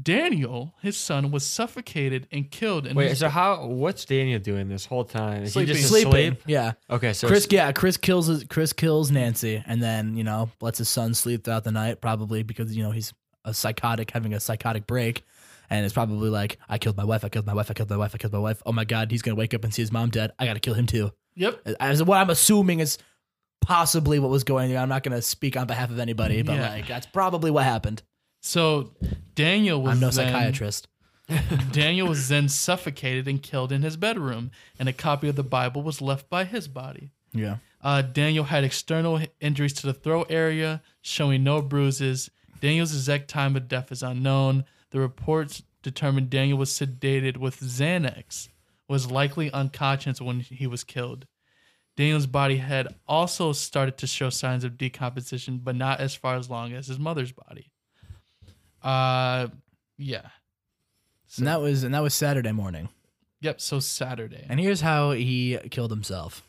Daniel, 0.00 0.74
his 0.82 0.96
son, 0.96 1.30
was 1.30 1.46
suffocated 1.46 2.26
and 2.30 2.50
killed. 2.50 2.86
In 2.86 2.96
Wait, 2.96 3.10
his 3.10 3.20
so 3.20 3.28
how? 3.28 3.66
What's 3.66 4.04
Daniel 4.04 4.38
doing 4.38 4.68
this 4.68 4.84
whole 4.84 5.04
time? 5.04 5.44
Is 5.44 5.54
Sleeping. 5.54 5.74
he 5.74 5.80
just 5.80 5.88
Sleeping. 5.88 6.10
asleep? 6.10 6.42
Yeah. 6.46 6.72
Okay, 6.90 7.12
so 7.12 7.28
Chris, 7.28 7.46
yeah, 7.50 7.72
Chris 7.72 7.96
kills 7.96 8.26
his, 8.26 8.44
Chris 8.44 8.72
kills 8.72 9.10
Nancy, 9.10 9.62
and 9.66 9.82
then 9.82 10.16
you 10.16 10.24
know 10.24 10.50
lets 10.60 10.78
his 10.78 10.88
son 10.88 11.14
sleep 11.14 11.44
throughout 11.44 11.64
the 11.64 11.72
night, 11.72 12.00
probably 12.00 12.42
because 12.42 12.76
you 12.76 12.82
know 12.82 12.90
he's 12.90 13.14
a 13.44 13.54
psychotic, 13.54 14.10
having 14.10 14.34
a 14.34 14.40
psychotic 14.40 14.86
break, 14.86 15.24
and 15.70 15.84
it's 15.84 15.94
probably 15.94 16.30
like, 16.30 16.58
I 16.68 16.78
killed 16.78 16.96
my 16.96 17.04
wife, 17.04 17.24
I 17.24 17.28
killed 17.28 17.46
my 17.46 17.54
wife, 17.54 17.70
I 17.70 17.74
killed 17.74 17.90
my 17.90 17.96
wife, 17.96 18.14
I 18.14 18.18
killed 18.18 18.32
my 18.32 18.38
wife. 18.38 18.62
Oh 18.66 18.72
my 18.72 18.84
god, 18.84 19.10
he's 19.10 19.22
gonna 19.22 19.34
wake 19.36 19.54
up 19.54 19.64
and 19.64 19.72
see 19.74 19.82
his 19.82 19.92
mom 19.92 20.10
dead. 20.10 20.32
I 20.38 20.46
gotta 20.46 20.60
kill 20.60 20.74
him 20.74 20.86
too. 20.86 21.12
Yep. 21.36 21.60
As 21.80 22.02
what 22.02 22.18
I'm 22.18 22.30
assuming 22.30 22.80
is 22.80 22.98
possibly 23.60 24.18
what 24.18 24.30
was 24.30 24.44
going 24.44 24.74
on. 24.76 24.82
I'm 24.82 24.88
not 24.88 25.02
gonna 25.02 25.22
speak 25.22 25.56
on 25.56 25.66
behalf 25.66 25.90
of 25.90 25.98
anybody, 25.98 26.42
but 26.42 26.56
Yeah. 26.56 26.70
like 26.70 26.86
that's 26.86 27.06
probably 27.06 27.50
what 27.50 27.64
happened. 27.64 28.02
So 28.42 28.92
Daniel 29.34 29.82
was 29.82 29.92
I'm 29.94 30.00
no 30.00 30.10
then, 30.10 30.32
psychiatrist. 30.32 30.88
Daniel 31.72 32.06
was 32.08 32.28
then 32.28 32.48
suffocated 32.48 33.26
and 33.26 33.42
killed 33.42 33.72
in 33.72 33.82
his 33.82 33.96
bedroom, 33.96 34.50
and 34.78 34.88
a 34.88 34.92
copy 34.92 35.28
of 35.28 35.34
the 35.36 35.42
Bible 35.42 35.82
was 35.82 36.00
left 36.00 36.30
by 36.30 36.44
his 36.44 36.68
body. 36.68 37.10
Yeah. 37.32 37.56
Uh, 37.82 38.02
Daniel 38.02 38.44
had 38.44 38.62
external 38.64 39.20
injuries 39.40 39.72
to 39.74 39.86
the 39.86 39.92
throat 39.94 40.28
area, 40.30 40.82
showing 41.02 41.42
no 41.42 41.60
bruises. 41.62 42.30
Daniel's 42.60 42.92
exact 42.94 43.28
time 43.28 43.56
of 43.56 43.68
death 43.68 43.90
is 43.92 44.02
unknown. 44.02 44.64
The 44.96 45.02
reports 45.02 45.62
determined 45.82 46.30
Daniel 46.30 46.56
was 46.56 46.70
sedated 46.70 47.36
with 47.36 47.60
Xanax, 47.60 48.48
was 48.88 49.10
likely 49.10 49.52
unconscious 49.52 50.22
when 50.22 50.40
he 50.40 50.66
was 50.66 50.84
killed. 50.84 51.26
Daniel's 51.98 52.26
body 52.26 52.56
had 52.56 52.88
also 53.06 53.52
started 53.52 53.98
to 53.98 54.06
show 54.06 54.30
signs 54.30 54.64
of 54.64 54.78
decomposition, 54.78 55.60
but 55.62 55.76
not 55.76 56.00
as 56.00 56.14
far 56.14 56.36
as 56.36 56.48
long 56.48 56.72
as 56.72 56.86
his 56.86 56.98
mother's 56.98 57.30
body. 57.30 57.70
Uh, 58.82 59.48
yeah. 59.98 60.28
And 61.36 61.46
that 61.46 61.60
was 61.60 61.84
and 61.84 61.94
that 61.94 62.02
was 62.02 62.14
Saturday 62.14 62.52
morning. 62.52 62.88
Yep. 63.42 63.60
So 63.60 63.80
Saturday. 63.80 64.46
And 64.48 64.58
here's 64.58 64.80
how 64.80 65.10
he 65.10 65.58
killed 65.70 65.90
himself. 65.90 66.42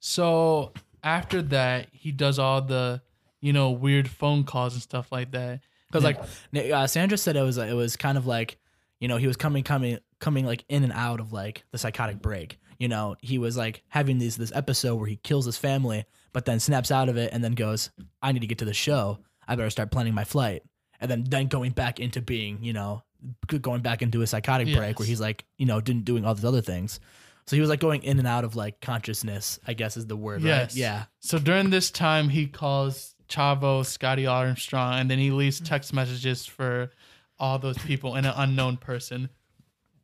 So 0.00 0.72
after 1.04 1.42
that, 1.42 1.88
he 1.92 2.10
does 2.10 2.38
all 2.38 2.62
the, 2.62 3.02
you 3.42 3.52
know, 3.52 3.70
weird 3.70 4.08
phone 4.08 4.44
calls 4.44 4.72
and 4.72 4.82
stuff 4.82 5.12
like 5.12 5.32
that. 5.32 5.60
Because 5.92 6.04
like 6.04 6.72
uh, 6.72 6.86
Sandra 6.86 7.18
said, 7.18 7.36
it 7.36 7.42
was 7.42 7.58
it 7.58 7.74
was 7.74 7.96
kind 7.96 8.16
of 8.18 8.26
like, 8.26 8.58
you 9.00 9.08
know, 9.08 9.16
he 9.18 9.26
was 9.26 9.36
coming 9.36 9.62
coming 9.62 9.98
coming 10.20 10.46
like 10.46 10.64
in 10.68 10.84
and 10.84 10.92
out 10.92 11.20
of 11.20 11.32
like 11.32 11.64
the 11.70 11.78
psychotic 11.78 12.20
break. 12.22 12.58
You 12.78 12.88
know, 12.88 13.16
he 13.20 13.38
was 13.38 13.56
like 13.56 13.82
having 13.88 14.18
these 14.18 14.36
this 14.36 14.50
episode 14.54 14.96
where 14.96 15.06
he 15.06 15.16
kills 15.16 15.44
his 15.46 15.56
family, 15.56 16.04
but 16.32 16.46
then 16.46 16.58
snaps 16.58 16.90
out 16.90 17.08
of 17.08 17.16
it 17.16 17.32
and 17.32 17.44
then 17.44 17.52
goes, 17.52 17.90
"I 18.22 18.32
need 18.32 18.40
to 18.40 18.46
get 18.46 18.58
to 18.58 18.64
the 18.64 18.74
show. 18.74 19.18
I 19.46 19.54
better 19.54 19.70
start 19.70 19.90
planning 19.90 20.14
my 20.14 20.24
flight." 20.24 20.62
And 21.00 21.10
then 21.10 21.24
then 21.28 21.46
going 21.48 21.72
back 21.72 22.00
into 22.00 22.20
being, 22.22 22.58
you 22.64 22.72
know, 22.72 23.02
going 23.46 23.82
back 23.82 24.02
into 24.02 24.22
a 24.22 24.26
psychotic 24.26 24.74
break 24.74 24.98
where 24.98 25.06
he's 25.06 25.20
like, 25.20 25.44
you 25.58 25.66
know, 25.66 25.80
didn't 25.80 26.04
doing 26.04 26.24
all 26.24 26.34
these 26.34 26.44
other 26.44 26.60
things. 26.62 26.98
So 27.46 27.56
he 27.56 27.60
was 27.60 27.70
like 27.70 27.80
going 27.80 28.02
in 28.04 28.18
and 28.20 28.26
out 28.28 28.44
of 28.44 28.54
like 28.56 28.80
consciousness, 28.80 29.58
I 29.66 29.74
guess 29.74 29.96
is 29.96 30.06
the 30.06 30.16
word, 30.16 30.42
Yes. 30.42 30.70
right? 30.72 30.76
Yeah. 30.76 31.04
So 31.20 31.38
during 31.40 31.70
this 31.70 31.90
time, 31.90 32.28
he 32.28 32.46
calls 32.46 33.11
Chavo, 33.32 33.84
Scotty 33.84 34.26
Armstrong, 34.26 35.00
and 35.00 35.10
then 35.10 35.18
he 35.18 35.30
leaves 35.30 35.60
text 35.60 35.92
messages 35.92 36.44
for 36.44 36.90
all 37.38 37.58
those 37.58 37.78
people 37.78 38.14
and 38.14 38.26
an 38.26 38.34
unknown 38.36 38.76
person. 38.76 39.30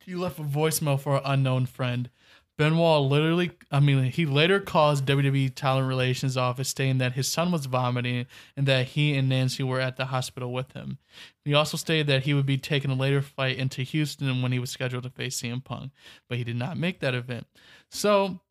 He 0.03 0.15
left 0.15 0.39
a 0.39 0.43
voicemail 0.43 0.99
for 0.99 1.17
an 1.17 1.21
unknown 1.23 1.67
friend. 1.67 2.09
Benoit 2.57 3.09
literally, 3.09 3.51
I 3.71 3.79
mean, 3.79 4.03
he 4.05 4.25
later 4.25 4.59
calls 4.59 5.01
WWE 5.01 5.55
Talent 5.55 5.87
Relations 5.87 6.35
office 6.35 6.67
stating 6.67 6.97
that 6.97 7.13
his 7.13 7.27
son 7.27 7.51
was 7.51 7.67
vomiting 7.67 8.25
and 8.57 8.67
that 8.67 8.87
he 8.87 9.15
and 9.15 9.29
Nancy 9.29 9.63
were 9.63 9.79
at 9.79 9.95
the 9.95 10.07
hospital 10.07 10.51
with 10.51 10.73
him. 10.73 10.97
He 11.45 11.53
also 11.53 11.77
stated 11.77 12.07
that 12.07 12.23
he 12.23 12.33
would 12.33 12.45
be 12.45 12.57
taking 12.57 12.91
a 12.91 12.95
later 12.95 13.21
flight 13.21 13.57
into 13.57 13.83
Houston 13.83 14.41
when 14.41 14.51
he 14.51 14.59
was 14.59 14.71
scheduled 14.71 15.03
to 15.03 15.09
face 15.09 15.39
CM 15.41 15.63
Punk, 15.63 15.91
but 16.27 16.37
he 16.37 16.43
did 16.43 16.57
not 16.57 16.77
make 16.77 16.99
that 16.99 17.15
event. 17.15 17.47
So 17.89 18.41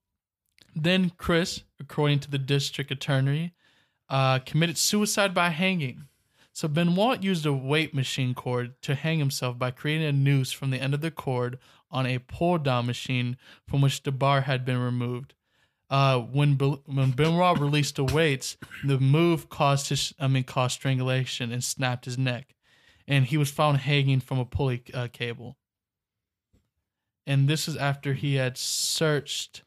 then 0.75 1.11
Chris, 1.19 1.65
according 1.79 2.21
to 2.21 2.31
the 2.31 2.39
district 2.39 2.91
attorney, 2.91 3.53
uh, 4.09 4.39
committed 4.41 4.79
suicide 4.79 5.35
by 5.35 5.51
hanging. 5.51 6.05
So 6.53 6.67
Benoit 6.67 7.23
used 7.23 7.47
a 7.47 7.53
weight 7.53 7.95
machine 7.95 8.35
cord 8.35 8.81
to 8.83 8.95
hang 8.95 9.19
himself 9.21 9.59
by 9.59 9.71
creating 9.71 10.07
a 10.07 10.13
noose 10.13 10.51
from 10.51 10.71
the 10.71 10.79
end 10.79 10.93
of 10.93 11.01
the 11.01 11.11
cord 11.11 11.59
on 11.91 12.05
a 12.05 12.19
pull 12.19 12.59
down 12.59 12.87
machine 12.87 13.37
from 13.67 13.81
which 13.81 14.03
the 14.03 14.13
bar 14.13 14.43
had 14.43 14.65
been 14.65 14.79
removed. 14.79 15.35
Uh, 15.91 16.19
when 16.19 16.55
Be- 16.55 16.83
when 16.85 17.13
Benoit 17.13 17.59
released 17.61 17.97
the 17.97 18.05
weights, 18.05 18.57
the 18.85 18.99
move 18.99 19.49
caused 19.49 19.89
his 19.89 20.13
I 20.19 20.27
mean 20.27 20.45
caused 20.45 20.75
strangulation 20.75 21.53
and 21.53 21.65
snapped 21.65 22.05
his 22.05 22.19
neck, 22.19 22.55
and 23.07 23.25
he 23.25 23.37
was 23.37 23.51
found 23.51 23.79
hanging 23.79 24.21
from 24.21 24.39
a 24.39 24.45
pulley 24.45 24.83
uh, 24.93 25.09
cable. 25.13 25.57
And 27.27 27.49
this 27.49 27.69
is 27.69 27.77
after 27.77 28.15
he 28.15 28.35
had 28.35 28.59
searched 28.59 29.63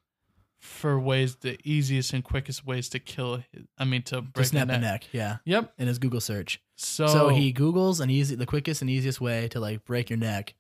for 0.61 0.99
ways, 0.99 1.35
the 1.37 1.57
easiest 1.63 2.13
and 2.13 2.23
quickest 2.23 2.65
ways 2.65 2.87
to 2.89 2.99
kill. 2.99 3.43
I 3.77 3.83
mean 3.85 4.03
to 4.03 4.21
break 4.21 4.43
To 4.45 4.49
snap 4.49 4.67
the 4.67 4.73
the 4.73 4.79
neck. 4.79 5.01
neck. 5.01 5.07
Yeah. 5.11 5.37
Yep. 5.45 5.73
In 5.79 5.87
his 5.87 5.99
Google 5.99 6.21
search. 6.21 6.61
So, 6.77 7.07
So 7.07 7.27
he 7.29 7.51
Googles 7.53 7.99
an 7.99 8.09
easy, 8.09 8.35
the 8.35 8.45
quickest 8.45 8.81
and 8.81 8.89
easiest 8.89 9.19
way 9.19 9.47
to 9.49 9.59
like 9.59 9.83
break 9.85 10.09
your 10.09 10.17
neck, 10.17 10.53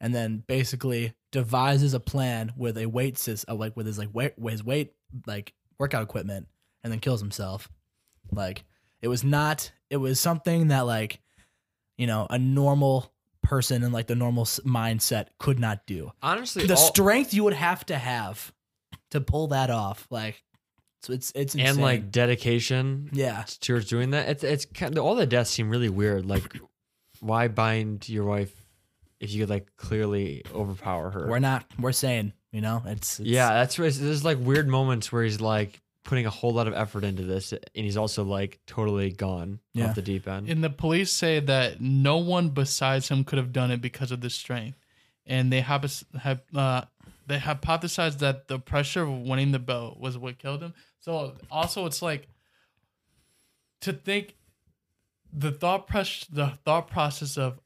and 0.00 0.14
then 0.14 0.42
basically 0.46 1.12
devises 1.32 1.92
a 1.92 2.00
plan 2.00 2.52
with 2.56 2.78
a 2.78 2.86
weight 2.86 3.18
system, 3.18 3.52
uh, 3.54 3.58
like 3.58 3.76
with 3.76 3.86
his 3.86 3.98
like 3.98 4.08
weight, 4.14 4.34
his 4.48 4.62
weight 4.64 4.94
like 5.26 5.52
workout 5.78 6.02
equipment, 6.02 6.46
and 6.84 6.92
then 6.92 7.00
kills 7.00 7.20
himself. 7.20 7.68
Like 8.30 8.64
it 9.02 9.08
was 9.08 9.24
not, 9.24 9.72
it 9.90 9.96
was 9.98 10.18
something 10.20 10.68
that 10.68 10.82
like, 10.86 11.20
you 11.96 12.06
know, 12.06 12.26
a 12.30 12.38
normal 12.38 13.12
person 13.42 13.82
in 13.82 13.90
like 13.92 14.06
the 14.06 14.14
normal 14.14 14.42
s- 14.42 14.60
mindset 14.64 15.28
could 15.38 15.58
not 15.58 15.86
do. 15.86 16.12
Honestly, 16.22 16.66
The 16.66 16.74
all- 16.74 16.80
strength 16.88 17.32
you 17.34 17.42
would 17.44 17.54
have 17.54 17.84
to 17.86 17.96
have 17.98 18.52
to 19.10 19.20
pull 19.20 19.48
that 19.48 19.70
off, 19.70 20.06
like, 20.10 20.42
so 21.02 21.12
it's 21.12 21.30
it's 21.34 21.54
insane. 21.54 21.66
and 21.70 21.80
like 21.80 22.10
dedication 22.10 23.08
yeah, 23.12 23.44
towards 23.60 23.86
doing 23.88 24.10
that. 24.10 24.28
It's 24.28 24.44
it's 24.44 24.64
kind 24.66 24.96
of, 24.98 25.04
all 25.04 25.14
the 25.14 25.26
deaths 25.26 25.50
seem 25.50 25.70
really 25.70 25.88
weird. 25.88 26.26
Like, 26.26 26.42
why 27.20 27.48
bind 27.48 28.08
your 28.08 28.24
wife 28.24 28.52
if 29.20 29.32
you 29.32 29.40
could 29.42 29.50
like 29.50 29.68
clearly 29.76 30.42
overpower 30.54 31.10
her? 31.10 31.26
we're 31.28 31.38
not, 31.38 31.64
we're 31.78 31.92
saying, 31.92 32.32
you 32.52 32.60
know, 32.60 32.82
it's, 32.86 33.20
it's 33.20 33.28
yeah, 33.28 33.48
that's 33.50 33.78
where 33.78 33.86
it's- 33.88 34.00
there's 34.00 34.24
like 34.24 34.38
weird 34.40 34.68
moments 34.68 35.10
where 35.12 35.22
he's 35.24 35.40
like 35.40 35.80
putting 36.04 36.24
a 36.26 36.30
whole 36.30 36.52
lot 36.54 36.66
of 36.66 36.72
effort 36.74 37.04
into 37.04 37.22
this, 37.22 37.52
and 37.52 37.60
he's 37.74 37.96
also 37.96 38.24
like 38.24 38.58
totally 38.66 39.10
gone 39.10 39.60
Yeah. 39.74 39.88
off 39.90 39.94
the 39.94 40.02
deep 40.02 40.26
end. 40.26 40.48
And 40.48 40.64
the 40.64 40.70
police 40.70 41.10
say 41.12 41.38
that 41.40 41.80
no 41.80 42.16
one 42.18 42.48
besides 42.50 43.08
him 43.08 43.24
could 43.24 43.36
have 43.38 43.52
done 43.52 43.70
it 43.70 43.80
because 43.82 44.10
of 44.10 44.20
the 44.20 44.30
strength, 44.30 44.78
and 45.26 45.52
they 45.52 45.60
have 45.60 45.84
have 46.20 46.40
uh, 46.56 46.82
they 47.28 47.38
hypothesized 47.38 48.18
that 48.18 48.48
the 48.48 48.58
pressure 48.58 49.02
of 49.02 49.10
winning 49.10 49.52
the 49.52 49.58
belt 49.58 50.00
was 50.00 50.16
what 50.18 50.38
killed 50.38 50.62
him. 50.62 50.74
So 51.00 51.34
also, 51.50 51.86
it's 51.86 52.02
like 52.02 52.28
to 53.82 53.92
think 53.92 54.34
the 55.32 55.52
thought 55.52 55.86
press 55.86 56.24
the 56.30 56.58
thought 56.64 56.88
process 56.88 57.36
of 57.36 57.60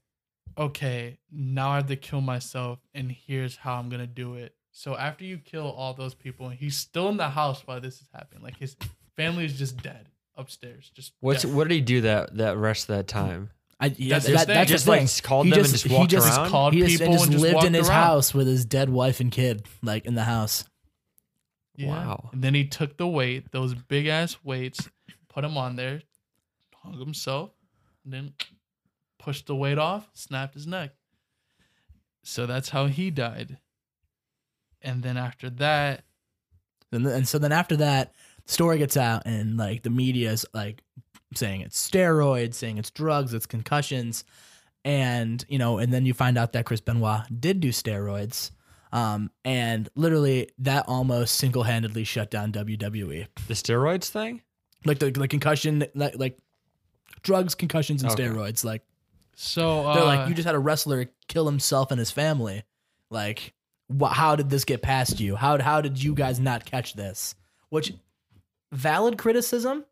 okay, 0.58 1.18
now 1.30 1.70
I 1.70 1.76
have 1.76 1.86
to 1.86 1.96
kill 1.96 2.20
myself, 2.20 2.78
and 2.92 3.10
here's 3.10 3.56
how 3.56 3.78
I'm 3.78 3.88
gonna 3.88 4.06
do 4.06 4.34
it. 4.34 4.54
So 4.72 4.96
after 4.96 5.24
you 5.24 5.38
kill 5.38 5.70
all 5.70 5.94
those 5.94 6.14
people, 6.14 6.48
and 6.48 6.58
he's 6.58 6.76
still 6.76 7.08
in 7.08 7.16
the 7.16 7.28
house 7.30 7.62
while 7.66 7.80
this 7.80 8.00
is 8.00 8.08
happening, 8.12 8.42
like 8.42 8.56
his 8.58 8.76
family 9.16 9.44
is 9.44 9.58
just 9.58 9.82
dead 9.82 10.08
upstairs. 10.36 10.90
Just 10.94 11.12
What's 11.20 11.42
dead. 11.42 11.54
what 11.54 11.68
did 11.68 11.74
he 11.74 11.80
do 11.80 12.00
that 12.02 12.36
that 12.36 12.56
rest 12.56 12.88
of 12.88 12.96
that 12.96 13.06
time? 13.08 13.50
I, 13.82 13.86
yeah, 13.98 14.14
That's 14.14 14.26
that, 14.26 14.32
that- 14.34 14.46
that's 14.46 14.70
Just 14.70 14.84
the 14.84 14.90
like 14.92 15.22
called 15.24 15.46
He 15.46 15.50
them 15.50 15.58
just- 15.60 15.84
and 15.84 15.90
just 15.92 16.00
he 16.00 16.06
just 16.06 16.38
around. 16.38 16.50
called 16.50 16.72
he 16.74 16.80
just, 16.80 16.92
people 16.92 17.06
and 17.06 17.12
just 17.14 17.24
and 17.24 17.32
just 17.32 17.42
lived 17.42 17.64
in 17.64 17.74
his 17.74 17.88
around. 17.88 18.02
house 18.04 18.32
with 18.34 18.46
his 18.46 18.64
dead 18.64 18.88
wife 18.90 19.18
and 19.20 19.30
kid, 19.32 19.66
like 19.82 20.06
in 20.06 20.14
the 20.14 20.22
house. 20.24 20.64
Yeah. 21.76 21.88
Wow. 21.88 22.30
And 22.32 22.42
then 22.42 22.54
he 22.54 22.64
took 22.66 22.96
the 22.96 23.08
weight, 23.08 23.50
those 23.50 23.74
big 23.74 24.06
ass 24.06 24.36
weights, 24.44 24.88
put 25.28 25.40
them 25.42 25.56
on 25.56 25.76
there, 25.76 26.02
hung 26.76 26.98
himself, 26.98 27.50
and 28.04 28.12
then 28.12 28.34
pushed 29.18 29.46
the 29.46 29.56
weight 29.56 29.78
off, 29.78 30.08
snapped 30.14 30.54
his 30.54 30.66
neck. 30.66 30.92
So 32.22 32.46
that's 32.46 32.68
how 32.68 32.86
he 32.86 33.10
died. 33.10 33.58
And 34.80 35.02
then 35.02 35.16
after 35.16 35.50
that, 35.50 36.04
And, 36.92 37.04
th- 37.04 37.16
and 37.16 37.26
so 37.26 37.38
then 37.38 37.52
after 37.52 37.76
that, 37.78 38.12
the 38.12 38.12
story 38.52 38.78
gets 38.78 38.96
out, 38.96 39.22
and 39.26 39.56
like 39.56 39.82
the 39.82 39.90
media 39.90 40.30
is 40.30 40.46
like 40.54 40.82
saying 41.34 41.62
it's 41.62 41.88
steroids, 41.90 42.54
saying 42.54 42.78
it's 42.78 42.90
drugs, 42.90 43.34
it's 43.34 43.46
concussions, 43.46 44.24
and 44.84 45.44
you 45.48 45.58
know, 45.58 45.78
and 45.78 45.92
then 45.92 46.06
you 46.06 46.14
find 46.14 46.36
out 46.38 46.52
that 46.52 46.64
Chris 46.66 46.80
Benoit 46.80 47.22
did 47.40 47.60
do 47.60 47.70
steroids. 47.70 48.50
Um, 48.92 49.30
and 49.42 49.88
literally 49.94 50.50
that 50.58 50.84
almost 50.86 51.36
single 51.36 51.62
handedly 51.62 52.04
shut 52.04 52.30
down 52.30 52.52
WWE. 52.52 53.26
The 53.48 53.54
steroids 53.54 54.08
thing? 54.10 54.42
Like 54.84 54.98
the 54.98 55.10
like 55.12 55.30
concussion, 55.30 55.86
like, 55.94 56.18
like 56.18 56.38
drugs, 57.22 57.54
concussions, 57.54 58.02
and 58.02 58.12
Okay. 58.12 58.24
steroids. 58.24 58.64
Like 58.64 58.82
so 59.34 59.86
uh, 59.86 59.94
They're 59.94 60.04
like, 60.04 60.28
you 60.28 60.34
just 60.34 60.44
had 60.46 60.54
a 60.54 60.58
wrestler 60.58 61.06
kill 61.28 61.46
himself 61.46 61.90
and 61.90 61.98
his 61.98 62.10
family. 62.10 62.64
Like, 63.08 63.54
wh- 63.98 64.12
how 64.12 64.36
did 64.36 64.50
this 64.50 64.64
get 64.64 64.82
past 64.82 65.20
you? 65.20 65.36
How 65.36 65.58
how 65.62 65.80
did 65.80 66.02
you 66.02 66.14
guys 66.14 66.38
not 66.38 66.66
catch 66.66 66.92
this? 66.92 67.34
Which 67.70 67.94
valid 68.72 69.18
criticism, 69.18 69.84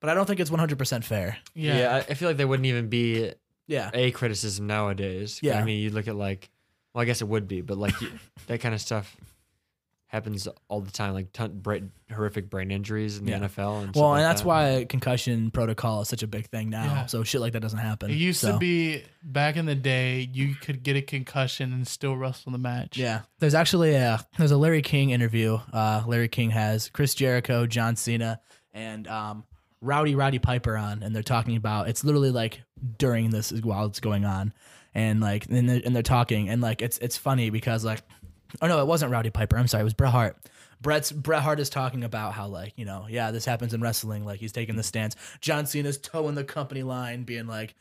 but 0.00 0.10
I 0.10 0.14
don't 0.14 0.26
think 0.26 0.40
it's 0.40 0.50
one 0.50 0.60
hundred 0.60 0.78
percent 0.78 1.04
fair. 1.04 1.38
yeah, 1.54 1.94
I, 1.94 1.98
I 2.10 2.14
feel 2.14 2.28
like 2.28 2.36
there 2.36 2.48
wouldn't 2.48 2.66
even 2.66 2.88
be 2.88 3.32
Yeah, 3.66 3.90
a 3.94 4.10
criticism 4.10 4.66
nowadays. 4.66 5.40
Yeah. 5.42 5.58
I 5.58 5.64
mean, 5.64 5.80
you 5.80 5.90
look 5.90 6.08
at 6.08 6.16
like, 6.16 6.50
well, 6.92 7.02
I 7.02 7.04
guess 7.06 7.22
it 7.22 7.28
would 7.28 7.48
be, 7.48 7.62
but 7.62 7.78
like 7.78 7.98
you, 8.02 8.10
that 8.48 8.60
kind 8.60 8.74
of 8.74 8.80
stuff 8.80 9.16
happens 10.14 10.46
all 10.68 10.80
the 10.80 10.90
time, 10.90 11.12
like 11.12 11.32
ton, 11.32 11.58
brain, 11.58 11.90
horrific 12.10 12.48
brain 12.48 12.70
injuries 12.70 13.18
in 13.18 13.24
the 13.24 13.32
Yeah. 13.32 13.40
NFL. 13.40 13.82
And 13.82 13.86
well, 13.86 13.92
stuff 13.92 14.00
like 14.02 14.16
and 14.18 14.24
that's 14.24 14.40
that. 14.42 14.46
why 14.48 14.86
concussion 14.88 15.50
protocol 15.50 16.02
is 16.02 16.08
such 16.08 16.22
a 16.22 16.26
big 16.26 16.46
thing 16.48 16.70
now. 16.70 16.84
Yeah. 16.84 17.06
So 17.06 17.24
shit 17.24 17.40
like 17.40 17.52
that 17.54 17.60
doesn't 17.60 17.80
happen. 17.80 18.10
it 18.10 18.14
used 18.14 18.40
So, 18.40 18.52
to 18.52 18.58
be 18.58 19.02
back 19.22 19.56
in 19.56 19.66
the 19.66 19.74
day, 19.74 20.30
you 20.32 20.54
could 20.54 20.82
get 20.84 20.96
a 20.96 21.02
concussion 21.02 21.72
and 21.72 21.86
still 21.86 22.16
wrestle 22.16 22.52
the 22.52 22.58
match. 22.58 22.96
Yeah, 22.96 23.22
there's 23.40 23.54
actually 23.54 23.94
a 23.94 24.24
there's 24.38 24.52
a 24.52 24.56
Larry 24.56 24.82
King 24.82 25.10
interview. 25.10 25.58
Uh, 25.72 26.02
Larry 26.06 26.28
King 26.28 26.50
has 26.50 26.88
Chris 26.90 27.14
Jericho, 27.14 27.66
John 27.66 27.96
Cena, 27.96 28.40
and 28.72 29.08
um, 29.08 29.44
Rowdy 29.80 30.14
Roddy 30.14 30.38
Piper 30.38 30.76
on, 30.76 31.02
and 31.02 31.14
they're 31.14 31.22
talking 31.24 31.56
about 31.56 31.88
it's 31.88 32.04
literally 32.04 32.30
like 32.30 32.62
during 32.98 33.30
this 33.30 33.50
is 33.50 33.62
while 33.62 33.86
it's 33.86 34.00
going 34.00 34.24
on, 34.24 34.52
and 34.94 35.20
like 35.20 35.46
and 35.46 35.68
they're, 35.68 35.82
and 35.84 35.94
they're 35.94 36.02
talking, 36.04 36.48
and 36.48 36.62
like 36.62 36.82
it's 36.82 36.98
it's 36.98 37.16
funny 37.16 37.50
because 37.50 37.84
like 37.84 38.02
oh 38.62 38.66
no, 38.66 38.80
it 38.80 38.86
wasn't 38.86 39.12
Rowdy 39.12 39.30
Piper. 39.30 39.56
I'm 39.56 39.68
sorry, 39.68 39.82
it 39.82 39.84
was 39.84 39.94
Bret 39.94 40.12
Hart. 40.12 40.36
Brett's 40.80 41.12
Bret 41.12 41.42
Hart 41.42 41.60
is 41.60 41.70
talking 41.70 42.04
about 42.04 42.34
how 42.34 42.46
like 42.46 42.74
you 42.76 42.84
know 42.84 43.06
yeah 43.08 43.30
this 43.30 43.44
happens 43.44 43.72
in 43.72 43.80
wrestling 43.80 44.24
like 44.24 44.40
he's 44.40 44.52
taking 44.52 44.76
the 44.76 44.82
stance. 44.82 45.16
John 45.40 45.66
Cena's 45.66 45.98
toeing 45.98 46.34
the 46.34 46.44
company 46.44 46.82
line, 46.82 47.24
being 47.24 47.46
like 47.46 47.74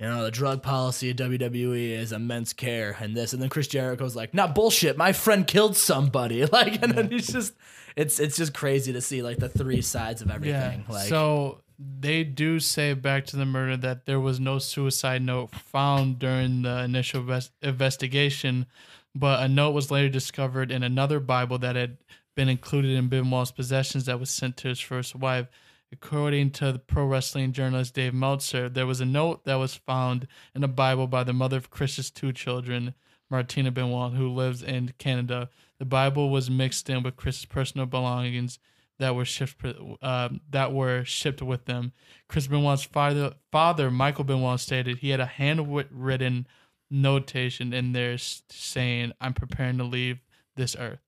you 0.00 0.06
know, 0.06 0.24
the 0.24 0.30
drug 0.30 0.62
policy 0.62 1.10
of 1.10 1.16
WWE 1.18 1.90
is 1.90 2.10
immense 2.10 2.54
care 2.54 2.96
and 3.00 3.14
this. 3.14 3.34
And 3.34 3.42
then 3.42 3.50
Chris 3.50 3.68
Jericho's 3.68 4.16
like, 4.16 4.32
not 4.32 4.54
bullshit. 4.54 4.96
My 4.96 5.12
friend 5.12 5.46
killed 5.46 5.76
somebody. 5.76 6.40
Like, 6.50 6.82
and 6.82 6.92
then 6.92 7.10
he's 7.10 7.28
just, 7.28 7.52
it's 7.96 8.18
it's 8.18 8.36
just 8.36 8.54
crazy 8.54 8.92
to 8.94 9.00
see 9.00 9.22
like 9.22 9.36
the 9.36 9.48
three 9.48 9.82
sides 9.82 10.22
of 10.22 10.30
everything. 10.30 10.84
Like, 10.88 11.08
so 11.08 11.60
they 11.78 12.24
do 12.24 12.58
say 12.58 12.94
back 12.94 13.26
to 13.26 13.36
the 13.36 13.44
murder 13.44 13.76
that 13.76 14.06
there 14.06 14.18
was 14.18 14.40
no 14.40 14.58
suicide 14.58 15.22
note 15.22 15.50
found 15.54 16.18
during 16.18 16.62
the 16.62 16.82
initial 16.82 17.22
ves- 17.22 17.50
investigation, 17.62 18.66
but 19.14 19.42
a 19.42 19.48
note 19.48 19.72
was 19.72 19.90
later 19.90 20.08
discovered 20.08 20.70
in 20.70 20.82
another 20.82 21.20
Bible 21.20 21.58
that 21.58 21.76
had 21.76 21.98
been 22.36 22.48
included 22.48 22.96
in 22.96 23.08
Benoit's 23.08 23.50
possessions 23.50 24.06
that 24.06 24.20
was 24.20 24.30
sent 24.30 24.56
to 24.58 24.68
his 24.68 24.80
first 24.80 25.14
wife. 25.14 25.48
According 25.92 26.52
to 26.52 26.72
the 26.72 26.78
pro 26.78 27.04
wrestling 27.04 27.52
journalist 27.52 27.94
Dave 27.94 28.14
Meltzer, 28.14 28.68
there 28.68 28.86
was 28.86 29.00
a 29.00 29.04
note 29.04 29.44
that 29.44 29.56
was 29.56 29.74
found 29.74 30.28
in 30.54 30.62
a 30.62 30.68
Bible 30.68 31.08
by 31.08 31.24
the 31.24 31.32
mother 31.32 31.56
of 31.56 31.70
Chris's 31.70 32.12
two 32.12 32.32
children, 32.32 32.94
Martina 33.28 33.72
Benoit, 33.72 34.12
who 34.12 34.28
lives 34.28 34.62
in 34.62 34.94
Canada. 34.98 35.50
The 35.78 35.84
Bible 35.84 36.30
was 36.30 36.48
mixed 36.48 36.88
in 36.88 37.02
with 37.02 37.16
Chris's 37.16 37.44
personal 37.44 37.86
belongings 37.86 38.60
that 39.00 39.16
were 39.16 39.24
shipped 39.24 39.64
uh, 40.02 40.28
that 40.50 40.72
were 40.72 41.04
shipped 41.04 41.42
with 41.42 41.64
them. 41.64 41.92
Chris 42.28 42.46
Benoit's 42.46 42.84
father, 42.84 43.34
father 43.50 43.90
Michael 43.90 44.24
Benoit 44.24 44.60
stated 44.60 44.98
he 44.98 45.10
had 45.10 45.20
a 45.20 45.26
handwritten 45.26 46.46
notation 46.90 47.72
in 47.72 47.92
there 47.92 48.16
saying, 48.18 49.12
"I'm 49.20 49.34
preparing 49.34 49.78
to 49.78 49.84
leave 49.84 50.18
this 50.56 50.74
earth." 50.76 51.00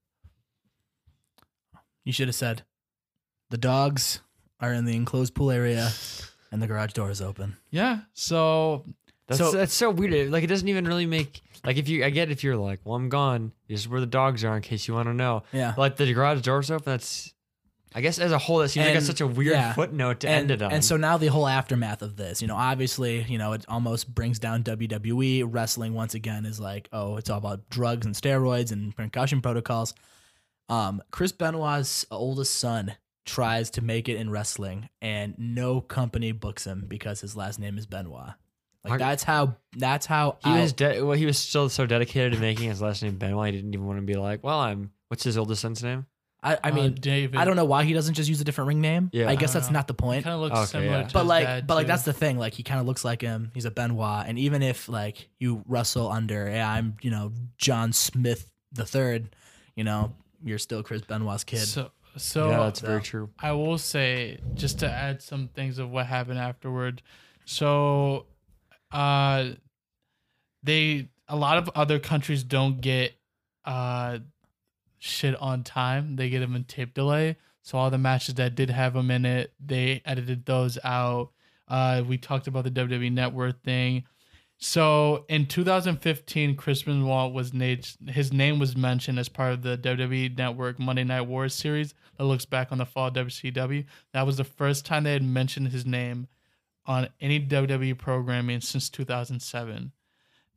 you 2.05 2.12
should 2.12 2.26
have 2.28 2.35
said, 2.35 2.62
the 3.51 3.57
dogs 3.57 4.20
are 4.59 4.72
in 4.72 4.85
the 4.87 4.97
enclosed 4.97 5.35
pool 5.35 5.51
area 5.53 5.93
and 6.51 6.61
the 6.61 6.66
garage 6.66 6.93
door 6.95 7.11
is 7.11 7.20
open. 7.22 7.57
Yeah. 7.70 8.01
So 8.12 8.85
That's 9.28 9.39
So- 9.39 9.53
that's 9.53 9.72
so 9.74 9.89
weird. 9.91 10.30
Like 10.33 10.43
it 10.43 10.49
doesn't 10.49 10.66
even 10.68 10.85
really 10.85 11.07
make 11.07 11.43
like 11.64 11.76
if 11.76 11.89
you 11.89 12.05
I 12.05 12.11
get 12.11 12.30
if 12.33 12.43
you're 12.43 12.57
like, 12.57 12.80
well, 12.85 12.97
I'm 12.97 13.09
gone. 13.09 13.53
This 13.68 13.80
is 13.80 13.89
where 13.89 14.01
the 14.01 14.07
dogs 14.07 14.43
are 14.45 14.57
in 14.57 14.62
case 14.62 14.89
you 14.89 14.95
want 14.95 15.07
to 15.07 15.14
know. 15.14 15.45
Yeah. 15.53 15.74
Like 15.78 15.95
the 15.97 16.12
garage 16.12 16.41
doors 16.43 16.72
open. 16.72 16.85
That's 16.87 17.33
I 17.95 18.01
guess 18.01 18.18
as 18.18 18.32
a 18.32 18.38
whole 18.38 18.59
that 18.59 18.70
seems 18.70 18.84
like 18.84 18.90
And- 18.95 18.99
it's 18.99 19.07
such 19.07 19.20
a 19.20 19.26
weird 19.26 19.53
yeah. 19.55 19.72
footnote 19.74 20.20
to 20.20 20.28
and, 20.28 20.43
end 20.43 20.51
it 20.51 20.62
on. 20.62 20.72
and 20.72 20.84
so 20.84 20.97
now 20.97 21.16
the 21.18 21.26
whole 21.28 21.47
aftermath 21.47 22.03
of 22.03 22.16
this, 22.16 22.40
you 22.40 22.49
know, 22.49 22.57
obviously, 22.57 23.22
you 23.24 23.38
know, 23.38 23.53
it 23.53 23.64
almost 23.68 24.14
brings 24.14 24.38
down 24.38 24.62
WWE. 24.62 25.45
Wrestling 25.47 25.95
once 25.95 26.14
again 26.14 26.47
is 26.47 26.59
like, 26.61 26.88
oh, 26.93 27.16
it's 27.16 27.28
all 27.30 27.38
about 27.38 27.68
drugs 27.70 28.07
and 28.07 28.14
steroids 28.14 28.72
and 28.72 28.97
concussion 28.97 29.40
protocols. 29.43 29.95
Um, 30.68 31.03
Chris 31.11 31.32
Benoit's 31.32 32.07
oldest 32.11 32.57
son 32.59 32.95
tries 33.26 33.70
to 33.70 33.82
make 33.82 34.09
it 34.09 34.16
in 34.16 34.30
wrestling, 34.30 34.88
and 35.01 35.34
no 35.38 35.80
company 35.80 36.32
books 36.32 36.66
him 36.66 36.86
because 36.88 37.20
his 37.20 37.36
last 37.36 37.59
name 37.59 37.76
is 37.78 37.86
Benoit. 37.86 38.30
Like 38.84 38.99
that's 38.99 39.22
how 39.22 39.57
that's 39.76 40.07
how 40.07 40.38
He 40.43 40.51
was 40.51 40.72
de- 40.72 41.03
well. 41.03 41.16
He 41.16 41.24
was 41.26 41.38
still 41.38 41.68
so 41.68 41.86
dedicated 41.86 42.32
to 42.32 42.38
making 42.40 42.68
his 42.68 42.82
last 42.82 43.03
name 43.03 43.16
Benoit. 43.16 43.53
He 43.53 43.61
didn't 43.61 43.74
even 43.74 43.86
want 43.86 43.99
to 44.01 44.05
be 44.07 44.14
like, 44.14 44.43
well, 44.43 44.59
I'm. 44.59 44.90
What's 45.09 45.22
his 45.24 45.36
oldest 45.38 45.61
son's 45.62 45.82
name? 45.84 46.07
I, 46.43 46.59
I 46.64 46.70
Uh, 46.70 46.74
mean, 46.74 46.95
David. 46.95 47.38
I 47.38 47.45
don't 47.45 47.55
know 47.57 47.64
why 47.64 47.84
he 47.84 47.93
doesn't 47.93 48.14
just 48.14 48.28
use 48.28 48.40
a 48.40 48.45
different 48.45 48.68
ring 48.68 48.80
name. 48.80 49.11
Yeah. 49.12 49.28
I 49.28 49.36
guess 49.36 49.51
I 49.51 49.55
that's 49.55 49.66
don't 49.66 49.74
know. 49.74 49.78
not 49.78 49.86
the 49.88 49.95
point. 49.95 50.24
Kind 50.24 50.34
of 50.34 50.40
looks 50.40 50.59
Okay, 50.59 50.66
similar 50.66 50.99
yeah. 51.01 51.07
to 51.07 51.12
But 51.12 51.20
his 51.20 51.28
like, 51.28 51.45
dad, 51.45 51.66
but 51.66 51.74
like 51.76 51.84
too. 51.86 51.88
that's 51.93 52.03
the 52.05 52.12
thing. 52.12 52.38
Like 52.38 52.55
he 52.55 52.62
kind 52.62 52.80
of 52.80 52.86
looks 52.86 53.05
like 53.05 53.20
him. 53.22 53.51
He's 53.55 53.64
a 53.64 53.70
Benoit, 53.70 54.24
and 54.26 54.38
even 54.38 54.62
if 54.62 54.88
like 54.88 55.28
you 55.38 55.62
wrestle 55.68 56.11
under, 56.11 56.51
yeah, 56.51 56.68
I'm 56.70 56.97
you 57.01 57.11
know 57.11 57.32
John 57.59 57.93
Smith 57.93 58.51
the 58.72 58.84
third, 58.86 59.36
you 59.76 59.84
know, 59.84 60.14
you're 60.43 60.59
still 60.59 60.82
Chris 60.82 61.03
Benoit's 61.03 61.45
kid. 61.45 61.61
So, 61.68 61.90
so 62.16 62.51
yeah, 62.51 62.57
that's 62.59 62.80
very 62.80 63.03
true. 63.03 63.30
I 63.38 63.53
will 63.53 63.78
say 63.78 64.38
just 64.55 64.78
to 64.80 64.90
add 64.90 65.22
some 65.22 65.49
things 65.49 65.78
of 65.78 65.90
what 65.90 66.07
happened 66.07 66.38
afterward. 66.38 67.03
So, 67.45 68.26
uh, 68.90 69.51
they 70.62 71.09
a 71.28 71.36
lot 71.36 71.59
of 71.59 71.70
other 71.74 71.99
countries 71.99 72.43
don't 72.45 72.80
get 72.80 73.12
uh 73.64 74.18
shit 75.03 75.34
on 75.40 75.64
time. 75.64 76.14
They 76.14 76.30
get 76.30 76.40
them 76.40 76.55
in 76.55 76.64
tape 76.64 76.94
delay. 76.94 77.36
So 77.62 77.76
all 77.76 77.90
the 77.90 77.98
matches 77.98 78.36
that 78.36 78.55
did 78.55 78.70
have 78.70 78.94
them 78.94 79.11
in 79.11 79.24
it, 79.24 79.53
they 79.64 80.00
edited 80.05 80.46
those 80.46 80.78
out. 80.84 81.30
Uh, 81.68 82.03
we 82.07 82.18
talked 82.18 82.46
about 82.46 82.64
the 82.64 82.70
WWE 82.70 83.12
Network 83.12 83.62
thing. 83.62 84.05
So 84.59 85.24
in 85.28 85.46
2015, 85.46 86.55
Chris 86.55 86.84
Benoit 86.84 87.32
was 87.32 87.53
named. 87.53 87.96
His 88.07 88.32
name 88.32 88.61
was 88.61 88.76
mentioned 88.76 89.18
as 89.18 89.28
part 89.28 89.55
of 89.55 89.62
the 89.62 89.76
WWE 89.76 90.38
Network 90.38 90.78
Monday 90.78 91.03
Night 91.03 91.22
Wars 91.22 91.55
series 91.55 91.94
that 92.16 92.24
looks 92.24 92.44
back 92.44 92.70
on 92.70 92.78
the 92.78 92.86
fall 92.86 93.09
of 93.09 93.14
WCW. 93.14 93.84
That 94.12 94.24
was 94.24 94.36
the 94.36 94.44
first 94.44 94.86
time 94.86 95.03
they 95.03 95.14
had 95.14 95.24
mentioned 95.24 95.68
his 95.68 95.84
name 95.84 96.28
on 96.86 97.09
any 97.20 97.40
WWE 97.44 97.98
programming 97.98 98.61
since 98.61 98.88
2007. 98.88 99.90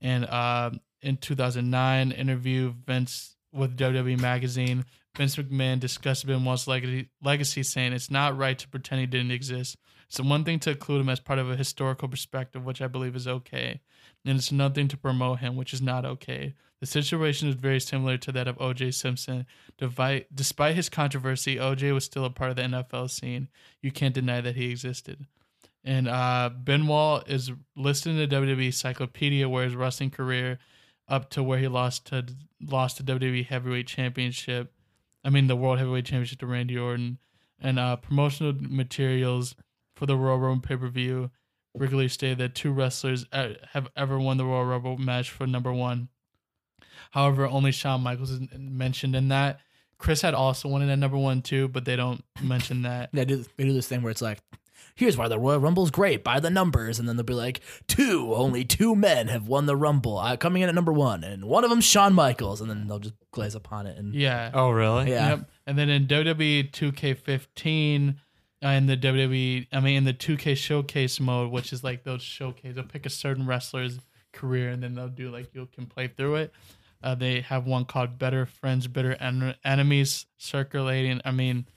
And 0.02 0.26
uh, 0.26 0.72
in 1.02 1.18
2009, 1.18 2.12
interview 2.12 2.74
Vince 2.86 3.35
with 3.56 3.78
WWE 3.78 4.20
Magazine, 4.20 4.86
Vince 5.16 5.38
McMahon 5.38 5.80
discussed 5.80 6.28
Benoit's 6.28 6.68
legacy, 6.68 7.10
legacy, 7.24 7.64
saying 7.64 7.94
it's 7.94 8.12
not 8.12 8.38
right 8.38 8.58
to 8.60 8.68
pretend 8.68 9.00
he 9.02 9.08
didn't 9.08 9.32
exist. 9.32 9.78
It's 10.08 10.20
one 10.20 10.44
thing 10.44 10.60
to 10.60 10.72
include 10.72 11.02
him 11.02 11.10
as 11.10 11.20
part 11.20 11.40
of 11.40 11.50
a 11.50 11.56
historical 11.56 12.08
perspective, 12.08 12.66
which 12.66 12.82
I 12.82 12.88
believe 12.88 13.16
is 13.16 13.28
okay. 13.28 13.82
And 14.26 14.38
it's 14.38 14.52
another 14.52 14.76
thing 14.76 14.88
to 14.90 14.98
promote 14.98 15.40
him, 15.40 15.56
which 15.56 15.74
is 15.74 15.82
not 15.82 16.06
okay. 16.06 16.54
The 16.82 16.86
situation 16.86 17.48
is 17.48 17.56
very 17.56 17.80
similar 17.80 18.18
to 18.18 18.32
that 18.34 18.48
of 18.48 18.58
OJ 18.58 18.94
Simpson. 18.94 19.46
Despite 19.78 20.76
his 20.76 20.90
controversy, 20.90 21.56
OJ 21.56 21.94
was 21.94 22.06
still 22.06 22.26
a 22.26 22.30
part 22.30 22.52
of 22.52 22.58
the 22.58 22.64
NFL 22.64 23.10
scene. 23.10 23.48
You 23.82 23.92
can't 23.92 24.14
deny 24.14 24.42
that 24.42 24.56
he 24.56 24.70
existed. 24.70 25.26
And 25.84 26.08
uh, 26.08 26.50
Benoit 26.64 27.28
is 27.28 27.52
listed 27.76 28.12
in 28.12 28.18
the 28.18 28.36
WWE 28.36 28.66
Encyclopedia 28.66 29.48
where 29.48 29.66
his 29.66 29.76
wrestling 29.76 30.10
career 30.10 30.60
up 31.08 31.30
to 31.32 31.44
where 31.44 31.60
he 31.60 31.68
lost 31.68 32.08
to 32.08 32.26
lost 32.62 32.98
the 32.98 33.04
WWE 33.04 33.46
Heavyweight 33.46 33.88
Championship. 33.88 34.74
I 35.24 35.30
mean 35.30 35.48
the 35.48 35.56
World 35.56 35.80
Heavyweight 35.80 36.06
Championship 36.06 36.40
to 36.40 36.48
Randy 36.48 36.78
Orton. 36.78 37.20
And 37.60 37.80
uh, 37.80 37.96
promotional 37.96 38.54
materials 38.60 39.56
for 39.96 40.06
the 40.06 40.18
Royal 40.18 40.40
Rumble 40.40 40.68
pay 40.68 40.76
per 40.76 40.88
view 40.88 41.32
regularly 41.76 42.10
stated 42.10 42.38
that 42.40 42.56
two 42.56 42.72
wrestlers 42.72 43.26
uh, 43.32 43.50
have 43.72 43.90
ever 43.96 44.20
won 44.20 44.38
the 44.38 44.46
Royal 44.46 44.66
Rumble 44.66 44.98
match 44.98 45.30
for 45.30 45.46
number 45.48 45.74
one. 45.74 46.10
However, 47.12 47.48
only 47.48 47.72
Shawn 47.72 48.02
Michaels 48.02 48.32
is 48.32 48.42
mentioned 48.58 49.16
in 49.16 49.30
that. 49.30 49.60
Chris 49.98 50.22
had 50.22 50.34
also 50.34 50.68
won 50.68 50.82
it 50.82 50.92
at 50.92 51.00
number 51.00 51.18
one 51.18 51.42
too, 51.42 51.68
but 51.68 51.86
they 51.86 51.96
don't 51.96 52.24
mention 52.42 52.82
that. 52.82 53.10
they 53.14 53.26
do 53.26 53.46
they 53.58 53.64
do 53.64 53.74
this 53.74 53.88
thing 53.88 54.02
where 54.02 54.12
it's 54.12 54.22
like, 54.22 54.40
here's 54.94 55.18
why 55.18 55.28
the 55.28 55.40
Royal 55.40 55.60
Rumble's 55.60 55.90
great 55.92 56.24
by 56.24 56.40
the 56.40 56.50
numbers, 56.50 57.00
and 57.00 57.10
then 57.10 57.16
they'll 57.18 57.26
be 57.26 57.34
like, 57.34 57.62
two, 57.88 58.34
only 58.36 58.64
two 58.64 58.96
men 58.96 59.28
have 59.30 59.48
won 59.48 59.66
the 59.66 59.76
Rumble, 59.76 60.18
uh, 60.20 60.38
coming 60.38 60.62
in 60.62 60.70
at 60.70 60.76
number 60.76 60.94
one, 60.94 61.24
and 61.24 61.46
one 61.46 61.64
of 61.64 61.70
them's 61.70 61.86
Shawn 61.86 62.14
Michaels, 62.14 62.62
and 62.62 62.70
then 62.70 62.88
they'll 62.88 63.00
just 63.00 63.16
glaze 63.32 63.56
upon 63.56 63.88
it, 63.88 63.98
and 63.98 64.14
Yeah. 64.14 64.52
Oh, 64.54 64.70
really? 64.70 65.10
yeah, 65.10 65.30
Yep. 65.30 65.50
And 65.68 65.78
then 65.78 65.90
in 65.90 66.06
WWE 66.08 66.72
2K15, 66.72 68.16
uh, 68.64 68.68
in 68.70 68.86
the 68.86 68.98
WWE, 68.98 69.68
I 69.72 69.80
mean, 69.80 69.98
in 69.98 70.04
the 70.06 70.14
2K 70.14 70.56
showcase 70.56 71.20
mode, 71.20 71.52
which 71.52 71.74
is 71.74 71.84
like 71.84 72.04
those 72.04 72.22
showcase, 72.22 72.76
they'll 72.76 72.84
pick 72.84 73.06
a 73.06 73.10
certain 73.10 73.46
wrestler's 73.46 74.00
career 74.32 74.70
and 74.70 74.82
then 74.84 74.96
they'll 74.96 75.08
do 75.08 75.30
like 75.32 75.54
you 75.54 75.68
can 75.74 75.86
play 75.86 76.08
through 76.08 76.36
it. 76.36 76.54
Uh, 77.04 77.14
they 77.14 77.42
have 77.42 77.68
one 77.68 77.86
called 77.86 78.18
Better 78.18 78.46
Friends, 78.46 78.88
Bitter 78.88 79.16
En- 79.20 79.56
Enemies 79.64 80.26
circulating. 80.38 81.22
I 81.24 81.32
mean, 81.32 81.68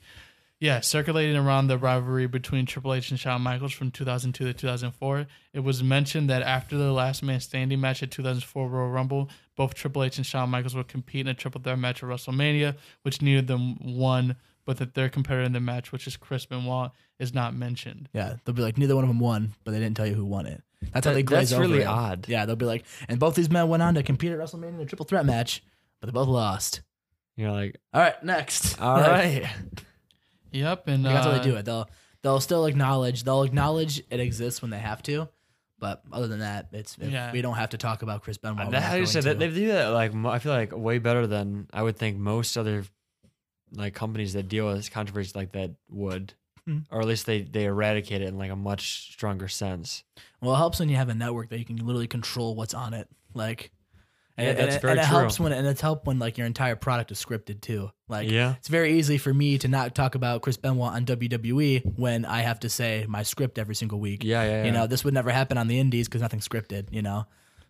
yeah, 0.59 0.81
circulating 0.81 1.35
around 1.37 1.67
the 1.67 1.77
rivalry 1.77 2.27
between 2.27 2.65
Triple 2.65 2.93
H 2.93 3.11
and 3.11 3.19
Shawn 3.19 3.41
Michaels 3.41 3.71
from 3.73 3.91
2002 3.91 4.45
to 4.45 4.53
2004. 4.53 5.25
It 5.53 5.61
was 5.61 5.81
mentioned 5.83 6.29
that 6.29 6.41
after 6.41 6.77
the 6.77 6.91
last 6.91 7.23
man 7.23 7.39
standing 7.39 7.79
match 7.79 8.03
at 8.03 8.11
2004 8.11 8.67
Royal 8.67 8.89
Rumble, 8.89 9.29
both 9.55 9.73
Triple 9.73 10.03
H 10.03 10.17
and 10.17 10.25
Shawn 10.25 10.49
Michaels 10.49 10.75
would 10.75 10.87
compete 10.87 11.21
in 11.21 11.27
a 11.29 11.33
triple 11.33 11.61
threat 11.61 11.79
match 11.79 12.03
at 12.03 12.09
WrestleMania, 12.09 12.75
which 13.03 13.21
neither 13.21 13.39
of 13.39 13.47
them 13.47 13.77
won, 13.97 14.35
but 14.65 14.77
that 14.77 14.93
their 14.95 15.09
competitor 15.09 15.43
in 15.43 15.53
the 15.53 15.59
match, 15.59 15.91
which 15.91 16.05
is 16.07 16.17
Chris 16.17 16.45
Benoit, 16.45 16.91
is 17.19 17.33
not 17.33 17.55
mentioned. 17.55 18.07
yeah, 18.13 18.35
they'll 18.45 18.55
be 18.55 18.61
like, 18.61 18.77
neither 18.77 18.95
one 18.95 19.03
of 19.03 19.09
them 19.09 19.19
won, 19.19 19.53
but 19.63 19.71
they 19.71 19.79
didn't 19.79 19.95
tell 19.97 20.07
you 20.07 20.13
who 20.13 20.25
won 20.25 20.45
it. 20.45 20.61
That's 20.93 21.05
how 21.05 21.11
That- 21.11 21.15
they 21.15 21.23
glaze 21.23 21.49
that's 21.49 21.59
over 21.59 21.69
really 21.69 21.81
it. 21.83 21.87
odd. 21.87 22.27
Yeah, 22.29 22.45
they'll 22.45 22.55
be 22.55 22.65
like, 22.65 22.85
and 23.09 23.19
both 23.19 23.35
these 23.35 23.49
men 23.49 23.67
went 23.69 23.83
on 23.83 23.95
to 23.95 24.03
compete 24.03 24.31
at 24.31 24.37
WrestleMania 24.39 24.75
in 24.75 24.79
a 24.81 24.85
triple 24.85 25.05
threat 25.05 25.25
match, 25.25 25.61
but 25.99 26.07
they 26.07 26.11
both 26.13 26.27
lost. 26.29 26.81
You're 27.35 27.51
like, 27.51 27.77
All 27.93 28.01
right, 28.01 28.21
next. 28.23 28.79
all 28.81 28.97
Like, 29.01 29.09
right. 29.09 29.49
Yep, 30.51 30.87
and 30.87 31.03
Like, 31.03 31.13
that's 31.13 31.25
how 31.25 31.31
uh, 31.31 31.37
they 31.37 31.43
do 31.49 31.55
it. 31.57 31.65
They'll 31.65 31.89
they'll 32.21 32.39
still 32.39 32.65
acknowledge 32.65 33.23
they'll 33.23 33.43
acknowledge 33.43 34.01
it 34.09 34.19
exists 34.19 34.61
when 34.61 34.71
they 34.71 34.79
have 34.79 35.01
to, 35.03 35.29
but 35.79 36.01
other 36.11 36.27
than 36.27 36.39
that, 36.39 36.69
it's 36.71 36.97
if 36.99 37.11
Yeah. 37.11 37.31
we 37.31 37.41
don't 37.41 37.55
have 37.55 37.69
to 37.69 37.77
talk 37.77 38.01
about 38.01 38.21
Chris 38.23 38.37
Benoit. 38.37 38.57
we're 38.65 38.71
That, 38.71 38.81
not 38.81 38.83
how 38.83 38.93
you 38.95 38.99
going 38.99 39.07
said 39.07 39.23
that 39.25 39.39
they 39.39 39.49
do 39.49 39.67
that 39.69 39.87
like 39.89 40.13
I 40.13 40.39
feel 40.39 40.51
like 40.51 40.75
way 40.75 40.97
better 40.99 41.25
than 41.27 41.67
I 41.73 41.83
would 41.83 41.97
think 41.97 42.17
most 42.17 42.57
other 42.57 42.83
like 43.73 43.93
companies 43.93 44.33
that 44.33 44.47
deal 44.47 44.65
with 44.67 44.89
controversies 44.91 45.35
like 45.35 45.51
that 45.51 45.71
would, 45.89 46.33
Mhm. 46.67 46.85
or 46.91 47.01
at 47.01 47.07
least 47.07 47.25
they 47.27 47.41
they 47.43 47.65
eradicate 47.65 48.21
it 48.21 48.27
in 48.27 48.37
like 48.37 48.51
a 48.51 48.55
much 48.55 49.11
stronger 49.13 49.47
sense. 49.47 50.03
Well, 50.41 50.53
it 50.55 50.57
helps 50.57 50.79
when 50.79 50.89
you 50.89 50.95
have 50.95 51.09
a 51.09 51.13
network 51.15 51.49
that 51.49 51.59
you 51.59 51.65
can 51.65 51.77
literally 51.77 52.07
control 52.07 52.55
what's 52.55 52.73
on 52.73 52.93
it. 52.93 53.07
Like, 53.35 53.71
and, 54.39 54.47
Yeah, 54.57 54.65
that's 54.65 54.75
it- 54.77 54.81
very 54.81 54.91
and 54.93 54.99
it 55.01 55.03
true. 55.07 55.17
helps 55.19 55.39
when 55.39 55.51
and 55.51 55.67
it's 55.67 55.81
help 55.81 56.07
when 56.07 56.17
like 56.19 56.37
your 56.37 56.47
entire 56.47 56.75
product 56.75 57.11
is 57.11 57.23
scripted 57.23 57.61
too. 57.61 57.91
Like, 58.07 58.29
Yeah. 58.29 58.55
it's 58.57 58.67
very 58.69 58.97
easy 58.97 59.17
for 59.17 59.33
me 59.33 59.57
to 59.59 59.67
not 59.67 59.93
talk 59.93 60.15
about 60.15 60.41
Chris 60.41 60.57
Benoit 60.57 60.93
on 60.93 61.05
WWE 61.05 61.83
when 61.97 62.25
I 62.25 62.41
have 62.41 62.59
to 62.61 62.69
say 62.69 63.05
my 63.07 63.23
script 63.23 63.59
every 63.59 63.75
single 63.75 63.99
week. 63.99 64.23
Yeah, 64.23 64.43
yeah, 64.43 64.49
yeah. 64.49 64.63
You 64.65 64.71
know, 64.71 64.87
this 64.87 65.03
would 65.03 65.13
never 65.13 65.29
happen 65.31 65.57
on 65.57 65.67
the 65.67 65.79
Indies 65.79 66.07
because 66.07 66.21
nothing's 66.21 66.47
scripted. 66.47 66.87
You 66.91 67.01
know, 67.03 67.25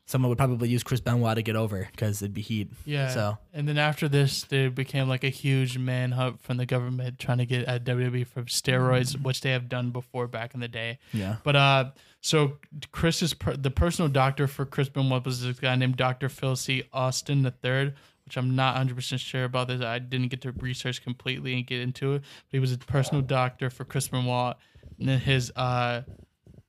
someone 0.05 0.29
would 0.29 0.37
probably 0.37 0.69
use 0.69 0.81
Chris 0.81 1.01
Benoit 1.01 1.35
to 1.35 1.41
get 1.43 1.55
over 1.55 1.87
because 1.91 2.21
it'd 2.21 2.33
be 2.33 2.41
heat. 2.41 2.69
Yeah. 2.85 3.09
So 3.09 3.37
And 3.53 3.67
then 3.67 3.77
after 3.77 4.07
this, 4.07 4.43
there 4.45 4.71
became 4.71 5.07
like 5.09 5.23
a 5.23 5.29
huge 5.29 5.77
manhunt 5.77 6.41
from 6.41 6.57
the 6.57 6.65
government 6.65 7.19
trying 7.19 7.39
to 7.39 7.45
get 7.45 7.65
at 7.65 7.83
WWE 7.83 8.25
for 8.25 8.43
steroids, 8.43 9.21
which 9.21 9.41
they 9.41 9.51
have 9.51 9.69
done 9.69 9.91
before 9.91 10.27
back 10.27 10.53
in 10.53 10.61
the 10.61 10.67
day. 10.69 10.99
yeah. 11.13 11.35
But 11.43 11.55
uh, 11.55 11.91
so 12.21 12.57
Chris 12.91 13.21
is 13.21 13.33
per- 13.33 13.55
the 13.55 13.71
personal 13.71 14.09
doctor 14.09 14.47
for 14.47 14.65
Chris 14.65 14.89
Benoit 14.89 15.23
was 15.23 15.41
this 15.43 15.59
guy 15.59 15.75
named 15.75 15.97
Dr. 15.97 16.29
Phil 16.29 16.55
C. 16.55 16.83
Astin 16.93 17.45
III, 17.45 17.93
which 18.25 18.37
I'm 18.37 18.55
not 18.55 18.73
100 18.73 18.95
percent 18.95 19.21
sure 19.21 19.45
about 19.45 19.67
this. 19.67 19.81
I 19.81 19.99
didn't 19.99 20.27
get 20.27 20.41
to 20.41 20.51
research 20.51 21.03
completely 21.03 21.53
and 21.53 21.65
get 21.65 21.81
into 21.81 22.13
it. 22.13 22.21
But 22.21 22.51
he 22.51 22.59
was 22.59 22.73
a 22.73 22.77
personal 22.77 23.21
doctor 23.21 23.69
for 23.69 23.85
Chris 23.85 24.07
Benoit, 24.07 24.57
and 24.99 25.07
then 25.07 25.19
his 25.19 25.51
uh 25.55 26.01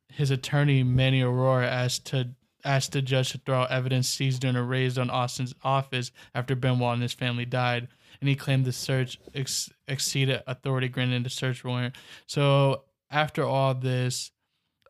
his 0.09 0.31
attorney 0.31 0.82
Manny 0.82 1.22
Arora 1.22 1.66
asked 1.66 2.06
to 2.06 2.31
asked 2.64 2.93
the 2.93 3.02
judge 3.02 3.32
to 3.32 3.39
throw 3.39 3.62
out 3.62 3.70
evidence 3.70 4.09
seized 4.09 4.43
during 4.43 4.56
a 4.56 4.62
raid 4.62 4.98
on 4.98 5.10
Astin's 5.10 5.55
office 5.64 6.12
after 6.35 6.55
Benoit 6.55 6.94
and 6.94 7.02
his 7.02 7.12
family 7.12 7.44
died. 7.44 7.89
And 8.20 8.28
he 8.28 8.36
claimed 8.36 8.66
the 8.66 8.72
search 8.72 9.18
ex- 9.35 9.70
exceeded 9.89 10.43
authority 10.47 10.89
granted 10.89 11.14
in 11.14 11.22
the 11.22 11.31
search 11.31 11.64
warrant. 11.64 11.94
So 12.27 12.82
after 13.10 13.44
all 13.44 13.74
this, 13.74 14.31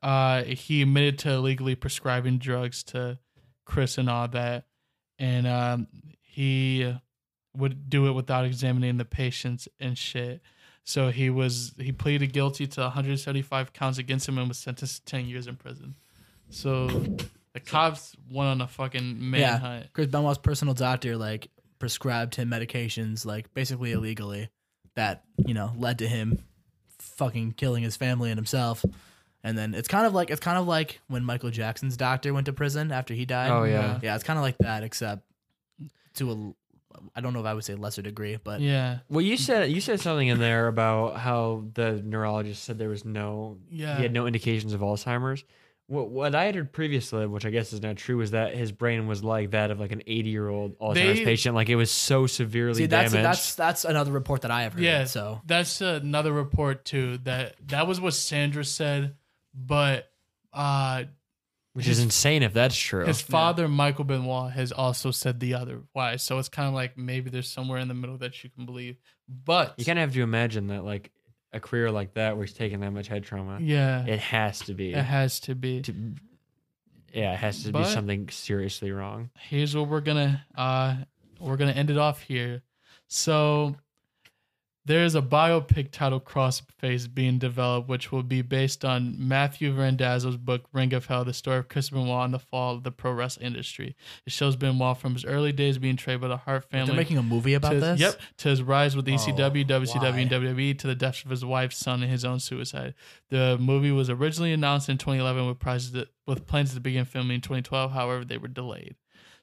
uh, 0.02 0.44
he 0.44 0.82
admitted 0.82 1.18
to 1.20 1.30
illegally 1.30 1.74
prescribing 1.74 2.38
drugs 2.38 2.82
to 2.84 3.18
Chris 3.64 3.98
and 3.98 4.08
all 4.08 4.28
that, 4.28 4.64
and 5.18 5.46
um, 5.46 5.86
he 6.22 6.94
would 7.54 7.90
do 7.90 8.06
it 8.06 8.12
without 8.12 8.44
examining 8.44 8.96
the 8.96 9.04
patients 9.04 9.68
and 9.78 9.96
shit. 9.98 10.40
So 10.84 11.10
he 11.10 11.30
was 11.30 11.74
he 11.78 11.92
pleaded 11.92 12.32
guilty 12.32 12.66
to 12.66 12.80
175 12.80 13.72
counts 13.72 13.98
against 13.98 14.28
him 14.28 14.38
and 14.38 14.48
was 14.48 14.58
sentenced 14.58 15.06
to 15.06 15.10
10 15.10 15.26
years 15.26 15.46
in 15.46 15.56
prison. 15.56 15.94
So 16.48 16.88
the 17.52 17.60
cops 17.60 18.16
went 18.30 18.48
on 18.48 18.60
a 18.60 18.66
fucking 18.66 19.30
manhunt. 19.30 19.82
Yeah. 19.82 19.88
Chris 19.92 20.08
Benoit's 20.08 20.38
personal 20.38 20.74
doctor 20.74 21.16
like 21.16 21.48
prescribed 21.78 22.34
him 22.34 22.50
medications 22.50 23.24
like 23.24 23.52
basically 23.54 23.92
illegally 23.92 24.48
that 24.96 25.24
you 25.46 25.54
know 25.54 25.72
led 25.76 25.98
to 25.98 26.08
him 26.08 26.42
fucking 26.98 27.52
killing 27.52 27.82
his 27.82 27.96
family 27.96 28.30
and 28.30 28.38
himself. 28.38 28.84
And 29.42 29.56
then 29.56 29.74
it's 29.74 29.88
kind 29.88 30.06
of 30.06 30.12
like 30.14 30.30
it's 30.30 30.40
kind 30.40 30.58
of 30.58 30.66
like 30.66 31.00
when 31.08 31.24
Michael 31.24 31.50
Jackson's 31.50 31.96
doctor 31.96 32.32
went 32.34 32.46
to 32.46 32.52
prison 32.52 32.92
after 32.92 33.14
he 33.14 33.24
died. 33.24 33.50
Oh, 33.50 33.64
yeah. 33.64 33.98
yeah. 34.02 34.14
It's 34.14 34.24
kind 34.24 34.38
of 34.38 34.42
like 34.42 34.58
that, 34.58 34.82
except 34.82 35.22
to 36.14 36.30
a 36.32 36.52
I 37.14 37.20
don't 37.20 37.32
know 37.32 37.40
if 37.40 37.46
I 37.46 37.54
would 37.54 37.64
say 37.64 37.74
lesser 37.74 38.02
degree, 38.02 38.36
but 38.42 38.60
Yeah. 38.60 38.98
Well, 39.08 39.22
you 39.22 39.36
said 39.36 39.70
you 39.70 39.80
said 39.80 40.00
something 40.00 40.28
in 40.28 40.38
there 40.38 40.66
about 40.68 41.16
how 41.16 41.64
the 41.74 42.02
neurologist 42.04 42.64
said 42.64 42.78
there 42.78 42.88
was 42.90 43.04
no, 43.04 43.58
Yeah. 43.70 43.96
he 43.96 44.02
had 44.02 44.12
no 44.12 44.26
indications 44.26 44.72
of 44.74 44.80
Alzheimer's. 44.80 45.44
What 45.86 46.10
what 46.10 46.34
I 46.36 46.44
had 46.44 46.54
heard 46.54 46.72
previously, 46.72 47.26
which 47.26 47.44
I 47.46 47.50
guess 47.50 47.72
is 47.72 47.80
not 47.82 47.96
true, 47.96 48.18
was 48.18 48.32
that 48.32 48.54
his 48.54 48.70
brain 48.70 49.06
was 49.08 49.24
like 49.24 49.50
that 49.52 49.70
of 49.72 49.80
like 49.80 49.90
an 49.92 50.02
80 50.06 50.28
year 50.30 50.48
old 50.48 50.78
Alzheimer's 50.78 51.18
They- 51.18 51.24
patient. 51.24 51.54
Like 51.54 51.68
it 51.68 51.76
was 51.76 51.90
so 51.90 52.26
severely 52.26 52.74
see 52.74 52.86
that's 52.86 53.12
damaged. 53.12 53.26
that's 53.28 53.54
that's 53.54 53.84
another 53.84 54.12
report 54.12 54.42
that 54.42 54.50
I 54.50 54.62
have 54.64 54.74
heard. 54.74 54.82
Yeah. 54.82 55.04
So 55.04 55.40
That's 55.46 55.80
another 55.80 56.32
report 56.32 56.84
too. 56.84 57.18
That 57.24 57.54
that 57.68 57.86
was 57.88 58.00
what 58.00 58.14
Sandra 58.14 58.64
said, 58.64 59.14
but 59.54 60.10
uh 60.52 61.04
which 61.72 61.86
is 61.86 62.00
insane 62.00 62.42
if 62.42 62.52
that's 62.52 62.76
true. 62.76 63.04
his 63.06 63.20
father 63.20 63.68
Michael 63.68 64.04
Benoit 64.04 64.50
has 64.52 64.72
also 64.72 65.12
said 65.12 65.38
the 65.38 65.54
other 65.54 65.82
why. 65.92 66.16
So 66.16 66.38
it's 66.38 66.48
kind 66.48 66.66
of 66.66 66.74
like 66.74 66.98
maybe 66.98 67.30
there's 67.30 67.48
somewhere 67.48 67.78
in 67.78 67.86
the 67.86 67.94
middle 67.94 68.18
that 68.18 68.42
you 68.42 68.50
can 68.50 68.66
believe. 68.66 68.96
But 69.28 69.74
you 69.78 69.84
kind 69.84 69.98
of 69.98 70.02
have 70.02 70.14
to 70.14 70.22
imagine 70.22 70.66
that 70.68 70.84
like 70.84 71.12
a 71.52 71.60
career 71.60 71.90
like 71.92 72.14
that 72.14 72.36
where 72.36 72.44
he's 72.44 72.54
taking 72.54 72.80
that 72.80 72.90
much 72.90 73.06
head 73.06 73.22
trauma, 73.22 73.58
yeah, 73.60 74.04
it 74.04 74.18
has 74.18 74.58
to 74.60 74.74
be. 74.74 74.92
it 74.92 75.02
has 75.04 75.38
to 75.40 75.54
be. 75.54 75.82
to, 75.82 75.94
yeah, 77.14 77.34
it 77.34 77.38
has 77.38 77.62
to 77.64 77.72
But- 77.72 77.84
be 77.84 77.88
something 77.90 78.28
seriously 78.30 78.90
wrong. 78.90 79.30
here's 79.48 79.74
what 79.76 79.88
we're 79.88 80.00
gonna 80.00 80.44
uh 80.56 80.96
we're 81.38 81.56
gonna 81.56 81.70
end 81.72 81.90
it 81.90 81.98
off 81.98 82.20
here 82.20 82.62
so 83.06 83.76
there's 84.86 85.14
a 85.14 85.20
biopic 85.22 85.90
titled 85.92 86.24
crossface 86.24 87.12
being 87.12 87.38
developed 87.38 87.88
which 87.88 88.10
will 88.10 88.22
be 88.22 88.40
based 88.42 88.84
on 88.84 89.14
matthew 89.18 89.72
randazzo's 89.72 90.36
book 90.36 90.62
ring 90.72 90.92
of 90.94 91.06
hell 91.06 91.24
the 91.24 91.32
story 91.34 91.58
of 91.58 91.68
chris 91.68 91.90
benoit 91.90 92.24
and 92.24 92.32
the 92.34 92.38
fall 92.38 92.74
of 92.76 92.82
the 92.82 92.90
pro 92.90 93.12
wrestling 93.12 93.46
industry 93.46 93.94
it 94.26 94.32
shows 94.32 94.56
benoit 94.56 94.96
from 94.96 95.12
his 95.12 95.24
early 95.24 95.52
days 95.52 95.76
being 95.78 95.96
trained 95.96 96.20
by 96.20 96.28
the 96.28 96.36
hart 96.38 96.64
family 96.70 96.86
they're 96.86 96.96
making 96.96 97.18
a 97.18 97.22
movie 97.22 97.54
about 97.54 97.72
his, 97.72 97.82
this. 97.82 98.00
Yep, 98.00 98.20
to 98.38 98.48
his 98.48 98.62
rise 98.62 98.96
with 98.96 99.06
ECW, 99.06 99.64
Oh, 99.70 99.80
WCW, 99.80 100.00
why? 100.12 100.18
and 100.18 100.30
WWE, 100.30 100.78
to 100.78 100.86
the 100.86 100.94
death 100.94 101.24
of 101.24 101.30
his 101.30 101.44
wife, 101.44 101.72
son, 101.72 102.02
and 102.02 102.10
his 102.10 102.24
own 102.24 102.40
suicide. 102.40 102.94
The 103.28 103.58
movie 103.60 103.90
was 103.92 104.08
originally 104.10 104.52
announced 104.52 104.88
in 104.88 104.96
2011 104.98 105.46
with 105.46 105.58
prizes 105.58 105.92
that, 105.92 106.08
with 106.26 106.46
plans 106.46 106.72
to 106.74 106.80
begin 106.80 107.04
filming 107.04 107.36
in 107.36 107.40
2012. 107.40 107.92
However, 107.92 108.24
they 108.24 108.38
were 108.38 108.48
delayed. 108.48 108.96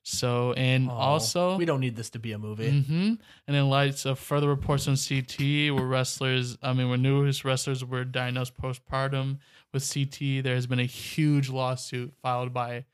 So, 0.09 0.53
and 0.53 0.89
Oh, 0.89 0.93
also, 0.93 1.57
we 1.57 1.65
don't 1.65 1.81
need 1.81 1.97
this 1.97 2.09
to 2.11 2.19
be 2.19 2.31
a 2.31 2.37
movie. 2.37 2.69
hmm 2.81 3.15
And 3.45 3.55
in 3.57 3.69
light 3.69 4.05
of 4.05 4.17
further 4.17 4.47
reports 4.47 4.87
on 4.87 4.95
CT, 4.95 5.71
where 5.75 5.85
wrestlers, 5.85 6.57
I 6.63 6.71
mean, 6.71 6.87
where 6.87 6.97
newest 6.97 7.43
wrestlers 7.43 7.83
were 7.83 8.05
diagnosed 8.05 8.55
postpartum 8.55 9.39
with 9.73 9.83
CT, 9.93 10.43
there 10.43 10.55
has 10.55 10.65
been 10.65 10.79
a 10.79 10.85
huge 10.85 11.49
lawsuit 11.49 12.13
filed 12.21 12.53
by 12.53 12.85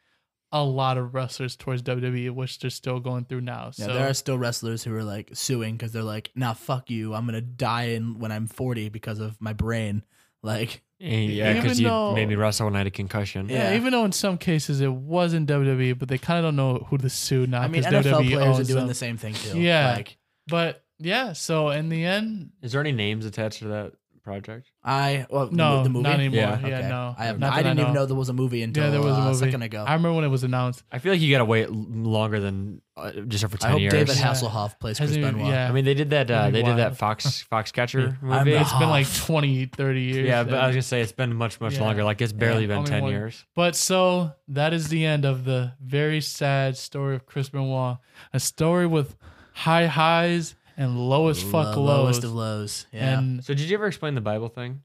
a 0.52 0.64
lot 0.64 0.98
of 0.98 1.14
wrestlers 1.14 1.56
towards 1.56 1.84
WWE, 1.84 2.31
which 2.31 2.57
they're 2.57 2.72
still 2.72 2.99
going 2.99 3.26
through 3.26 3.41
now. 3.41 3.65
Yeah, 3.76 3.85
so 3.88 3.94
there 3.94 4.10
are 4.10 4.14
still 4.15 4.40
wrestlers 4.40 4.84
who 4.84 4.95
are 4.95 5.03
like 5.03 5.30
suing 5.34 5.76
because 5.77 5.91
they're 5.91 6.02
like, 6.02 6.31
"Nah, 6.34 6.53
fuck 6.53 6.90
you. 6.90 7.14
I'm 7.14 7.26
gonna 7.27 7.41
die 7.41 7.90
in, 7.90 8.18
when 8.18 8.31
I'm 8.31 8.48
40 8.48 8.90
because 8.90 9.19
of 9.19 9.40
my 9.40 9.53
brain." 9.53 10.02
Like, 10.41 10.81
yeah, 11.09 11.53
because 11.61 11.80
you 11.80 11.88
though- 11.88 12.13
made 12.13 12.27
me 12.27 12.35
wrestle 12.35 12.65
when 12.67 12.75
I 12.75 12.80
had 12.80 12.88
a 12.88 12.91
concussion. 12.91 13.49
Yeah, 13.49 13.71
Yeah. 13.71 13.75
even 13.77 13.91
though 13.91 14.05
in 14.05 14.11
some 14.11 14.38
cases 14.38 14.80
it 14.81 14.91
wasn't 14.91 15.47
WWE, 15.49 15.93
but 15.97 16.07
they 16.07 16.17
kind 16.17 16.39
of 16.39 16.45
don't 16.49 16.55
know 16.55 16.85
who 16.89 16.97
to 16.97 17.09
sue 17.09 17.45
now. 17.47 17.61
I 17.61 17.67
mean, 17.67 17.84
'cause 17.84 17.91
NFL 17.93 18.21
WWE 18.21 18.35
players 18.35 18.59
are 18.59 18.63
doing 18.63 18.80
them. 18.80 18.88
the 18.88 18.93
same 18.93 19.17
thing 19.17 19.34
too. 19.34 19.59
Yeah. 19.59 19.93
like 19.95 20.17
But 20.47 20.84
yeah, 20.99 21.34
so 21.34 21.69
in 21.69 21.89
the 21.89 22.05
end, 22.05 22.51
Is 22.61 22.71
there 22.73 22.81
any 22.81 22.91
names 22.91 23.25
attached 23.25 23.59
to 23.59 23.65
that 23.69 23.93
project? 24.23 24.71
I 24.83 25.25
well, 25.29 25.49
no, 25.51 25.77
mo- 25.77 25.83
the 25.83 25.89
movie. 25.89 26.03
not 26.03 26.13
anymore. 26.19 26.37
Yeah. 26.39 26.59
Yeah, 26.67 26.77
Okay. 26.79 26.89
no, 26.89 27.15
I 27.17 27.25
have. 27.25 27.39
Not 27.39 27.53
I 27.53 27.57
didn't 27.63 27.79
even 27.79 27.93
know. 27.93 28.01
know 28.01 28.05
there 28.07 28.15
was 28.15 28.29
a 28.29 28.33
movie 28.33 28.63
until 28.63 28.85
Yeah, 28.85 28.89
there 28.91 29.01
was 29.01 29.17
a 29.17 29.21
uh, 29.21 29.25
movie. 29.25 29.37
second 29.45 29.61
ago. 29.61 29.83
I 29.87 29.93
remember 29.93 30.13
when 30.15 30.23
it 30.25 30.29
was 30.29 30.43
announced. 30.43 30.83
I 30.91 30.99
feel 30.99 31.11
like 31.13 31.21
you 31.21 31.31
got 31.31 31.39
to 31.39 31.45
wait 31.45 31.69
longer 31.69 32.39
than 32.39 32.81
uh, 32.95 33.11
just 33.27 33.43
over 33.43 33.55
I 33.55 33.59
ten 33.59 33.71
hope 33.71 33.81
years. 33.81 33.93
David 33.93 34.15
Yeah. 34.17 34.23
Hasselhoff 34.33 34.79
plays 34.79 34.97
Chris 34.97 35.09
Hasn't 35.09 35.19
even- 35.19 35.33
Benoit. 35.35 35.51
yeah. 35.51 35.67
I 35.67 35.71
mean, 35.71 35.85
they 35.85 35.93
did 35.93 36.09
that. 36.11 36.29
Uh, 36.31 36.49
they 36.49 36.61
did 36.63 36.77
that 36.77 36.91
wild. 36.91 36.97
Fox 36.97 37.45
Foxcatcher 37.51 38.17
I'm 38.21 38.27
movie. 38.27 38.51
the- 38.51 38.61
It's 38.61 38.73
been 38.73 38.89
like 38.89 39.11
20, 39.13 39.65
30 39.67 40.01
years. 40.01 40.27
yeah, 40.27 40.43
but 40.43 40.53
I 40.55 40.67
was 40.67 40.75
gonna 40.75 40.81
say 40.83 41.01
it's 41.01 41.11
been 41.11 41.35
much 41.35 41.59
much 41.61 41.75
Yeah. 41.75 41.81
longer. 41.83 42.03
Like 42.03 42.21
it's 42.21 42.33
barely 42.33 42.61
Yeah, 42.61 42.67
been 42.67 42.77
only 42.79 42.89
ten 42.89 43.01
one- 43.03 43.11
years. 43.11 43.45
But 43.55 43.75
so 43.75 44.31
that 44.49 44.73
is 44.73 44.89
the 44.89 45.05
end 45.05 45.25
of 45.25 45.43
the 45.45 45.73
very 45.83 46.21
sad 46.21 46.77
story 46.77 47.15
of 47.15 47.25
Chris 47.25 47.49
Benoit. 47.49 47.97
A 48.33 48.39
story 48.39 48.85
with 48.87 49.15
high 49.53 49.85
highs 49.87 50.55
and 50.77 50.97
low 50.97 51.27
as 51.29 51.41
fuck 51.41 51.75
Lo- 51.75 51.83
lows. 51.83 52.03
lowest 52.03 52.23
of 52.23 52.33
lows. 52.33 52.87
Yeah. 52.91 53.17
And 53.19 53.43
So 53.43 53.53
did 53.53 53.69
you 53.69 53.75
ever 53.75 53.87
explain 53.87 54.15
the 54.15 54.21
Bible 54.21 54.49
thing? 54.49 54.81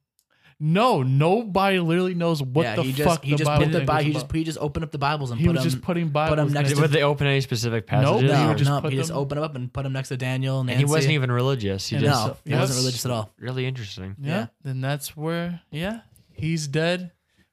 no, 0.60 1.04
nobody 1.04 1.78
literally 1.78 2.14
knows 2.14 2.42
what 2.42 2.64
yeah, 2.64 2.74
the 2.74 2.82
he 2.82 2.92
fuck 2.92 3.22
just 3.22 3.24
he 3.24 3.30
the 3.30 3.36
just 3.36 3.46
Bible 3.46 3.64
put 3.66 3.72
the 3.72 3.78
thing 3.78 3.86
Bi- 3.86 3.94
was 3.94 4.04
he 4.04 4.10
about. 4.10 4.20
just 4.22 4.32
he 4.34 4.42
just 4.44 4.58
opened 4.58 4.84
up 4.84 4.90
the 4.90 4.98
Bibles 4.98 5.30
and 5.30 5.38
he 5.40 5.46
put 5.46 5.54
was 5.54 5.62
them 5.62 5.70
just 5.70 5.82
putting 5.84 6.08
Bibles 6.08 6.36
next 6.52 6.52
next 6.52 6.72
to- 6.74 6.80
Would 6.80 6.90
they 6.90 7.02
open 7.04 7.28
any 7.28 7.40
specific 7.40 7.86
passages? 7.86 8.22
Nope. 8.22 8.30
or- 8.32 8.34
he 8.36 8.42
no, 8.42 8.48
would 8.48 8.58
just 8.58 8.70
no, 8.70 8.80
put 8.80 8.90
he 8.92 8.98
just 8.98 9.08
them- 9.10 9.18
opened 9.18 9.40
up 9.40 9.54
and 9.54 9.72
put 9.72 9.84
them 9.84 9.92
next 9.92 10.08
to 10.08 10.16
Daniel. 10.16 10.64
Nancy. 10.64 10.72
and 10.82 10.88
he 10.88 10.92
wasn't 10.92 11.12
even 11.12 11.30
religious. 11.30 11.86
He 11.88 11.94
And 11.96 12.04
just 12.04 12.26
no, 12.26 12.36
he 12.44 12.50
Yes. 12.50 12.60
wasn't 12.60 12.78
religious 12.80 13.04
at 13.04 13.12
all. 13.12 13.30
really 13.38 13.66
interesting. 13.66 14.16
Yeah. 14.20 14.30
Yeah. 14.36 14.46
Then 14.64 14.80
that's 14.80 15.16
where 15.16 15.60
yeah, 15.70 16.00
he's 16.32 16.66
dead. 16.66 17.12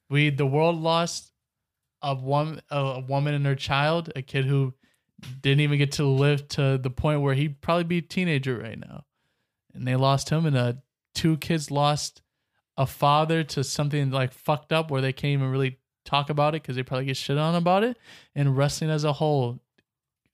We 0.10 0.32
the 0.32 0.48
world 0.48 0.82
lost 0.82 1.32
a 2.02 2.16
one 2.16 2.62
a, 2.72 2.78
a 2.80 3.00
woman 3.02 3.36
and 3.36 3.46
her 3.46 3.56
child, 3.56 4.12
a 4.16 4.24
kid 4.24 4.46
who 4.46 4.74
didn't 5.42 5.62
even 5.62 5.78
get 5.78 5.94
to 5.94 6.06
live 6.06 6.48
to 6.50 6.78
the 6.78 6.90
point 6.90 7.22
where 7.22 7.34
he'd 7.34 7.62
probably 7.62 7.84
be 7.86 7.98
a 8.00 8.02
teenager 8.02 8.58
right 8.58 8.80
now. 8.80 9.06
And 9.74 9.88
they 9.88 9.96
lost 9.96 10.30
him 10.30 10.46
and 10.46 10.58
uh 10.58 10.74
two 11.14 11.38
kids 11.38 11.72
lost 11.72 12.22
a 12.78 12.86
father 12.86 13.44
to 13.44 13.64
something 13.64 14.12
like 14.12 14.34
fucked 14.34 14.74
up 14.74 14.92
where 14.92 15.02
they 15.02 15.14
can't 15.14 15.32
even 15.34 15.50
really 15.50 15.80
talk 16.04 16.30
about 16.30 16.54
it 16.56 16.62
because 16.62 16.76
they 16.76 16.84
probably 16.84 17.06
get 17.06 17.16
shit 17.18 17.38
on 17.38 17.56
about 17.56 17.84
it. 17.84 17.98
And 18.36 18.58
wrestling 18.58 18.90
as 18.90 19.04
a 19.06 19.14
whole 19.14 19.60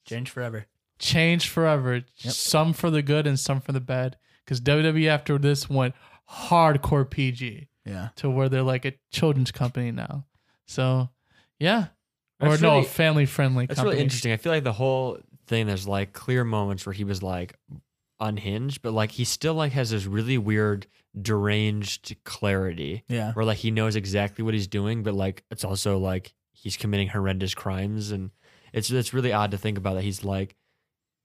Change 0.06 0.30
forever. 0.32 0.66
changed 0.98 1.48
forever. 1.50 2.04
Yep. 2.18 2.34
Some 2.34 2.74
for 2.74 2.90
the 2.90 3.04
good 3.04 3.28
and 3.28 3.40
some 3.40 3.62
for 3.62 3.72
the 3.72 3.80
bad. 3.80 4.18
Because 4.44 4.60
WWE 4.62 5.08
after 5.08 5.38
this 5.38 5.70
went 5.70 5.94
hardcore 6.30 7.08
PG 7.08 7.68
Yeah. 7.86 8.10
to 8.18 8.30
where 8.30 8.50
they're 8.50 8.64
like 8.64 8.86
a 8.86 8.94
children's 9.12 9.52
company 9.52 9.92
now. 9.92 10.26
So, 10.66 11.10
yeah. 11.60 11.88
Or 12.42 12.50
That's 12.50 12.62
no, 12.62 12.76
really- 12.76 12.86
family 12.86 13.26
friendly. 13.26 13.66
That's 13.68 13.82
really 13.82 14.00
interesting. 14.00 14.32
I 14.32 14.38
feel 14.38 14.52
like 14.52 14.64
the 14.64 14.74
whole 14.74 15.20
thing 15.48 15.68
there's 15.68 15.88
like 15.88 16.14
clear 16.14 16.44
moments 16.44 16.86
where 16.86 16.94
he 16.94 17.04
was 17.04 17.22
like 17.22 17.56
unhinged, 18.20 18.82
but 18.82 18.94
like 18.94 19.12
he 19.12 19.24
still 19.24 19.54
like 19.54 19.72
has 19.74 19.90
this 19.92 20.06
really 20.06 20.38
weird 20.38 20.88
deranged 21.20 22.16
clarity 22.24 23.04
Yeah. 23.08 23.34
where 23.34 23.46
like 23.46 23.58
he 23.58 23.72
knows 23.72 23.96
exactly 23.96 24.44
what 24.44 24.54
he's 24.54 24.68
doing, 24.68 25.04
but 25.04 25.14
like 25.14 25.44
it's 25.52 25.64
also 25.64 25.98
like 25.98 26.34
he's 26.54 26.78
committing 26.78 27.08
horrendous 27.08 27.54
crimes 27.54 28.12
and 28.12 28.32
it's 28.74 28.90
it's 28.92 29.14
really 29.14 29.34
odd 29.34 29.52
to 29.52 29.58
think 29.58 29.78
about 29.78 29.96
that 29.96 30.04
he's 30.04 30.24
like 30.24 30.56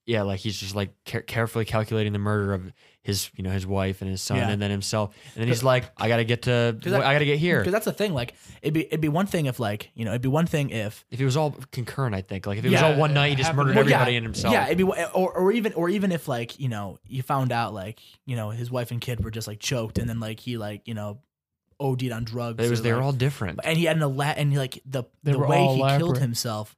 yeah, 0.07 0.23
like 0.23 0.41
he's 0.41 0.57
just 0.59 0.75
like 0.75 0.91
care- 1.05 1.21
carefully 1.23 1.65
calculating 1.65 2.13
the 2.13 2.19
murder 2.19 2.55
of 2.55 2.73
his, 3.03 3.31
you 3.37 3.45
know, 3.45 3.51
his 3.51 3.67
wife 3.67 4.01
and 4.03 4.11
his 4.11 4.21
son, 4.21 4.39
Yeah. 4.39 4.49
and 4.49 4.61
then 4.61 4.71
himself, 4.71 5.15
and 5.35 5.43
then 5.43 5.49
he's 5.49 5.63
like, 5.63 5.91
"I 5.97 6.09
gotta 6.09 6.25
get 6.25 6.43
to, 6.43 6.77
'Cause 6.83 6.91
that- 6.93 7.03
I 7.05 7.13
gotta 7.13 7.25
get 7.25 7.39
here." 7.39 7.59
Because 7.61 7.73
that's 7.73 7.85
the 7.85 7.93
thing. 7.93 8.15
Like, 8.15 8.35
it'd 8.63 8.75
be 8.75 8.87
it'd 8.87 9.01
be 9.01 9.09
one 9.09 9.27
thing 9.27 9.47
if 9.47 9.61
like 9.61 9.91
you 9.95 10.05
know 10.05 10.11
it'd 10.13 10.23
be 10.23 10.29
one 10.29 10.47
thing 10.47 10.71
if 10.71 11.05
If 11.11 11.21
it 11.21 11.25
was 11.25 11.37
all 11.37 11.55
concurrent, 11.71 12.15
I 12.17 12.23
think, 12.23 12.47
like 12.47 12.59
if 12.59 12.65
it 12.65 12.71
Yeah, 12.71 12.83
was 12.89 12.95
all 12.95 13.01
one 13.01 13.15
night, 13.15 13.29
he 13.31 13.35
just 13.37 13.47
happened- 13.49 13.59
murdered 13.69 13.77
Well, 13.77 13.85
everybody 13.85 14.13
yeah, 14.13 14.17
and 14.17 14.27
himself. 14.27 14.53
Yeah, 14.53 14.67
it'd 14.67 14.79
be 14.79 14.85
or 14.85 15.33
or 15.33 15.53
even 15.53 15.73
or 15.75 15.89
even 15.89 16.11
if 16.11 16.27
like 16.29 16.59
you 16.59 16.69
know 16.69 16.99
you 17.07 17.23
found 17.23 17.53
out 17.53 17.75
like 17.75 18.01
you 18.25 18.35
know 18.35 18.51
his 18.51 18.71
wife 18.71 18.91
and 18.91 19.01
kid 19.01 19.23
were 19.25 19.31
just 19.31 19.47
like 19.47 19.61
choked 19.61 19.99
and 19.99 20.09
then 20.09 20.19
like 20.19 20.41
he 20.41 20.57
like 20.57 20.83
you 20.89 20.95
know 20.95 21.19
OD'd 21.79 22.11
on 22.11 22.25
drugs. 22.25 22.57
But 22.57 22.67
it 22.67 22.71
was 22.71 22.81
or, 22.81 22.83
they 22.85 22.91
were 22.93 22.99
like- 22.99 23.05
all 23.07 23.13
different. 23.13 23.61
and 23.63 23.77
he 23.79 23.85
had 23.85 23.97
an 23.97 24.03
ela- 24.03 24.35
and 24.37 24.57
like 24.57 24.81
the 24.87 25.05
They 25.23 25.33
the 25.33 25.39
were 25.39 25.47
way 25.49 25.59
all 25.59 25.75
he 25.77 25.99
killed 25.99 26.19
himself 26.19 26.75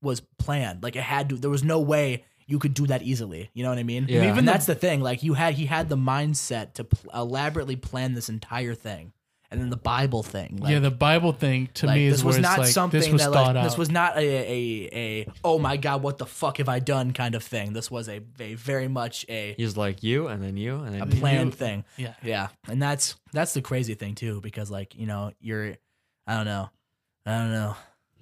was 0.00 0.20
planned. 0.38 0.82
Like 0.82 0.96
it 0.96 1.02
had 1.02 1.28
to. 1.28 1.36
There 1.36 1.50
was 1.50 1.62
no 1.62 1.78
way 1.80 2.24
you 2.52 2.58
could 2.58 2.74
do 2.74 2.86
that 2.88 3.02
easily. 3.02 3.50
You 3.54 3.62
know 3.64 3.70
what 3.70 3.78
I 3.78 3.82
mean? 3.82 4.04
Yeah. 4.08 4.16
And 4.16 4.24
And 4.26 4.32
even 4.34 4.44
that's 4.44 4.66
the 4.66 4.74
thing. 4.74 5.00
Like 5.00 5.22
you 5.22 5.32
had 5.34 5.54
he 5.54 5.66
had 5.66 5.88
the 5.88 5.96
mindset 5.96 6.74
to 6.74 6.84
pl- 6.84 7.10
elaborately 7.22 7.76
plan 7.76 8.12
this 8.14 8.28
entire 8.28 8.74
thing, 8.74 9.12
and 9.50 9.60
then 9.60 9.70
the 9.70 9.76
Bible 9.94 10.22
thing. 10.22 10.58
Like, 10.60 10.70
yeah, 10.72 10.78
the 10.78 10.90
Bible 11.08 11.32
thing 11.32 11.68
to 11.74 11.86
like, 11.86 11.96
me 11.96 12.06
is 12.06 12.12
this 12.16 12.24
where 12.24 12.28
was 12.28 12.36
it's 12.38 12.42
not 12.50 12.58
like, 12.58 12.68
something 12.68 13.00
this 13.00 13.10
was 13.10 13.22
that 13.22 13.30
like 13.30 13.56
out. 13.56 13.64
this 13.64 13.78
was 13.78 13.90
not 13.90 14.16
a, 14.16 14.20
a 14.20 14.60
a 15.04 15.26
oh 15.44 15.58
my 15.58 15.76
god 15.76 16.02
what 16.02 16.18
the 16.18 16.26
fuck 16.26 16.58
have 16.58 16.68
I 16.68 16.78
done 16.78 17.12
kind 17.12 17.34
of 17.34 17.42
thing. 17.42 17.72
This 17.72 17.90
was 17.90 18.08
a, 18.08 18.20
a 18.38 18.54
very 18.54 18.88
much 18.88 19.24
a 19.28 19.54
He's 19.56 19.76
like 19.76 20.02
you, 20.02 20.28
and 20.28 20.42
then 20.42 20.56
you, 20.56 20.76
and 20.84 20.94
then 20.94 21.02
a 21.02 21.06
you. 21.06 21.20
planned 21.20 21.54
thing. 21.54 21.84
yeah. 21.96 22.14
Yeah, 22.22 22.48
and 22.68 22.80
that's 22.82 23.16
that's 23.32 23.54
the 23.54 23.62
crazy 23.62 23.94
thing 23.94 24.14
too 24.14 24.40
because 24.42 24.70
like 24.70 24.94
you 24.94 25.06
know 25.06 25.32
you're 25.40 25.76
I 26.26 26.36
don't 26.36 26.46
know 26.46 26.68
I 27.26 27.30
don't 27.38 27.52
know 27.52 27.74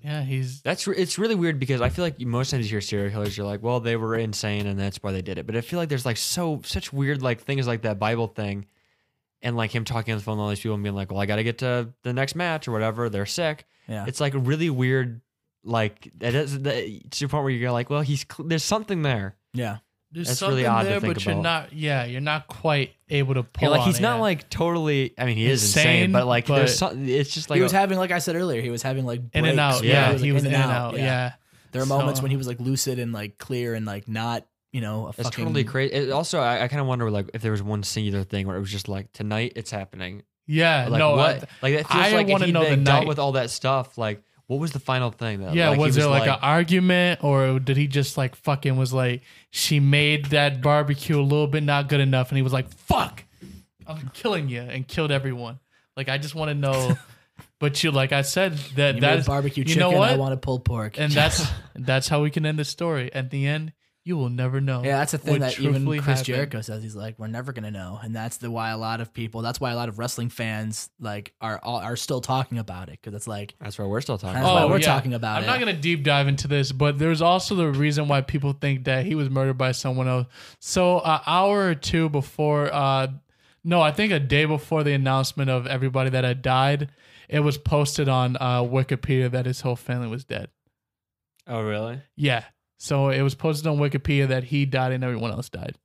Yeah, 0.03 0.23
he's 0.23 0.63
That's 0.63 0.87
re- 0.87 0.97
it's 0.97 1.19
really 1.19 1.35
weird 1.35 1.59
because 1.59 1.81
I 1.81 1.89
feel 1.91 2.05
like 2.05 2.21
most 2.21 2.51
times 2.51 2.67
you 2.67 2.71
hear 2.75 2.81
serial 2.81 3.11
killers, 3.11 3.37
you're 3.37 3.47
like, 3.47 3.63
well, 3.63 3.81
they 3.81 3.97
were 3.97 4.17
insane 4.17 4.67
and 4.67 4.79
that's 4.79 5.03
why 5.03 5.13
they 5.13 5.23
did 5.23 5.37
it. 5.39 5.47
But 5.47 5.57
I 5.57 5.61
feel 5.61 5.79
like 5.79 5.89
there's 5.89 6.07
like 6.07 6.17
so 6.17 6.61
such 6.65 6.93
weird 6.93 7.23
like 7.23 7.41
things 7.43 7.67
like 7.67 7.83
that 7.83 7.99
Bible 7.99 8.27
thing, 8.29 8.67
and 9.43 9.57
like 9.57 9.75
him 9.75 9.85
talking 9.85 10.13
on 10.13 10.19
the 10.19 10.25
phone 10.25 10.37
to 10.37 10.43
all 10.43 10.49
these 10.49 10.61
people 10.61 10.75
and 10.75 10.83
being 10.83 10.95
like, 10.95 11.11
well, 11.11 11.21
I 11.21 11.27
got 11.27 11.37
to 11.37 11.45
get 11.45 11.59
to 11.59 11.93
the 12.03 12.13
next 12.13 12.35
match 12.35 12.67
or 12.69 12.73
whatever. 12.73 13.09
They're 13.09 13.27
sick. 13.27 13.67
yeah 13.89 14.05
It's 14.07 14.21
like 14.21 14.35
a 14.35 14.39
really 14.39 14.71
weird, 14.71 15.21
like 15.65 16.07
it 16.21 16.35
is 16.35 16.63
that, 16.63 17.11
to 17.13 17.27
the 17.27 17.29
point 17.29 17.45
where 17.45 17.53
you're 17.53 17.73
like, 17.73 17.91
well, 17.91 18.03
he's 18.03 18.25
cl- 18.31 18.49
there's 18.49 18.65
something 18.65 19.03
there. 19.03 19.37
yeah 19.53 19.79
there's 20.13 20.27
That's 20.29 20.39
something 20.41 20.57
really 20.57 20.67
odd 20.67 20.83
to 20.83 20.89
there, 20.89 21.01
think 21.01 21.15
but 21.15 21.25
you're 21.25 21.33
about. 21.35 21.43
not. 21.43 21.73
Yeah, 21.73 22.05
you're 22.05 22.21
not 22.21 22.47
quite 22.49 22.95
able 23.09 23.35
to 23.35 23.43
pull. 23.45 23.63
Yeah, 23.63 23.69
like 23.71 23.81
on 23.83 23.87
he's 23.87 23.99
it 23.99 24.03
not 24.03 24.17
yet. 24.17 24.21
like 24.23 24.51
totally. 24.51 25.15
I 25.17 25.25
mean, 25.25 25.37
he 25.37 25.47
is 25.47 25.63
insane, 25.63 25.87
Insane, 25.97 26.13
but 26.13 26.27
like 26.27 26.47
but- 26.47 26.57
there's 26.57 26.77
some. 26.79 27.09
It's 27.09 27.33
just 27.33 27.49
like 27.51 27.59
he 27.59 27.63
was 27.63 27.73
a- 27.73 27.77
having 27.77 27.99
like 27.99 28.11
I 28.11 28.19
said 28.19 28.35
earlier 28.37 28.61
he 28.61 28.71
was 28.71 28.83
having 28.83 29.05
like 29.07 29.21
in 29.33 29.45
and 29.45 29.57
breaks 29.57 29.59
out. 29.59 29.81
where 29.83 29.91
Yeah, 29.91 30.11
Yeah, 30.13 30.19
he 30.19 30.33
was 30.33 30.45
in 30.45 30.53
and 30.55 30.63
out. 30.71 30.95
yeah. 30.97 31.05
Yeah. 31.05 31.33
there 31.73 31.83
were 31.83 31.87
moments 31.87 32.19
So- 32.19 32.23
when 32.25 32.31
he 32.33 32.37
was 32.37 32.47
like 32.49 32.59
lucid 32.61 32.99
and 32.99 33.13
like 33.13 33.39
clear 33.39 33.75
and 33.75 33.87
like 33.87 34.09
not 34.09 34.47
you 34.73 34.81
know, 34.81 35.07
a 35.07 35.09
It's 35.11 35.23
fucking 35.23 35.45
totally 35.47 35.65
crazy. 35.65 35.93
It 35.95 36.11
also, 36.13 36.39
I, 36.39 36.63
I 36.63 36.69
kind 36.69 36.81
of 36.81 36.87
wonder 36.87 37.11
like 37.11 37.29
if 37.35 37.43
there 37.43 37.51
was 37.51 37.61
one 37.61 37.83
singular 37.83 38.23
thing 38.23 38.47
where 38.47 38.57
it 38.57 38.61
was 38.61 38.71
just 38.71 38.89
like 38.89 39.13
tonight 39.13 39.55
it's 39.57 39.73
happening. 39.73 40.23
Yeah, 40.47 40.87
Like 40.89 40.99
no, 41.01 41.17
what? 41.17 41.43
uh, 41.43 41.47
like 41.63 41.75
it 41.75 41.87
feels 41.89 42.05
I 42.07 42.13
like 42.13 42.27
if 42.27 42.33
wanna 42.33 42.47
he 42.47 42.53
know 42.53 42.63
the 42.65 42.71
like, 42.77 42.85
dealt 42.85 43.01
night. 43.01 43.09
with 43.09 43.19
all 43.19 43.33
that 43.33 43.51
stuff. 43.51 43.99
Like 43.99 44.23
what 44.51 44.59
was 44.59 44.73
the 44.73 44.81
final 44.81 45.13
thing 45.13 45.39
though? 45.39 45.53
yeah. 45.53 45.69
Like, 45.69 45.79
he 45.79 45.85
was 45.85 45.95
there 45.95 46.09
like, 46.09 46.23
like 46.27 46.31
an 46.31 46.43
argument, 46.43 47.23
or 47.23 47.61
did 47.61 47.77
he 47.77 47.87
just 47.87 48.19
like 48.19 48.35
fucking 48.35 48.77
was 48.77 48.93
like 48.93 49.23
she 49.51 49.79
made 49.79 50.27
that 50.27 50.61
barbecue 50.61 51.21
a 51.21 51.23
little 51.23 51.47
bit 51.47 51.63
not 51.63 51.89
good 51.89 52.01
enough, 52.01 52.31
and 52.31 52.37
he 52.37 52.43
was 52.43 52.53
like, 52.53 52.69
"Fuck, 52.69 53.23
I'm 53.87 54.11
killing 54.13 54.49
you," 54.49 54.61
and 54.61 54.89
killed 54.89 55.13
everyone. 55.13 55.61
Like 55.97 56.09
I 56.09 56.19
just 56.19 56.35
want 56.35 56.49
to 56.49 56.57
know. 56.57 56.99
but 57.61 57.81
you, 57.85 57.93
like 57.93 58.11
I 58.11 58.23
said, 58.23 58.55
that 58.75 58.97
you 58.97 59.01
that 59.03 59.11
made 59.13 59.19
is 59.21 59.27
barbecue 59.29 59.63
you 59.63 59.69
chicken. 59.69 59.83
know 59.83 59.97
what? 59.97 60.11
I 60.11 60.17
wanted 60.17 60.43
pulled 60.43 60.65
pork. 60.65 60.99
and 60.99 61.13
that's 61.13 61.47
that's 61.77 62.09
how 62.09 62.21
we 62.21 62.31
can 62.31 62.45
end 62.45 62.59
the 62.59 62.65
story. 62.65 63.15
At 63.15 63.31
the 63.31 63.47
end, 63.47 63.73
you 64.11 64.17
will 64.17 64.29
never 64.29 64.61
know. 64.61 64.83
Yeah, 64.83 64.99
that's 64.99 65.13
the 65.13 65.19
thing 65.19 65.39
that 65.39 65.61
even 65.61 65.87
Chris 65.87 66.05
happened. 66.05 66.25
Jericho 66.25 66.61
says. 66.63 66.83
He's 66.83 66.97
like, 66.97 67.17
we're 67.17 67.29
never 67.29 67.53
gonna 67.53 67.71
know, 67.71 68.01
and 68.03 68.15
that's 68.15 68.39
the 68.39 68.51
why 68.51 68.71
a 68.71 68.77
lot 68.77 69.01
of 69.01 69.15
people. 69.15 69.41
That's 69.41 69.61
why 69.61 69.71
a 69.71 69.77
lot 69.77 69.89
of 69.89 70.01
wrestling 70.01 70.31
fans 70.31 70.91
like 70.99 71.33
are 71.41 71.61
are 71.63 71.95
still 71.95 72.21
talking 72.21 72.59
about 72.59 72.89
it 72.89 72.99
because 73.01 73.15
it's 73.15 73.29
like 73.29 73.55
that's 73.61 73.79
why 73.79 73.87
we're 73.87 74.01
still 74.01 74.19
talking. 74.19 74.35
That's 74.35 74.45
about 74.45 74.69
why 74.69 74.75
we're 74.75 74.81
talking 74.81 75.15
about 75.15 75.37
it. 75.37 75.39
I'm 75.39 75.45
it. 75.45 75.47
not 75.47 75.61
gonna 75.61 75.81
deep 75.81 76.03
dive 76.03 76.27
into 76.27 76.49
this, 76.49 76.73
but 76.73 76.99
there's 76.99 77.23
also 77.23 77.55
the 77.55 77.69
reason 77.69 78.09
why 78.09 78.21
people 78.21 78.53
think 78.53 78.85
that 78.85 79.07
he 79.07 79.15
was 79.15 79.31
murdered 79.31 79.57
by 79.57 79.71
someone 79.71 80.09
else. 80.09 80.27
So 80.59 80.99
an 80.99 81.21
hour 81.25 81.69
or 81.69 81.77
two 81.77 82.09
before, 82.09 82.69
uh, 82.75 83.07
no, 83.63 83.81
I 83.81 83.93
think 83.93 84.13
a 84.13 84.19
day 84.19 84.45
before 84.45 84.83
the 84.83 84.93
announcement 84.93 85.51
of 85.51 85.69
everybody 85.69 86.11
that 86.11 86.25
had 86.25 86.43
died, 86.43 86.91
it 87.29 87.41
was 87.41 87.59
posted 87.59 88.09
on 88.09 88.37
uh, 88.41 88.63
Wikipedia 88.65 89.31
that 89.31 89.47
his 89.47 89.61
whole 89.61 89.77
family 89.77 90.09
was 90.09 90.25
dead. 90.25 90.49
Oh 91.47 91.63
really? 91.63 92.01
Yeah, 92.17 92.43
so 92.83 93.11
it 93.11 93.21
was 93.21 93.35
posted 93.35 93.67
on 93.67 93.77
Wikipedia 93.77 94.27
that 94.29 94.45
he 94.45 94.65
died 94.65 94.93
and 94.93 95.05
everyone 95.05 95.31
else 95.33 95.51
died 95.51 95.77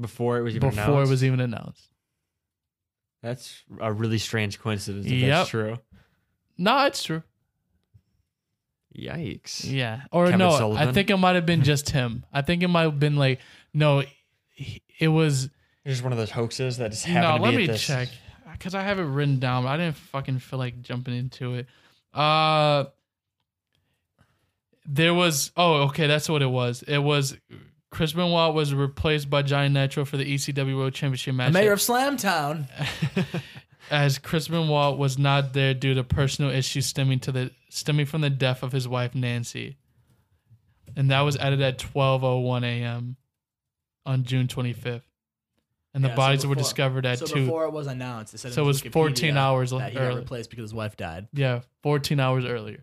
Before 0.00 0.38
it 0.38 0.42
was 0.42 0.54
even 0.54 0.70
before 0.70 0.82
it 0.82 0.86
announced? 0.94 1.10
was 1.10 1.24
even 1.24 1.40
announced. 1.40 1.90
That's 3.20 3.64
a 3.80 3.92
really 3.92 4.18
strange 4.18 4.60
coincidence. 4.60 5.06
If 5.06 5.12
Yep. 5.12 5.28
that's 5.30 5.48
true. 5.50 5.78
No, 6.56 6.86
it's 6.86 7.02
true. 7.02 7.22
Yikes. 8.96 9.68
Yeah. 9.70 10.02
Or 10.12 10.26
Kevin 10.26 10.38
no, 10.38 10.76
I 10.76 10.92
think 10.92 11.10
it 11.10 11.16
might 11.16 11.34
have 11.34 11.46
been 11.46 11.62
just 11.64 11.90
him. 11.90 12.24
I 12.32 12.42
think 12.42 12.62
it 12.62 12.68
might 12.68 12.82
have 12.82 13.00
been 13.00 13.16
like, 13.16 13.40
no, 13.72 14.04
he- 14.50 14.82
it 15.00 15.08
was. 15.08 15.44
It's 15.84 15.94
just 15.94 16.02
one 16.04 16.12
of 16.12 16.18
those 16.18 16.30
hoaxes 16.30 16.76
that 16.78 16.92
just 16.92 17.06
No, 17.08 17.14
happened 17.14 17.38
to 17.38 17.42
let 17.42 17.50
be 17.50 17.56
me 17.56 17.64
at 17.64 17.70
this. 17.70 17.84
check 17.86 18.08
because 18.52 18.74
I 18.74 18.82
have 18.82 18.98
it 19.00 19.02
written 19.04 19.40
down. 19.40 19.64
But 19.64 19.70
I 19.70 19.76
didn't 19.78 19.96
fucking 19.96 20.38
feel 20.38 20.58
like 20.60 20.80
jumping 20.80 21.14
into 21.16 21.54
it. 21.54 21.66
Uh, 22.12 22.84
there 24.86 25.14
was. 25.14 25.50
Oh, 25.56 25.84
okay, 25.88 26.06
that's 26.06 26.28
what 26.28 26.42
it 26.42 26.50
was. 26.50 26.82
It 26.82 26.98
was 26.98 27.36
Chris 27.90 28.12
Benoit 28.12 28.54
was 28.54 28.74
replaced 28.74 29.30
by 29.30 29.42
Johnny 29.42 29.68
Nitro 29.68 30.04
for 30.04 30.16
the 30.16 30.24
ECW 30.34 30.76
World 30.76 30.94
Championship 30.94 31.32
the 31.32 31.36
match. 31.36 31.52
mayor 31.52 31.72
of 31.72 31.78
Slamtown. 31.78 32.66
as 33.90 34.18
Chris 34.18 34.48
Benoit 34.48 34.96
was 34.98 35.18
not 35.18 35.52
there 35.52 35.74
due 35.74 35.94
to 35.94 36.02
personal 36.02 36.50
issues 36.50 36.86
stemming 36.86 37.20
to 37.20 37.32
the 37.32 37.50
stemming 37.68 38.06
from 38.06 38.20
the 38.22 38.30
death 38.30 38.62
of 38.62 38.72
his 38.72 38.88
wife 38.88 39.14
Nancy, 39.14 39.76
and 40.96 41.10
that 41.10 41.20
was 41.20 41.36
added 41.36 41.60
at 41.60 41.78
12:01 41.78 42.64
a.m. 42.64 43.16
on 44.06 44.24
June 44.24 44.48
25th, 44.48 45.02
and 45.94 46.02
the 46.02 46.08
Yeah, 46.08 46.14
so 46.14 46.16
bodies 46.16 46.46
were 46.46 46.54
discovered 46.54 47.06
at 47.06 47.18
so 47.20 47.26
two. 47.26 47.44
before 47.44 47.64
it 47.66 47.72
was 47.72 47.86
announced, 47.86 48.34
it 48.34 48.38
said 48.38 48.52
So 48.54 48.62
it 48.62 48.66
was 48.66 48.82
Wikipedia 48.82 48.92
14 48.92 49.36
hours 49.36 49.70
that 49.70 49.90
he 49.90 49.94
got 49.96 50.02
early. 50.02 50.20
replaced 50.20 50.50
because 50.50 50.64
his 50.64 50.74
wife 50.74 50.96
died. 50.96 51.28
yeah, 51.32 51.60
14 51.82 52.18
hours 52.20 52.44
earlier. 52.44 52.82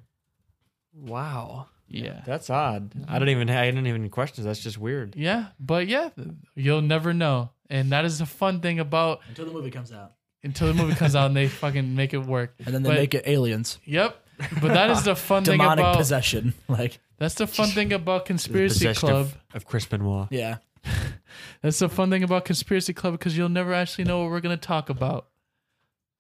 Wow. 0.94 1.68
Yeah. 1.92 2.22
That's 2.26 2.50
odd. 2.50 2.92
I 3.08 3.20
don't 3.20 3.30
even. 3.30 3.50
I 3.50 3.66
didn't 3.66 3.88
even 3.88 4.10
question. 4.10 4.44
That's 4.44 4.60
just 4.62 4.78
weird. 4.78 5.16
Yeah, 5.16 5.48
but 5.60 5.88
yeah, 5.88 6.10
you'll 6.56 6.82
never 6.82 7.14
know. 7.14 7.50
And 7.70 7.92
that 7.92 8.06
is 8.06 8.20
the 8.20 8.26
fun 8.26 8.60
thing 8.62 8.80
about 8.80 9.20
Until 9.30 9.46
the 9.46 9.52
movie 9.52 9.72
comes 9.72 9.92
out, 9.94 10.14
until 10.44 10.68
the 10.68 10.74
movie 10.74 10.96
comes 10.96 11.16
out 11.16 11.28
and 11.28 11.36
they 11.36 11.48
fucking 11.64 11.96
make 11.96 12.14
it 12.14 12.26
work. 12.26 12.54
and 12.66 12.74
then 12.74 12.84
they 12.84 12.90
But- 12.90 12.98
make 12.98 13.14
it 13.14 13.24
aliens, 13.28 13.80
Yep. 13.86 14.18
But 14.60 14.70
that 14.74 14.90
is 14.90 15.04
the 15.04 15.16
fun 15.16 15.44
thing 15.46 15.56
about 15.62 15.78
demonic 15.78 15.98
possession. 15.98 16.54
Like, 16.68 17.00
that's 17.20 17.36
the 17.36 17.46
fun 17.46 17.70
thing 17.70 17.94
about 17.94 18.26
Conspiracy 18.26 18.92
Club. 18.96 19.14
of, 19.16 19.38
of 19.54 19.66
Chris 19.66 19.86
Benoit. 19.86 20.28
yeah, 20.32 20.58
That's 21.62 21.78
the 21.80 21.88
fun 21.90 22.10
thing 22.10 22.24
about 22.24 22.46
Conspiracy 22.46 22.92
Club 22.94 23.14
because 23.14 23.38
you'll 23.38 23.50
never 23.50 23.72
actually 23.74 24.06
know 24.06 24.22
what 24.24 24.32
we're 24.32 24.40
going 24.42 24.58
to 24.58 24.68
talk 24.68 24.90
about. 24.90 25.28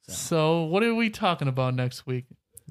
So. 0.07 0.63
what 0.63 0.83
are 0.83 0.93
we 0.93 1.09
talking 1.09 1.47
about 1.47 1.73
next 1.73 2.05
week? 2.05 2.25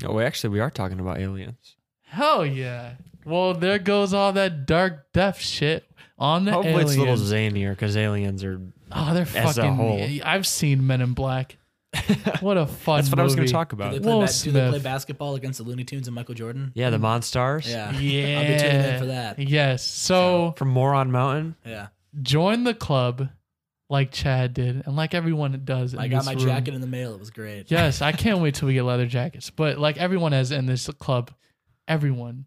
Oh, 0.04 0.14
we 0.14 0.22
actually 0.24 0.50
we 0.50 0.60
are 0.60 0.70
talking 0.70 1.00
about 1.00 1.18
aliens. 1.18 1.76
Hell 2.10 2.44
yeah. 2.44 2.92
Well, 3.24 3.54
there 3.54 3.78
goes 3.78 4.12
all 4.14 4.32
that 4.34 4.66
dark 4.66 5.12
death 5.12 5.38
shit 5.40 5.84
on 6.18 6.44
the 6.44 6.52
Hopefully 6.52 6.74
aliens. 6.74 6.90
it's 6.92 6.98
a 6.98 7.00
little 7.00 7.16
zanier 7.56 7.70
because 7.70 7.96
aliens 7.96 8.42
are. 8.44 8.60
oh, 8.92 9.14
they're 9.14 9.22
as 9.22 9.58
a 9.58 9.62
fucking. 9.62 9.74
whole. 9.74 10.06
I've 10.24 10.46
seen 10.46 10.86
Men 10.86 11.00
in 11.00 11.12
Black. 11.14 11.56
What 12.40 12.56
a 12.56 12.66
fun 12.66 12.98
That's 12.98 13.10
what 13.10 13.18
I 13.18 13.22
was 13.24 13.34
going 13.34 13.42
movie. 13.42 13.48
to 13.48 13.52
talk 13.52 13.70
do 13.70 13.74
about. 13.76 13.92
they, 13.92 13.98
play 14.00 14.12
Will 14.12 14.20
ba- 14.20 14.32
do 14.42 14.50
they 14.52 14.68
play 14.70 14.78
basketball 14.78 15.34
against 15.34 15.58
the 15.58 15.64
Looney 15.64 15.82
Tunes 15.84 16.06
and 16.06 16.14
Michael 16.14 16.34
Jordan? 16.34 16.70
Yeah, 16.74 16.90
the 16.90 16.98
Monstars. 16.98 17.68
Yeah, 17.68 17.90
Yeah. 17.98 18.38
I'll 18.40 18.46
be 18.46 18.58
tuning 18.62 18.92
in 18.94 18.98
for 19.00 19.06
that. 19.06 19.38
Yes. 19.40 19.84
So 19.84 20.54
From 20.56 20.68
Moron 20.68 21.10
Mountain. 21.10 21.56
Yeah, 21.66 21.88
join 22.22 22.62
the 22.64 22.74
club 22.74 23.28
like 23.88 24.12
Chad 24.12 24.54
did 24.54 24.82
and 24.86 24.94
like 24.96 25.14
everyone 25.14 25.60
does. 25.64 25.94
I 25.96 26.06
got 26.08 26.18
this 26.20 26.26
my 26.26 26.32
room. 26.34 26.44
jacket 26.44 26.74
in 26.74 26.80
the 26.80 26.86
mail. 26.86 27.12
It 27.12 27.18
was 27.20 27.30
great. 27.30 27.70
Yes, 27.70 28.02
I 28.02 28.12
can't 28.12 28.38
wait 28.40 28.54
till 28.54 28.68
we 28.68 28.74
get 28.74 28.84
leather 28.84 29.06
jackets. 29.06 29.50
But 29.50 29.78
like 29.78 29.96
everyone 29.96 30.30
has 30.32 30.52
in 30.52 30.66
this 30.66 30.86
club, 31.00 31.32
everyone, 31.90 32.46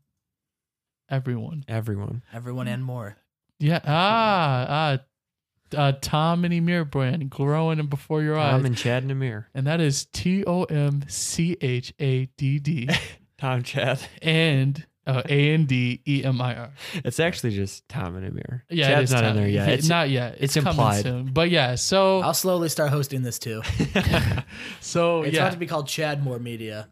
everyone. 1.10 1.65
Everyone. 1.68 2.24
Everyone 2.34 2.68
and 2.68 2.84
more. 2.84 3.18
Yeah. 3.60 3.82
Ah, 3.86 4.65
ah, 4.70 5.78
uh, 5.78 5.91
Tom 6.02 6.45
and 6.45 6.53
Emir 6.53 6.86
brand 6.86 7.30
growing 7.30 7.80
in 7.80 7.88
before 7.88 8.22
your 8.22 8.38
eyes, 8.38 8.52
Tom 8.52 8.65
and 8.65 8.78
Chad 8.78 9.03
and 9.03 9.11
Emir. 9.11 9.49
and 9.53 9.68
that 9.68 9.82
is 9.82 10.06
T 10.14 10.44
O 10.45 10.64
M 10.64 11.03
C 11.07 11.57
H 11.61 11.94
A 11.99 12.26
D 12.38 12.60
D 12.60 12.90
Tom 13.38 13.64
Chad. 13.64 13.99
and 14.22 14.86
uh, 15.06 15.24
A 15.28 15.53
N 15.53 15.65
D 15.65 16.02
E 16.07 16.24
M 16.24 16.40
I 16.41 16.56
R. 16.56 16.74
It's 16.94 17.20
actually 17.20 17.52
just 17.56 17.88
Tom 17.90 18.15
and 18.15 18.26
Amir. 18.26 18.64
Yeah, 18.70 18.90
Chad's 18.90 19.11
is 19.11 19.14
not 19.15 19.24
in 19.26 19.36
there 19.36 19.48
yet. 19.48 19.70
It's, 19.70 19.90
not 19.90 20.10
yet. 20.10 20.38
it's 20.40 20.53
coming 20.53 20.70
implied. 20.70 21.03
soon. 21.03 21.34
But 21.34 21.49
yeah, 21.49 21.76
so 21.76 22.22
I'll 22.22 22.34
slowly 22.34 22.70
start 22.70 22.91
hosting 22.91 23.24
this 23.24 23.40
too. 23.40 23.61
so 24.80 25.24
It's 25.24 25.36
yeah. 25.36 25.41
about 25.41 25.53
to 25.53 25.60
be 25.60 25.68
called 25.68 25.88
Chadmore 25.88 26.40
Media. 26.40 26.90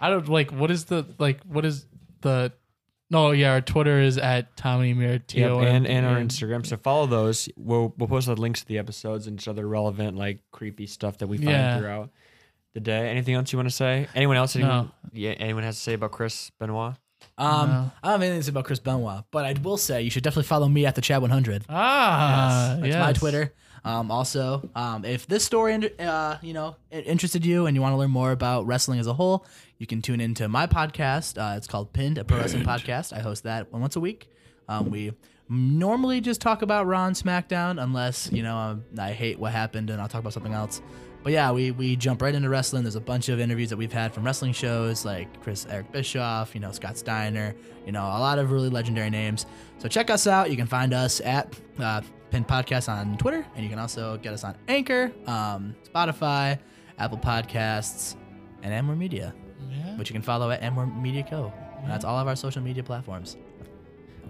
I 0.00 0.10
don't 0.10 0.28
like 0.28 0.50
what 0.50 0.70
is 0.70 0.84
the 0.86 1.06
like 1.18 1.40
what 1.42 1.64
is 1.64 1.86
the 2.22 2.52
no 3.10 3.30
yeah 3.32 3.52
our 3.52 3.60
Twitter 3.60 4.00
is 4.00 4.18
at 4.18 4.56
Tommy 4.56 4.94
Mir 4.94 5.18
T 5.18 5.40
Yep, 5.40 5.50
and, 5.62 5.86
and 5.86 6.06
our 6.06 6.16
Instagram. 6.18 6.66
So 6.66 6.76
follow 6.76 7.06
those. 7.06 7.48
We'll 7.56 7.94
we'll 7.98 8.08
post 8.08 8.26
the 8.26 8.36
links 8.36 8.60
to 8.62 8.66
the 8.66 8.78
episodes 8.78 9.26
and 9.26 9.38
just 9.38 9.48
other 9.48 9.66
relevant, 9.68 10.16
like 10.16 10.40
creepy 10.52 10.86
stuff 10.86 11.18
that 11.18 11.26
we 11.28 11.36
find 11.38 11.50
Yeah. 11.50 11.78
throughout 11.78 12.10
the 12.74 12.80
day. 12.80 13.08
Anything 13.10 13.34
else 13.34 13.52
you 13.52 13.58
want 13.58 13.68
to 13.68 13.74
say? 13.74 14.08
Anyone 14.14 14.36
else? 14.36 14.56
No. 14.56 14.64
Anyone, 14.66 14.92
Yeah. 15.12 15.30
Anyone 15.32 15.62
has 15.62 15.76
to 15.76 15.82
say 15.82 15.92
about 15.94 16.10
Chris 16.12 16.50
Benoit? 16.58 16.94
Um, 17.38 17.68
No. 17.68 17.90
I 18.02 18.08
don't 18.08 18.12
have 18.12 18.22
anything 18.22 18.40
to 18.40 18.44
say 18.44 18.50
about 18.50 18.64
Chris 18.64 18.80
Benoit, 18.80 19.24
but 19.30 19.44
I 19.44 19.52
will 19.62 19.76
say 19.76 20.02
you 20.02 20.10
should 20.10 20.22
definitely 20.24 20.48
follow 20.48 20.68
me 20.68 20.84
at 20.86 20.94
the 20.94 21.00
Chad 21.00 21.22
100. 21.22 21.64
Ah, 21.68 22.76
That's 22.80 22.96
my 22.96 23.12
Twitter. 23.12 23.52
Um, 23.84 24.10
also, 24.10 24.68
um, 24.74 25.04
if 25.04 25.26
this 25.26 25.44
story, 25.44 25.90
uh, 25.98 26.36
you 26.40 26.54
know, 26.54 26.76
interested 26.90 27.44
you 27.44 27.66
and 27.66 27.76
you 27.76 27.82
want 27.82 27.92
to 27.92 27.98
learn 27.98 28.10
more 28.10 28.32
about 28.32 28.66
wrestling 28.66 28.98
as 28.98 29.06
a 29.06 29.12
whole, 29.12 29.46
you 29.78 29.86
can 29.86 30.00
tune 30.00 30.20
into 30.20 30.48
my 30.48 30.66
podcast. 30.66 31.38
Uh, 31.38 31.56
it's 31.56 31.66
called 31.66 31.92
Pinned, 31.92 32.16
a 32.16 32.24
pro 32.24 32.38
wrestling 32.38 32.64
podcast. 32.64 33.12
I 33.12 33.20
host 33.20 33.44
that 33.44 33.70
once 33.72 33.96
a 33.96 34.00
week. 34.00 34.28
Um, 34.68 34.90
we 34.90 35.12
normally 35.48 36.20
just 36.20 36.40
talk 36.40 36.62
about 36.62 36.86
Raw 36.86 37.06
and 37.06 37.16
SmackDown, 37.16 37.82
unless 37.82 38.30
you 38.32 38.42
know 38.42 38.56
um, 38.56 38.84
I 38.98 39.12
hate 39.12 39.38
what 39.38 39.52
happened 39.52 39.90
and 39.90 40.00
I'll 40.00 40.08
talk 40.08 40.20
about 40.20 40.32
something 40.32 40.54
else. 40.54 40.80
But 41.22 41.32
yeah, 41.32 41.52
we 41.52 41.70
we 41.70 41.96
jump 41.96 42.22
right 42.22 42.34
into 42.34 42.48
wrestling. 42.48 42.84
There's 42.84 42.96
a 42.96 43.00
bunch 43.00 43.28
of 43.28 43.40
interviews 43.40 43.70
that 43.70 43.76
we've 43.76 43.92
had 43.92 44.12
from 44.12 44.24
wrestling 44.24 44.52
shows 44.52 45.04
like 45.04 45.42
Chris 45.42 45.66
Eric 45.68 45.90
Bischoff, 45.92 46.54
you 46.54 46.60
know 46.60 46.70
Scott 46.70 46.96
Steiner, 46.96 47.54
you 47.84 47.92
know 47.92 48.02
a 48.02 48.20
lot 48.20 48.38
of 48.38 48.50
really 48.50 48.68
legendary 48.68 49.10
names. 49.10 49.46
So 49.78 49.88
check 49.88 50.10
us 50.10 50.26
out. 50.26 50.50
You 50.50 50.56
can 50.56 50.66
find 50.66 50.92
us 50.94 51.20
at 51.20 51.54
uh, 51.78 52.02
Pin 52.34 52.44
Podcast 52.44 52.88
on 52.92 53.16
Twitter, 53.16 53.46
and 53.54 53.62
you 53.62 53.70
can 53.70 53.78
also 53.78 54.16
get 54.16 54.32
us 54.32 54.42
on 54.42 54.56
Anchor, 54.66 55.12
um, 55.28 55.76
Spotify, 55.88 56.58
Apple 56.98 57.16
Podcasts, 57.16 58.16
and 58.64 58.74
Amor 58.74 58.96
Media, 58.96 59.32
Yeah. 59.70 59.96
which 59.96 60.10
you 60.10 60.14
can 60.14 60.22
follow 60.22 60.50
at 60.50 60.60
Amor 60.60 60.84
Media 60.84 61.22
Co. 61.22 61.52
And 61.80 61.88
that's 61.88 62.04
all 62.04 62.18
of 62.18 62.26
our 62.26 62.34
social 62.34 62.60
media 62.60 62.82
platforms. 62.82 63.36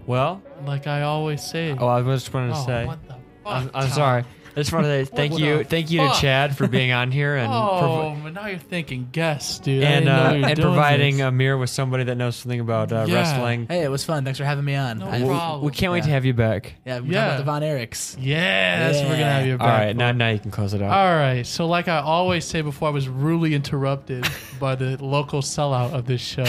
Well, 0.05 0.43
Like 0.67 0.85
I 0.85 1.01
always 1.01 1.41
say. 1.41 1.75
oh, 1.79 1.87
I 1.87 2.01
was 2.01 2.21
just 2.21 2.31
wanted 2.31 2.49
to 2.53 2.59
Oh, 2.59 2.65
say. 2.67 2.85
what 2.85 3.01
the 3.07 3.13
fuck, 3.15 3.19
I'm, 3.47 3.71
I'm 3.73 3.89
sorry. 3.89 4.23
I 4.57 4.59
just 4.61 4.71
want 4.73 4.85
to 4.85 5.05
say 5.05 5.11
thank 5.13 5.37
you, 5.37 5.57
the 5.59 5.63
thank 5.65 5.91
you 5.91 5.99
to? 6.01 6.13
Chad 6.15 6.55
for 6.55 6.67
being 6.67 6.91
on 6.91 7.11
here 7.11 7.35
and 7.35 7.51
Oh, 7.53 7.79
provi- 7.79 8.21
but 8.23 8.33
now 8.33 8.47
you're 8.47 8.57
thinking 8.59 9.09
guests, 9.11 9.59
dude. 9.59 9.83
And 9.83 10.07
uh, 10.07 10.47
and 10.47 10.59
providing 10.59 11.17
this. 11.17 11.25
Amir 11.25 11.57
with 11.57 11.69
somebody 11.69 12.05
that 12.05 12.15
knows 12.15 12.35
something 12.37 12.59
about 12.59 12.91
uh, 12.91 13.05
Yeah. 13.07 13.15
wrestling. 13.15 13.67
Hey, 13.67 13.83
it 13.83 13.89
was 13.91 14.03
fun. 14.05 14.23
Thanks 14.23 14.39
for 14.39 14.45
having 14.45 14.63
me 14.65 14.75
on. 14.75 14.99
No 14.99 15.07
I- 15.09 15.21
problem. 15.23 15.65
We 15.65 15.71
can't 15.71 15.91
wait 15.91 16.03
to 16.03 16.09
have 16.09 16.23
you 16.25 16.33
back. 16.33 16.75
yeah, 16.85 16.99
we 17.01 17.09
Yeah. 17.09 17.13
yeah. 17.13 17.25
about 17.27 17.37
the 17.37 17.43
Von 17.43 17.61
Erichs. 17.61 18.15
Yeah, 18.19 18.79
that's 18.87 18.99
what 18.99 19.09
we're 19.09 19.17
gonna 19.19 19.25
have 19.31 19.45
you 19.45 19.53
All 19.53 19.57
back. 19.59 19.79
right, 19.79 19.95
now 19.95 20.11
now 20.11 20.29
you 20.29 20.39
can 20.39 20.51
close 20.51 20.73
it 20.73 20.81
out. 20.81 20.91
All 20.91 21.15
right. 21.15 21.45
So, 21.45 21.67
like 21.67 21.87
I 21.87 21.99
always 21.99 22.45
say 22.45 22.61
before, 22.61 22.87
I 22.87 22.91
was 22.91 23.07
rudely 23.09 23.53
interrupted 23.55 24.25
by 24.59 24.75
the 24.75 25.03
local 25.03 25.41
sellout 25.41 25.91
of 25.93 26.05
this 26.05 26.21
show, 26.21 26.45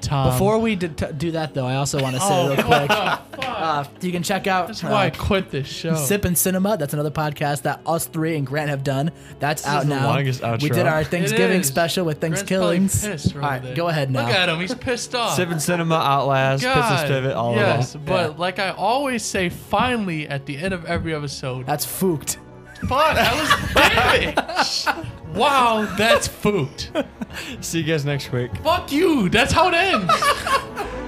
Tom. 0.00 0.30
Before 0.32 0.58
we 0.58 0.76
d- 0.76 0.88
t- 0.88 1.06
do 1.18 1.30
that, 1.32 1.52
though, 1.54 1.66
I 1.66 1.76
also 1.76 2.00
want 2.00 2.14
to 2.16 2.20
say 2.20 2.26
oh, 2.30 2.46
real 2.48 2.56
quick. 2.56 2.68
what 2.68 2.88
the 2.88 2.94
fuck? 2.94 3.20
Uh, 3.46 3.84
you 4.00 4.12
can 4.12 4.22
check 4.22 4.46
out 4.46 4.66
That's 4.68 4.82
why 4.82 5.04
I 5.04 5.06
uh, 5.08 5.10
quit 5.16 5.50
this 5.50 5.66
show. 5.66 5.94
Sip 5.94 6.24
and 6.24 6.36
Cinema. 6.36 6.76
That's 6.76 6.92
another 6.94 7.10
podcast 7.10 7.33
that 7.38 7.80
us 7.86 8.06
three 8.06 8.36
and 8.36 8.46
Grant 8.46 8.70
have 8.70 8.84
done. 8.84 9.10
That's 9.40 9.66
out 9.66 9.82
is 9.82 9.88
the 9.88 9.94
now. 9.96 10.06
longest 10.08 10.42
We 10.62 10.68
did 10.68 10.86
our 10.86 11.04
Thanksgiving 11.04 11.62
special 11.62 12.04
with 12.04 12.20
Grant's 12.20 12.42
probably 12.42 12.78
Thanksgivings. 12.78 13.06
pissed 13.06 13.34
All 13.36 13.42
right 13.42 13.50
right, 13.50 13.62
there. 13.62 13.74
go 13.76 13.88
ahead 13.88 14.10
now. 14.10 14.26
Look 14.26 14.34
at 14.34 14.48
him. 14.48 14.60
He's 14.60 14.74
pissed 14.74 15.14
off. 15.14 15.36
Sip 15.36 15.48
and 15.50 15.60
Cinema, 15.62 15.96
Outlast, 15.96 16.62
Piss 16.64 16.74
God, 16.74 17.00
and 17.00 17.08
Pivot, 17.08 17.36
all 17.36 17.54
yes, 17.56 17.94
of 17.94 18.04
them. 18.04 18.14
but 18.14 18.38
like 18.38 18.58
I 18.58 18.70
always 18.70 19.22
say, 19.22 19.48
finally 19.48 20.28
at 20.28 20.46
the 20.46 20.56
end 20.56 20.74
of 20.74 20.84
every 20.86 21.14
episode, 21.14 21.66
That's 21.66 21.84
fooked. 21.84 22.38
fuck, 22.88 23.16
I 23.16 23.40
was 23.40 23.74
damn 23.74 24.98
it. 24.98 25.36
Wow, 25.36 25.92
that's 25.98 26.28
food. 26.28 26.86
See 27.60 27.78
you 27.78 27.84
guys 27.84 28.04
next 28.04 28.30
week. 28.30 28.56
Fuck 28.58 28.92
you. 28.92 29.28
That's 29.28 29.52
how 29.52 29.68
it 29.68 29.74
ends. 29.74 30.12